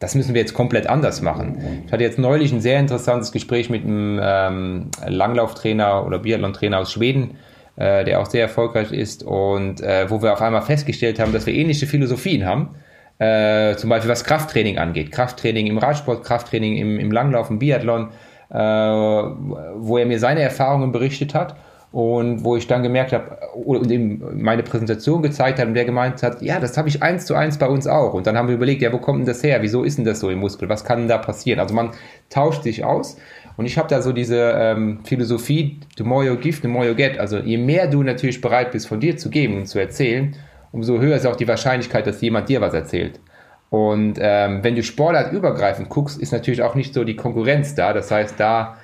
das 0.00 0.14
müssen 0.14 0.34
wir 0.34 0.40
jetzt 0.40 0.54
komplett 0.54 0.88
anders 0.88 1.20
machen. 1.20 1.82
Ich 1.86 1.92
hatte 1.92 2.02
jetzt 2.02 2.18
neulich 2.18 2.52
ein 2.52 2.62
sehr 2.62 2.80
interessantes 2.80 3.32
Gespräch 3.32 3.68
mit 3.68 3.84
einem 3.84 4.18
ähm, 4.22 4.90
Langlauftrainer 5.06 6.06
oder 6.06 6.18
Biathlon-Trainer 6.18 6.78
aus 6.78 6.90
Schweden, 6.90 7.36
äh, 7.76 8.04
der 8.04 8.20
auch 8.20 8.26
sehr 8.26 8.40
erfolgreich 8.40 8.92
ist 8.92 9.22
und 9.22 9.82
äh, 9.82 10.10
wo 10.10 10.22
wir 10.22 10.32
auf 10.32 10.40
einmal 10.40 10.62
festgestellt 10.62 11.20
haben, 11.20 11.34
dass 11.34 11.44
wir 11.44 11.52
ähnliche 11.52 11.86
Philosophien 11.86 12.46
haben. 12.46 12.70
Äh, 13.18 13.76
zum 13.76 13.90
Beispiel 13.90 14.10
was 14.10 14.24
Krafttraining 14.24 14.78
angeht. 14.78 15.12
Krafttraining 15.12 15.66
im 15.66 15.76
Radsport, 15.76 16.24
Krafttraining 16.24 16.78
im, 16.78 16.98
im 16.98 17.12
Langlauf, 17.12 17.50
im 17.50 17.58
Biathlon, 17.58 18.08
äh, 18.48 18.56
wo 18.56 19.98
er 19.98 20.06
mir 20.06 20.18
seine 20.18 20.40
Erfahrungen 20.40 20.92
berichtet 20.92 21.34
hat 21.34 21.56
und 21.92 22.44
wo 22.44 22.56
ich 22.56 22.68
dann 22.68 22.82
gemerkt 22.84 23.12
habe 23.12 23.38
und 23.54 23.90
ihm 23.90 24.22
meine 24.34 24.62
Präsentation 24.62 25.22
gezeigt 25.22 25.58
habe 25.58 25.68
und 25.68 25.74
der 25.74 25.84
gemeint 25.84 26.22
hat, 26.22 26.40
ja, 26.40 26.60
das 26.60 26.76
habe 26.78 26.88
ich 26.88 27.02
eins 27.02 27.26
zu 27.26 27.34
eins 27.34 27.58
bei 27.58 27.66
uns 27.66 27.88
auch. 27.88 28.14
Und 28.14 28.26
dann 28.28 28.36
haben 28.36 28.46
wir 28.46 28.54
überlegt, 28.54 28.80
ja, 28.80 28.92
wo 28.92 28.98
kommt 28.98 29.20
denn 29.20 29.26
das 29.26 29.42
her? 29.42 29.60
Wieso 29.60 29.82
ist 29.82 29.98
denn 29.98 30.04
das 30.04 30.20
so 30.20 30.30
im 30.30 30.38
Muskel? 30.38 30.68
Was 30.68 30.84
kann 30.84 31.00
denn 31.00 31.08
da 31.08 31.18
passieren? 31.18 31.58
Also 31.58 31.74
man 31.74 31.90
tauscht 32.28 32.62
sich 32.62 32.84
aus 32.84 33.16
und 33.56 33.66
ich 33.66 33.76
habe 33.76 33.88
da 33.88 34.02
so 34.02 34.12
diese 34.12 34.52
ähm, 34.56 35.00
Philosophie, 35.04 35.80
the 35.98 36.04
more 36.04 36.24
you 36.24 36.36
give, 36.36 36.60
the 36.62 36.68
more 36.68 36.86
you 36.86 36.94
get. 36.94 37.18
Also 37.18 37.38
je 37.38 37.58
mehr 37.58 37.88
du 37.88 38.04
natürlich 38.04 38.40
bereit 38.40 38.70
bist, 38.70 38.86
von 38.86 39.00
dir 39.00 39.16
zu 39.16 39.28
geben 39.28 39.56
und 39.56 39.66
zu 39.66 39.80
erzählen, 39.80 40.36
umso 40.70 41.00
höher 41.00 41.16
ist 41.16 41.26
auch 41.26 41.36
die 41.36 41.48
Wahrscheinlichkeit, 41.48 42.06
dass 42.06 42.20
jemand 42.20 42.48
dir 42.48 42.60
was 42.60 42.72
erzählt. 42.72 43.18
Und 43.68 44.18
ähm, 44.20 44.62
wenn 44.62 44.76
du 44.76 44.82
Sportart 44.82 45.32
übergreifend 45.32 45.88
guckst, 45.88 46.20
ist 46.20 46.32
natürlich 46.32 46.62
auch 46.62 46.76
nicht 46.76 46.94
so 46.94 47.02
die 47.02 47.16
Konkurrenz 47.16 47.74
da. 47.74 47.92
Das 47.92 48.10
heißt, 48.10 48.38
da 48.38 48.76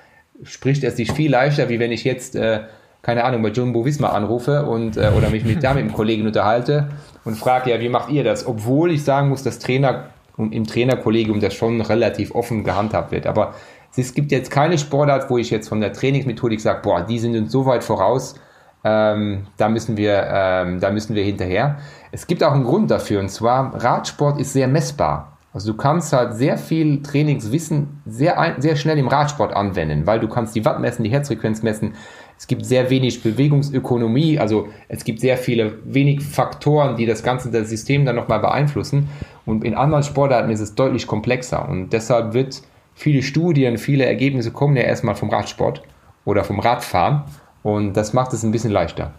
spricht 0.42 0.84
es 0.84 0.96
sich 0.96 1.12
viel 1.12 1.30
leichter, 1.30 1.68
wie 1.68 1.78
wenn 1.78 1.92
ich 1.92 2.04
jetzt 2.04 2.36
äh, 2.36 2.60
keine 3.06 3.22
Ahnung, 3.22 3.40
bei 3.40 3.50
Jumbo 3.50 3.84
Visma 3.84 4.08
anrufe 4.08 4.66
und 4.66 4.96
äh, 4.96 5.12
oder 5.16 5.30
mich 5.30 5.44
mit 5.44 5.62
da 5.62 5.74
mit 5.74 5.84
einem 5.84 5.92
Kollegen 5.92 6.26
unterhalte 6.26 6.88
und 7.24 7.38
frage, 7.38 7.70
ja, 7.70 7.78
wie 7.78 7.88
macht 7.88 8.10
ihr 8.10 8.24
das? 8.24 8.44
Obwohl 8.44 8.90
ich 8.90 9.04
sagen 9.04 9.28
muss, 9.28 9.44
dass 9.44 9.60
Trainer 9.60 10.06
im 10.36 10.66
Trainerkollegium 10.66 11.38
das 11.38 11.54
schon 11.54 11.80
relativ 11.80 12.34
offen 12.34 12.64
gehandhabt 12.64 13.12
wird. 13.12 13.28
Aber 13.28 13.54
es 13.96 14.12
gibt 14.12 14.32
jetzt 14.32 14.50
keine 14.50 14.76
Sportart, 14.76 15.30
wo 15.30 15.38
ich 15.38 15.50
jetzt 15.50 15.68
von 15.68 15.80
der 15.80 15.92
Trainingsmethodik 15.92 16.60
sage, 16.60 16.80
boah, 16.82 17.00
die 17.00 17.20
sind 17.20 17.36
uns 17.36 17.52
so 17.52 17.64
weit 17.64 17.84
voraus, 17.84 18.34
ähm, 18.82 19.46
da 19.56 19.68
müssen 19.68 19.96
wir, 19.96 20.26
ähm, 20.28 20.80
da 20.80 20.90
müssen 20.90 21.14
wir 21.14 21.22
hinterher. 21.22 21.78
Es 22.10 22.26
gibt 22.26 22.42
auch 22.42 22.52
einen 22.52 22.64
Grund 22.64 22.90
dafür, 22.90 23.20
und 23.20 23.28
zwar 23.28 23.72
Radsport 23.84 24.40
ist 24.40 24.52
sehr 24.52 24.66
messbar. 24.66 25.36
Also 25.56 25.72
du 25.72 25.78
kannst 25.78 26.12
halt 26.12 26.34
sehr 26.34 26.58
viel 26.58 27.02
Trainingswissen 27.02 28.02
sehr, 28.04 28.56
sehr 28.58 28.76
schnell 28.76 28.98
im 28.98 29.08
Radsport 29.08 29.54
anwenden, 29.54 30.06
weil 30.06 30.20
du 30.20 30.28
kannst 30.28 30.54
die 30.54 30.64
Watt 30.66 30.80
messen, 30.80 31.02
die 31.02 31.08
Herzfrequenz 31.08 31.62
messen, 31.62 31.94
es 32.38 32.46
gibt 32.46 32.66
sehr 32.66 32.90
wenig 32.90 33.22
Bewegungsökonomie, 33.22 34.38
also 34.38 34.68
es 34.88 35.04
gibt 35.04 35.20
sehr 35.20 35.38
viele 35.38 35.78
wenig 35.84 36.22
Faktoren, 36.22 36.96
die 36.96 37.06
das 37.06 37.22
ganze 37.22 37.50
das 37.50 37.70
System 37.70 38.04
dann 38.04 38.16
nochmal 38.16 38.40
beeinflussen. 38.40 39.08
Und 39.46 39.64
in 39.64 39.74
anderen 39.74 40.02
Sportarten 40.02 40.50
ist 40.50 40.60
es 40.60 40.74
deutlich 40.74 41.06
komplexer. 41.06 41.66
Und 41.68 41.90
deshalb 41.90 42.34
wird 42.34 42.62
viele 42.94 43.22
Studien, 43.22 43.78
viele 43.78 44.04
Ergebnisse 44.04 44.50
kommen 44.50 44.76
ja 44.76 44.82
erstmal 44.82 45.14
vom 45.14 45.30
Radsport 45.30 45.82
oder 46.24 46.44
vom 46.44 46.60
Radfahren. 46.60 47.22
Und 47.62 47.94
das 47.94 48.12
macht 48.12 48.32
es 48.32 48.42
ein 48.42 48.52
bisschen 48.52 48.70
leichter. 48.70 49.12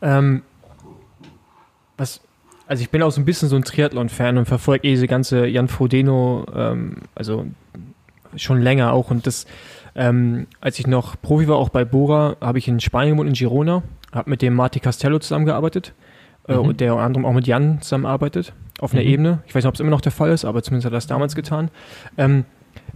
Ähm, 0.00 0.42
was, 1.96 2.20
also 2.66 2.82
ich 2.82 2.90
bin 2.90 3.02
auch 3.02 3.10
so 3.10 3.20
ein 3.20 3.24
bisschen 3.24 3.48
so 3.48 3.56
ein 3.56 3.64
Triathlon-Fan 3.64 4.38
und 4.38 4.46
verfolge 4.46 4.86
eh 4.86 4.92
diese 4.92 5.08
ganze 5.08 5.46
Jan 5.46 5.68
Frodeno, 5.68 6.46
ähm, 6.54 6.98
also 7.14 7.46
schon 8.36 8.62
länger 8.62 8.92
auch. 8.92 9.10
Und 9.10 9.26
das 9.26 9.46
ähm, 9.94 10.46
als 10.60 10.78
ich 10.78 10.86
noch 10.86 11.20
Profi 11.20 11.48
war, 11.48 11.56
auch 11.56 11.68
bei 11.68 11.84
Bora, 11.84 12.36
habe 12.40 12.58
ich 12.58 12.68
in 12.68 12.80
Spanien 12.80 13.14
gewohnt, 13.14 13.28
in 13.28 13.34
Girona, 13.34 13.82
habe 14.12 14.30
mit 14.30 14.42
dem 14.42 14.54
Marti 14.54 14.80
Castello 14.80 15.18
zusammengearbeitet, 15.18 15.92
äh, 16.48 16.54
mhm. 16.54 16.76
der 16.76 16.94
unter 16.94 17.04
anderem 17.04 17.26
auch 17.26 17.32
mit 17.32 17.46
Jan 17.46 17.80
zusammenarbeitet, 17.82 18.52
auf 18.80 18.92
einer 18.92 19.02
mhm. 19.02 19.08
Ebene. 19.08 19.38
Ich 19.46 19.54
weiß 19.54 19.64
nicht, 19.64 19.68
ob 19.68 19.74
es 19.74 19.80
immer 19.80 19.90
noch 19.90 20.00
der 20.00 20.12
Fall 20.12 20.30
ist, 20.30 20.44
aber 20.44 20.62
zumindest 20.62 20.86
hat 20.86 20.92
er 20.92 20.96
das 20.96 21.06
damals 21.06 21.34
getan. 21.34 21.70
Ähm, 22.16 22.44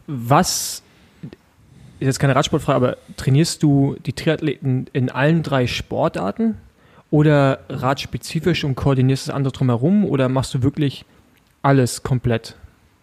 was 0.07 0.83
ist 2.01 2.07
jetzt 2.07 2.19
keine 2.19 2.37
Radsportfrage, 2.37 2.77
aber 2.77 2.97
trainierst 3.17 3.63
du 3.63 3.97
die 4.05 4.13
Triathleten 4.13 4.89
in 4.93 5.11
allen 5.11 5.43
drei 5.43 5.67
Sportarten 5.67 6.57
oder 7.11 7.61
radspezifisch 7.69 8.65
und 8.65 8.75
koordinierst 8.75 9.29
das 9.29 9.35
andere 9.35 9.53
drumherum 9.53 10.05
oder 10.05 10.29
machst 10.29 10.53
du 10.55 10.63
wirklich 10.63 11.05
alles 11.63 12.03
komplett? 12.03 12.57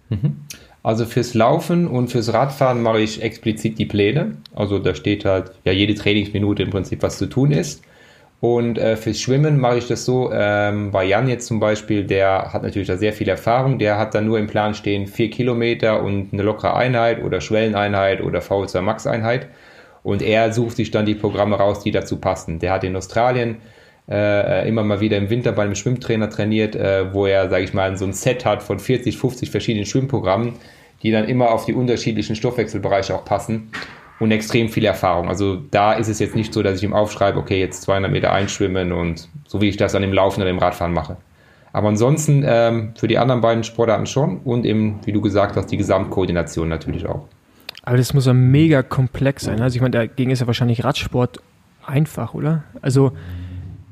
Mhm. 0.10 0.42
Also 0.84 1.06
fürs 1.06 1.34
Laufen 1.36 1.88
und 1.88 2.10
fürs 2.10 2.34
Radfahren 2.34 2.82
mache 2.82 3.02
ich 3.02 3.22
explizit 3.22 3.78
die 3.78 3.86
Pläne. 3.86 4.38
Also 4.56 4.80
da 4.80 4.96
steht 4.96 5.26
halt 5.26 5.52
ja 5.64 5.72
jede 5.72 5.94
Trainingsminute 5.94 6.64
im 6.64 6.72
Prinzip, 6.72 7.04
was 7.04 7.18
zu 7.18 7.28
tun 7.28 7.52
ist. 7.52 7.84
Und 8.40 8.80
äh, 8.80 8.98
fürs 8.98 9.22
Schwimmen 9.22 9.60
mache 9.60 9.78
ich 9.78 9.88
das 9.88 10.04
so, 10.04 10.32
ähm, 10.34 10.90
bei 10.90 11.06
Jan 11.06 11.30
jetzt 11.30 11.46
zum 11.46 11.60
Beispiel, 11.60 12.04
der 12.04 12.52
hat 12.52 12.64
natürlich 12.64 12.88
da 12.88 12.98
sehr 12.98 13.14
viel 13.14 13.30
Erfahrung, 13.30 13.78
der 13.78 14.00
hat 14.00 14.16
dann 14.16 14.26
nur 14.26 14.40
im 14.40 14.48
Plan 14.48 14.74
stehen 14.74 15.06
vier 15.06 15.30
Kilometer 15.30 16.02
und 16.02 16.34
eine 16.34 16.42
lockere 16.42 16.76
Einheit 16.76 17.24
oder 17.24 17.40
Schwelleneinheit 17.40 18.22
oder 18.22 18.40
VO2 18.40 18.82
Max 18.82 19.06
Einheit. 19.06 19.48
Und 20.02 20.24
er 20.24 20.52
sucht 20.52 20.78
sich 20.78 20.90
dann 20.90 21.06
die 21.06 21.14
Programme 21.14 21.58
raus, 21.58 21.82
die 21.82 21.92
dazu 21.92 22.18
passen. 22.18 22.58
Der 22.58 22.72
hat 22.74 22.84
in 22.84 22.96
Australien 22.96 23.58
äh, 24.10 24.68
immer 24.68 24.84
mal 24.84 25.00
wieder 25.00 25.18
im 25.18 25.30
Winter 25.30 25.52
bei 25.52 25.64
einem 25.64 25.76
Schwimmtrainer 25.76 26.30
trainiert, 26.30 26.76
äh, 26.76 27.14
wo 27.14 27.26
er, 27.26 27.50
sage 27.50 27.64
ich 27.64 27.74
mal, 27.74 27.96
so 27.98 28.06
ein 28.06 28.14
Set 28.14 28.46
hat 28.46 28.64
von 28.64 28.80
40, 28.80 29.18
50 29.18 29.50
verschiedenen 29.50 29.86
Schwimmprogrammen, 29.86 30.54
die 31.04 31.12
dann 31.12 31.26
immer 31.26 31.52
auf 31.52 31.66
die 31.66 31.74
unterschiedlichen 31.74 32.36
Stoffwechselbereiche 32.36 33.16
auch 33.16 33.26
passen 33.26 33.72
und 34.20 34.32
extrem 34.32 34.70
viel 34.70 34.86
Erfahrung. 34.86 35.30
Also 35.30 35.56
da 35.56 35.94
ist 35.94 36.08
es 36.08 36.20
jetzt 36.20 36.36
nicht 36.36 36.54
so, 36.54 36.62
dass 36.62 36.78
ich 36.78 36.84
ihm 36.84 36.94
aufschreibe, 36.94 37.40
okay, 37.40 37.60
jetzt 37.60 37.82
200 37.84 38.12
Meter 38.12 38.32
einschwimmen 38.32 38.92
und 38.92 39.30
so 39.48 39.62
wie 39.62 39.70
ich 39.70 39.78
das 39.78 39.96
an 39.96 40.04
dem 40.04 40.14
Laufen 40.14 40.42
oder 40.42 40.52
dem 40.52 40.60
Radfahren 40.60 40.94
mache. 40.94 41.18
Aber 41.74 41.88
ansonsten 41.88 42.44
ähm, 42.46 42.94
für 42.98 43.08
die 43.08 43.18
anderen 43.18 43.42
beiden 43.42 43.64
Sportarten 43.64 44.06
schon 44.06 44.40
und 44.40 44.66
eben, 44.66 45.00
wie 45.06 45.12
du 45.12 45.22
gesagt 45.22 45.56
hast, 45.56 45.68
die 45.68 45.78
Gesamtkoordination 45.78 46.68
natürlich 46.68 47.08
auch. 47.08 47.28
Aber 47.84 47.98
das 47.98 48.14
muss 48.14 48.26
ja 48.28 48.34
mega 48.34 48.84
komplex 48.84 49.46
sein. 49.46 49.62
Also 49.62 49.76
ich 49.76 49.82
meine, 49.82 49.92
dagegen 49.92 50.32
ist 50.32 50.42
ja 50.42 50.48
wahrscheinlich 50.48 50.84
Radsport 50.84 51.40
einfach, 51.86 52.34
oder? 52.34 52.64
Also 52.82 53.14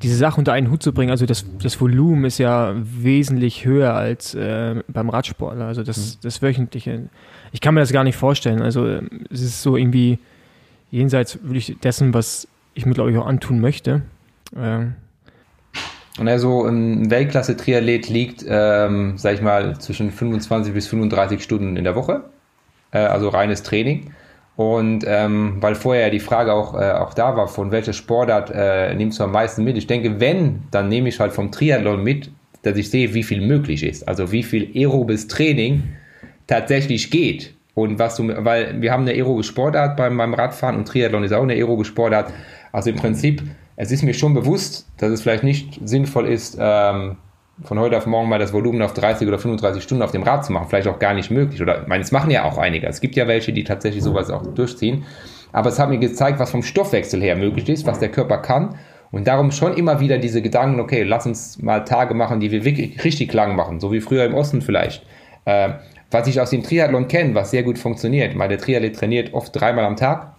diese 0.02 0.16
Sache 0.16 0.40
unter 0.40 0.54
einen 0.54 0.72
Hut 0.72 0.82
zu 0.82 0.94
bringen, 0.94 1.12
also 1.12 1.26
das, 1.26 1.46
das 1.62 1.80
Volumen 1.80 2.26
ist 2.26 2.38
ja 2.38 2.74
wesentlich 2.76 3.66
höher 3.66 3.94
als 3.94 4.34
äh, 4.34 4.82
beim 4.88 5.10
Radsportler, 5.10 5.66
also 5.66 5.84
das, 5.84 6.16
mhm. 6.16 6.20
das 6.22 6.42
wöchentliche. 6.42 7.10
Ich 7.52 7.62
kann 7.62 7.74
mir 7.74 7.82
das 7.82 7.92
gar 7.92 8.04
nicht 8.04 8.16
vorstellen. 8.16 8.62
Also 8.62 8.86
es 8.86 9.42
ist 9.42 9.62
so 9.62 9.76
irgendwie 9.76 10.20
jenseits 10.92 11.40
wirklich 11.44 11.78
dessen, 11.84 12.14
was 12.14 12.48
ich 12.74 12.86
mir, 12.86 12.94
glaube 12.94 13.12
ich, 13.12 13.18
auch 13.18 13.26
antun 13.26 13.60
möchte. 13.60 14.02
Ähm. 14.56 14.96
Und 16.18 16.28
also 16.28 16.66
ein 16.66 17.10
Weltklasse-Triathlet 17.10 18.10
liegt, 18.10 18.46
ähm, 18.48 19.18
sag 19.18 19.36
ich 19.36 19.42
mal, 19.42 19.78
zwischen 19.80 20.12
25 20.12 20.74
bis 20.74 20.88
35 20.88 21.42
Stunden 21.42 21.78
in 21.78 21.84
der 21.84 21.96
Woche. 21.96 22.24
Äh, 22.92 23.00
also 23.00 23.30
reines 23.30 23.64
Training. 23.64 24.12
Und 24.60 25.06
ähm, 25.08 25.56
weil 25.62 25.74
vorher 25.74 26.10
die 26.10 26.20
Frage 26.20 26.52
auch, 26.52 26.74
äh, 26.74 26.92
auch 26.92 27.14
da 27.14 27.38
war, 27.38 27.48
von 27.48 27.72
welcher 27.72 27.94
Sportart 27.94 28.52
äh, 28.54 28.94
nimmst 28.94 29.18
du 29.18 29.24
am 29.24 29.32
meisten 29.32 29.64
mit? 29.64 29.78
Ich 29.78 29.88
denke, 29.88 30.20
wenn, 30.20 30.64
dann 30.70 30.90
nehme 30.90 31.08
ich 31.08 31.18
halt 31.22 31.32
vom 31.32 31.50
Triathlon 31.50 32.04
mit, 32.04 32.30
dass 32.64 32.76
ich 32.76 32.90
sehe, 32.90 33.14
wie 33.14 33.24
viel 33.24 33.40
möglich 33.40 33.84
ist. 33.84 34.06
Also 34.06 34.34
wie 34.34 34.44
viel 34.44 34.70
aerobes 34.76 35.30
Training 35.30 35.84
tatsächlich 36.46 37.10
geht. 37.10 37.54
Und 37.74 38.00
was 38.00 38.18
du, 38.18 38.28
weil 38.44 38.82
wir 38.82 38.92
haben 38.92 39.04
eine 39.04 39.14
aerobe 39.14 39.46
Sportart 39.46 39.96
beim, 39.96 40.18
beim 40.18 40.34
Radfahren 40.34 40.76
und 40.76 40.90
Triathlon 40.90 41.24
ist 41.24 41.32
auch 41.32 41.44
eine 41.44 41.54
aerobe 41.54 41.86
Sportart. 41.86 42.34
Also 42.74 42.90
im 42.90 42.98
Prinzip, 42.98 43.42
es 43.78 43.94
ist 43.94 44.04
mir 44.04 44.14
schon 44.14 44.34
bewusst, 44.34 44.90
dass 44.98 45.10
es 45.12 45.22
vielleicht 45.22 45.46
nicht 45.46 45.80
sinnvoll 45.86 46.28
ist, 46.28 46.58
ähm, 46.60 47.16
von 47.64 47.80
heute 47.80 47.98
auf 47.98 48.06
morgen 48.06 48.30
mal 48.30 48.40
das 48.40 48.54
Volumen 48.54 48.82
auf 48.82 48.94
30 48.94 49.28
oder 49.28 49.38
35 49.38 49.84
Stunden 49.84 50.02
auf 50.02 50.12
dem 50.12 50.24
Rad 50.24 50.46
zu 50.46 50.54
machen. 50.54 50.68
Vielleicht 50.70 50.88
auch 50.88 51.00
gar 51.00 51.14
nicht 51.14 51.30
möglich. 51.30 51.62
Oder, 51.62 51.82
ich 51.82 51.88
meine, 51.88 52.04
es 52.04 52.12
machen 52.12 52.32
ja 52.32 52.46
auch 52.46 52.58
einige. 52.58 52.88
Es 52.88 53.02
gibt 53.02 53.16
ja 53.16 53.28
welche, 53.28 53.52
die 53.52 53.64
tatsächlich 53.64 54.04
sowas 54.04 54.30
auch 54.30 54.46
durchziehen. 54.54 55.06
Aber 55.52 55.70
es 55.70 55.80
hat 55.80 55.90
mir 55.90 55.98
gezeigt, 55.98 56.40
was 56.40 56.52
vom 56.52 56.64
Stoffwechsel 56.64 57.22
her 57.22 57.36
möglich 57.36 57.68
ist, 57.70 57.86
was 57.86 58.00
der 58.00 58.10
Körper 58.10 58.38
kann. 58.38 58.76
Und 59.12 59.28
darum 59.28 59.52
schon 59.52 59.74
immer 59.74 60.00
wieder 60.00 60.20
diese 60.20 60.42
Gedanken, 60.42 60.80
okay, 60.80 61.04
lass 61.04 61.26
uns 61.26 61.62
mal 61.62 61.80
Tage 61.80 62.14
machen, 62.14 62.40
die 62.40 62.52
wir 62.52 62.64
wirklich 62.64 63.04
richtig 63.04 63.34
lang 63.34 63.56
machen, 63.56 63.80
so 63.80 63.92
wie 63.92 64.02
früher 64.02 64.26
im 64.26 64.36
Osten 64.36 64.62
vielleicht. 64.62 65.04
Äh, 65.46 65.72
was 66.12 66.28
ich 66.28 66.40
aus 66.40 66.52
dem 66.52 66.64
Triathlon 66.64 67.08
kenne, 67.08 67.36
was 67.36 67.52
sehr 67.52 67.64
gut 67.64 67.78
funktioniert. 67.78 68.36
Meine 68.36 68.58
Triathlet 68.58 68.96
trainiert 68.96 69.34
oft 69.34 69.60
dreimal 69.60 69.86
am 69.86 69.96
Tag, 69.96 70.34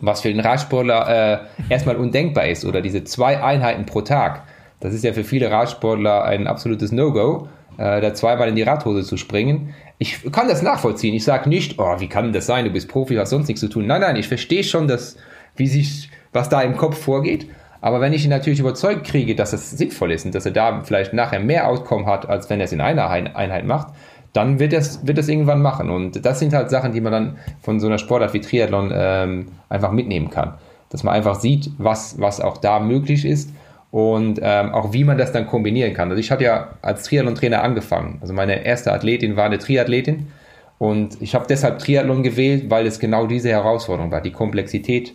was 0.00 0.22
für 0.22 0.28
den 0.28 0.40
Radsportler 0.40 1.46
äh, 1.68 1.72
erstmal 1.72 1.96
undenkbar 1.96 2.48
ist. 2.48 2.64
Oder 2.64 2.80
diese 2.80 3.04
zwei 3.04 3.42
Einheiten 3.42 3.86
pro 3.86 4.02
Tag. 4.02 4.42
Das 4.84 4.92
ist 4.92 5.02
ja 5.02 5.14
für 5.14 5.24
viele 5.24 5.50
Radsportler 5.50 6.24
ein 6.24 6.46
absolutes 6.46 6.92
No-Go, 6.92 7.48
äh, 7.78 8.02
da 8.02 8.12
zweimal 8.12 8.50
in 8.50 8.54
die 8.54 8.64
Radhose 8.64 9.02
zu 9.02 9.16
springen. 9.16 9.74
Ich 9.96 10.30
kann 10.30 10.46
das 10.46 10.60
nachvollziehen. 10.60 11.14
Ich 11.14 11.24
sage 11.24 11.48
nicht, 11.48 11.78
oh, 11.78 12.00
wie 12.00 12.06
kann 12.06 12.34
das 12.34 12.44
sein? 12.44 12.66
Du 12.66 12.70
bist 12.70 12.90
Profi, 12.90 13.14
hast 13.14 13.30
sonst 13.30 13.48
nichts 13.48 13.62
zu 13.62 13.68
tun. 13.68 13.86
Nein, 13.86 14.02
nein, 14.02 14.16
ich 14.16 14.28
verstehe 14.28 14.62
schon, 14.62 14.86
dass, 14.86 15.16
wie 15.56 15.68
sich, 15.68 16.10
was 16.34 16.50
da 16.50 16.60
im 16.60 16.76
Kopf 16.76 16.98
vorgeht. 16.98 17.48
Aber 17.80 18.02
wenn 18.02 18.12
ich 18.12 18.24
ihn 18.24 18.30
natürlich 18.30 18.60
überzeugt 18.60 19.06
kriege, 19.06 19.34
dass 19.34 19.54
es 19.54 19.70
sinnvoll 19.70 20.12
ist 20.12 20.26
und 20.26 20.34
dass 20.34 20.44
er 20.44 20.52
da 20.52 20.82
vielleicht 20.84 21.14
nachher 21.14 21.40
mehr 21.40 21.66
Outcome 21.66 22.04
hat, 22.04 22.28
als 22.28 22.50
wenn 22.50 22.60
er 22.60 22.64
es 22.64 22.72
in 22.72 22.82
einer 22.82 23.08
Einheit 23.08 23.64
macht, 23.64 23.94
dann 24.34 24.58
wird 24.58 24.74
es 24.74 25.06
wird 25.06 25.26
irgendwann 25.26 25.62
machen. 25.62 25.88
Und 25.88 26.26
das 26.26 26.40
sind 26.40 26.52
halt 26.52 26.68
Sachen, 26.68 26.92
die 26.92 27.00
man 27.00 27.12
dann 27.12 27.36
von 27.62 27.80
so 27.80 27.86
einer 27.86 27.96
Sportart 27.96 28.34
wie 28.34 28.42
Triathlon 28.42 28.92
ähm, 28.94 29.46
einfach 29.70 29.92
mitnehmen 29.92 30.28
kann. 30.28 30.58
Dass 30.90 31.04
man 31.04 31.14
einfach 31.14 31.36
sieht, 31.40 31.70
was, 31.78 32.20
was 32.20 32.42
auch 32.42 32.58
da 32.58 32.80
möglich 32.80 33.24
ist 33.24 33.48
und 33.94 34.40
ähm, 34.42 34.74
auch 34.74 34.92
wie 34.92 35.04
man 35.04 35.18
das 35.18 35.30
dann 35.30 35.46
kombinieren 35.46 35.94
kann. 35.94 36.10
Also 36.10 36.18
ich 36.18 36.32
hatte 36.32 36.42
ja 36.42 36.70
als 36.82 37.04
Triathlon-Trainer 37.04 37.62
angefangen. 37.62 38.18
Also 38.20 38.34
meine 38.34 38.64
erste 38.64 38.92
Athletin 38.92 39.36
war 39.36 39.44
eine 39.44 39.58
Triathletin 39.58 40.32
und 40.78 41.22
ich 41.22 41.36
habe 41.36 41.46
deshalb 41.48 41.78
Triathlon 41.78 42.24
gewählt, 42.24 42.70
weil 42.70 42.88
es 42.88 42.98
genau 42.98 43.28
diese 43.28 43.50
Herausforderung 43.50 44.10
war, 44.10 44.20
die 44.20 44.32
Komplexität, 44.32 45.14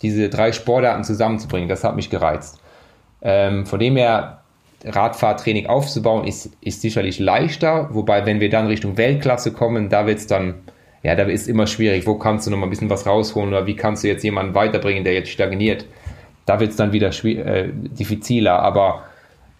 diese 0.00 0.30
drei 0.30 0.52
Sportarten 0.52 1.04
zusammenzubringen. 1.04 1.68
Das 1.68 1.84
hat 1.84 1.96
mich 1.96 2.08
gereizt. 2.08 2.60
Ähm, 3.20 3.66
von 3.66 3.78
dem 3.78 3.94
her 3.94 4.40
Radfahrtraining 4.86 5.66
aufzubauen, 5.66 6.26
ist, 6.26 6.50
ist 6.62 6.80
sicherlich 6.80 7.18
leichter. 7.18 7.90
Wobei, 7.92 8.24
wenn 8.24 8.40
wir 8.40 8.48
dann 8.48 8.68
Richtung 8.68 8.96
Weltklasse 8.96 9.52
kommen, 9.52 9.90
da 9.90 10.06
wird 10.06 10.20
es 10.20 10.26
dann, 10.26 10.54
ja, 11.02 11.14
da 11.14 11.24
ist 11.24 11.46
immer 11.46 11.66
schwierig. 11.66 12.06
Wo 12.06 12.14
kannst 12.14 12.46
du 12.46 12.50
noch 12.50 12.56
mal 12.56 12.68
ein 12.68 12.70
bisschen 12.70 12.88
was 12.88 13.06
rausholen 13.06 13.50
oder 13.50 13.66
wie 13.66 13.76
kannst 13.76 14.02
du 14.02 14.08
jetzt 14.08 14.24
jemanden 14.24 14.54
weiterbringen, 14.54 15.04
der 15.04 15.12
jetzt 15.12 15.28
stagniert? 15.28 15.84
Da 16.46 16.60
wird 16.60 16.70
es 16.70 16.76
dann 16.76 16.92
wieder 16.92 17.10
äh, 17.24 17.70
diffiziler. 17.72 18.58
Aber 18.60 19.04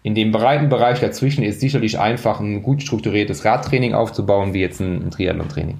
in 0.03 0.13
dem 0.13 0.31
breiten 0.31 0.69
Bereich 0.69 0.99
dazwischen 0.99 1.43
ist 1.43 1.59
sicherlich 1.59 1.99
einfach 1.99 2.39
ein 2.39 2.61
gut 2.61 2.83
strukturiertes 2.83 3.43
Radtraining 3.43 3.93
aufzubauen, 3.93 4.53
wie 4.53 4.61
jetzt 4.61 4.79
ein, 4.79 5.07
ein 5.07 5.11
Triathlon-Training. 5.11 5.79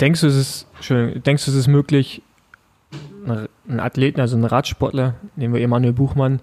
Denkst 0.00 0.20
du, 0.20 0.28
es 0.28 0.36
ist, 0.36 0.66
denkst 0.88 1.44
du, 1.44 1.50
es 1.50 1.56
ist 1.56 1.66
möglich, 1.66 2.22
einen 3.26 3.80
Athleten, 3.80 4.20
also 4.20 4.36
einen 4.36 4.44
Radsportler, 4.44 5.14
nehmen 5.36 5.54
wir 5.54 5.60
Emanuel 5.60 5.92
Buchmann, 5.92 6.40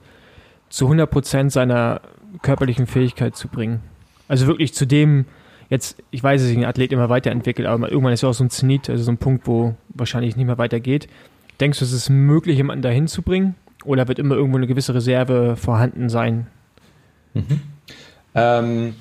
zu 0.69 0.87
100% 0.87 1.49
seiner 1.49 2.01
körperlichen 2.41 2.87
Fähigkeit 2.87 3.35
zu 3.35 3.47
bringen. 3.47 3.81
Also 4.27 4.47
wirklich 4.47 4.73
zu 4.73 4.85
dem, 4.85 5.25
jetzt, 5.69 6.03
ich 6.11 6.21
weiß, 6.21 6.41
dass 6.41 6.49
sich 6.49 6.57
ein 6.57 6.65
Athlet 6.65 6.91
immer 6.91 7.09
weiterentwickelt, 7.09 7.67
aber 7.67 7.89
irgendwann 7.89 8.13
ist 8.13 8.21
ja 8.21 8.29
auch 8.29 8.33
so 8.33 8.43
ein 8.43 8.49
Zenit, 8.49 8.89
also 8.89 9.03
so 9.03 9.11
ein 9.11 9.17
Punkt, 9.17 9.47
wo 9.47 9.75
wahrscheinlich 9.89 10.35
nicht 10.35 10.45
mehr 10.45 10.57
weitergeht. 10.57 11.07
Denkst 11.59 11.79
du, 11.79 11.85
es 11.85 11.93
ist 11.93 12.09
möglich, 12.09 12.57
jemanden 12.57 12.81
dahin 12.81 13.07
zu 13.07 13.21
bringen? 13.21 13.55
Oder 13.87 14.07
wird 14.07 14.19
immer 14.19 14.35
irgendwo 14.35 14.57
eine 14.57 14.67
gewisse 14.67 14.93
Reserve 14.93 15.55
vorhanden 15.55 16.09
sein? 16.09 16.47
Mhm. 17.33 17.61
Ähm, 18.35 18.95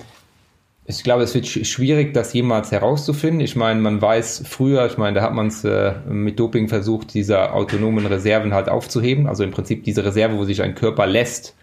ich 0.85 1.03
glaube, 1.03 1.23
es 1.23 1.35
wird 1.35 1.45
schwierig, 1.45 2.13
das 2.13 2.31
jemals 2.31 2.71
herauszufinden. 2.71 3.41
Ich 3.41 3.57
meine, 3.57 3.81
man 3.81 4.01
weiß 4.01 4.43
früher, 4.47 4.85
ich 4.85 4.97
meine, 4.97 5.15
da 5.15 5.21
hat 5.23 5.33
man 5.33 5.47
es 5.47 5.65
äh, 5.65 5.93
mit 6.07 6.39
Doping 6.39 6.69
versucht, 6.69 7.13
diese 7.13 7.51
autonomen 7.51 8.05
Reserven 8.05 8.53
halt 8.53 8.69
aufzuheben. 8.69 9.27
Also 9.27 9.43
im 9.43 9.51
Prinzip 9.51 9.83
diese 9.83 10.05
Reserve, 10.05 10.37
wo 10.37 10.45
sich 10.45 10.61
ein 10.61 10.75
Körper 10.75 11.05
lässt, 11.05 11.55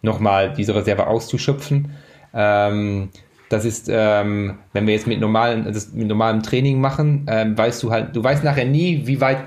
nochmal 0.00 0.54
diese 0.54 0.74
Reserve 0.74 1.06
auszuschöpfen. 1.06 1.90
Ähm, 2.32 3.10
das 3.50 3.66
ist, 3.66 3.90
ähm, 3.92 4.58
wenn 4.72 4.86
wir 4.86 4.94
jetzt 4.94 5.06
mit, 5.06 5.20
normalen, 5.20 5.64
das 5.64 5.92
mit 5.92 6.08
normalem 6.08 6.42
Training 6.42 6.80
machen, 6.80 7.26
ähm, 7.28 7.58
weißt 7.58 7.82
du 7.82 7.90
halt, 7.90 8.16
du 8.16 8.24
weißt 8.24 8.44
nachher 8.44 8.64
nie, 8.64 9.06
wie 9.06 9.20
weit 9.20 9.44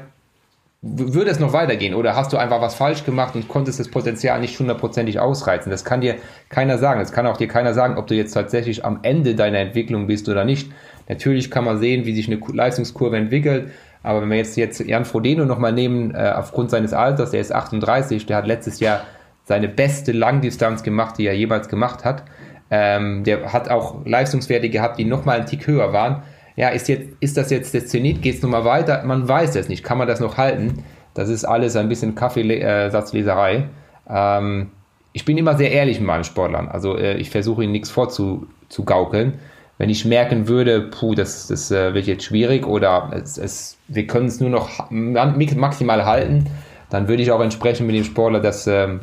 würde 0.86 1.32
es 1.32 1.40
noch 1.40 1.54
weitergehen 1.54 1.94
oder 1.94 2.14
hast 2.14 2.34
du 2.34 2.38
einfach 2.38 2.60
was 2.60 2.76
falsch 2.76 3.06
gemacht 3.06 3.36
und 3.36 3.48
konntest 3.48 3.80
das 3.80 3.88
Potenzial 3.88 4.42
nicht 4.42 4.60
hundertprozentig 4.60 5.18
ausreizen? 5.18 5.70
Das 5.70 5.86
kann 5.86 6.02
dir 6.02 6.16
keiner 6.50 6.78
sagen. 6.78 7.00
Das 7.00 7.14
kann 7.14 7.26
auch 7.26 7.38
dir 7.38 7.48
keiner 7.48 7.74
sagen, 7.74 7.98
ob 7.98 8.08
du 8.08 8.16
jetzt 8.16 8.34
tatsächlich 8.34 8.84
am 8.84 9.00
Ende 9.02 9.34
deiner 9.34 9.60
Entwicklung 9.60 10.08
bist 10.08 10.28
oder 10.28 10.44
nicht. 10.44 10.70
Natürlich 11.08 11.50
kann 11.50 11.64
man 11.64 11.80
sehen, 11.80 12.06
wie 12.06 12.14
sich 12.14 12.28
eine 12.28 12.40
Leistungskurve 12.54 13.16
entwickelt. 13.16 13.72
Aber 14.04 14.22
wenn 14.22 14.30
wir 14.30 14.38
jetzt, 14.38 14.58
jetzt 14.58 14.82
Jan 14.82 15.06
Frodeno 15.06 15.46
nochmal 15.46 15.72
nehmen, 15.72 16.14
äh, 16.14 16.34
aufgrund 16.36 16.70
seines 16.70 16.92
Alters, 16.92 17.32
der 17.32 17.40
ist 17.40 17.54
38, 17.54 18.26
der 18.26 18.36
hat 18.36 18.46
letztes 18.46 18.82
Jahr 18.82 19.06
seine 19.46 19.70
beste 19.70 20.12
Langdistanz 20.12 20.84
gemacht, 20.84 21.18
die 21.18 21.26
er 21.26 21.34
jemals 21.34 21.70
gemacht 21.70 22.04
hat. 22.04 22.24
Ähm, 22.70 23.24
der 23.24 23.54
hat 23.54 23.70
auch 23.70 24.06
Leistungswerte 24.06 24.70
gehabt, 24.70 25.00
die 25.00 25.06
nochmal 25.06 25.38
einen 25.38 25.46
Tick 25.46 25.66
höher 25.66 25.94
waren. 25.94 26.24
Ja, 26.56 26.70
ist, 26.70 26.88
jetzt, 26.88 27.10
ist 27.20 27.38
das 27.38 27.50
jetzt 27.50 27.74
der 27.74 27.86
Zenit? 27.86 28.22
Geht 28.22 28.36
es 28.36 28.42
nochmal 28.42 28.66
weiter? 28.66 29.04
Man 29.04 29.28
weiß 29.28 29.56
es 29.56 29.70
nicht. 29.70 29.84
Kann 29.84 29.98
man 29.98 30.08
das 30.08 30.20
noch 30.20 30.38
halten? 30.38 30.84
Das 31.14 31.30
ist 31.30 31.46
alles 31.46 31.76
ein 31.76 31.90
bisschen 31.90 32.16
Kaffeesatzleserei. 32.16 33.70
Ähm, 34.10 34.72
ich 35.14 35.26
bin 35.26 35.38
immer 35.38 35.56
sehr 35.56 35.72
ehrlich 35.72 36.00
mit 36.00 36.08
meinen 36.08 36.24
Sportlern. 36.24 36.68
Also 36.68 36.98
äh, 36.98 37.18
ich 37.18 37.30
versuche 37.30 37.64
ihnen 37.64 37.72
nichts 37.72 37.90
vorzugaukeln. 37.90 39.40
wenn 39.78 39.90
ich 39.90 40.06
merken 40.06 40.48
würde, 40.48 40.82
puh, 40.82 41.16
das, 41.16 41.48
das 41.48 41.72
äh, 41.72 41.94
wird 41.94 42.06
jetzt 42.08 42.26
schwierig 42.26 42.68
oder 42.68 43.12
es, 43.14 43.38
es, 43.38 43.78
wir 43.88 44.08
können 44.08 44.28
es 44.28 44.40
nur 44.40 44.50
noch 44.50 44.90
maximal 44.90 46.06
halten, 46.06 46.46
dann 46.90 47.08
würde 47.08 47.24
ich 47.24 47.32
auch 47.32 47.42
entsprechend 47.42 47.88
mit 47.88 47.96
dem 47.96 48.04
Sportler 48.04 48.40
das, 48.40 48.68
ähm, 48.68 49.02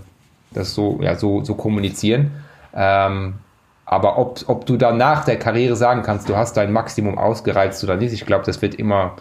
das 0.52 0.74
so, 0.74 1.00
ja, 1.02 1.16
so, 1.16 1.42
so 1.44 1.54
kommunizieren. 1.54 2.30
Ähm, 2.74 3.34
aber 3.90 4.18
ob, 4.18 4.38
ob 4.46 4.66
du 4.66 4.76
nach 4.76 5.24
der 5.24 5.36
Karriere 5.36 5.74
sagen 5.74 6.02
kannst, 6.02 6.28
du 6.28 6.36
hast 6.36 6.56
dein 6.56 6.72
Maximum 6.72 7.18
ausgereizt 7.18 7.82
oder 7.82 7.96
nicht, 7.96 8.12
ich 8.12 8.24
glaube, 8.24 8.44
das 8.46 8.62
wird 8.62 8.76
immer, 8.76 9.16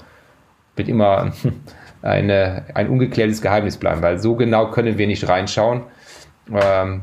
wird 0.76 0.88
immer 0.88 1.32
eine, 2.04 2.66
ein 2.76 2.88
ungeklärtes 2.88 3.42
Geheimnis 3.42 3.78
bleiben, 3.78 4.04
weil 4.04 4.20
so 4.20 4.36
genau 4.36 4.70
können 4.70 5.00
wir 5.00 5.08
nicht 5.08 5.28
reinschauen. 5.28 5.82
Ähm, 6.54 7.02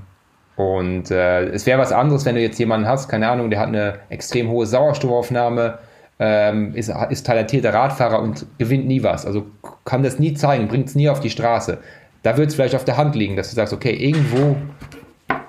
und 0.55 1.11
äh, 1.11 1.47
es 1.47 1.67
wäre 1.67 1.81
was 1.81 1.91
anderes, 1.91 2.25
wenn 2.25 2.37
du 2.37 2.41
jetzt 2.41 2.57
jemanden 2.61 2.87
hast, 2.87 3.09
keine 3.09 3.29
Ahnung, 3.29 3.51
der 3.51 3.59
hat 3.59 3.67
eine 3.67 3.95
extrem 4.11 4.49
hohe 4.49 4.65
Sauerstoffaufnahme, 4.65 5.81
ähm, 6.21 6.73
ist, 6.73 6.95
ist 7.11 7.27
talentierter 7.27 7.75
Radfahrer 7.75 8.23
und 8.23 8.47
gewinnt 8.59 8.87
nie 8.87 9.03
was. 9.03 9.27
Also 9.27 9.45
kann 9.85 10.05
das 10.05 10.21
nie 10.21 10.35
zeigen, 10.35 10.69
bringt 10.69 10.87
es 10.91 10.95
nie 10.95 11.09
auf 11.09 11.19
die 11.19 11.31
Straße. 11.31 11.79
Da 12.23 12.37
wird 12.37 12.51
es 12.51 12.55
vielleicht 12.55 12.77
auf 12.77 12.85
der 12.85 12.97
Hand 12.97 13.17
liegen, 13.17 13.35
dass 13.35 13.51
du 13.51 13.57
sagst, 13.57 13.73
okay, 13.73 13.93
irgendwo, 13.93 14.55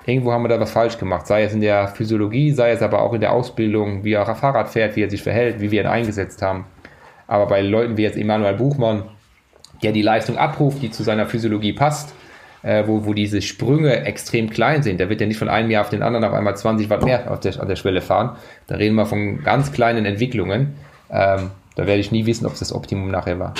irgendwo 0.08 0.32
haben 0.32 0.42
wir 0.42 0.48
da 0.48 0.58
was 0.58 0.72
falsch 0.72 0.98
gemacht. 0.98 1.26
Sei 1.26 1.42
es 1.42 1.52
in 1.52 1.60
der 1.60 1.88
Physiologie, 1.88 2.52
sei 2.52 2.70
es 2.70 2.82
aber 2.82 3.02
auch 3.02 3.12
in 3.12 3.20
der 3.20 3.32
Ausbildung, 3.32 4.04
wie 4.04 4.14
er 4.14 4.34
Fahrrad 4.34 4.70
fährt, 4.70 4.96
wie 4.96 5.02
er 5.02 5.10
sich 5.10 5.22
verhält, 5.22 5.60
wie 5.60 5.70
wir 5.70 5.82
ihn 5.82 5.86
eingesetzt 5.86 6.42
haben. 6.42 6.66
Aber 7.26 7.46
bei 7.46 7.60
Leuten 7.60 7.96
wie 7.96 8.02
jetzt 8.02 8.16
Emanuel 8.16 8.54
Buchmann, 8.54 9.04
der 9.82 9.92
die 9.92 10.02
Leistung 10.02 10.38
abruft, 10.38 10.82
die 10.82 10.90
zu 10.90 11.02
seiner 11.02 11.26
Physiologie 11.26 11.74
passt, 11.74 12.14
äh, 12.62 12.84
wo, 12.86 13.04
wo 13.04 13.12
diese 13.12 13.42
Sprünge 13.42 14.04
extrem 14.04 14.50
klein 14.50 14.82
sind. 14.82 15.00
Da 15.00 15.08
wird 15.08 15.20
ja 15.20 15.26
nicht 15.26 15.38
von 15.38 15.48
einem 15.48 15.70
Jahr 15.70 15.82
auf 15.82 15.90
den 15.90 16.02
anderen 16.02 16.24
auf 16.24 16.32
einmal 16.32 16.56
20 16.56 16.90
Watt 16.90 17.04
mehr 17.04 17.30
auf 17.30 17.40
der, 17.40 17.60
an 17.60 17.68
der 17.68 17.76
Schwelle 17.76 18.00
fahren. 18.00 18.36
Da 18.66 18.76
reden 18.76 18.94
wir 18.96 19.06
von 19.06 19.42
ganz 19.42 19.72
kleinen 19.72 20.06
Entwicklungen. 20.06 20.74
Ähm, 21.10 21.50
da 21.76 21.86
werde 21.86 22.00
ich 22.00 22.10
nie 22.10 22.26
wissen, 22.26 22.46
ob 22.46 22.54
es 22.54 22.58
das 22.58 22.72
Optimum 22.72 23.10
nachher 23.10 23.38
war. 23.38 23.54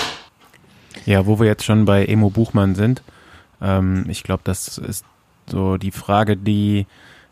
Ja, 1.04 1.26
wo 1.26 1.38
wir 1.38 1.46
jetzt 1.46 1.64
schon 1.64 1.84
bei 1.84 2.04
Emo 2.04 2.30
Buchmann 2.30 2.74
sind, 2.74 3.02
ähm, 3.62 4.06
ich 4.08 4.24
glaube, 4.24 4.42
das 4.44 4.78
ist 4.78 5.04
so 5.50 5.76
die 5.76 5.90
Frage, 5.90 6.36
die 6.36 6.86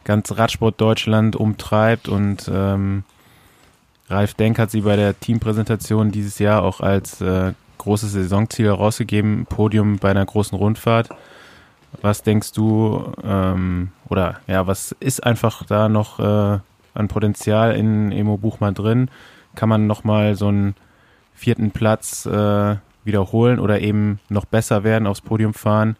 ganz 0.05 0.33
Radsport 0.37 0.81
Deutschland 0.81 1.37
umtreibt 1.37 2.09
und 2.09 2.51
ähm, 2.53 3.05
Ralf 4.09 4.35
Denk 4.35 4.59
hat 4.59 4.71
sie 4.71 4.83
bei 4.83 4.97
der 4.97 5.19
Teampräsentation 5.19 6.13
dieses 6.13 6.39
Jahr 6.39 6.63
auch 6.63 6.81
als 6.81 7.21
äh, 7.21 7.53
großes 7.79 8.13
Saisonziel 8.13 8.67
herausgegeben, 8.67 9.47
Podium 9.47 9.99
bei 9.99 10.11
einer 10.11 10.25
großen 10.25 10.57
Rundfahrt. 10.57 11.11
Was 12.03 12.23
denkst 12.23 12.53
du, 12.53 13.13
ähm, 13.25 13.91
oder 14.09 14.41
ja, 14.47 14.67
was 14.67 14.93
ist 15.01 15.25
einfach 15.25 15.65
da 15.65 15.89
noch 15.89 16.21
äh, 16.21 16.59
an 16.95 17.09
Potenzial 17.09 17.75
in 17.75 18.13
Emo 18.13 18.37
Buchmann 18.37 18.75
drin? 18.75 19.09
Kann 19.55 19.69
man 19.69 19.87
nochmal 19.87 20.37
so 20.37 20.49
einen 20.49 20.75
vierten 21.35 21.71
Platz 21.71 22.27
äh, 22.27 22.77
wiederholen 23.05 23.59
oder 23.59 23.81
eben 23.81 24.21
noch 24.29 24.45
besser 24.45 24.85
werden, 24.85 25.07
aufs 25.07 25.21
Podium 25.21 25.55
fahren? 25.55 25.97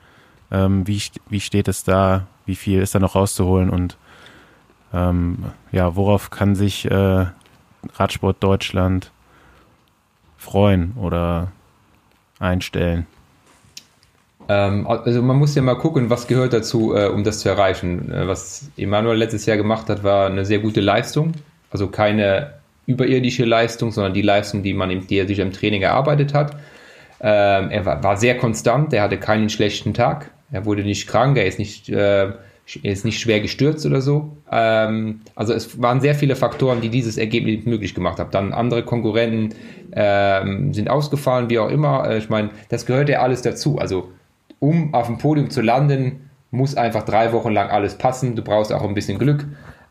Ähm, 0.51 0.87
wie, 0.87 1.01
wie 1.29 1.41
steht 1.41 1.69
es 1.69 1.85
da? 1.85 2.27
Wie 2.45 2.57
viel 2.57 2.81
ist 2.81 2.95
da 2.95 2.99
noch 2.99 3.15
rauszuholen? 3.15 3.71
Und 3.71 3.97
ähm, 4.95 5.47
ja, 5.73 5.97
worauf 5.97 6.31
kann 6.31 6.55
sich 6.55 6.91
äh, 6.91 7.27
Radsport 7.95 8.43
Deutschland 8.43 9.11
freuen 10.37 10.93
oder 10.97 11.53
einstellen? 12.39 13.07
Ähm, 14.49 14.87
also 14.87 15.23
man 15.23 15.37
muss 15.37 15.55
ja 15.55 15.63
mal 15.63 15.77
gucken, 15.77 16.09
was 16.11 16.27
gehört 16.27 16.53
dazu, 16.53 16.95
äh, 16.95 17.09
um 17.09 17.25
das 17.25 17.41
zu 17.41 17.49
erreichen. 17.49 18.13
Äh, 18.13 18.29
was 18.29 18.71
Emanuel 18.77 19.19
letztes 19.19 19.47
Jahr 19.47 19.57
gemacht 19.57 19.89
hat, 19.89 20.05
war 20.05 20.27
eine 20.27 20.45
sehr 20.45 20.61
gute 20.61 20.81
Leistung. 20.81 21.33
Also 21.71 21.89
keine 21.89 22.55
überirdische 22.87 23.45
Leistung, 23.45 23.91
sondern 23.91 24.15
die 24.15 24.23
Leistung, 24.23 24.63
die 24.63 24.73
man 24.73 25.07
die 25.07 25.17
er 25.17 25.27
sich 25.27 25.41
im 25.41 25.53
Training 25.53 25.83
erarbeitet 25.83 26.33
hat. 26.33 26.53
Ähm, 27.21 27.71
er 27.71 27.85
war, 27.85 28.17
sehr 28.17 28.37
konstant, 28.37 28.93
er 28.93 29.03
hatte 29.03 29.19
keinen 29.19 29.49
schlechten 29.49 29.95
Tag. 29.95 30.31
Er 30.51 30.65
wurde 30.65 30.83
nicht 30.83 31.09
krank, 31.09 31.37
er 31.37 31.47
ist 31.47 31.59
nicht, 31.59 31.89
äh, 31.89 32.33
ist 32.83 33.05
nicht 33.05 33.21
schwer 33.21 33.41
gestürzt 33.41 33.85
oder 33.87 34.01
so. 34.01 34.37
Ähm, 34.51 35.21
also 35.35 35.53
es 35.53 35.81
waren 35.81 36.01
sehr 36.01 36.15
viele 36.15 36.37
Faktoren, 36.37 36.81
die 36.81 36.89
dieses 36.89 37.17
Ergebnis 37.17 37.65
möglich 37.65 37.95
gemacht 37.95 38.19
haben. 38.19 38.31
Dann 38.31 38.53
andere 38.53 38.85
Konkurrenten 38.85 39.55
ähm, 39.93 40.73
sind 40.73 40.89
ausgefallen, 40.89 41.51
wie 41.51 41.59
auch 41.59 41.69
immer. 41.69 42.09
Äh, 42.09 42.19
ich 42.19 42.29
meine, 42.29 42.51
das 42.69 42.87
gehört 42.87 43.09
ja 43.09 43.21
alles 43.21 43.43
dazu. 43.43 43.79
Also 43.79 44.11
um 44.59 44.95
auf 44.95 45.07
dem 45.07 45.19
Podium 45.19 45.51
zu 45.51 45.61
landen, 45.63 46.31
muss 46.51 46.77
einfach 46.77 47.03
drei 47.03 47.33
Wochen 47.33 47.53
lang 47.53 47.71
alles 47.71 47.97
passen. 47.97 48.37
Du 48.37 48.43
brauchst 48.43 48.73
auch 48.73 48.83
ein 48.83 48.95
bisschen 48.95 49.19
Glück. 49.19 49.45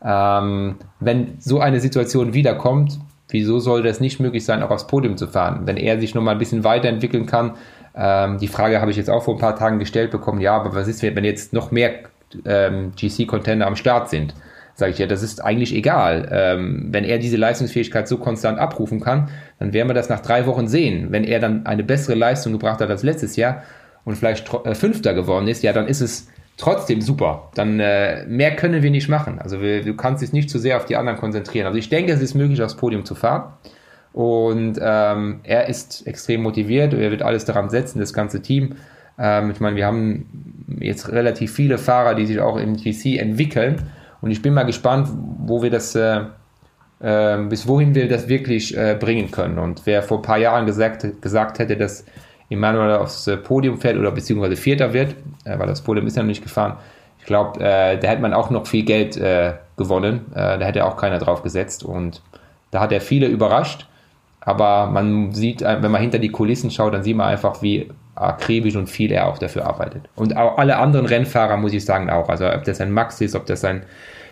Ähm, 0.04 0.76
wenn 1.00 1.34
so 1.38 1.60
eine 1.60 1.80
Situation 1.80 2.34
wiederkommt, 2.34 2.98
wieso 3.28 3.58
soll 3.58 3.82
das 3.82 4.00
nicht 4.00 4.20
möglich 4.20 4.44
sein, 4.44 4.62
auch 4.62 4.70
aufs 4.70 4.86
Podium 4.86 5.16
zu 5.16 5.26
fahren? 5.26 5.62
Wenn 5.64 5.76
er 5.76 6.00
sich 6.00 6.14
nochmal 6.14 6.34
ein 6.34 6.38
bisschen 6.38 6.64
weiterentwickeln 6.64 7.26
kann, 7.26 7.52
ähm, 7.96 8.38
die 8.38 8.48
Frage 8.48 8.80
habe 8.80 8.90
ich 8.90 8.96
jetzt 8.96 9.10
auch 9.10 9.24
vor 9.24 9.34
ein 9.34 9.40
paar 9.40 9.56
Tagen 9.56 9.78
gestellt 9.78 10.10
bekommen, 10.10 10.40
ja, 10.40 10.56
aber 10.56 10.74
was 10.74 10.88
ist, 10.88 11.02
wenn 11.02 11.24
jetzt 11.24 11.52
noch 11.52 11.70
mehr 11.70 12.00
ähm, 12.44 12.92
GC-Contender 12.96 13.66
am 13.66 13.76
Start 13.76 14.10
sind? 14.10 14.34
Sage 14.74 14.92
ich 14.92 14.98
ja, 14.98 15.06
das 15.06 15.22
ist 15.22 15.42
eigentlich 15.42 15.74
egal. 15.74 16.28
Ähm, 16.30 16.88
wenn 16.90 17.04
er 17.04 17.18
diese 17.18 17.38
Leistungsfähigkeit 17.38 18.06
so 18.06 18.18
konstant 18.18 18.58
abrufen 18.58 19.00
kann, 19.00 19.30
dann 19.58 19.72
werden 19.72 19.88
wir 19.88 19.94
das 19.94 20.10
nach 20.10 20.20
drei 20.20 20.44
Wochen 20.44 20.68
sehen. 20.68 21.08
Wenn 21.10 21.24
er 21.24 21.40
dann 21.40 21.64
eine 21.64 21.82
bessere 21.82 22.14
Leistung 22.14 22.52
gebracht 22.52 22.80
hat 22.80 22.90
als 22.90 23.02
letztes 23.02 23.36
Jahr, 23.36 23.62
und 24.06 24.14
vielleicht 24.14 24.48
äh, 24.64 24.74
Fünfter 24.74 25.12
geworden 25.12 25.48
ist, 25.48 25.62
ja, 25.62 25.74
dann 25.74 25.88
ist 25.88 26.00
es 26.00 26.28
trotzdem 26.56 27.02
super. 27.02 27.50
Dann 27.54 27.78
äh, 27.80 28.24
mehr 28.26 28.56
können 28.56 28.82
wir 28.82 28.90
nicht 28.90 29.08
machen. 29.10 29.38
Also 29.40 29.60
wir, 29.60 29.82
du 29.82 29.94
kannst 29.94 30.22
dich 30.22 30.32
nicht 30.32 30.48
zu 30.48 30.58
sehr 30.58 30.78
auf 30.78 30.86
die 30.86 30.96
anderen 30.96 31.18
konzentrieren. 31.18 31.66
Also 31.66 31.78
ich 31.78 31.90
denke, 31.90 32.12
es 32.12 32.22
ist 32.22 32.34
möglich, 32.34 32.62
aufs 32.62 32.76
Podium 32.76 33.04
zu 33.04 33.14
fahren. 33.14 33.52
Und 34.16 34.78
ähm, 34.80 35.40
er 35.42 35.68
ist 35.68 36.06
extrem 36.06 36.40
motiviert. 36.40 36.94
Er 36.94 37.10
wird 37.10 37.20
alles 37.20 37.44
daran 37.44 37.68
setzen, 37.68 37.98
das 37.98 38.14
ganze 38.14 38.40
Team. 38.40 38.76
Ähm, 39.18 39.50
ich 39.50 39.60
meine, 39.60 39.76
wir 39.76 39.84
haben 39.84 40.64
jetzt 40.80 41.12
relativ 41.12 41.52
viele 41.52 41.76
Fahrer, 41.76 42.14
die 42.14 42.24
sich 42.24 42.40
auch 42.40 42.56
im 42.56 42.78
GC 42.78 43.18
entwickeln. 43.18 43.90
Und 44.22 44.30
ich 44.30 44.40
bin 44.40 44.54
mal 44.54 44.62
gespannt, 44.62 45.10
wo 45.44 45.62
wir 45.62 45.68
das, 45.68 45.94
äh, 45.94 46.20
äh, 47.00 47.36
bis 47.42 47.68
wohin 47.68 47.94
wir 47.94 48.08
das 48.08 48.26
wirklich 48.26 48.74
äh, 48.74 48.96
bringen 48.98 49.30
können. 49.30 49.58
Und 49.58 49.82
wer 49.84 50.02
vor 50.02 50.20
ein 50.20 50.22
paar 50.22 50.38
Jahren 50.38 50.64
gesagt, 50.64 51.20
gesagt 51.20 51.58
hätte, 51.58 51.76
dass 51.76 52.06
Emanuel 52.48 52.96
aufs 52.96 53.26
äh, 53.26 53.36
Podium 53.36 53.76
fährt 53.76 53.98
oder 53.98 54.12
beziehungsweise 54.12 54.56
Vierter 54.56 54.94
wird, 54.94 55.14
äh, 55.44 55.58
weil 55.58 55.66
das 55.66 55.82
Podium 55.82 56.06
ist 56.06 56.16
ja 56.16 56.22
noch 56.22 56.28
nicht 56.28 56.42
gefahren. 56.42 56.78
Ich 57.18 57.26
glaube, 57.26 57.60
äh, 57.60 57.98
da 57.98 58.08
hätte 58.08 58.22
man 58.22 58.32
auch 58.32 58.48
noch 58.48 58.66
viel 58.66 58.86
Geld 58.86 59.20
gewonnen. 59.76 60.24
Da 60.32 60.58
hätte 60.58 60.86
auch 60.86 60.96
keiner 60.96 61.18
drauf 61.18 61.42
gesetzt 61.42 61.84
und 61.84 62.22
da 62.70 62.80
hat 62.80 62.92
er 62.92 63.02
viele 63.02 63.26
überrascht. 63.26 63.86
Aber 64.46 64.86
man 64.86 65.32
sieht, 65.32 65.60
äh, 65.60 65.82
wenn 65.82 65.90
man 65.90 66.00
hinter 66.00 66.18
die 66.18 66.30
Kulissen 66.30 66.70
schaut, 66.70 66.94
dann 66.94 67.02
sieht 67.02 67.16
man 67.16 67.28
einfach, 67.28 67.60
wie 67.60 67.90
akribisch 68.14 68.76
und 68.76 68.88
viel 68.88 69.12
er 69.12 69.26
auch 69.26 69.36
dafür 69.36 69.66
arbeitet. 69.66 70.08
Und 70.14 70.34
auch 70.36 70.56
alle 70.56 70.78
anderen 70.78 71.04
Rennfahrer, 71.04 71.58
muss 71.58 71.74
ich 71.74 71.84
sagen, 71.84 72.08
auch. 72.08 72.30
Also 72.30 72.50
ob 72.50 72.64
das 72.64 72.80
ein 72.80 72.90
Max 72.90 73.20
ist, 73.20 73.34
ob 73.34 73.44
das 73.44 73.62
ein, 73.64 73.82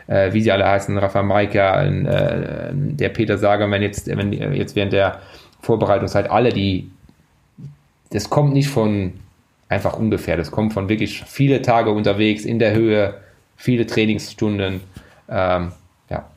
äh, 0.07 0.33
wie 0.33 0.41
sie 0.41 0.53
alle 0.53 0.67
heißen, 0.67 0.97
Rafa 0.97 1.23
Maika, 1.23 1.83
äh, 1.83 2.71
der 2.73 3.09
Peter 3.11 3.37
Sager, 3.37 3.71
wenn 3.71 3.83
jetzt, 3.83 4.07
wenn 4.07 4.33
jetzt 4.55 4.75
während 4.75 4.95
der 4.95 5.19
Vorbereitungszeit 5.61 6.31
alle, 6.31 6.51
die 6.51 6.91
das 8.11 8.31
kommt 8.31 8.53
nicht 8.53 8.69
von 8.69 9.15
einfach 9.69 9.99
ungefähr. 9.99 10.37
Das 10.37 10.53
kommt 10.53 10.73
von 10.73 10.89
wirklich 10.89 11.25
viele 11.27 11.61
Tage 11.61 11.91
unterwegs 11.91 12.45
in 12.45 12.61
der 12.61 12.73
Höhe, 12.73 13.15
viele 13.57 13.87
Trainingsstunden. 13.87 14.81
Ähm, 15.29 15.73
ja. 16.09 16.29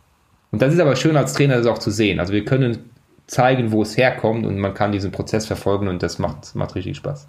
Und 0.52 0.62
das 0.62 0.74
ist 0.74 0.80
aber 0.80 0.96
schön 0.96 1.16
als 1.16 1.34
Trainer, 1.34 1.58
das 1.58 1.68
auch 1.68 1.78
zu 1.78 1.92
sehen. 1.92 2.20
Also 2.20 2.34
wir 2.34 2.44
können 2.44 2.90
zeigen, 3.28 3.72
wo 3.72 3.82
es 3.82 3.98
herkommt 3.98 4.46
und 4.46 4.58
man 4.58 4.74
kann 4.74 4.92
diesen 4.92 5.12
Prozess 5.12 5.46
verfolgen 5.46 5.88
und 5.88 6.02
das 6.02 6.18
macht, 6.18 6.56
macht 6.56 6.76
richtig 6.76 6.98
Spaß. 6.98 7.28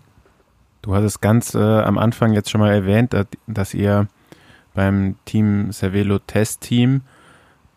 Du 0.82 0.94
hast 0.94 1.05
es 1.05 1.20
ganz 1.20 1.55
äh, 1.55 1.59
am 1.59 1.99
Anfang 1.99 2.32
jetzt 2.32 2.51
schon 2.51 2.61
mal 2.61 2.72
erwähnt, 2.72 3.12
dass, 3.12 3.26
dass 3.46 3.74
ihr 3.74 4.07
beim 4.74 5.16
Team 5.24 5.72
Cervelo 5.72 6.20
Test 6.20 6.61
Team 6.61 7.03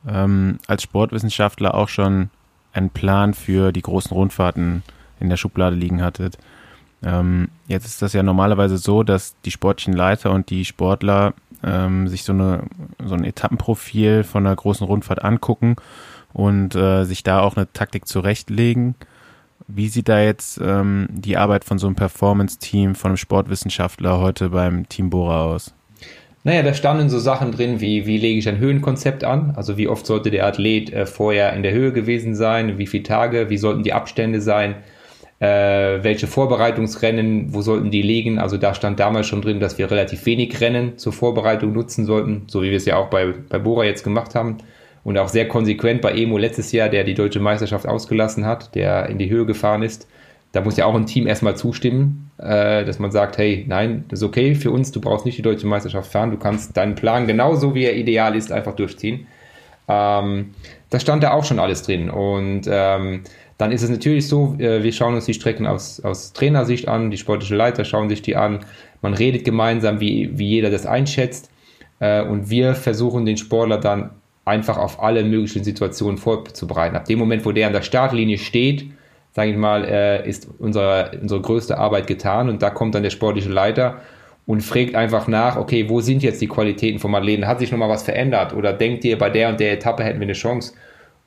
ähm, 0.07 0.59
als 0.67 0.83
Sportwissenschaftler 0.83 1.73
auch 1.73 1.89
schon 1.89 2.29
einen 2.73 2.91
Plan 2.91 3.33
für 3.33 3.71
die 3.71 3.81
großen 3.81 4.15
Rundfahrten 4.15 4.83
in 5.19 5.29
der 5.29 5.37
Schublade 5.37 5.75
liegen 5.75 6.01
hattet. 6.01 6.37
Ähm, 7.03 7.49
jetzt 7.67 7.85
ist 7.85 8.03
das 8.03 8.13
ja 8.13 8.21
normalerweise 8.21 8.77
so, 8.77 9.01
dass 9.01 9.35
die 9.41 9.51
sportlichen 9.51 9.93
Leiter 9.93 10.31
und 10.31 10.51
die 10.51 10.63
Sportler 10.63 11.33
ähm, 11.63 12.07
sich 12.07 12.23
so, 12.23 12.33
eine, 12.33 12.63
so 13.03 13.15
ein 13.15 13.23
Etappenprofil 13.23 14.23
von 14.23 14.45
einer 14.45 14.55
großen 14.55 14.85
Rundfahrt 14.85 15.23
angucken 15.23 15.75
und 16.33 16.75
äh, 16.75 17.03
sich 17.03 17.23
da 17.23 17.41
auch 17.41 17.55
eine 17.55 17.71
Taktik 17.71 18.07
zurechtlegen. 18.07 18.95
Wie 19.67 19.87
sieht 19.87 20.09
da 20.09 20.21
jetzt 20.21 20.59
ähm, 20.63 21.07
die 21.11 21.37
Arbeit 21.37 21.63
von 21.63 21.77
so 21.77 21.87
einem 21.87 21.95
Performance-Team, 21.95 22.95
von 22.95 23.09
einem 23.09 23.17
Sportwissenschaftler 23.17 24.19
heute 24.19 24.49
beim 24.49 24.89
Team 24.89 25.09
Bora 25.09 25.45
aus? 25.45 25.73
Naja, 26.43 26.63
da 26.63 26.73
standen 26.73 27.09
so 27.09 27.19
Sachen 27.19 27.51
drin, 27.51 27.79
wie 27.81 28.05
wie 28.07 28.17
lege 28.17 28.39
ich 28.39 28.49
ein 28.49 28.57
Höhenkonzept 28.57 29.23
an? 29.23 29.53
Also 29.55 29.77
wie 29.77 29.87
oft 29.87 30.05
sollte 30.05 30.31
der 30.31 30.45
Athlet 30.45 30.91
äh, 30.91 31.05
vorher 31.05 31.53
in 31.53 31.63
der 31.63 31.71
Höhe 31.71 31.93
gewesen 31.93 32.35
sein? 32.35 32.77
Wie 32.77 32.87
viele 32.87 33.03
Tage? 33.03 33.49
Wie 33.49 33.57
sollten 33.57 33.83
die 33.83 33.93
Abstände 33.93 34.41
sein? 34.41 34.75
äh, 35.41 36.03
welche 36.03 36.27
Vorbereitungsrennen, 36.27 37.53
wo 37.53 37.61
sollten 37.61 37.89
die 37.89 38.03
liegen. 38.03 38.37
Also 38.37 38.57
da 38.57 38.75
stand 38.75 38.99
damals 38.99 39.25
schon 39.25 39.41
drin, 39.41 39.59
dass 39.59 39.77
wir 39.79 39.89
relativ 39.89 40.25
wenig 40.27 40.61
Rennen 40.61 40.99
zur 40.99 41.13
Vorbereitung 41.13 41.73
nutzen 41.73 42.05
sollten, 42.05 42.43
so 42.47 42.61
wie 42.61 42.69
wir 42.69 42.77
es 42.77 42.85
ja 42.85 42.97
auch 42.97 43.09
bei, 43.09 43.33
bei 43.49 43.57
Bora 43.57 43.83
jetzt 43.83 44.03
gemacht 44.03 44.35
haben. 44.35 44.57
Und 45.03 45.17
auch 45.17 45.27
sehr 45.27 45.47
konsequent 45.47 46.01
bei 46.01 46.13
Emo 46.13 46.37
letztes 46.37 46.71
Jahr, 46.71 46.89
der 46.89 47.03
die 47.03 47.13
deutsche 47.13 47.39
Meisterschaft 47.39 47.87
ausgelassen 47.87 48.45
hat, 48.45 48.75
der 48.75 49.07
in 49.07 49.17
die 49.17 49.29
Höhe 49.29 49.45
gefahren 49.45 49.83
ist. 49.83 50.07
Da 50.51 50.61
muss 50.61 50.77
ja 50.77 50.85
auch 50.85 50.95
ein 50.95 51.05
Team 51.05 51.27
erstmal 51.27 51.55
zustimmen, 51.55 52.29
äh, 52.37 52.83
dass 52.83 52.99
man 52.99 53.11
sagt, 53.11 53.37
hey, 53.37 53.65
nein, 53.67 54.05
das 54.09 54.19
ist 54.19 54.23
okay 54.23 54.53
für 54.53 54.71
uns, 54.71 54.91
du 54.91 54.99
brauchst 54.99 55.25
nicht 55.25 55.37
die 55.37 55.41
deutsche 55.41 55.65
Meisterschaft 55.65 56.11
fahren, 56.11 56.31
du 56.31 56.37
kannst 56.37 56.75
deinen 56.75 56.95
Plan 56.95 57.25
genauso 57.25 57.73
wie 57.73 57.85
er 57.85 57.95
ideal 57.95 58.35
ist, 58.35 58.51
einfach 58.51 58.75
durchziehen. 58.75 59.27
Ähm, 59.87 60.51
da 60.89 60.99
stand 60.99 61.23
da 61.23 61.31
auch 61.31 61.45
schon 61.45 61.59
alles 61.59 61.83
drin. 61.83 62.09
Und 62.09 62.63
ähm, 62.69 63.23
dann 63.57 63.71
ist 63.71 63.81
es 63.81 63.89
natürlich 63.89 64.27
so, 64.27 64.55
äh, 64.59 64.83
wir 64.83 64.91
schauen 64.91 65.15
uns 65.15 65.25
die 65.25 65.33
Strecken 65.33 65.67
aus, 65.67 65.99
aus 66.01 66.33
Trainersicht 66.33 66.87
an, 66.87 67.11
die 67.11 67.17
sportliche 67.17 67.55
Leiter 67.55 67.85
schauen 67.85 68.09
sich 68.09 68.21
die 68.21 68.35
an, 68.35 68.59
man 69.01 69.13
redet 69.13 69.45
gemeinsam, 69.45 69.99
wie, 69.99 70.37
wie 70.37 70.47
jeder 70.47 70.69
das 70.69 70.85
einschätzt. 70.85 71.49
Äh, 71.99 72.23
und 72.23 72.49
wir 72.49 72.75
versuchen 72.75 73.25
den 73.25 73.37
Sportler 73.37 73.77
dann 73.77 74.11
einfach 74.45 74.77
auf 74.77 75.01
alle 75.01 75.23
möglichen 75.23 75.63
Situationen 75.63 76.17
vorzubereiten. 76.17 76.95
Ab 76.95 77.05
dem 77.05 77.19
Moment, 77.19 77.45
wo 77.45 77.51
der 77.51 77.67
an 77.67 77.73
der 77.73 77.83
Startlinie 77.83 78.37
steht, 78.37 78.85
sage 79.33 79.51
ich 79.51 79.57
mal, 79.57 79.85
äh, 79.85 80.27
ist 80.27 80.47
unsere, 80.59 81.11
unsere 81.21 81.41
größte 81.41 81.77
Arbeit 81.77 82.07
getan 82.07 82.49
und 82.49 82.61
da 82.61 82.69
kommt 82.69 82.95
dann 82.95 83.03
der 83.03 83.11
sportliche 83.11 83.49
Leiter 83.49 84.01
und 84.45 84.61
fragt 84.61 84.95
einfach 84.95 85.27
nach, 85.27 85.57
okay, 85.57 85.87
wo 85.89 86.01
sind 86.01 86.23
jetzt 86.23 86.41
die 86.41 86.47
Qualitäten 86.47 86.99
vom 86.99 87.13
Athleten? 87.15 87.47
Hat 87.47 87.59
sich 87.59 87.71
nochmal 87.71 87.89
was 87.89 88.03
verändert? 88.03 88.53
Oder 88.53 88.73
denkt 88.73 89.05
ihr, 89.05 89.17
bei 89.17 89.29
der 89.29 89.49
und 89.49 89.59
der 89.59 89.73
Etappe 89.73 90.03
hätten 90.03 90.19
wir 90.19 90.25
eine 90.25 90.33
Chance? 90.33 90.73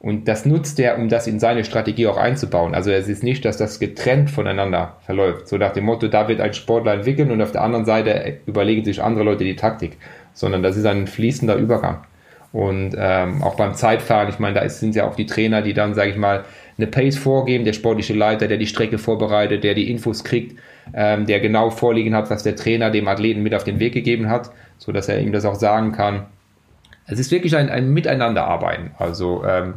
Und 0.01 0.29
das 0.29 0.45
nutzt 0.45 0.79
er, 0.81 0.99
um 0.99 1.09
das 1.09 1.27
in 1.27 1.41
seine 1.41 1.65
Strategie 1.65 2.07
auch 2.09 2.19
einzubauen. 2.19 2.75
Also 2.75 2.91
es 2.91 3.09
ist 3.09 3.23
nicht, 3.23 3.43
dass 3.47 3.57
das 3.57 3.79
getrennt 3.79 4.31
voneinander 4.31 4.99
verläuft. 5.07 5.49
So 5.49 5.57
nach 5.57 5.73
dem 5.73 5.85
Motto, 5.85 6.09
da 6.09 6.29
wird 6.29 6.43
ein 6.43 6.53
Sportler 6.53 6.93
entwickeln 6.93 7.31
und 7.31 7.41
auf 7.41 7.53
der 7.53 7.63
anderen 7.63 7.87
Seite 7.87 8.41
überlegen 8.45 8.85
sich 8.85 9.03
andere 9.03 9.25
Leute 9.25 9.45
die 9.45 9.57
Taktik. 9.57 9.97
Sondern 10.35 10.63
das 10.63 10.77
ist 10.77 10.85
ein 10.85 11.07
fließender 11.07 11.57
Übergang. 11.57 12.05
Und 12.55 12.95
ähm, 12.97 13.43
auch 13.43 13.57
beim 13.57 13.75
Zeitfahren, 13.75 14.29
ich 14.29 14.39
meine, 14.39 14.61
da 14.61 14.69
sind 14.69 14.95
ja 14.95 15.09
auch 15.09 15.17
die 15.17 15.27
Trainer, 15.27 15.61
die 15.61 15.75
dann, 15.75 15.93
sage 15.95 16.13
ich 16.13 16.17
mal, 16.17 16.45
eine 16.79 16.87
Pace 16.87 17.19
vorgeben, 17.19 17.65
der 17.65 17.73
sportliche 17.73 18.15
Leiter, 18.15 18.47
der 18.47 18.59
die 18.59 18.69
Strecke 18.69 18.99
vorbereitet, 18.99 19.65
der 19.65 19.75
die 19.75 19.91
Infos 19.91 20.23
kriegt, 20.23 20.57
ähm, 20.95 21.27
der 21.27 21.41
genau 21.41 21.71
vorliegen 21.71 22.15
hat, 22.15 22.31
was 22.31 22.45
der 22.45 22.55
Trainer 22.55 22.93
dem 22.93 23.09
Athleten 23.09 23.43
mit 23.43 23.57
auf 23.57 23.65
den 23.65 23.81
Weg 23.81 23.93
gegeben 23.93 24.31
hat, 24.31 24.53
so 24.79 24.93
dass 24.93 25.09
er 25.09 25.19
ihm 25.19 25.33
das 25.33 25.45
auch 25.45 25.57
sagen 25.57 25.91
kann. 25.91 26.27
Es 27.09 27.19
ist 27.19 27.33
wirklich 27.33 27.57
ein, 27.57 27.71
ein 27.71 27.93
Miteinanderarbeiten. 27.93 28.93
Also 28.99 29.43
ähm, 29.45 29.75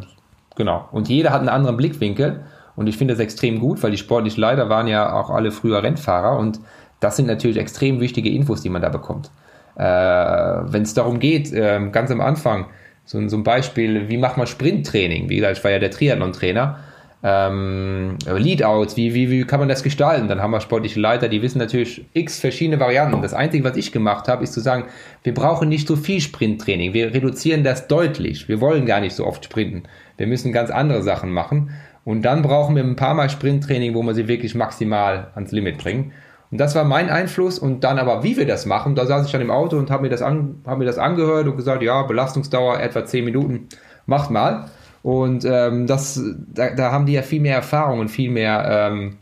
genau. 0.56 0.88
Und 0.92 1.10
jeder 1.10 1.32
hat 1.32 1.40
einen 1.40 1.50
anderen 1.50 1.78
Blickwinkel. 1.78 2.42
Und 2.76 2.86
ich 2.86 2.96
finde 2.96 3.16
das 3.16 3.20
extrem 3.20 3.60
gut, 3.60 3.82
weil 3.82 3.90
die 3.90 3.98
sportlichen 3.98 4.40
Leiter 4.40 4.70
waren 4.70 4.86
ja 4.86 5.12
auch 5.12 5.32
alle 5.32 5.50
früher 5.50 5.82
Rennfahrer 5.82 6.38
und 6.38 6.60
das 7.00 7.16
sind 7.16 7.26
natürlich 7.26 7.58
extrem 7.58 8.00
wichtige 8.00 8.30
Infos, 8.30 8.62
die 8.62 8.70
man 8.70 8.84
da 8.84 8.90
bekommt. 8.90 9.32
Äh, 9.78 9.84
Wenn 9.84 10.82
es 10.82 10.94
darum 10.94 11.20
geht, 11.20 11.54
äh, 11.54 11.80
ganz 11.92 12.12
am 12.12 12.22
Anfang, 12.22 12.66
so, 13.06 13.26
so 13.30 13.38
ein 13.38 13.44
Beispiel, 13.44 14.10
wie 14.10 14.18
macht 14.18 14.38
man 14.38 14.48
Sprinttraining? 14.48 15.30
Wie 15.30 15.38
gesagt, 15.38 15.60
ich 15.60 15.64
war 15.64 15.72
ja 15.72 15.80
der 15.80 15.92
Triathlon-Trainer 15.92 16.80
ähm, 17.24 18.18
Leadouts, 18.26 18.96
wie, 18.96 19.14
wie, 19.14 19.30
wie 19.32 19.44
kann 19.44 19.60
man 19.60 19.70
das 19.70 19.82
gestalten? 19.82 20.28
Dann 20.28 20.42
haben 20.42 20.52
wir 20.52 20.62
sportliche 20.62 21.00
Leiter, 21.00 21.28
die 21.28 21.42
wissen 21.42 21.58
natürlich 21.58 22.06
x 22.14 22.40
verschiedene 22.40 22.80
Varianten. 22.80 23.22
Das 23.22 23.34
Einzige, 23.34 23.64
was 23.64 23.76
ich 23.76 23.92
gemacht 23.92 24.28
habe, 24.28 24.44
ist 24.44 24.54
zu 24.54 24.60
sagen, 24.60 24.86
wir 25.24 25.34
brauchen 25.34 25.68
nicht 25.68 25.88
so 25.88 25.96
viel 25.96 26.22
Sprinttraining. 26.22 26.94
Wir 26.94 27.14
reduzieren 27.14 27.64
das 27.64 27.88
deutlich. 27.88 28.48
Wir 28.48 28.62
wollen 28.62 28.86
gar 28.86 29.02
nicht 29.02 29.16
so 29.16 29.26
oft 29.26 29.44
sprinten. 29.44 29.84
Wir 30.18 30.28
müssen 30.28 30.54
ganz 30.54 30.70
andere 30.70 31.02
Sachen 31.02 31.32
machen. 31.32 31.72
Und 32.06 32.22
dann 32.22 32.44
brauchen 32.44 32.76
wir 32.76 32.84
ein 32.84 32.96
paar 32.96 33.16
Mal 33.16 33.30
Sprinttraining, 33.30 33.96
wo 33.96 34.04
wir 34.04 34.14
sie 34.14 34.28
wirklich 34.28 34.54
maximal 34.54 35.32
ans 35.34 35.52
Limit 35.52 35.80
bringen. 35.80 36.14
Und 36.52 36.60
das 36.60 36.76
war 36.76 36.84
mein 36.84 37.10
Einfluss. 37.10 37.60
Und 37.60 37.84
dann 37.84 38.00
aber, 38.00 38.24
wie 38.24 38.38
wir 38.38 38.46
das 38.46 38.66
machen, 38.66 38.96
da 38.96 39.06
saß 39.06 39.26
ich 39.26 39.32
dann 39.32 39.42
im 39.42 39.52
Auto 39.52 39.78
und 39.78 39.92
habe 39.92 40.04
mir, 40.04 40.10
das 40.10 40.22
hab 40.22 40.78
mir 40.78 40.86
das 40.86 40.98
angehört 40.98 41.48
und 41.48 41.58
gesagt, 41.58 41.84
ja, 41.84 42.04
Belastungsdauer 42.04 42.80
etwa 42.80 43.06
10 43.06 43.26
Minuten, 43.26 43.68
macht 44.06 44.32
mal. 44.32 44.70
Und 45.04 45.46
ähm, 45.46 45.88
das, 45.88 46.22
da, 46.54 46.72
da, 46.72 46.92
haben 46.92 47.06
die 47.06 47.14
ja 47.14 47.22
viel 47.22 47.42
mehr 47.42 47.56
Erfahrung 47.56 48.00
und 48.00 48.10
viel 48.10 48.30
mehr 48.30 48.90
ähm, 48.92 49.18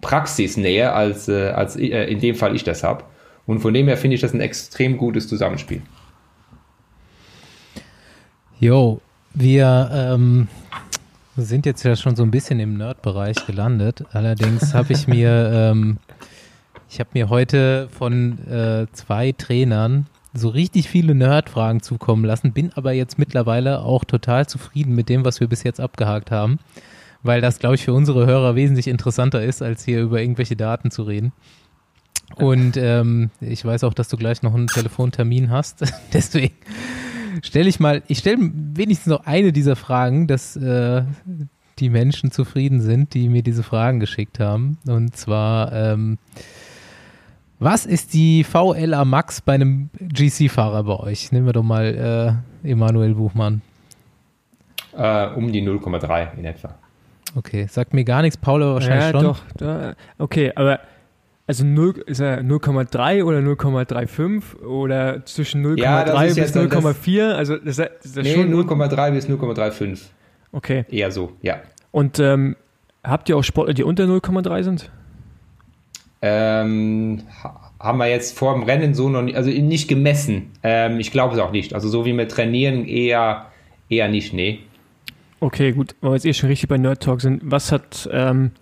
Praxisnähe, 0.00 0.92
als, 0.92 1.28
äh, 1.28 1.50
als 1.50 1.76
äh, 1.76 2.04
in 2.04 2.20
dem 2.20 2.34
Fall 2.34 2.54
ich 2.56 2.64
das 2.64 2.82
habe. 2.82 3.04
Und 3.46 3.60
von 3.60 3.72
dem 3.72 3.88
her 3.88 3.96
finde 3.96 4.14
ich 4.16 4.20
das 4.20 4.34
ein 4.34 4.40
extrem 4.40 4.96
gutes 4.96 5.28
Zusammenspiel. 5.28 5.82
Jo, 8.60 9.00
wir 9.34 9.90
ähm, 9.92 10.48
sind 11.36 11.66
jetzt 11.66 11.82
ja 11.82 11.96
schon 11.96 12.14
so 12.14 12.22
ein 12.22 12.30
bisschen 12.30 12.60
im 12.60 12.76
Nerd-Bereich 12.76 13.46
gelandet. 13.46 14.04
Allerdings 14.12 14.74
habe 14.74 14.92
ich 14.92 15.08
mir, 15.08 15.50
ähm, 15.52 15.98
ich 16.92 17.00
habe 17.00 17.10
mir 17.14 17.30
heute 17.30 17.88
von 17.88 18.46
äh, 18.46 18.86
zwei 18.92 19.32
Trainern 19.32 20.06
so 20.34 20.50
richtig 20.50 20.90
viele 20.90 21.14
Nerd-Fragen 21.14 21.80
zukommen 21.80 22.22
lassen, 22.22 22.52
bin 22.52 22.70
aber 22.74 22.92
jetzt 22.92 23.18
mittlerweile 23.18 23.80
auch 23.80 24.04
total 24.04 24.46
zufrieden 24.46 24.94
mit 24.94 25.08
dem, 25.08 25.24
was 25.24 25.40
wir 25.40 25.48
bis 25.48 25.62
jetzt 25.62 25.80
abgehakt 25.80 26.30
haben, 26.30 26.58
weil 27.22 27.40
das, 27.40 27.58
glaube 27.58 27.76
ich, 27.76 27.84
für 27.84 27.94
unsere 27.94 28.26
Hörer 28.26 28.56
wesentlich 28.56 28.88
interessanter 28.88 29.42
ist, 29.42 29.62
als 29.62 29.86
hier 29.86 30.02
über 30.02 30.20
irgendwelche 30.20 30.54
Daten 30.54 30.90
zu 30.90 31.04
reden. 31.04 31.32
Und 32.36 32.76
ähm, 32.76 33.30
ich 33.40 33.64
weiß 33.64 33.84
auch, 33.84 33.94
dass 33.94 34.08
du 34.08 34.18
gleich 34.18 34.42
noch 34.42 34.54
einen 34.54 34.66
Telefontermin 34.66 35.50
hast. 35.50 35.90
Deswegen 36.12 36.56
stelle 37.42 37.70
ich 37.70 37.80
mal, 37.80 38.02
ich 38.06 38.18
stelle 38.18 38.38
wenigstens 38.74 39.06
noch 39.06 39.24
eine 39.24 39.52
dieser 39.52 39.76
Fragen, 39.76 40.26
dass 40.26 40.56
äh, 40.56 41.04
die 41.78 41.88
Menschen 41.88 42.30
zufrieden 42.32 42.82
sind, 42.82 43.14
die 43.14 43.30
mir 43.30 43.42
diese 43.42 43.62
Fragen 43.62 43.98
geschickt 43.98 44.40
haben. 44.40 44.76
Und 44.86 45.16
zwar, 45.16 45.72
ähm, 45.72 46.18
was 47.62 47.86
ist 47.86 48.12
die 48.12 48.44
VLA 48.44 49.04
Max 49.04 49.40
bei 49.40 49.54
einem 49.54 49.90
GC-Fahrer 50.00 50.84
bei 50.84 50.96
euch? 50.98 51.32
Nehmen 51.32 51.46
wir 51.46 51.52
doch 51.52 51.62
mal 51.62 52.42
äh, 52.64 52.68
Emanuel 52.68 53.14
Buchmann. 53.14 53.62
Äh, 54.96 55.28
um 55.28 55.52
die 55.52 55.62
0,3 55.62 56.36
in 56.36 56.44
etwa. 56.44 56.74
Okay, 57.34 57.66
sagt 57.70 57.94
mir 57.94 58.04
gar 58.04 58.22
nichts, 58.22 58.36
Paul 58.36 58.62
aber 58.62 58.74
wahrscheinlich 58.74 59.06
ja, 59.06 59.10
schon. 59.12 59.22
Doch, 59.22 59.40
da, 59.56 59.94
okay, 60.18 60.52
aber 60.54 60.80
also 61.46 61.64
0, 61.64 62.04
ist 62.06 62.20
er 62.20 62.40
0,3 62.40 63.24
oder 63.24 63.38
0,35 63.38 64.62
oder 64.64 65.24
zwischen 65.24 65.64
0,3 65.64 65.78
Ja, 65.80 66.04
das 66.04 66.14
ist 66.14 66.26
bis 66.28 66.36
jetzt 66.36 66.56
dann 66.56 66.68
0,4? 66.68 67.32
Also 67.32 67.56
das, 67.56 67.76
das 67.76 67.88
ist 68.04 68.16
Nee, 68.16 68.34
schon 68.34 68.52
0,3 68.52 69.10
bis 69.12 69.28
0,35. 69.28 70.00
Okay. 70.52 70.84
Eher 70.90 71.10
so, 71.10 71.32
ja. 71.40 71.56
Und 71.90 72.18
ähm, 72.18 72.56
habt 73.02 73.28
ihr 73.28 73.36
auch 73.36 73.42
Sportler, 73.42 73.74
die 73.74 73.84
unter 73.84 74.04
0,3 74.04 74.62
sind? 74.62 74.90
Ähm, 76.22 77.22
ha- 77.42 77.70
haben 77.80 77.98
wir 77.98 78.06
jetzt 78.08 78.38
vor 78.38 78.54
dem 78.54 78.62
Rennen 78.62 78.94
so 78.94 79.08
noch 79.08 79.22
nicht, 79.22 79.36
also 79.36 79.50
nicht 79.50 79.88
gemessen. 79.88 80.52
Ähm, 80.62 81.00
ich 81.00 81.10
glaube 81.10 81.34
es 81.34 81.40
auch 81.40 81.50
nicht. 81.50 81.74
Also 81.74 81.88
so 81.88 82.04
wie 82.04 82.16
wir 82.16 82.28
trainieren, 82.28 82.86
eher, 82.86 83.46
eher 83.88 84.08
nicht, 84.08 84.32
nee. 84.32 84.60
Okay, 85.40 85.72
gut, 85.72 85.96
weil 86.00 86.12
wir 86.12 86.14
jetzt 86.14 86.24
eh 86.26 86.32
schon 86.32 86.48
richtig 86.48 86.68
bei 86.68 86.78
Nerd 86.78 87.02
Talk 87.02 87.20
sind. 87.20 87.42
Was 87.44 87.72
hat, 87.72 88.08
ähm, 88.12 88.52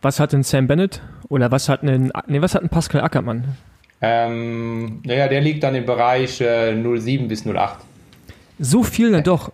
was 0.00 0.20
hat 0.20 0.32
denn 0.32 0.44
Sam 0.44 0.68
Bennett 0.68 1.02
oder 1.28 1.50
was 1.50 1.68
hat 1.68 1.82
ein, 1.82 2.12
nee, 2.28 2.40
was 2.40 2.54
hat 2.54 2.62
ein 2.62 2.68
Pascal 2.68 3.00
Ackermann? 3.00 3.56
Ähm, 4.00 5.00
naja, 5.04 5.26
der 5.26 5.40
liegt 5.40 5.64
dann 5.64 5.74
im 5.74 5.84
Bereich 5.84 6.40
äh, 6.40 6.72
07 6.80 7.26
bis 7.26 7.44
08. 7.44 7.78
So 8.60 8.84
viel 8.84 9.10
dann 9.10 9.24
doch. 9.24 9.50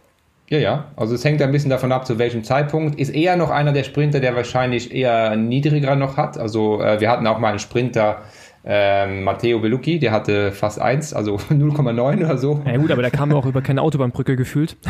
Ja, 0.51 0.59
ja. 0.59 0.85
Also 0.97 1.15
es 1.15 1.25
hängt 1.25 1.41
ein 1.41 1.53
bisschen 1.53 1.71
davon 1.71 1.91
ab, 1.93 2.07
zu 2.07 2.19
welchem 2.19 2.45
Zeitpunkt. 2.45 2.99
Ist 3.01 3.15
eher 3.15 3.37
noch 3.37 3.51
einer 3.51 3.73
der 3.73 3.83
Sprinter, 3.85 4.21
der 4.21 4.37
wahrscheinlich 4.37 4.95
eher 4.95 5.37
niedriger 5.37 5.97
noch 5.97 6.17
hat. 6.17 6.37
Also 6.39 6.81
äh, 6.83 7.01
wir 7.01 7.11
hatten 7.11 7.27
auch 7.27 7.39
mal 7.39 7.49
einen 7.49 7.59
Sprinter, 7.59 8.23
ähm, 8.67 9.25
Matteo 9.25 9.59
Bellucchi, 9.61 9.99
der 9.99 10.13
hatte 10.13 10.53
fast 10.53 10.81
1, 10.81 11.13
also 11.15 11.37
0,9 11.51 12.19
oder 12.25 12.39
so. 12.39 12.63
Ja 12.67 12.77
gut, 12.77 12.91
aber 12.91 13.03
da 13.03 13.11
kam 13.11 13.33
auch 13.33 13.47
über 13.47 13.63
keine 13.63 13.83
Autobahnbrücke 13.83 14.37
gefühlt. 14.37 14.77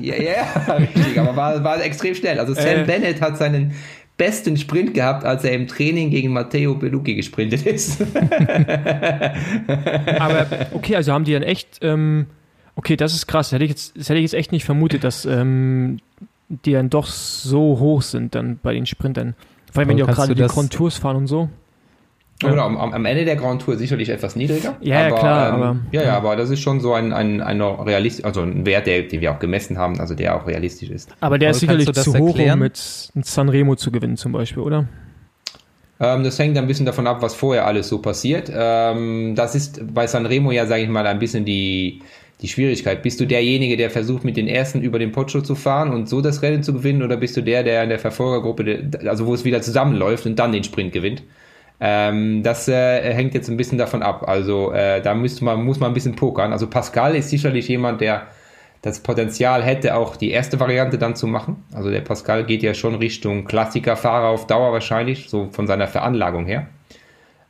Ja, 0.00 0.16
ja, 0.16 0.74
richtig, 0.74 1.18
aber 1.18 1.34
war, 1.36 1.62
war 1.64 1.82
extrem 1.82 2.14
schnell. 2.16 2.38
Also 2.40 2.52
Sam 2.52 2.80
Äh. 2.80 2.84
Bennett 2.84 3.20
hat 3.22 3.38
seinen 3.38 3.72
besten 4.18 4.56
Sprint 4.56 4.92
gehabt, 4.92 5.24
als 5.24 5.44
er 5.44 5.52
im 5.52 5.66
Training 5.68 6.10
gegen 6.10 6.32
Matteo 6.32 6.74
Bellucchi 6.74 7.14
gesprintet 7.14 7.64
ist. 7.64 8.02
Aber 10.18 10.46
okay, 10.72 10.96
also 10.96 11.12
haben 11.12 11.24
die 11.24 11.32
dann 11.32 11.42
echt, 11.42 11.78
ähm, 11.82 12.26
okay, 12.76 12.96
das 12.96 13.14
ist 13.14 13.26
krass. 13.26 13.52
Hätte 13.52 13.64
ich 13.64 13.70
jetzt, 13.70 13.96
das 13.96 14.08
hätte 14.08 14.18
ich 14.18 14.22
jetzt 14.24 14.34
echt 14.34 14.52
nicht 14.52 14.64
vermutet, 14.64 15.04
dass 15.04 15.24
ähm, 15.26 15.98
die 16.48 16.72
dann 16.72 16.90
doch 16.90 17.06
so 17.06 17.78
hoch 17.78 18.02
sind 18.02 18.34
dann 18.34 18.58
bei 18.62 18.74
den 18.74 18.86
Sprintern. 18.86 19.34
Vor 19.72 19.80
allem, 19.80 19.88
wenn 19.88 19.96
Aber 20.00 20.06
die 20.06 20.12
auch 20.12 20.16
gerade 20.16 20.34
die 20.34 20.40
das- 20.42 20.52
Kontours 20.52 20.98
fahren 20.98 21.16
und 21.16 21.26
so. 21.26 21.48
Ja. 22.42 22.50
Genau, 22.50 22.64
am, 22.66 22.76
am 22.76 23.04
Ende 23.06 23.24
der 23.24 23.36
Grand 23.36 23.62
Tour 23.62 23.76
sicherlich 23.76 24.08
etwas 24.08 24.34
niedriger. 24.34 24.76
Ja, 24.80 25.08
ja, 25.08 25.10
klar, 25.12 25.48
ähm, 25.48 25.54
aber- 25.54 25.76
ja, 25.92 26.02
ja, 26.02 26.16
aber 26.16 26.34
das 26.34 26.50
ist 26.50 26.60
schon 26.60 26.80
so 26.80 26.92
ein, 26.92 27.12
ein, 27.12 27.40
ein 27.40 27.60
realist, 27.62 28.24
also 28.24 28.42
ein 28.42 28.66
Wert, 28.66 28.88
der, 28.88 29.02
den 29.04 29.20
wir 29.20 29.30
auch 29.32 29.38
gemessen 29.38 29.78
haben, 29.78 30.00
also 30.00 30.14
der 30.16 30.34
auch 30.36 30.46
realistisch 30.46 30.90
ist. 30.90 31.10
Aber 31.20 31.38
der 31.38 31.48
Aber 31.50 31.54
ist 31.54 31.60
sicherlich 31.60 31.86
zu 31.86 31.92
das 31.92 32.08
hoch, 32.08 32.28
erklären? 32.36 32.54
um 32.54 32.58
mit 32.58 32.76
Sanremo 32.76 33.76
zu 33.76 33.92
gewinnen 33.92 34.16
zum 34.16 34.32
Beispiel, 34.32 34.62
oder? 34.64 34.88
Ähm, 36.00 36.24
das 36.24 36.38
hängt 36.38 36.58
ein 36.58 36.66
bisschen 36.66 36.86
davon 36.86 37.06
ab, 37.06 37.22
was 37.22 37.34
vorher 37.36 37.66
alles 37.66 37.88
so 37.88 38.00
passiert. 38.00 38.50
Ähm, 38.52 39.34
das 39.36 39.54
ist 39.54 39.94
bei 39.94 40.06
Sanremo 40.08 40.50
ja, 40.50 40.66
sage 40.66 40.82
ich 40.82 40.88
mal, 40.88 41.06
ein 41.06 41.20
bisschen 41.20 41.44
die, 41.44 42.02
die 42.44 42.48
Schwierigkeit. 42.48 43.02
Bist 43.02 43.20
du 43.20 43.26
derjenige, 43.26 43.78
der 43.78 43.88
versucht, 43.88 44.22
mit 44.22 44.36
den 44.36 44.48
Ersten 44.48 44.82
über 44.82 44.98
den 44.98 45.12
Potscho 45.12 45.40
zu 45.40 45.54
fahren 45.54 45.90
und 45.90 46.10
so 46.10 46.20
das 46.20 46.42
Rennen 46.42 46.62
zu 46.62 46.74
gewinnen, 46.74 47.02
oder 47.02 47.16
bist 47.16 47.36
du 47.38 47.40
der, 47.40 47.62
der 47.62 47.82
in 47.82 47.88
der 47.88 47.98
Verfolgergruppe, 47.98 48.90
also 49.06 49.26
wo 49.26 49.32
es 49.32 49.46
wieder 49.46 49.62
zusammenläuft 49.62 50.26
und 50.26 50.38
dann 50.38 50.52
den 50.52 50.62
Sprint 50.62 50.92
gewinnt? 50.92 51.22
Ähm, 51.80 52.42
das 52.42 52.68
äh, 52.68 53.14
hängt 53.14 53.32
jetzt 53.32 53.48
ein 53.48 53.56
bisschen 53.56 53.78
davon 53.78 54.02
ab. 54.02 54.28
Also 54.28 54.72
äh, 54.72 55.00
da 55.00 55.14
müsste 55.14 55.42
man, 55.42 55.64
muss 55.64 55.80
man 55.80 55.90
ein 55.90 55.94
bisschen 55.94 56.16
pokern. 56.16 56.52
Also 56.52 56.66
Pascal 56.66 57.16
ist 57.16 57.30
sicherlich 57.30 57.66
jemand, 57.68 58.02
der 58.02 58.26
das 58.82 59.00
Potenzial 59.00 59.62
hätte, 59.62 59.96
auch 59.96 60.14
die 60.14 60.30
erste 60.30 60.60
Variante 60.60 60.98
dann 60.98 61.16
zu 61.16 61.26
machen. 61.26 61.64
Also 61.72 61.90
der 61.90 62.02
Pascal 62.02 62.44
geht 62.44 62.62
ja 62.62 62.74
schon 62.74 62.94
Richtung 62.94 63.46
Klassikerfahrer 63.46 64.28
auf 64.28 64.46
Dauer 64.46 64.70
wahrscheinlich, 64.72 65.30
so 65.30 65.48
von 65.50 65.66
seiner 65.66 65.88
Veranlagung 65.88 66.44
her. 66.44 66.66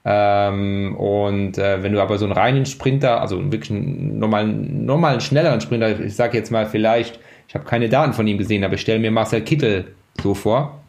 Ähm, 0.04 0.94
und 0.96 1.56
äh, 1.56 1.82
wenn 1.82 1.92
du 1.92 2.00
aber 2.00 2.18
so 2.18 2.26
einen 2.26 2.34
reinen 2.34 2.66
Sprinter, 2.66 3.20
also 3.20 3.50
wirklich 3.50 3.70
einen 3.70 4.18
normalen, 4.18 4.84
normalen 4.84 5.20
schnelleren 5.20 5.60
Sprinter, 5.60 5.98
ich 5.98 6.14
sage 6.14 6.36
jetzt 6.36 6.50
mal 6.50 6.66
vielleicht, 6.66 7.18
ich 7.48 7.54
habe 7.54 7.64
keine 7.64 7.88
Daten 7.88 8.12
von 8.12 8.26
ihm 8.26 8.36
gesehen, 8.36 8.64
aber 8.64 8.74
ich 8.74 8.82
stelle 8.82 8.98
mir 8.98 9.10
Marcel 9.10 9.40
Kittel 9.40 9.94
so 10.22 10.34
vor, 10.34 10.80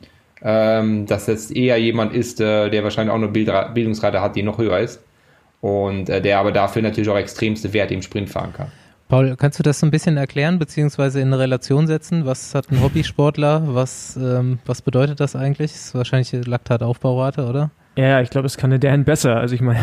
ähm, 0.41 1.05
dass 1.05 1.27
das 1.27 1.49
eher 1.49 1.77
jemand 1.77 2.13
ist, 2.13 2.41
äh, 2.41 2.69
der 2.69 2.83
wahrscheinlich 2.83 3.11
auch 3.11 3.17
eine 3.17 3.29
Bildungsrate 3.29 4.21
hat, 4.21 4.35
die 4.35 4.43
noch 4.43 4.57
höher 4.57 4.79
ist 4.79 5.01
und 5.61 6.09
äh, 6.09 6.21
der 6.21 6.39
aber 6.39 6.51
dafür 6.51 6.81
natürlich 6.81 7.09
auch 7.09 7.17
extremste 7.17 7.73
Werte 7.73 7.93
im 7.93 8.01
Sprint 8.01 8.29
fahren 8.29 8.51
kann. 8.53 8.67
Paul, 9.07 9.35
kannst 9.37 9.59
du 9.59 9.63
das 9.63 9.79
so 9.79 9.85
ein 9.85 9.91
bisschen 9.91 10.17
erklären, 10.17 10.59
beziehungsweise 10.59 11.21
in 11.21 11.27
eine 11.27 11.39
Relation 11.39 11.87
setzen? 11.87 12.25
Was 12.25 12.55
hat 12.55 12.71
ein 12.71 12.81
Hobbysportler? 12.81 13.63
Was, 13.67 14.17
ähm, 14.17 14.59
was 14.65 14.81
bedeutet 14.81 15.19
das 15.19 15.35
eigentlich? 15.35 15.71
Das 15.71 15.85
ist 15.85 15.95
wahrscheinlich 15.95 16.45
Laktataufbaurate, 16.45 17.45
oder? 17.45 17.69
Ja, 17.97 18.19
ich 18.19 18.29
glaube, 18.29 18.45
es 18.45 18.57
kann 18.57 18.71
der 18.71 18.79
Dan 18.79 19.05
besser. 19.05 19.37
Also 19.37 19.55
ich 19.55 19.61
meine, 19.61 19.79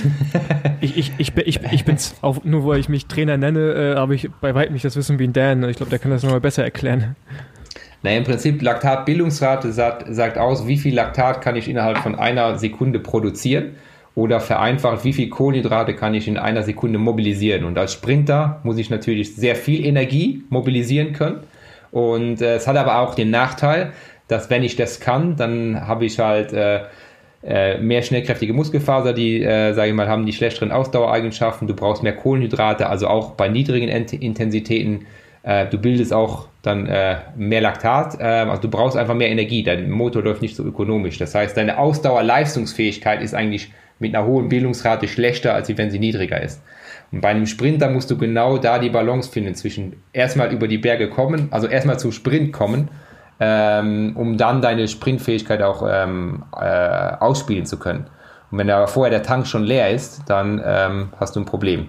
ich, 0.80 0.98
ich, 0.98 1.12
ich, 1.16 1.36
ich, 1.36 1.60
ich 1.72 1.84
bin's 1.84 2.14
auch, 2.20 2.44
nur 2.44 2.66
weil 2.66 2.80
ich 2.80 2.88
mich 2.90 3.06
Trainer 3.06 3.38
nenne, 3.38 3.72
äh, 3.72 3.96
habe 3.96 4.14
ich 4.14 4.28
bei 4.40 4.54
weitem 4.54 4.74
nicht 4.74 4.84
das 4.84 4.96
Wissen 4.96 5.18
wie 5.18 5.24
ein 5.24 5.32
Dan. 5.32 5.66
Ich 5.68 5.76
glaube, 5.76 5.90
der 5.90 5.98
kann 5.98 6.10
das 6.10 6.22
nochmal 6.22 6.40
besser 6.40 6.62
erklären. 6.62 7.16
Naja, 8.02 8.18
im 8.18 8.24
Prinzip 8.24 8.60
Laktatbildungsrate 8.60 9.72
sagt, 9.72 10.04
sagt 10.14 10.38
aus, 10.38 10.66
wie 10.66 10.78
viel 10.78 10.94
Laktat 10.94 11.40
kann 11.40 11.56
ich 11.56 11.68
innerhalb 11.68 11.98
von 11.98 12.14
einer 12.14 12.58
Sekunde 12.58 12.98
produzieren 12.98 13.76
oder 14.14 14.40
vereinfacht, 14.40 15.04
wie 15.04 15.12
viel 15.12 15.28
Kohlenhydrate 15.28 15.94
kann 15.94 16.14
ich 16.14 16.28
in 16.28 16.36
einer 16.36 16.62
Sekunde 16.62 16.98
mobilisieren. 16.98 17.64
Und 17.64 17.78
als 17.78 17.92
Sprinter 17.92 18.60
muss 18.64 18.78
ich 18.78 18.90
natürlich 18.90 19.36
sehr 19.36 19.54
viel 19.54 19.84
Energie 19.84 20.42
mobilisieren 20.50 21.12
können. 21.12 21.40
Und 21.90 22.42
äh, 22.42 22.56
es 22.56 22.66
hat 22.66 22.76
aber 22.76 22.98
auch 23.00 23.14
den 23.14 23.30
Nachteil, 23.30 23.92
dass 24.28 24.48
wenn 24.50 24.62
ich 24.62 24.76
das 24.76 25.00
kann, 25.00 25.36
dann 25.36 25.86
habe 25.86 26.04
ich 26.04 26.18
halt 26.18 26.52
äh, 26.52 26.82
mehr 27.42 28.02
schnellkräftige 28.02 28.52
Muskelfaser, 28.52 29.14
die, 29.14 29.42
äh, 29.42 29.72
sage 29.72 29.88
ich 29.88 29.94
mal, 29.94 30.08
haben 30.08 30.26
die 30.26 30.32
schlechteren 30.32 30.72
Ausdauereigenschaften. 30.72 31.66
Du 31.66 31.74
brauchst 31.74 32.02
mehr 32.02 32.14
Kohlenhydrate, 32.14 32.88
also 32.88 33.08
auch 33.08 33.30
bei 33.30 33.48
niedrigen 33.48 33.88
Intensitäten. 33.88 35.06
Äh, 35.42 35.66
du 35.66 35.78
bildest 35.78 36.12
auch 36.12 36.48
dann 36.62 36.86
äh, 36.86 37.16
mehr 37.36 37.62
Laktat, 37.62 38.20
äh, 38.20 38.24
also 38.24 38.62
du 38.62 38.68
brauchst 38.68 38.96
einfach 38.96 39.14
mehr 39.14 39.30
Energie. 39.30 39.62
Dein 39.62 39.90
Motor 39.90 40.22
läuft 40.22 40.42
nicht 40.42 40.54
so 40.54 40.64
ökonomisch. 40.64 41.16
Das 41.16 41.34
heißt, 41.34 41.56
deine 41.56 41.78
Ausdauerleistungsfähigkeit 41.78 43.22
ist 43.22 43.34
eigentlich 43.34 43.72
mit 43.98 44.14
einer 44.14 44.26
hohen 44.26 44.48
Bildungsrate 44.48 45.08
schlechter, 45.08 45.54
als 45.54 45.74
wenn 45.76 45.90
sie 45.90 45.98
niedriger 45.98 46.42
ist. 46.42 46.62
Und 47.12 47.22
bei 47.22 47.28
einem 47.28 47.46
Sprinter 47.46 47.90
musst 47.90 48.10
du 48.10 48.18
genau 48.18 48.58
da 48.58 48.78
die 48.78 48.90
Balance 48.90 49.30
finden 49.30 49.54
zwischen 49.54 49.96
erstmal 50.12 50.52
über 50.52 50.68
die 50.68 50.78
Berge 50.78 51.08
kommen, 51.08 51.48
also 51.50 51.66
erstmal 51.66 51.98
zum 51.98 52.12
Sprint 52.12 52.52
kommen 52.52 52.88
ähm, 53.40 54.12
um 54.16 54.36
dann 54.36 54.60
deine 54.60 54.86
Sprintfähigkeit 54.86 55.62
auch 55.62 55.82
ähm, 55.90 56.44
äh, 56.54 56.64
ausspielen 57.18 57.64
zu 57.64 57.78
können. 57.78 58.06
Und 58.50 58.58
wenn 58.58 58.66
da 58.66 58.86
vorher 58.86 59.10
der 59.10 59.22
Tank 59.22 59.46
schon 59.46 59.64
leer 59.64 59.90
ist, 59.90 60.22
dann 60.26 60.60
ähm, 60.64 61.08
hast 61.18 61.36
du 61.36 61.40
ein 61.40 61.46
Problem. 61.46 61.88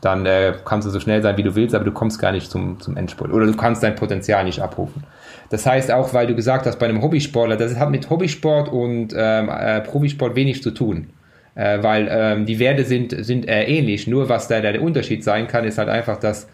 Dann 0.00 0.26
äh, 0.26 0.54
kannst 0.64 0.86
du 0.86 0.90
so 0.90 1.00
schnell 1.00 1.22
sein, 1.22 1.36
wie 1.36 1.42
du 1.42 1.54
willst, 1.54 1.74
aber 1.74 1.84
du 1.84 1.92
kommst 1.92 2.20
gar 2.20 2.32
nicht 2.32 2.50
zum, 2.50 2.80
zum 2.80 2.96
Endspurt. 2.96 3.32
Oder 3.32 3.46
du 3.46 3.56
kannst 3.56 3.82
dein 3.82 3.94
Potenzial 3.94 4.44
nicht 4.44 4.60
abrufen. 4.60 5.04
Das 5.50 5.66
heißt 5.66 5.90
auch, 5.90 6.14
weil 6.14 6.26
du 6.26 6.34
gesagt 6.34 6.66
hast, 6.66 6.78
bei 6.78 6.86
einem 6.86 7.02
Hobbysportler, 7.02 7.56
das 7.56 7.78
hat 7.78 7.90
mit 7.90 8.08
Hobbysport 8.08 8.68
und 8.68 9.12
ähm, 9.16 9.48
äh, 9.48 9.80
Profisport 9.80 10.34
wenig 10.34 10.62
zu 10.62 10.70
tun. 10.70 11.10
Äh, 11.54 11.82
weil 11.82 12.08
ähm, 12.10 12.46
die 12.46 12.58
Werte 12.58 12.84
sind, 12.84 13.14
sind 13.24 13.48
äh, 13.48 13.64
ähnlich. 13.64 14.06
Nur 14.06 14.28
was 14.28 14.48
da 14.48 14.60
der 14.60 14.80
Unterschied 14.80 15.22
sein 15.22 15.48
kann, 15.48 15.64
ist 15.64 15.78
halt 15.78 15.88
einfach, 15.88 16.18
dass 16.18 16.48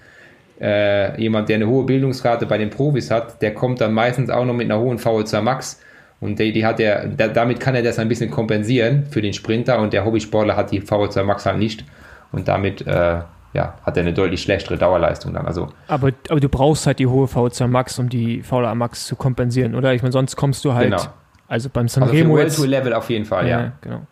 äh, 0.60 1.20
jemand, 1.20 1.48
der 1.48 1.56
eine 1.56 1.66
hohe 1.68 1.84
Bildungsrate 1.84 2.46
bei 2.46 2.58
den 2.58 2.70
Profis 2.70 3.10
hat, 3.10 3.40
der 3.42 3.54
kommt 3.54 3.80
dann 3.80 3.92
meistens 3.92 4.30
auch 4.30 4.44
noch 4.44 4.54
mit 4.54 4.70
einer 4.70 4.80
hohen 4.80 4.98
VO2 4.98 5.40
Max. 5.40 5.80
Und 6.20 6.38
die, 6.38 6.52
die 6.52 6.66
hat 6.66 6.80
er, 6.80 7.06
da, 7.06 7.28
damit 7.28 7.60
kann 7.60 7.74
er 7.74 7.82
das 7.82 7.98
ein 7.98 8.08
bisschen 8.08 8.30
kompensieren 8.30 9.06
für 9.08 9.22
den 9.22 9.32
Sprinter 9.32 9.78
und 9.80 9.92
der 9.92 10.04
Hobbysportler 10.04 10.56
hat 10.56 10.72
die 10.72 10.82
VO2 10.82 11.22
Max 11.22 11.46
halt 11.46 11.58
nicht. 11.58 11.84
Und 12.32 12.48
damit 12.48 12.86
äh, 12.86 13.20
ja, 13.54 13.74
hat 13.82 13.96
er 13.96 14.02
eine 14.02 14.12
deutlich 14.12 14.42
schlechtere 14.42 14.76
Dauerleistung 14.76 15.32
dann. 15.32 15.46
Also, 15.46 15.68
aber, 15.86 16.10
aber 16.28 16.40
du 16.40 16.48
brauchst 16.48 16.86
halt 16.86 16.98
die 16.98 17.06
hohe 17.06 17.26
VO2 17.26 17.66
Max, 17.66 17.98
um 17.98 18.08
die 18.08 18.42
VO2 18.42 18.74
Max 18.74 19.06
zu 19.06 19.16
kompensieren, 19.16 19.74
oder? 19.74 19.94
Ich 19.94 20.02
meine, 20.02 20.12
sonst 20.12 20.36
kommst 20.36 20.64
du 20.64 20.74
halt. 20.74 20.90
Genau. 20.90 21.02
Also 21.46 21.70
beim 21.70 21.88
Sanremo. 21.88 22.36
Also 22.36 22.62
World 22.62 22.70
Level 22.70 22.92
auf 22.92 23.08
jeden 23.08 23.24
Fall, 23.24 23.48
ja. 23.48 23.60
ja. 23.60 23.72
Genau. 23.80 24.02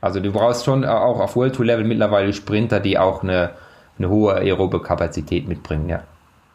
Also 0.00 0.20
du 0.20 0.30
brauchst 0.30 0.64
schon 0.64 0.84
auch 0.84 1.20
auf 1.20 1.36
World 1.36 1.54
Tour 1.54 1.64
Level 1.64 1.84
mittlerweile 1.84 2.32
Sprinter, 2.32 2.80
die 2.80 2.98
auch 2.98 3.22
eine 3.22 3.50
eine 3.98 4.08
hohe 4.08 4.34
aerobe 4.34 4.82
Kapazität 4.82 5.48
mitbringen, 5.48 5.88
ja. 5.88 6.04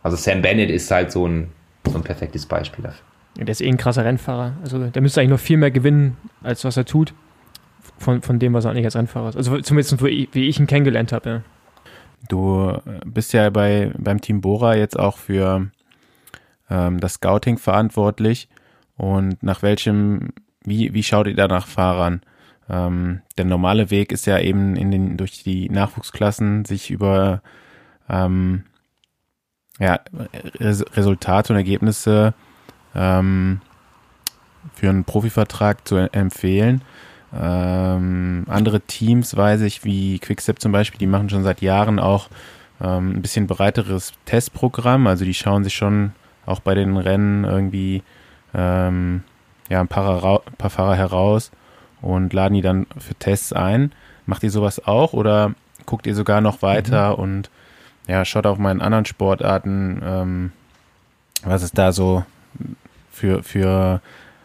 Also 0.03 0.17
Sam 0.17 0.41
Bennett 0.41 0.69
ist 0.69 0.89
halt 0.89 1.11
so 1.11 1.27
ein, 1.27 1.51
so 1.87 1.95
ein 1.95 2.03
perfektes 2.03 2.45
Beispiel 2.45 2.83
dafür. 2.83 3.05
Ja, 3.37 3.45
der 3.45 3.51
ist 3.51 3.61
eh 3.61 3.67
ein 3.67 3.77
krasser 3.77 4.03
Rennfahrer. 4.03 4.53
Also 4.61 4.79
der 4.79 5.01
müsste 5.01 5.21
eigentlich 5.21 5.31
noch 5.31 5.39
viel 5.39 5.57
mehr 5.57 5.71
gewinnen, 5.71 6.17
als 6.43 6.65
was 6.65 6.77
er 6.77 6.85
tut, 6.85 7.13
von, 7.97 8.21
von 8.21 8.39
dem, 8.39 8.53
was 8.53 8.65
er 8.65 8.71
eigentlich 8.71 8.85
als 8.85 8.95
Rennfahrer 8.95 9.29
ist. 9.29 9.37
Also 9.37 9.59
zumindest 9.61 10.01
wie 10.03 10.47
ich 10.47 10.59
ihn 10.59 10.67
kennengelernt 10.67 11.11
habe, 11.11 11.29
ja. 11.29 11.41
Du 12.29 12.77
bist 13.05 13.33
ja 13.33 13.49
bei, 13.49 13.91
beim 13.97 14.21
Team 14.21 14.41
Bora 14.41 14.75
jetzt 14.75 14.99
auch 14.99 15.17
für 15.17 15.67
ähm, 16.69 16.99
das 16.99 17.13
Scouting 17.13 17.57
verantwortlich. 17.57 18.47
Und 18.95 19.41
nach 19.41 19.63
welchem, 19.63 20.29
wie, 20.63 20.93
wie 20.93 21.01
schaut 21.03 21.25
ihr 21.27 21.35
da 21.35 21.47
nach 21.47 21.65
Fahrern? 21.65 22.21
Ähm, 22.71 23.21
der 23.37 23.45
normale 23.45 23.91
Weg 23.91 24.13
ist 24.13 24.25
ja 24.25 24.39
eben 24.39 24.77
in 24.77 24.91
den, 24.91 25.17
durch 25.17 25.43
die 25.43 25.69
Nachwuchsklassen 25.69 26.63
sich 26.63 26.89
über 26.89 27.41
ähm, 28.09 28.63
ja, 29.79 29.99
Res 30.59 30.85
Resultate 30.95 31.51
und 31.51 31.57
Ergebnisse 31.57 32.33
ähm, 32.95 33.59
für 34.73 34.89
einen 34.89 35.03
Profivertrag 35.03 35.85
zu 35.85 35.97
empfehlen. 35.97 36.81
Ähm, 37.33 38.45
andere 38.47 38.79
Teams 38.81 39.35
weiß 39.35 39.61
ich, 39.61 39.83
wie 39.83 40.19
Quickstep 40.19 40.59
zum 40.59 40.71
Beispiel, 40.71 40.99
die 40.99 41.07
machen 41.07 41.29
schon 41.29 41.43
seit 41.43 41.61
Jahren 41.61 41.99
auch 41.99 42.29
ähm, 42.81 43.17
ein 43.17 43.21
bisschen 43.21 43.47
breiteres 43.47 44.13
Testprogramm. 44.25 45.07
Also 45.07 45.25
die 45.25 45.33
schauen 45.33 45.65
sich 45.65 45.73
schon 45.73 46.13
auch 46.45 46.61
bei 46.61 46.73
den 46.73 46.95
Rennen 46.95 47.43
irgendwie 47.43 48.03
ähm, 48.53 49.23
ja, 49.69 49.81
ein 49.81 49.87
paar, 49.89 50.41
ein 50.45 50.55
paar 50.57 50.69
Fahrer 50.69 50.95
heraus 50.95 51.51
und 52.01 52.33
laden 52.33 52.55
die 52.55 52.61
dann 52.61 52.87
für 52.97 53.15
Tests 53.15 53.53
ein. 53.53 53.91
Macht 54.25 54.43
ihr 54.43 54.51
sowas 54.51 54.85
auch 54.85 55.13
oder 55.13 55.53
guckt 55.85 56.07
ihr 56.07 56.15
sogar 56.15 56.41
noch 56.41 56.61
weiter 56.61 57.13
mhm. 57.17 57.23
und 57.23 57.49
ja, 58.07 58.25
schaut 58.25 58.45
auf 58.45 58.57
meinen 58.57 58.81
anderen 58.81 59.05
Sportarten, 59.05 60.01
ähm, 60.03 60.51
was 61.43 61.63
es 61.63 61.71
da 61.71 61.91
so 61.91 62.23
für, 63.11 63.43
für 63.43 64.01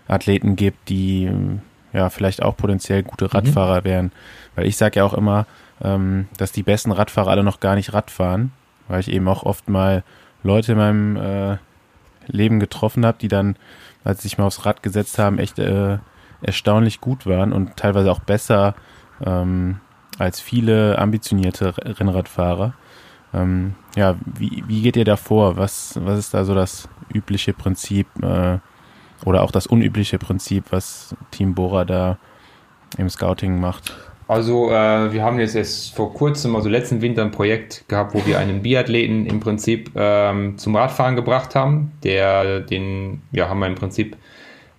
Athleten 0.08 0.56
gibt, 0.56 0.88
die 0.88 1.30
ja 1.92 2.10
vielleicht 2.10 2.42
auch 2.42 2.56
potenziell 2.56 3.02
gute 3.02 3.26
mhm. 3.26 3.30
Radfahrer 3.30 3.80
mhm. 3.80 3.84
wären. 3.84 4.12
Weil 4.54 4.66
ich 4.66 4.76
sage 4.76 5.00
ja 5.00 5.04
auch 5.04 5.14
immer, 5.14 5.46
ähm, 5.82 6.28
dass 6.36 6.52
die 6.52 6.62
besten 6.62 6.92
Radfahrer 6.92 7.30
alle 7.30 7.44
noch 7.44 7.60
gar 7.60 7.74
nicht 7.74 7.92
Rad 7.92 8.10
fahren, 8.10 8.52
weil 8.88 9.00
ich 9.00 9.10
eben 9.10 9.28
auch 9.28 9.42
oft 9.42 9.68
mal 9.68 10.04
Leute 10.42 10.72
in 10.72 10.78
meinem 10.78 11.16
äh, 11.16 11.56
Leben 12.26 12.60
getroffen 12.60 13.04
habe, 13.04 13.18
die 13.20 13.28
dann, 13.28 13.56
als 14.04 14.22
sie 14.22 14.28
sich 14.28 14.38
mal 14.38 14.46
aufs 14.46 14.64
Rad 14.64 14.82
gesetzt 14.82 15.18
haben, 15.18 15.38
echt 15.38 15.58
äh, 15.58 15.98
erstaunlich 16.42 17.00
gut 17.00 17.26
waren 17.26 17.52
und 17.52 17.76
teilweise 17.76 18.10
auch 18.10 18.20
besser 18.20 18.74
ähm, 19.24 19.80
als 20.18 20.40
viele 20.40 20.98
ambitionierte 20.98 21.74
Rennradfahrer. 21.78 22.74
Ähm, 23.34 23.74
ja, 23.96 24.16
wie, 24.24 24.64
wie 24.66 24.82
geht 24.82 24.96
ihr 24.96 25.04
da 25.04 25.16
vor? 25.16 25.56
Was, 25.56 25.98
was 26.02 26.18
ist 26.18 26.34
da 26.34 26.44
so 26.44 26.54
das 26.54 26.88
übliche 27.12 27.52
Prinzip 27.52 28.06
äh, 28.22 28.58
oder 29.24 29.42
auch 29.42 29.50
das 29.50 29.66
unübliche 29.66 30.18
Prinzip, 30.18 30.64
was 30.70 31.14
Team 31.30 31.54
Bora 31.54 31.84
da 31.84 32.18
im 32.98 33.08
Scouting 33.08 33.60
macht? 33.60 33.94
Also 34.28 34.70
äh, 34.70 35.12
wir 35.12 35.22
haben 35.22 35.38
jetzt 35.38 35.54
erst 35.54 35.94
vor 35.94 36.12
kurzem, 36.12 36.56
also 36.56 36.68
letzten 36.68 37.00
Winter 37.00 37.22
ein 37.22 37.30
Projekt 37.30 37.88
gehabt, 37.88 38.12
wo 38.12 38.26
wir 38.26 38.38
einen 38.38 38.62
Biathleten 38.62 39.24
im 39.24 39.38
Prinzip 39.38 39.90
ähm, 39.94 40.58
zum 40.58 40.74
Radfahren 40.74 41.14
gebracht 41.14 41.54
haben. 41.54 41.92
Der, 42.02 42.60
den, 42.60 43.22
ja, 43.30 43.48
haben 43.48 43.60
wir 43.60 43.68
im 43.68 43.76
Prinzip 43.76 44.16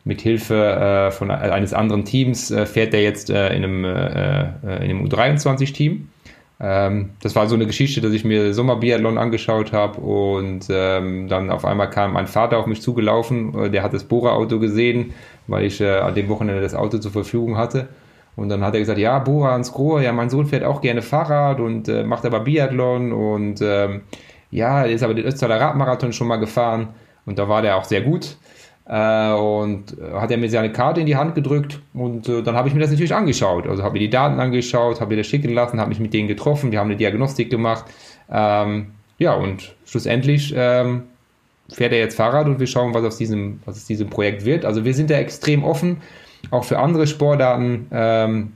mit 0.07 0.21
Hilfe 0.21 0.55
äh, 0.55 1.11
von 1.11 1.29
eines 1.29 1.73
anderen 1.73 2.05
Teams 2.05 2.49
äh, 2.49 2.65
fährt 2.65 2.93
er 2.93 3.03
jetzt 3.03 3.29
äh, 3.29 3.49
in 3.49 3.63
einem, 3.63 3.83
äh, 3.83 4.41
äh, 4.41 4.85
in 4.85 4.89
einem 4.89 5.05
U23-Team. 5.05 6.07
Ähm, 6.59 7.09
das 7.21 7.35
war 7.35 7.47
so 7.47 7.55
eine 7.55 7.67
Geschichte, 7.67 7.99
dass 7.99 8.13
ich 8.13 8.23
mir 8.23 8.53
Sommerbiathlon 8.53 9.17
angeschaut 9.17 9.73
habe 9.73 9.99
und 9.99 10.67
ähm, 10.69 11.27
dann 11.27 11.51
auf 11.51 11.65
einmal 11.65 11.89
kam 11.89 12.13
mein 12.13 12.25
Vater 12.25 12.57
auf 12.57 12.67
mich 12.67 12.81
zugelaufen, 12.81 13.53
äh, 13.65 13.69
der 13.69 13.83
hat 13.83 13.93
das 13.93 14.05
Bora-Auto 14.05 14.59
gesehen, 14.59 15.13
weil 15.47 15.65
ich 15.65 15.83
an 15.83 16.15
dem 16.15 16.29
Wochenende 16.29 16.61
das 16.61 16.73
Auto 16.73 16.97
zur 16.97 17.11
Verfügung 17.11 17.57
hatte. 17.57 17.87
Und 18.35 18.49
dann 18.49 18.63
hat 18.63 18.73
er 18.73 18.79
gesagt, 18.79 18.99
ja, 18.99 19.17
Bora 19.19 19.53
ans 19.53 19.71
Grohe, 19.71 20.03
ja, 20.03 20.11
mein 20.11 20.29
Sohn 20.29 20.45
fährt 20.45 20.63
auch 20.63 20.81
gerne 20.81 21.01
Fahrrad 21.01 21.59
und 21.59 21.87
macht 22.05 22.25
aber 22.25 22.41
Biathlon 22.41 23.13
und 23.13 23.61
ähm, 23.61 24.01
ja, 24.51 24.83
ist 24.83 25.03
aber 25.03 25.13
den 25.13 25.25
Ötztaler 25.25 25.59
Radmarathon 25.59 26.11
schon 26.11 26.27
mal 26.27 26.35
gefahren 26.35 26.89
und 27.25 27.39
da 27.39 27.47
war 27.47 27.61
der 27.61 27.77
auch 27.77 27.85
sehr 27.85 28.01
gut. 28.01 28.37
Äh, 28.89 29.33
und 29.33 29.97
hat 30.13 30.31
er 30.31 30.37
mir 30.37 30.49
seine 30.49 30.71
Karte 30.71 31.01
in 31.01 31.07
die 31.07 31.17
Hand 31.17 31.35
gedrückt 31.35 31.81
und 31.93 32.29
äh, 32.29 32.41
dann 32.41 32.55
habe 32.55 32.69
ich 32.69 32.73
mir 32.73 32.79
das 32.79 32.89
natürlich 32.89 33.13
angeschaut. 33.13 33.67
Also 33.67 33.83
habe 33.83 33.93
mir 33.93 33.99
die 33.99 34.09
Daten 34.09 34.39
angeschaut, 34.39 35.01
habe 35.01 35.11
mir 35.11 35.17
das 35.17 35.27
schicken 35.27 35.53
lassen, 35.53 35.79
habe 35.79 35.89
mich 35.89 35.99
mit 35.99 36.13
denen 36.13 36.29
getroffen, 36.29 36.71
wir 36.71 36.79
haben 36.79 36.87
eine 36.87 36.95
Diagnostik 36.95 37.49
gemacht. 37.49 37.85
Ähm, 38.31 38.87
ja, 39.17 39.33
und 39.33 39.75
schlussendlich 39.85 40.53
ähm, 40.55 41.03
fährt 41.69 41.91
er 41.91 41.99
jetzt 41.99 42.15
Fahrrad 42.15 42.47
und 42.47 42.59
wir 42.59 42.67
schauen, 42.67 42.93
was 42.93 43.03
aus 43.03 43.17
diesem, 43.17 43.59
was 43.65 43.75
aus 43.75 43.85
diesem 43.85 44.09
Projekt 44.09 44.45
wird. 44.45 44.63
Also 44.63 44.85
wir 44.85 44.93
sind 44.93 45.09
da 45.09 45.15
extrem 45.15 45.63
offen, 45.63 45.97
auch 46.51 46.63
für 46.63 46.79
andere 46.79 47.07
Sportarten. 47.07 47.87
Ähm, 47.91 48.53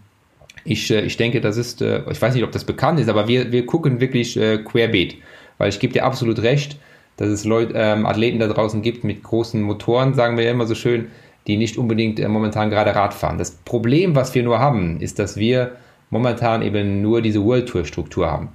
ich, 0.64 0.92
äh, 0.92 1.02
ich 1.02 1.18
denke, 1.18 1.42
das 1.42 1.58
ist, 1.58 1.82
äh, 1.82 2.04
ich 2.10 2.22
weiß 2.22 2.34
nicht, 2.36 2.44
ob 2.44 2.52
das 2.52 2.64
bekannt 2.64 3.00
ist, 3.00 3.10
aber 3.10 3.28
wir, 3.28 3.52
wir 3.52 3.66
gucken 3.66 4.00
wirklich 4.00 4.38
äh, 4.38 4.60
querbeet. 4.60 5.18
Weil 5.58 5.70
ich 5.70 5.80
gebe 5.80 5.94
dir 5.94 6.06
absolut 6.06 6.42
recht, 6.42 6.78
dass 7.18 7.30
es 7.30 7.46
Leute, 7.46 7.74
ähm, 7.76 8.06
Athleten 8.06 8.40
da 8.40 8.48
draußen 8.48 8.82
gibt 8.82 9.04
mit 9.04 9.24
großen 9.24 9.62
Motoren, 9.62 10.14
sagen 10.14 10.38
wir 10.38 10.46
ja 10.46 10.52
immer 10.52 10.66
so 10.66 10.76
schön, 10.76 11.08
die 11.48 11.58
nicht 11.58 11.78
unbedingt 11.78 12.20
äh, 12.20 12.28
momentan 12.28 12.70
gerade 12.70 12.96
Rad 12.96 13.14
fahren. 13.14 13.38
Das 13.38 13.52
Problem, 13.52 14.16
was 14.16 14.34
wir 14.36 14.44
nur 14.44 14.60
haben, 14.60 15.00
ist, 15.00 15.20
dass 15.20 15.38
wir 15.38 15.72
momentan 16.10 16.62
eben 16.62 17.02
nur 17.02 17.22
diese 17.22 17.44
World 17.44 17.68
Tour 17.68 17.86
Struktur 17.86 18.30
haben. 18.30 18.50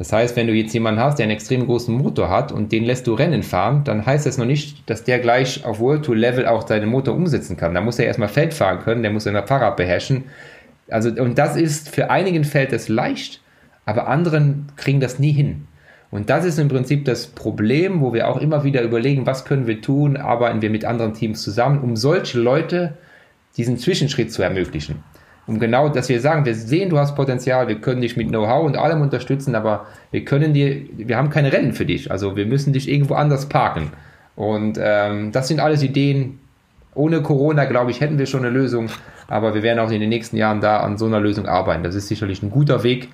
Das 0.00 0.14
heißt, 0.14 0.34
wenn 0.34 0.46
du 0.46 0.54
jetzt 0.54 0.72
jemanden 0.72 0.98
hast, 0.98 1.18
der 1.18 1.24
einen 1.24 1.32
extrem 1.32 1.66
großen 1.66 1.94
Motor 1.94 2.30
hat 2.30 2.52
und 2.52 2.72
den 2.72 2.84
lässt 2.84 3.06
du 3.06 3.12
Rennen 3.12 3.42
fahren, 3.42 3.84
dann 3.84 4.06
heißt 4.06 4.24
das 4.24 4.38
noch 4.38 4.46
nicht, 4.46 4.88
dass 4.88 5.04
der 5.04 5.18
gleich 5.18 5.62
auf 5.66 5.78
World 5.78 6.06
Tour 6.06 6.16
Level 6.16 6.46
auch 6.46 6.66
seinen 6.66 6.88
Motor 6.88 7.14
umsetzen 7.14 7.58
kann. 7.58 7.74
Da 7.74 7.82
muss 7.82 7.98
er 7.98 8.06
erstmal 8.06 8.28
Feld 8.28 8.54
fahren 8.54 8.78
können, 8.78 9.02
der 9.02 9.12
muss 9.12 9.24
sein 9.24 9.46
Fahrrad 9.46 9.76
beherrschen. 9.76 10.24
Also, 10.88 11.10
und 11.10 11.36
das 11.36 11.54
ist 11.54 11.90
für 11.90 12.10
einigen 12.10 12.44
fällt 12.44 12.72
das 12.72 12.88
leicht, 12.88 13.42
aber 13.84 14.08
anderen 14.08 14.68
kriegen 14.76 15.00
das 15.00 15.18
nie 15.18 15.32
hin. 15.32 15.66
Und 16.10 16.28
das 16.28 16.44
ist 16.44 16.58
im 16.58 16.68
Prinzip 16.68 17.04
das 17.04 17.28
Problem, 17.28 18.00
wo 18.00 18.12
wir 18.12 18.28
auch 18.28 18.40
immer 18.40 18.64
wieder 18.64 18.82
überlegen, 18.82 19.26
was 19.26 19.44
können 19.44 19.66
wir 19.66 19.80
tun, 19.80 20.16
arbeiten 20.16 20.60
wir 20.60 20.70
mit 20.70 20.84
anderen 20.84 21.14
Teams 21.14 21.42
zusammen, 21.42 21.80
um 21.80 21.96
solche 21.96 22.40
Leute 22.40 22.94
diesen 23.56 23.78
Zwischenschritt 23.78 24.32
zu 24.32 24.42
ermöglichen 24.42 25.04
um 25.50 25.58
genau, 25.58 25.88
dass 25.88 26.08
wir 26.08 26.20
sagen, 26.20 26.44
wir 26.44 26.54
sehen, 26.54 26.90
du 26.90 26.98
hast 26.98 27.16
Potenzial, 27.16 27.66
wir 27.66 27.80
können 27.80 28.00
dich 28.00 28.16
mit 28.16 28.28
Know-how 28.28 28.64
und 28.64 28.76
allem 28.76 29.00
unterstützen, 29.00 29.56
aber 29.56 29.86
wir 30.12 30.24
können 30.24 30.54
dir, 30.54 30.82
wir 30.96 31.16
haben 31.16 31.28
keine 31.28 31.52
Rennen 31.52 31.72
für 31.72 31.84
dich, 31.84 32.08
also 32.08 32.36
wir 32.36 32.46
müssen 32.46 32.72
dich 32.72 32.88
irgendwo 32.88 33.14
anders 33.14 33.48
parken. 33.48 33.90
Und 34.36 34.78
ähm, 34.80 35.32
das 35.32 35.48
sind 35.48 35.58
alles 35.58 35.82
Ideen. 35.82 36.38
Ohne 36.94 37.20
Corona, 37.22 37.64
glaube 37.64 37.90
ich, 37.90 38.00
hätten 38.00 38.16
wir 38.16 38.26
schon 38.26 38.44
eine 38.44 38.50
Lösung, 38.50 38.90
aber 39.26 39.52
wir 39.52 39.64
werden 39.64 39.80
auch 39.80 39.90
in 39.90 40.00
den 40.00 40.08
nächsten 40.08 40.36
Jahren 40.36 40.60
da 40.60 40.78
an 40.78 40.96
so 40.98 41.06
einer 41.06 41.18
Lösung 41.18 41.46
arbeiten. 41.46 41.82
Das 41.82 41.96
ist 41.96 42.06
sicherlich 42.06 42.44
ein 42.44 42.50
guter 42.50 42.84
Weg 42.84 43.08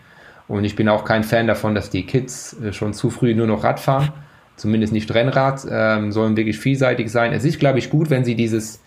und 0.48 0.64
ich 0.64 0.76
bin 0.76 0.88
auch 0.88 1.04
kein 1.04 1.24
Fan 1.24 1.46
davon, 1.46 1.74
dass 1.74 1.90
die 1.90 2.06
Kids 2.06 2.56
äh, 2.60 2.72
schon 2.72 2.94
zu 2.94 3.10
früh 3.10 3.34
nur 3.34 3.46
noch 3.46 3.64
Rad 3.64 3.80
fahren, 3.80 4.12
zumindest 4.56 4.92
nicht 4.92 5.12
Rennrad, 5.12 5.66
ähm, 5.70 6.12
sollen 6.12 6.36
wirklich 6.36 6.58
vielseitig 6.58 7.10
sein. 7.10 7.32
Es 7.32 7.44
ist, 7.44 7.58
glaube 7.58 7.78
ich, 7.78 7.90
gut, 7.90 8.10
wenn 8.10 8.24
sie 8.24 8.34
dieses 8.34 8.80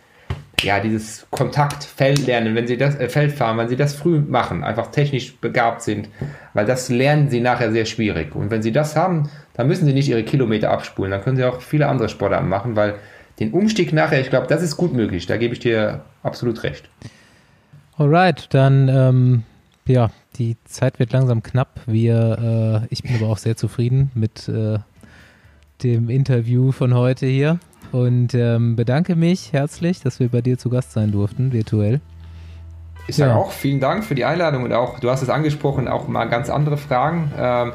ja, 0.63 0.79
dieses 0.79 1.25
Kontaktfeld 1.29 2.25
lernen, 2.27 2.55
wenn 2.55 2.67
sie 2.67 2.77
das 2.77 2.95
äh, 2.95 3.09
Feld 3.09 3.31
fahren, 3.31 3.57
wenn 3.57 3.69
sie 3.69 3.75
das 3.75 3.95
früh 3.95 4.19
machen, 4.19 4.63
einfach 4.63 4.87
technisch 4.87 5.37
begabt 5.37 5.81
sind, 5.81 6.09
weil 6.53 6.65
das 6.65 6.89
lernen 6.89 7.29
sie 7.29 7.39
nachher 7.39 7.71
sehr 7.71 7.85
schwierig. 7.85 8.35
Und 8.35 8.51
wenn 8.51 8.61
sie 8.61 8.71
das 8.71 8.95
haben, 8.95 9.29
dann 9.53 9.67
müssen 9.67 9.85
sie 9.85 9.93
nicht 9.93 10.09
ihre 10.09 10.23
Kilometer 10.23 10.71
abspulen, 10.71 11.11
dann 11.11 11.21
können 11.21 11.37
sie 11.37 11.45
auch 11.45 11.61
viele 11.61 11.87
andere 11.87 12.09
Sportarten 12.09 12.49
machen, 12.49 12.75
weil 12.75 12.95
den 13.39 13.51
Umstieg 13.51 13.93
nachher, 13.93 14.19
ich 14.19 14.29
glaube, 14.29 14.47
das 14.47 14.61
ist 14.61 14.75
gut 14.75 14.93
möglich. 14.93 15.25
Da 15.25 15.37
gebe 15.37 15.53
ich 15.53 15.59
dir 15.59 16.01
absolut 16.23 16.63
recht. 16.63 16.89
Alright, 17.97 18.47
dann 18.53 18.89
ähm, 18.89 19.43
ja, 19.89 20.11
die 20.37 20.55
Zeit 20.65 20.99
wird 20.99 21.11
langsam 21.11 21.43
knapp. 21.43 21.81
Wir, 21.85 22.83
äh, 22.83 22.87
ich 22.93 23.03
bin 23.03 23.15
aber 23.15 23.27
auch 23.27 23.37
sehr 23.37 23.57
zufrieden 23.57 24.11
mit 24.13 24.47
äh, 24.47 24.79
dem 25.83 26.09
Interview 26.09 26.71
von 26.71 26.93
heute 26.93 27.25
hier 27.25 27.59
und 27.91 28.33
ähm, 28.35 28.75
bedanke 28.75 29.15
mich 29.15 29.51
herzlich, 29.51 30.01
dass 30.01 30.19
wir 30.19 30.29
bei 30.29 30.41
dir 30.41 30.57
zu 30.57 30.69
Gast 30.69 30.91
sein 30.91 31.11
durften, 31.11 31.51
virtuell. 31.53 32.01
Ich 33.07 33.15
sage 33.15 33.31
ja. 33.31 33.37
auch 33.37 33.51
vielen 33.51 33.79
Dank 33.79 34.03
für 34.03 34.13
die 34.13 34.25
Einladung 34.25 34.63
und 34.63 34.73
auch, 34.73 34.99
du 34.99 35.09
hast 35.09 35.23
es 35.23 35.29
angesprochen, 35.29 35.87
auch 35.87 36.07
mal 36.07 36.25
ganz 36.25 36.49
andere 36.49 36.77
Fragen. 36.77 37.31
Ähm, 37.35 37.73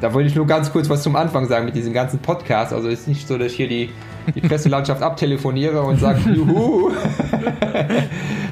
da 0.00 0.14
wollte 0.14 0.28
ich 0.28 0.36
nur 0.36 0.46
ganz 0.46 0.70
kurz 0.72 0.88
was 0.88 1.02
zum 1.02 1.16
Anfang 1.16 1.48
sagen 1.48 1.64
mit 1.64 1.74
diesem 1.74 1.92
ganzen 1.92 2.20
Podcast. 2.20 2.72
Also 2.72 2.88
es 2.88 3.00
ist 3.00 3.08
nicht 3.08 3.26
so, 3.26 3.38
dass 3.38 3.48
ich 3.48 3.56
hier 3.56 3.68
die, 3.68 3.90
die 4.34 4.40
Presselandschaft 4.40 5.02
abtelefoniere 5.02 5.82
und 5.82 6.00
sage, 6.00 6.30
juhu, 6.34 6.90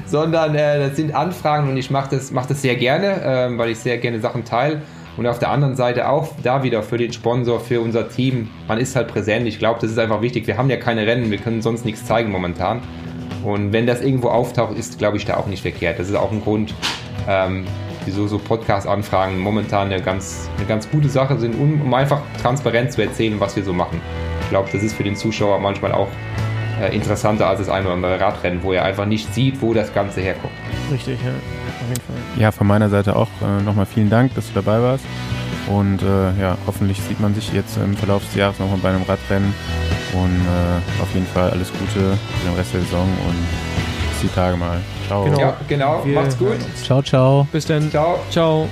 sondern 0.05 0.55
äh, 0.55 0.79
das 0.79 0.95
sind 0.95 1.13
Anfragen 1.15 1.69
und 1.69 1.77
ich 1.77 1.89
mache 1.89 2.15
das, 2.15 2.31
mach 2.31 2.45
das 2.45 2.61
sehr 2.61 2.75
gerne, 2.75 3.21
äh, 3.23 3.57
weil 3.57 3.69
ich 3.69 3.79
sehr 3.79 3.97
gerne 3.97 4.19
Sachen 4.19 4.45
teile. 4.45 4.81
Und 5.17 5.27
auf 5.27 5.39
der 5.39 5.49
anderen 5.49 5.75
Seite 5.75 6.07
auch 6.07 6.29
da 6.41 6.63
wieder 6.63 6.83
für 6.83 6.97
den 6.97 7.11
Sponsor, 7.11 7.59
für 7.59 7.81
unser 7.81 8.07
Team. 8.07 8.49
Man 8.67 8.77
ist 8.77 8.95
halt 8.95 9.09
präsent. 9.09 9.45
Ich 9.45 9.59
glaube, 9.59 9.79
das 9.81 9.91
ist 9.91 9.99
einfach 9.99 10.21
wichtig. 10.21 10.47
Wir 10.47 10.57
haben 10.57 10.69
ja 10.69 10.77
keine 10.77 11.05
Rennen, 11.05 11.29
wir 11.31 11.37
können 11.37 11.61
sonst 11.61 11.83
nichts 11.83 12.05
zeigen 12.05 12.31
momentan. 12.31 12.81
Und 13.43 13.73
wenn 13.73 13.87
das 13.87 14.01
irgendwo 14.01 14.29
auftaucht, 14.29 14.77
ist, 14.77 14.99
glaube 14.99 15.17
ich, 15.17 15.25
da 15.25 15.37
auch 15.37 15.47
nicht 15.47 15.61
verkehrt. 15.61 15.99
Das 15.99 16.07
ist 16.07 16.15
auch 16.15 16.31
ein 16.31 16.41
Grund, 16.41 16.73
ähm, 17.27 17.65
wieso 18.05 18.27
so 18.27 18.37
Podcast-Anfragen 18.37 19.39
momentan 19.39 19.91
eine 19.91 20.01
ganz, 20.01 20.49
eine 20.57 20.65
ganz 20.65 20.89
gute 20.89 21.09
Sache 21.09 21.37
sind, 21.37 21.55
um, 21.55 21.81
um 21.81 21.93
einfach 21.93 22.21
transparent 22.41 22.91
zu 22.91 23.01
erzählen, 23.01 23.39
was 23.39 23.55
wir 23.55 23.63
so 23.63 23.73
machen. 23.73 24.01
Ich 24.41 24.49
glaube, 24.49 24.69
das 24.71 24.83
ist 24.83 24.95
für 24.95 25.03
den 25.03 25.15
Zuschauer 25.15 25.59
manchmal 25.59 25.91
auch 25.91 26.09
äh, 26.81 26.95
interessanter 26.95 27.47
als 27.47 27.59
das 27.59 27.69
ein 27.69 27.85
oder 27.85 27.93
andere 27.93 28.19
Radrennen, 28.19 28.63
wo 28.63 28.73
er 28.73 28.83
einfach 28.83 29.05
nicht 29.05 29.33
sieht, 29.33 29.61
wo 29.61 29.73
das 29.73 29.93
Ganze 29.93 30.21
herkommt. 30.21 30.53
Richtig, 30.91 31.19
ja 31.23 31.31
auf 31.81 31.89
jeden 31.89 32.01
Fall. 32.01 32.41
Ja, 32.41 32.51
von 32.51 32.67
meiner 32.67 32.89
Seite 32.89 33.15
auch 33.15 33.29
äh, 33.41 33.61
nochmal 33.63 33.85
vielen 33.85 34.09
Dank, 34.09 34.33
dass 34.35 34.47
du 34.47 34.53
dabei 34.53 34.81
warst. 34.81 35.05
Und 35.67 36.01
äh, 36.01 36.39
ja, 36.39 36.57
hoffentlich 36.65 36.99
sieht 37.01 37.19
man 37.19 37.33
sich 37.35 37.53
jetzt 37.53 37.77
im 37.77 37.95
Verlauf 37.95 38.23
des 38.25 38.35
Jahres 38.35 38.59
nochmal 38.59 38.79
bei 38.81 38.89
einem 38.89 39.03
Radrennen. 39.03 39.53
Und 40.13 40.41
äh, 40.41 41.01
auf 41.01 41.13
jeden 41.13 41.27
Fall 41.27 41.51
alles 41.51 41.71
Gute 41.71 42.17
für 42.17 42.47
den 42.47 42.55
Rest 42.55 42.73
der 42.73 42.81
Saison 42.81 43.07
und 43.27 43.70
die 44.21 44.27
Tage 44.29 44.57
mal. 44.57 44.79
Ciao. 45.07 45.23
Genau, 45.23 45.39
ja, 45.39 45.57
genau. 45.67 46.05
Wir 46.05 46.15
Macht's 46.15 46.37
gut. 46.37 46.57
Ciao, 46.83 47.01
ciao. 47.01 47.47
Bis 47.51 47.65
dann. 47.65 47.89
Ciao. 47.89 48.19
Ciao. 48.29 48.67